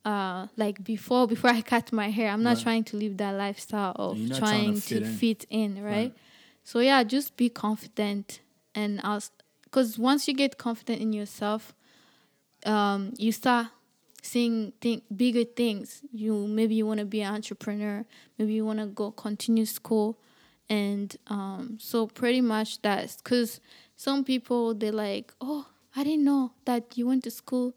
uh 0.06 0.46
like 0.56 0.82
before 0.82 1.26
before 1.26 1.50
i 1.50 1.60
cut 1.60 1.92
my 1.92 2.08
hair 2.08 2.30
i'm 2.30 2.42
not 2.42 2.56
Right. 2.56 2.62
trying 2.62 2.84
to 2.84 2.96
live 2.96 3.18
that 3.18 3.32
lifestyle 3.32 3.92
of 3.96 4.16
trying 4.28 4.38
trying, 4.38 4.74
to 4.76 4.80
to, 4.80 4.86
fit 4.88 5.02
in. 5.02 5.16
fit 5.18 5.46
in 5.50 5.82
right? 5.82 5.90
Right. 5.92 6.14
so 6.64 6.78
yeah 6.78 7.02
just 7.04 7.36
be 7.36 7.50
confident 7.50 8.40
and 8.74 8.98
i'll 9.04 9.22
because 9.64 9.98
once 9.98 10.26
you 10.26 10.32
get 10.32 10.56
confident 10.56 11.02
in 11.02 11.12
yourself 11.12 11.74
um 12.64 13.12
you 13.18 13.30
start 13.32 13.66
seeing 14.22 14.72
think 14.80 15.04
bigger 15.14 15.44
things. 15.44 16.02
You 16.12 16.46
maybe 16.46 16.74
you 16.76 16.86
want 16.86 17.00
to 17.00 17.06
be 17.06 17.20
an 17.22 17.34
entrepreneur 17.34 18.04
maybe 18.38 18.54
you 18.54 18.64
want 18.64 18.78
to 18.78 18.86
go 18.86 19.10
continue 19.10 19.66
school. 19.66 20.18
And 20.70 21.14
um 21.26 21.76
so 21.80 22.06
pretty 22.06 22.40
much 22.40 22.80
that's 22.82 23.16
because 23.16 23.60
some 23.96 24.24
people 24.24 24.74
they're 24.74 24.92
like 24.92 25.34
oh 25.40 25.66
i 25.94 26.02
didn't 26.04 26.24
know 26.24 26.52
that 26.64 26.96
you 26.96 27.06
went 27.06 27.24
to 27.24 27.30
school 27.30 27.74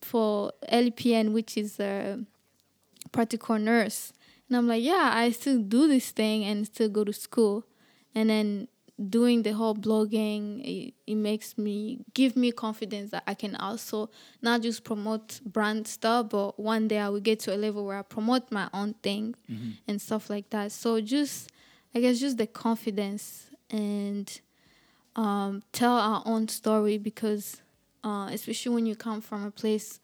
for 0.00 0.52
lpn 0.72 1.32
which 1.32 1.56
is 1.56 1.78
a 1.78 2.18
practical 3.12 3.58
nurse. 3.58 4.12
And 4.48 4.56
i'm 4.56 4.66
like 4.66 4.82
yeah 4.82 5.10
i 5.14 5.30
still 5.30 5.58
do 5.58 5.86
this 5.86 6.10
thing 6.10 6.44
and 6.44 6.66
still 6.66 6.88
go 6.88 7.04
to 7.04 7.12
school. 7.12 7.64
And 8.14 8.30
then 8.30 8.68
doing 9.10 9.42
the 9.42 9.52
whole 9.52 9.74
blogging 9.74 10.64
it, 10.64 10.94
it 11.06 11.14
makes 11.16 11.58
me 11.58 11.98
give 12.14 12.34
me 12.34 12.50
confidence 12.50 13.10
that 13.10 13.22
i 13.26 13.34
can 13.34 13.54
also 13.56 14.08
not 14.40 14.62
just 14.62 14.84
promote 14.84 15.38
brand 15.44 15.86
stuff 15.86 16.30
but 16.30 16.58
one 16.58 16.88
day 16.88 16.98
i 16.98 17.08
will 17.08 17.20
get 17.20 17.38
to 17.38 17.54
a 17.54 17.58
level 17.58 17.84
where 17.84 17.98
i 17.98 18.02
promote 18.02 18.50
my 18.50 18.68
own 18.72 18.94
thing 19.02 19.34
and 19.86 20.00
stuff 20.00 20.30
like 20.30 20.48
that. 20.50 20.72
So 20.72 21.00
just 21.02 21.50
i 21.94 22.00
guess 22.00 22.18
just 22.18 22.38
the 22.38 22.46
confidence 22.46 23.50
and 23.70 24.40
um, 25.14 25.62
tell 25.72 25.96
our 25.96 26.22
own 26.26 26.48
story 26.48 26.98
because 26.98 27.62
uh, 28.04 28.28
especially 28.32 28.74
when 28.74 28.86
you 28.86 28.94
come 28.96 29.20
from 29.20 29.44
a 29.44 29.50
place 29.50 29.98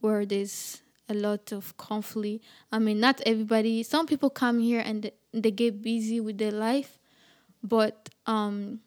where 0.00 0.26
there's 0.26 0.82
a 1.08 1.14
lot 1.14 1.52
of 1.52 1.76
conflict. 1.76 2.44
I 2.70 2.78
mean 2.78 3.00
not 3.00 3.20
everybody 3.26 3.82
some 3.82 4.06
people 4.06 4.30
come 4.30 4.60
here 4.60 4.82
and 4.84 5.10
they 5.32 5.50
get 5.50 5.82
busy 5.82 6.20
with 6.20 6.38
their 6.38 6.52
life 6.52 6.98
but 7.68 8.08
um, 8.26 8.80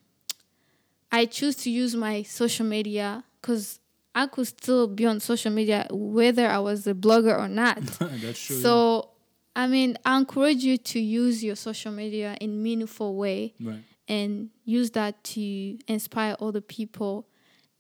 I 1.12 1.26
choose 1.26 1.56
to 1.58 1.70
use 1.70 1.96
my 1.96 2.24
social 2.24 2.66
media 2.66 3.24
because 3.42 3.80
I 4.14 4.28
could 4.28 4.48
still 4.48 4.88
be 4.88 5.06
on 5.06 5.20
social 5.20 5.52
media 5.52 5.88
whether 5.92 6.48
I 6.48 6.60
was 6.60 6.88
a 6.88 6.94
blogger 6.94 7.38
or 7.38 7.48
not. 7.48 7.82
That's 8.00 8.40
true. 8.40 8.60
so, 8.60 9.10
I 9.56 9.68
mean, 9.68 9.98
I 10.06 10.18
encourage 10.18 10.64
you 10.64 10.78
to 10.78 11.00
use 11.00 11.44
your 11.44 11.56
social 11.56 11.92
media 11.92 12.38
in 12.40 12.62
meaningful 12.62 13.16
way 13.16 13.54
right. 13.60 13.84
and 14.08 14.50
use 14.66 14.92
that 14.92 15.24
to 15.26 15.78
inspire 15.88 16.36
other 16.40 16.62
people 16.62 17.28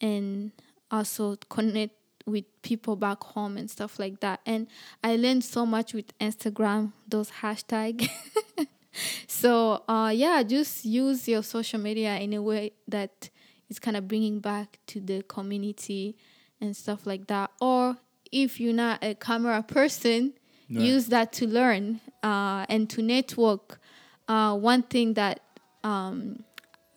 and 0.01 0.51
also 0.91 1.35
connect 1.49 1.95
with 2.25 2.45
people 2.61 2.95
back 2.95 3.23
home 3.23 3.57
and 3.57 3.69
stuff 3.69 3.99
like 3.99 4.19
that. 4.19 4.39
And 4.45 4.67
I 5.03 5.15
learned 5.15 5.43
so 5.43 5.65
much 5.65 5.93
with 5.93 6.17
Instagram, 6.19 6.93
those 7.07 7.31
hashtag. 7.31 8.07
so 9.27 9.83
uh, 9.87 10.11
yeah, 10.13 10.43
just 10.43 10.85
use 10.85 11.27
your 11.27 11.43
social 11.43 11.79
media 11.79 12.17
in 12.17 12.33
a 12.33 12.41
way 12.41 12.71
that 12.87 13.29
is 13.69 13.79
kind 13.79 13.95
of 13.95 14.07
bringing 14.07 14.39
back 14.39 14.79
to 14.87 14.99
the 14.99 15.21
community 15.23 16.15
and 16.59 16.75
stuff 16.75 17.05
like 17.05 17.27
that. 17.27 17.51
Or 17.61 17.97
if 18.31 18.59
you're 18.59 18.73
not 18.73 19.03
a 19.03 19.15
camera 19.15 19.63
person, 19.63 20.33
Right. 20.71 20.85
use 20.85 21.07
that 21.07 21.33
to 21.33 21.47
learn 21.47 21.99
uh, 22.21 22.63
and 22.69 22.87
to 22.91 23.01
network. 23.01 23.79
Uh, 24.27 24.55
one 24.55 24.83
thing 24.83 25.15
that 25.15 25.39
um, 25.83 26.43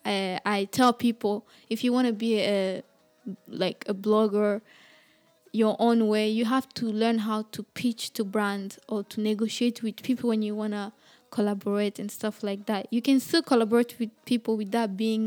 I, 0.05 0.39
I 0.45 0.65
tell 0.65 0.93
people 0.93 1.47
if 1.71 1.83
you 1.83 1.91
want 1.91 2.05
to 2.05 2.13
be 2.13 2.39
a 2.41 2.83
like 3.47 3.83
a 3.87 3.93
blogger 3.95 4.61
your 5.53 5.75
own 5.79 6.07
way 6.07 6.27
you 6.29 6.45
have 6.45 6.67
to 6.73 6.85
learn 6.85 7.19
how 7.19 7.43
to 7.53 7.63
pitch 7.63 8.11
to 8.13 8.23
brands 8.23 8.77
or 8.89 9.01
to 9.05 9.21
negotiate 9.21 9.81
with 9.81 10.03
people 10.03 10.27
when 10.29 10.41
you 10.41 10.53
want 10.53 10.73
to 10.73 10.91
collaborate 11.37 11.95
and 12.01 12.09
stuff 12.19 12.35
like 12.49 12.61
that 12.71 12.83
you 12.95 13.01
can 13.07 13.19
still 13.27 13.41
collaborate 13.51 13.91
with 13.99 14.11
people 14.31 14.53
without 14.63 14.91
being 15.05 15.23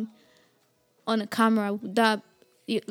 on 1.07 1.21
a 1.21 1.27
camera 1.39 1.69
without 1.87 2.21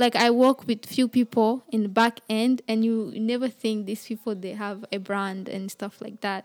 like 0.04 0.16
i 0.26 0.30
work 0.46 0.60
with 0.68 0.86
few 0.98 1.08
people 1.20 1.50
in 1.76 1.80
the 1.84 1.90
back 2.02 2.16
end 2.30 2.62
and 2.70 2.78
you 2.88 2.96
never 3.34 3.48
think 3.62 3.86
these 3.86 4.04
people 4.10 4.34
they 4.46 4.54
have 4.66 4.80
a 4.92 5.00
brand 5.10 5.44
and 5.56 5.64
stuff 5.78 5.96
like 6.06 6.20
that 6.28 6.44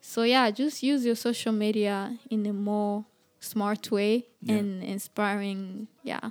so 0.00 0.22
yeah 0.34 0.50
just 0.62 0.82
use 0.82 1.04
your 1.08 1.14
social 1.28 1.52
media 1.52 1.96
in 2.30 2.40
a 2.46 2.52
more 2.52 3.04
smart 3.40 3.90
way 3.90 4.12
Yeah. 4.42 4.56
and 4.58 4.82
inspiring 4.82 5.60
yeah 6.02 6.30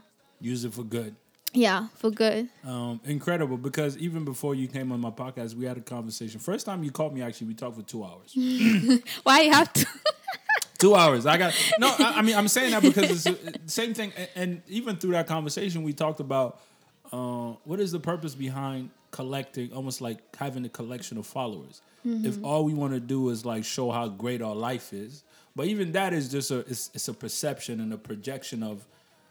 Use 0.53 0.65
it 0.67 0.73
for 0.73 0.83
good. 0.83 1.15
Yeah 1.53 1.87
for 1.95 2.09
good 2.09 2.49
Um, 2.65 2.99
incredible 3.05 3.57
because 3.57 3.97
even 3.97 4.25
before 4.25 4.55
you 4.55 4.67
came 4.67 4.91
on 4.91 4.99
my 4.99 5.11
podcast, 5.11 5.55
we 5.55 5.65
had 5.65 5.77
a 5.77 5.81
conversation. 5.81 6.39
First 6.39 6.65
time 6.65 6.83
you 6.83 6.91
called 6.91 7.13
me, 7.13 7.21
actually, 7.21 7.47
we 7.47 7.53
talked 7.53 7.75
for 7.77 7.83
two 7.83 8.03
hours. 8.03 8.33
why 9.23 9.41
you 9.41 9.51
have 9.51 9.71
to 9.73 9.85
two 10.79 10.95
hours. 10.95 11.25
I 11.25 11.37
got 11.37 11.53
no. 11.79 11.87
I, 11.99 12.19
I 12.19 12.21
mean, 12.21 12.35
I'm 12.35 12.47
saying 12.47 12.71
that 12.71 12.81
because 12.81 13.11
it's 13.11 13.23
the 13.23 13.59
same 13.67 13.93
thing. 13.93 14.11
And, 14.17 14.29
and 14.35 14.61
even 14.67 14.95
through 14.97 15.11
that 15.11 15.27
conversation, 15.27 15.83
we 15.83 15.93
talked 15.93 16.19
about 16.19 16.59
uh, 17.11 17.53
what 17.63 17.79
is 17.79 17.91
the 17.91 17.99
purpose 17.99 18.35
behind 18.35 18.89
collecting, 19.11 19.71
almost 19.73 20.01
like 20.01 20.19
having 20.35 20.65
a 20.65 20.69
collection 20.69 21.17
of 21.17 21.25
followers. 21.27 21.81
If 22.05 22.43
all 22.43 22.65
we 22.65 22.73
want 22.73 22.93
to 22.93 22.99
do 22.99 23.29
is 23.29 23.45
like 23.45 23.63
show 23.63 23.89
how 23.91 24.09
great 24.09 24.41
our 24.41 24.55
life 24.55 24.91
is, 24.91 25.23
But 25.55 25.67
even 25.67 25.93
that 25.93 26.11
is 26.11 26.27
just 26.29 26.51
a 26.51 26.59
it's, 26.59 26.89
it's 26.93 27.07
a 27.07 27.13
perception 27.13 27.79
and 27.79 27.93
a 27.93 27.97
projection 27.97 28.61
of 28.61 28.85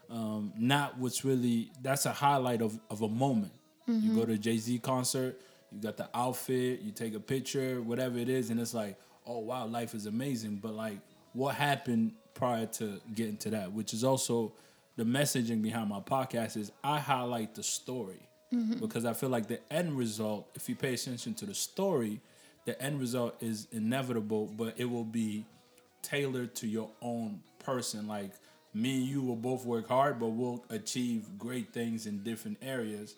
um, 0.09 0.53
not 0.57 0.97
what's 0.97 1.23
really 1.25 1.71
that's 1.81 2.05
a 2.05 2.11
highlight 2.13 2.61
of, 2.61 2.79
of 2.89 3.01
a 3.01 3.09
moment. 3.09 3.53
You 3.87 4.15
go 4.15 4.25
to 4.25 4.33
a 4.33 4.37
Jay 4.37 4.57
Z 4.57 4.79
concert, 4.79 5.41
you 5.71 5.81
got 5.81 5.97
the 5.97 6.09
outfit, 6.13 6.79
you 6.81 6.91
take 6.91 7.15
a 7.15 7.19
picture, 7.19 7.81
whatever 7.81 8.17
it 8.17 8.29
is, 8.29 8.49
and 8.49 8.59
it's 8.59 8.73
like, 8.73 8.97
oh 9.25 9.39
wow, 9.39 9.65
life 9.65 9.93
is 9.93 10.05
amazing. 10.05 10.57
But 10.57 10.73
like, 10.73 10.99
what 11.33 11.55
happened 11.55 12.13
prior 12.33 12.65
to 12.65 13.01
getting 13.13 13.35
to 13.37 13.49
that? 13.51 13.73
Which 13.73 13.93
is 13.93 14.03
also 14.05 14.53
the 14.95 15.03
messaging 15.03 15.61
behind 15.61 15.89
my 15.89 15.99
podcast 15.99 16.55
is 16.55 16.71
I 16.83 16.99
highlight 16.99 17.55
the 17.55 17.63
story 17.63 18.21
because 18.79 19.03
I 19.03 19.13
feel 19.13 19.29
like 19.29 19.47
the 19.47 19.59
end 19.73 19.97
result, 19.97 20.47
if 20.55 20.69
you 20.69 20.75
pay 20.75 20.93
attention 20.93 21.33
to 21.35 21.45
the 21.45 21.55
story, 21.55 22.21
the 22.65 22.79
end 22.81 22.99
result 22.99 23.35
is 23.41 23.67
inevitable, 23.71 24.45
but 24.55 24.75
it 24.77 24.85
will 24.85 25.03
be 25.03 25.45
tailored 26.03 26.53
to 26.55 26.67
your 26.67 26.89
own 27.01 27.41
person. 27.59 28.07
Like 28.07 28.31
me 28.73 28.97
and 28.97 29.05
you 29.05 29.21
will 29.21 29.35
both 29.35 29.65
work 29.65 29.87
hard, 29.87 30.19
but 30.19 30.27
we'll 30.27 30.63
achieve 30.69 31.37
great 31.37 31.73
things 31.73 32.05
in 32.05 32.23
different 32.23 32.57
areas. 32.61 33.15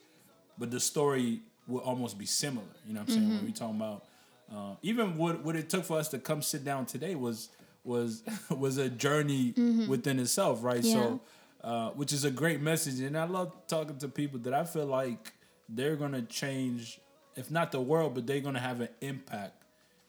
But 0.58 0.72
the 0.72 0.80
story 0.80 1.42
will 1.68 1.82
almost 1.82 2.18
be 2.18 2.26
similar. 2.26 2.66
You 2.86 2.94
know 2.94 3.02
what 3.02 3.10
I'm 3.10 3.16
saying? 3.16 3.30
When 3.38 3.46
we 3.46 3.52
talking 3.52 3.76
about 3.78 4.06
uh, 4.54 4.76
even 4.84 5.18
what 5.18 5.44
what 5.44 5.56
it 5.56 5.70
took 5.70 5.86
for 5.86 5.98
us 5.98 6.10
to 6.10 6.20
come 6.20 6.42
sit 6.42 6.64
down 6.64 6.86
today 6.86 7.16
was 7.16 7.50
was 7.84 8.24
was 8.50 8.78
a 8.78 8.90
journey 8.90 9.54
within 9.88 10.20
itself, 10.20 10.64
right? 10.64 10.84
So, 10.84 11.22
uh, 11.64 11.90
which 11.92 12.14
is 12.14 12.26
a 12.26 12.32
great 12.32 12.62
message, 12.62 13.00
and 13.00 13.18
I 13.18 13.24
love 13.26 13.54
talking 13.68 13.98
to 13.98 14.08
people 14.08 14.40
that 14.42 14.54
I 14.54 14.64
feel 14.66 14.86
like 14.86 15.34
they're 15.68 15.96
gonna 15.96 16.22
change, 16.22 17.00
if 17.36 17.50
not 17.50 17.72
the 17.72 17.82
world, 17.82 18.14
but 18.14 18.28
they're 18.28 18.42
gonna 18.42 18.60
have 18.60 18.82
an 18.82 18.90
impact 19.02 19.64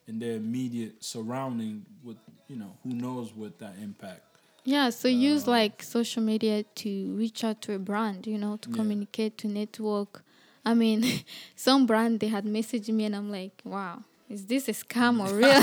in 0.06 0.18
their 0.18 0.32
immediate 0.34 1.02
surrounding. 1.02 1.86
With 2.04 2.18
you 2.48 2.56
know, 2.56 2.76
who 2.82 2.90
knows 2.90 3.32
what 3.34 3.58
that 3.60 3.76
impact. 3.82 4.20
Yeah, 4.66 4.90
so 4.90 5.06
use 5.08 5.46
like 5.46 5.82
social 5.82 6.22
media 6.22 6.64
to 6.82 6.90
reach 7.16 7.44
out 7.44 7.62
to 7.62 7.72
a 7.74 7.78
brand, 7.78 8.26
you 8.26 8.36
know, 8.36 8.56
to 8.58 8.68
Yeah. 8.68 8.76
communicate, 8.76 9.38
to 9.38 9.46
network. 9.48 10.24
I 10.64 10.74
mean, 10.74 11.04
some 11.56 11.86
brand 11.86 12.18
they 12.20 12.28
had 12.28 12.44
messaged 12.44 12.88
me 12.92 13.04
and 13.04 13.14
I'm 13.14 13.30
like, 13.30 13.62
wow, 13.64 14.02
is 14.28 14.46
this 14.46 14.68
a 14.68 14.72
scam 14.72 15.14
or 15.24 15.32
real? 15.32 15.62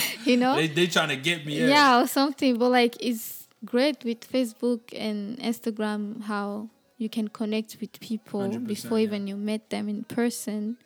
you 0.24 0.36
know? 0.38 0.56
They 0.56 0.68
they 0.68 0.86
trying 0.86 1.10
to 1.10 1.16
get 1.16 1.44
me. 1.46 1.60
in. 1.60 1.68
yeah 1.68 2.00
or 2.00 2.06
something 2.06 2.56
but 2.58 2.70
like 2.70 2.96
it's 3.00 3.48
great 3.64 4.04
with 4.04 4.20
facebook 4.32 4.80
and 4.96 5.36
instagram 5.40 6.22
how 6.22 6.68
you 6.96 7.08
can 7.08 7.26
connect 7.28 7.76
with 7.80 7.98
people 8.00 8.48
before 8.60 8.98
yeah. 8.98 9.04
even 9.06 9.26
you 9.26 9.36
met 9.36 9.68
them 9.68 9.88
in 9.88 10.04
person 10.04 10.76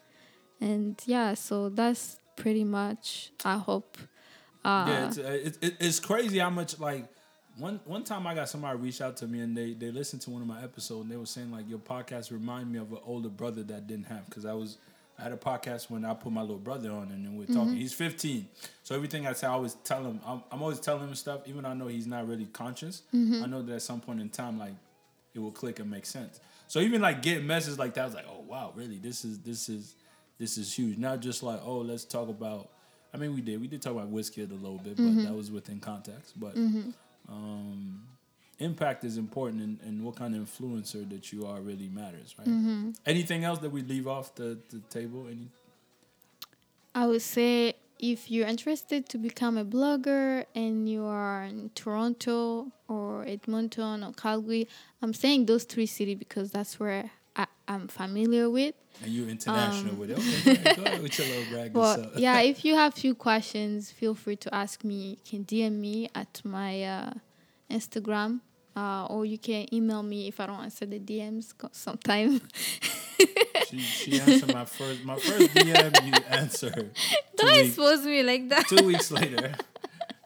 and 0.61 1.01
yeah 1.07 1.35
so 1.35 1.69
that's 1.69 2.19
pretty 2.37 2.65
much 2.65 3.31
i 3.45 3.57
hope 3.59 3.99
uh 4.65 4.87
Yeah, 4.89 5.07
it's, 5.07 5.19
uh, 5.19 5.23
it, 5.47 5.59
it, 5.61 5.75
it's 5.87 6.01
crazy 6.01 6.39
how 6.39 6.51
much 6.51 6.79
like 6.81 7.05
one 7.63 7.81
one 7.85 8.05
time 8.05 8.27
I 8.27 8.35
got 8.35 8.49
somebody 8.49 8.79
reach 8.79 9.01
out 9.01 9.17
to 9.19 9.27
me 9.27 9.41
and 9.41 9.57
they 9.57 9.73
they 9.73 9.91
listened 9.91 10.23
to 10.23 10.31
one 10.31 10.43
of 10.43 10.49
my 10.49 10.63
episodes 10.63 11.03
and 11.03 11.11
they 11.11 11.17
were 11.17 11.27
saying 11.27 11.53
like 11.53 11.69
your 11.69 11.79
podcast 11.79 12.31
remind 12.31 12.71
me 12.73 12.79
of 12.79 12.93
an 12.93 12.99
older 13.05 13.29
brother 13.29 13.63
that 13.63 13.77
I 13.77 13.81
didn't 13.81 14.07
have 14.07 14.27
because 14.27 14.45
I 14.45 14.53
was 14.53 14.79
I 15.19 15.23
had 15.23 15.33
a 15.33 15.37
podcast 15.37 15.91
when 15.91 16.05
I 16.05 16.15
put 16.15 16.33
my 16.33 16.41
little 16.41 16.57
brother 16.57 16.91
on 16.91 17.11
and 17.13 17.25
then 17.25 17.37
we're 17.37 17.47
talking. 17.47 17.69
Mm-hmm. 17.69 17.77
He's 17.77 17.93
15, 17.93 18.49
so 18.83 18.95
everything 18.95 19.27
I 19.27 19.35
say 19.35 19.47
I 19.47 19.51
always 19.51 19.75
tell 19.85 20.03
him 20.05 20.21
I'm, 20.27 20.43
I'm 20.51 20.63
always 20.63 20.81
telling 20.81 21.09
him 21.09 21.15
stuff 21.15 21.43
even 21.47 21.63
though 21.63 21.71
I 21.71 21.75
know 21.75 21.87
he's 21.87 22.07
not 22.07 22.27
really 22.29 22.47
conscious. 22.47 23.03
Mm-hmm. 23.15 23.45
I 23.45 23.47
know 23.47 23.63
that 23.63 23.75
at 23.75 23.83
some 23.83 24.01
point 24.01 24.21
in 24.21 24.29
time 24.29 24.59
like 24.59 24.75
it 25.35 25.39
will 25.39 25.53
click 25.53 25.79
and 25.79 25.91
make 25.91 26.07
sense. 26.07 26.41
So 26.69 26.81
even 26.81 27.01
like 27.01 27.23
getting 27.23 27.47
messages 27.47 27.79
like 27.79 27.95
that 27.95 28.03
I 28.03 28.07
was 28.07 28.15
like 28.15 28.27
oh 28.29 28.45
wow 28.47 28.73
really 28.75 28.99
this 28.99 29.25
is 29.25 29.39
this 29.41 29.69
is 29.69 29.95
this 30.43 30.59
is 30.59 30.77
huge. 30.77 30.99
Not 30.99 31.21
just 31.21 31.45
like, 31.45 31.61
oh, 31.65 31.79
let's 31.79 32.05
talk 32.05 32.29
about. 32.29 32.69
I 33.15 33.17
mean, 33.17 33.33
we 33.33 33.41
did. 33.41 33.61
We 33.61 33.69
did 33.69 33.81
talk 33.81 33.93
about 33.93 34.13
Wizkid 34.13 34.51
a 34.51 34.55
little 34.55 34.79
bit, 34.79 34.97
but 34.97 35.05
mm-hmm. 35.05 35.25
that 35.25 35.33
was 35.33 35.53
within 35.53 35.79
context. 35.79 36.39
But 36.39 36.57
um, 37.33 38.03
impact 38.59 39.03
is 39.05 39.17
important, 39.17 39.63
and, 39.63 39.79
and 39.85 40.05
what 40.05 40.17
kind 40.17 40.35
of 40.37 40.43
influencer 40.43 41.09
that 41.11 41.33
you 41.33 41.47
are 41.47 41.61
really 41.61 41.89
matters, 41.89 42.35
right? 42.39 42.93
Anything 43.07 43.45
else 43.45 43.59
that 43.61 43.71
we 43.71 43.83
leave 43.83 44.07
off 44.07 44.35
the, 44.35 44.59
the 44.71 44.79
table? 44.91 45.27
Any? 45.29 45.49
i 46.95 47.07
would 47.07 47.23
say 47.23 47.75
if 47.99 48.31
you're 48.31 48.47
interested 48.47 49.09
to 49.09 49.19
become 49.19 49.57
a 49.57 49.65
blogger 49.65 50.45
and 50.55 50.89
you 50.89 51.05
are 51.05 51.45
in 51.45 51.71
toronto 51.75 52.71
or 52.89 53.25
edmonton 53.27 54.03
or 54.05 54.13
calgary 54.13 54.69
i'm 55.01 55.15
saying 55.15 55.47
those 55.47 55.65
three 55.65 55.87
cities 55.87 56.19
because 56.19 56.51
that's 56.51 56.79
where 56.79 57.11
I, 57.37 57.47
i'm 57.69 57.89
familiar 57.89 58.49
with 58.51 58.75
And 59.03 59.11
you 59.11 59.27
international 59.29 59.95
with 59.97 60.11
it? 60.11 60.19
Okay, 60.19 60.75
go 60.77 60.83
ahead 60.85 61.03
with 61.03 61.19
your 61.19 61.27
little 61.29 61.45
brag. 61.53 61.73
But 61.81 61.99
yourself. 61.99 62.19
yeah, 62.19 62.41
if 62.41 62.65
you 62.65 62.75
have 62.77 62.93
few 63.05 63.15
questions, 63.15 63.91
feel 63.91 64.15
free 64.15 64.37
to 64.37 64.55
ask 64.55 64.85
me. 64.85 65.19
You 65.25 65.25
can 65.31 65.45
DM 65.45 65.73
me 65.81 66.09
at 66.15 66.43
my 66.45 66.85
uh, 66.85 67.11
Instagram, 67.71 68.41
uh, 68.77 69.07
or 69.07 69.25
you 69.25 69.39
can 69.39 69.67
email 69.75 70.03
me 70.03 70.29
if 70.29 70.39
I 70.41 70.47
don't 70.47 70.61
answer 70.61 70.87
the 70.87 71.01
DMs 71.01 71.57
co- 71.57 71.71
sometime. 71.73 72.43
she, 73.69 73.79
she 73.81 74.21
answered 74.21 74.53
my 74.53 74.65
first 74.67 75.05
my 75.05 75.17
first 75.17 75.55
DM. 75.55 76.07
You 76.07 76.13
answer 76.29 76.71
don't 77.37 77.57
weeks, 77.57 77.69
expose 77.69 78.05
me 78.05 78.23
like 78.23 78.49
that. 78.51 78.69
two 78.69 78.87
weeks 78.87 79.11
later. 79.11 79.55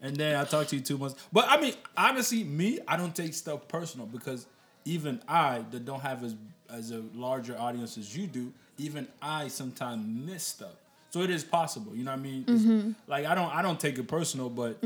And 0.02 0.16
then 0.16 0.36
I 0.36 0.44
talk 0.44 0.66
to 0.68 0.76
you 0.76 0.82
two 0.82 0.98
months. 0.98 1.16
But 1.32 1.46
I 1.48 1.60
mean, 1.60 1.74
honestly, 1.96 2.44
me, 2.44 2.80
I 2.86 2.96
don't 2.96 3.14
take 3.14 3.32
stuff 3.34 3.66
personal 3.68 4.06
because 4.06 4.46
even 4.84 5.20
I, 5.26 5.64
that 5.70 5.84
don't 5.84 6.00
have 6.00 6.22
as 6.22 6.34
as 6.70 6.90
a 6.90 7.02
larger 7.14 7.58
audience 7.58 7.96
as 7.98 8.16
you 8.16 8.26
do, 8.26 8.52
even 8.78 9.06
I 9.22 9.48
sometimes 9.48 10.04
miss 10.06 10.44
stuff. 10.44 10.74
So 11.10 11.22
it 11.22 11.30
is 11.30 11.44
possible, 11.44 11.94
you 11.96 12.04
know 12.04 12.10
what 12.10 12.18
I 12.20 12.22
mean? 12.22 12.42
It's- 12.46 12.94
Like 13.06 13.24
I 13.26 13.34
don't 13.34 13.54
I 13.54 13.62
don't 13.62 13.80
take 13.80 13.96
it 13.98 14.06
personal, 14.08 14.50
but 14.50 14.78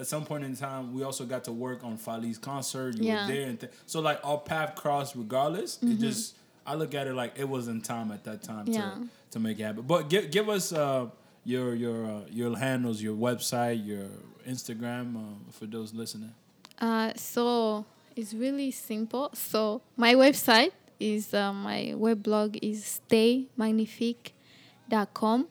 at 0.00 0.06
some 0.06 0.24
point 0.24 0.44
in 0.44 0.56
time, 0.56 0.94
we 0.94 1.02
also 1.02 1.24
got 1.26 1.44
to 1.44 1.52
work 1.52 1.84
on 1.84 1.96
Fally's 1.98 2.38
concert. 2.38 2.96
You 2.96 3.04
Yeah. 3.08 3.26
were 3.26 3.32
there, 3.34 3.48
and 3.48 3.60
th- 3.60 3.72
so 3.84 4.00
like 4.00 4.20
our 4.24 4.38
path 4.38 4.74
crossed 4.74 5.14
regardless. 5.16 5.78
It 5.82 5.98
just 5.98 6.34
I 6.66 6.74
look 6.74 6.94
at 6.94 7.06
it 7.06 7.14
like 7.14 7.38
it 7.38 7.48
was 7.48 7.68
in 7.68 7.80
time 7.82 8.10
at 8.10 8.24
that 8.24 8.42
time 8.42 8.66
Yeah. 8.68 8.80
to 8.92 9.08
to 9.32 9.38
make 9.40 9.58
it 9.60 9.64
happen. 9.64 9.82
But 9.86 10.08
give 10.08 10.30
give 10.30 10.48
us 10.48 10.72
uh, 10.72 11.08
your 11.44 11.74
your 11.74 12.06
uh, 12.06 12.20
your 12.30 12.56
handles, 12.56 13.02
your 13.02 13.16
website, 13.16 13.84
your 13.84 14.06
Instagram 14.48 15.16
uh, 15.16 15.20
for 15.52 15.66
those 15.66 15.92
listening. 15.92 16.32
Uh, 16.80 17.12
so 17.16 17.84
it's 18.14 18.32
really 18.32 18.70
simple. 18.70 19.30
So 19.34 19.82
my 19.96 20.14
website 20.14 20.70
is 20.98 21.34
uh, 21.34 21.52
my 21.52 21.94
web 21.96 22.22
blog 22.22 22.56
is 22.62 23.00
staymagnifique.com 23.10 25.46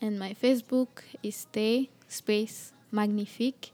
and 0.00 0.18
my 0.18 0.32
Facebook 0.34 0.88
is 1.22 1.36
stay 1.36 1.90
space 2.08 2.72
magnifique 2.90 3.72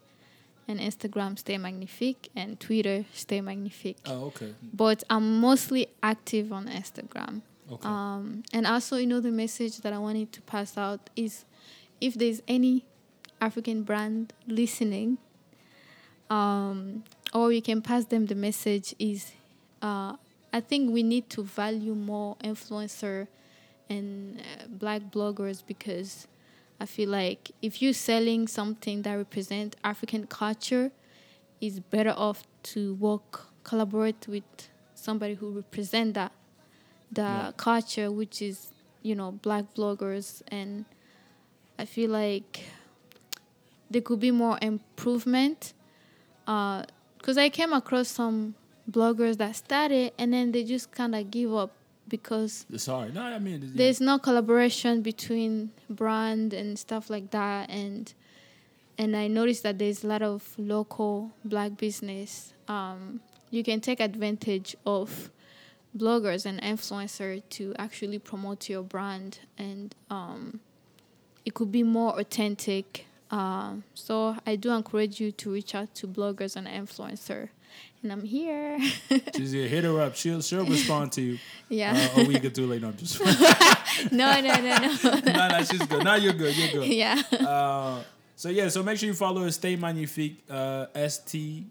and 0.68 0.81
Instagram 0.81 1.39
stay 1.39 1.56
magnifique 1.59 2.28
and 2.35 2.59
Twitter 2.59 3.05
stay 3.12 3.40
magnifique. 3.40 3.98
Oh, 4.06 4.24
okay, 4.27 4.52
But 4.74 5.05
I'm 5.09 5.39
mostly 5.40 5.86
active 6.02 6.52
on 6.52 6.66
Instagram. 6.66 7.43
okay. 7.70 7.86
Um, 7.89 8.43
and 8.52 8.66
also, 8.66 8.97
you 8.97 9.06
know, 9.06 9.20
the 9.20 9.31
message 9.31 9.77
that 9.78 9.93
I 9.93 9.98
wanted 9.98 10.32
to 10.32 10.40
pass 10.43 10.77
out 10.77 11.09
is 11.14 11.44
if 12.01 12.14
there's 12.14 12.43
any 12.48 12.85
African 13.40 13.85
brand 13.85 14.32
listening, 14.48 15.18
um, 16.31 17.05
or 17.32 17.52
you 17.52 17.62
can 17.62 17.81
pass 17.82 18.06
them 18.06 18.27
the 18.27 18.35
message 18.35 18.93
is 18.98 19.31
uh, 19.82 20.16
I 20.52 20.60
think 20.60 20.93
we 20.93 21.02
need 21.02 21.28
to 21.31 21.43
value 21.43 21.94
more 21.94 22.36
influencer 22.43 23.28
and 23.89 24.40
uh, 24.40 24.66
black 24.68 25.02
bloggers 25.10 25.62
because 25.66 26.27
I 26.81 26.86
feel 26.86 27.10
like 27.10 27.52
if 27.62 27.81
you're 27.82 27.93
selling 27.93 28.48
something 28.48 29.02
that 29.02 29.14
represent 29.14 29.77
African 29.85 30.27
culture, 30.27 30.90
it's 31.60 31.78
better 31.78 32.14
off 32.16 32.44
to 32.74 32.94
work 32.94 33.47
collaborate 33.64 34.27
with 34.28 34.44
somebody 34.94 35.35
who 35.35 35.51
represent 35.51 36.14
that 36.14 36.32
the 37.10 37.23
Yeah. 37.23 37.52
culture 37.56 38.10
which 38.10 38.43
is 38.43 38.73
you 39.02 39.14
know 39.14 39.32
black 39.32 39.64
bloggers 39.74 40.43
and 40.48 40.85
i 41.78 41.85
feel 41.85 42.10
like 42.10 42.64
there 43.90 44.02
could 44.02 44.20
be 44.20 44.31
more 44.31 44.59
improvement 44.62 45.73
because 46.44 47.39
i 47.39 47.48
came 47.48 47.73
across 47.73 48.09
some 48.09 48.55
bloggers 48.91 49.37
that 49.39 49.57
started 49.57 50.13
and 50.19 50.33
then 50.33 50.53
they 50.53 50.65
just 50.65 50.93
kind 50.93 51.15
of 51.15 51.31
give 51.31 51.55
up 51.55 51.73
because 52.09 52.67
Sorry, 52.77 53.11
no, 53.11 53.23
I 53.23 53.39
mean 53.39 53.63
yeah. 53.63 53.69
there's 53.75 54.01
no 54.01 54.19
collaboration 54.19 55.03
between 55.03 55.71
brand 55.91 56.53
and 56.53 56.79
stuff 56.79 57.11
like 57.11 57.31
that 57.33 57.69
and 57.69 58.13
and 58.99 59.17
i 59.17 59.27
noticed 59.27 59.63
that 59.63 59.79
there's 59.79 60.05
a 60.05 60.07
lot 60.07 60.23
of 60.23 60.55
local 60.59 61.33
black 61.45 61.77
business 61.77 62.53
um, 62.69 63.21
you 63.51 63.63
can 63.63 63.81
take 63.81 64.01
advantage 64.01 64.77
of 64.87 65.31
bloggers 65.97 66.45
and 66.47 66.61
influencer 66.63 67.43
to 67.49 67.75
actually 67.79 68.19
promote 68.19 68.69
your 68.69 68.83
brand 68.83 69.41
and 69.59 69.95
um, 70.11 70.61
it 71.45 71.55
could 71.55 71.73
be 71.73 71.83
more 71.83 72.19
authentic 72.19 73.07
um, 73.31 73.83
so 73.95 74.37
i 74.47 74.55
do 74.57 74.71
encourage 74.71 75.21
you 75.21 75.33
to 75.33 75.51
reach 75.51 75.75
out 75.75 75.93
to 75.95 76.07
bloggers 76.07 76.57
and 76.57 76.67
influencer 76.67 77.49
and 78.02 78.12
i'm 78.12 78.23
here 78.23 78.78
She's 79.36 79.52
here. 79.52 79.68
Hit 79.68 79.85
her 79.85 80.01
up. 80.01 80.16
She'll 80.16 80.40
she'll 80.43 80.64
respond 80.77 81.12
to 81.12 81.23
you 81.23 81.39
yeah 81.68 82.09
uh, 82.16 82.23
a 82.23 82.24
week 82.24 82.44
or 82.44 82.51
two 82.51 82.66
later. 82.66 82.86
I'm 82.86 82.97
just 82.97 83.20
no 84.12 84.40
no 84.40 84.40
no 84.40 84.77
no 84.78 85.20
no, 85.20 85.48
no, 85.48 85.62
she's 85.64 85.82
good. 85.86 86.05
Now 86.05 86.14
you're 86.16 86.32
good. 86.32 86.56
You're 86.56 86.73
good. 86.82 86.86
yeah 86.89 87.20
Uh, 87.32 88.02
So 88.36 88.48
yeah, 88.51 88.68
so 88.68 88.82
make 88.82 88.98
sure 88.98 89.09
you 89.09 89.14
follow 89.14 89.48
Stay 89.51 89.77
Magnifique, 89.77 90.44
uh, 90.51 90.86
S 90.94 91.18
T 91.24 91.66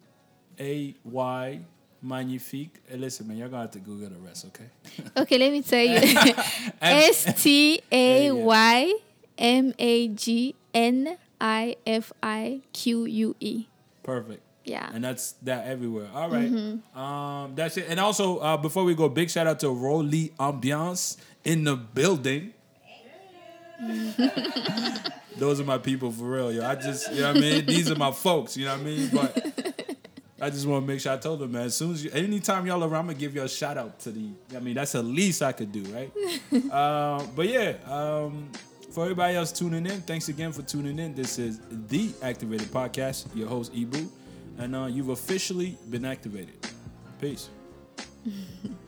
A 0.60 0.96
Y 1.04 1.60
Magnifique. 2.02 2.76
Hey, 2.88 2.98
listen, 2.98 3.28
man, 3.28 3.38
you're 3.38 3.50
gonna 3.50 3.64
have 3.64 3.72
to 3.72 3.80
Google 3.80 4.10
the 4.10 4.20
rest, 4.20 4.46
okay? 4.50 4.66
Okay, 5.18 5.38
let 5.38 5.52
me 5.52 5.62
tell 5.62 5.84
you. 5.86 6.02
S 6.82 7.42
T 7.42 7.82
A 7.92 8.32
Y 8.32 8.94
M 9.38 9.74
A 9.78 10.08
G 10.10 10.56
N 10.74 11.18
I 11.40 11.76
F 11.86 12.12
I 12.24 12.62
Q 12.74 13.06
U 13.06 13.36
E. 13.40 13.66
Perfect. 14.04 14.42
Yeah. 14.66 14.90
And 14.94 15.04
that's 15.04 15.34
that 15.44 15.68
everywhere. 15.68 16.10
All 16.14 16.30
right. 16.30 16.52
Um, 16.96 17.54
that's 17.56 17.78
it. 17.78 17.86
And 17.88 18.00
also, 18.00 18.40
uh, 18.40 18.58
before 18.58 18.84
we 18.84 18.96
go, 18.96 19.08
big 19.08 19.30
shout 19.30 19.48
out 19.48 19.60
to 19.62 19.70
Rolly 19.70 20.34
Ambiance 20.40 21.18
in 21.44 21.64
the 21.64 21.76
building. 21.76 22.54
Those 25.38 25.60
are 25.60 25.66
my 25.66 25.78
people 25.78 26.12
for 26.12 26.24
real, 26.24 26.52
yo. 26.52 26.66
I 26.66 26.76
just, 26.76 27.12
you 27.14 27.22
know 27.22 27.28
what 27.28 27.38
I 27.38 27.42
mean? 27.42 27.66
These 27.66 27.92
are 27.92 27.96
my 27.96 28.12
folks, 28.12 28.58
you 28.58 28.66
know 28.66 28.72
what 28.72 28.82
I 28.82 28.84
mean? 28.84 29.10
But 29.14 29.86
I 30.42 30.50
just 30.50 30.66
want 30.66 30.84
to 30.84 30.88
make 30.88 31.00
sure 31.00 31.14
I 31.14 31.18
told 31.18 31.40
them, 31.40 31.52
man. 31.54 31.64
As 31.64 31.76
soon 31.76 31.92
as 31.94 32.04
you, 32.04 32.12
anytime 32.12 32.66
y'all 32.66 32.84
around, 32.84 32.94
I'm 32.94 33.06
gonna 33.08 33.18
give 33.18 33.36
you 33.36 33.44
a 33.44 33.50
shout 33.50 33.78
out 33.78 34.00
to 34.02 34.12
the. 34.12 34.30
I 34.56 34.60
mean, 34.60 34.76
that's 34.76 34.92
the 34.94 35.02
least 35.04 35.42
I 35.42 35.52
could 35.52 35.72
do, 35.72 35.84
right? 35.84 36.12
uh, 36.72 37.26
but 37.36 37.48
yeah, 37.48 37.76
um, 37.88 38.50
for 38.92 39.04
everybody 39.04 39.36
else 39.36 39.52
tuning 39.52 39.86
in, 39.86 40.02
thanks 40.02 40.30
again 40.30 40.52
for 40.52 40.62
tuning 40.62 41.00
in. 41.00 41.16
This 41.16 41.40
is 41.40 41.60
the 41.70 42.14
Activated 42.22 42.68
Podcast. 42.68 43.34
Your 43.36 43.48
host 43.48 43.72
Ebu, 43.76 44.10
and 44.58 44.76
uh, 44.76 44.86
you've 44.86 45.10
officially 45.10 45.78
been 45.90 46.06
activated. 46.06 46.56
Peace. 47.20 47.50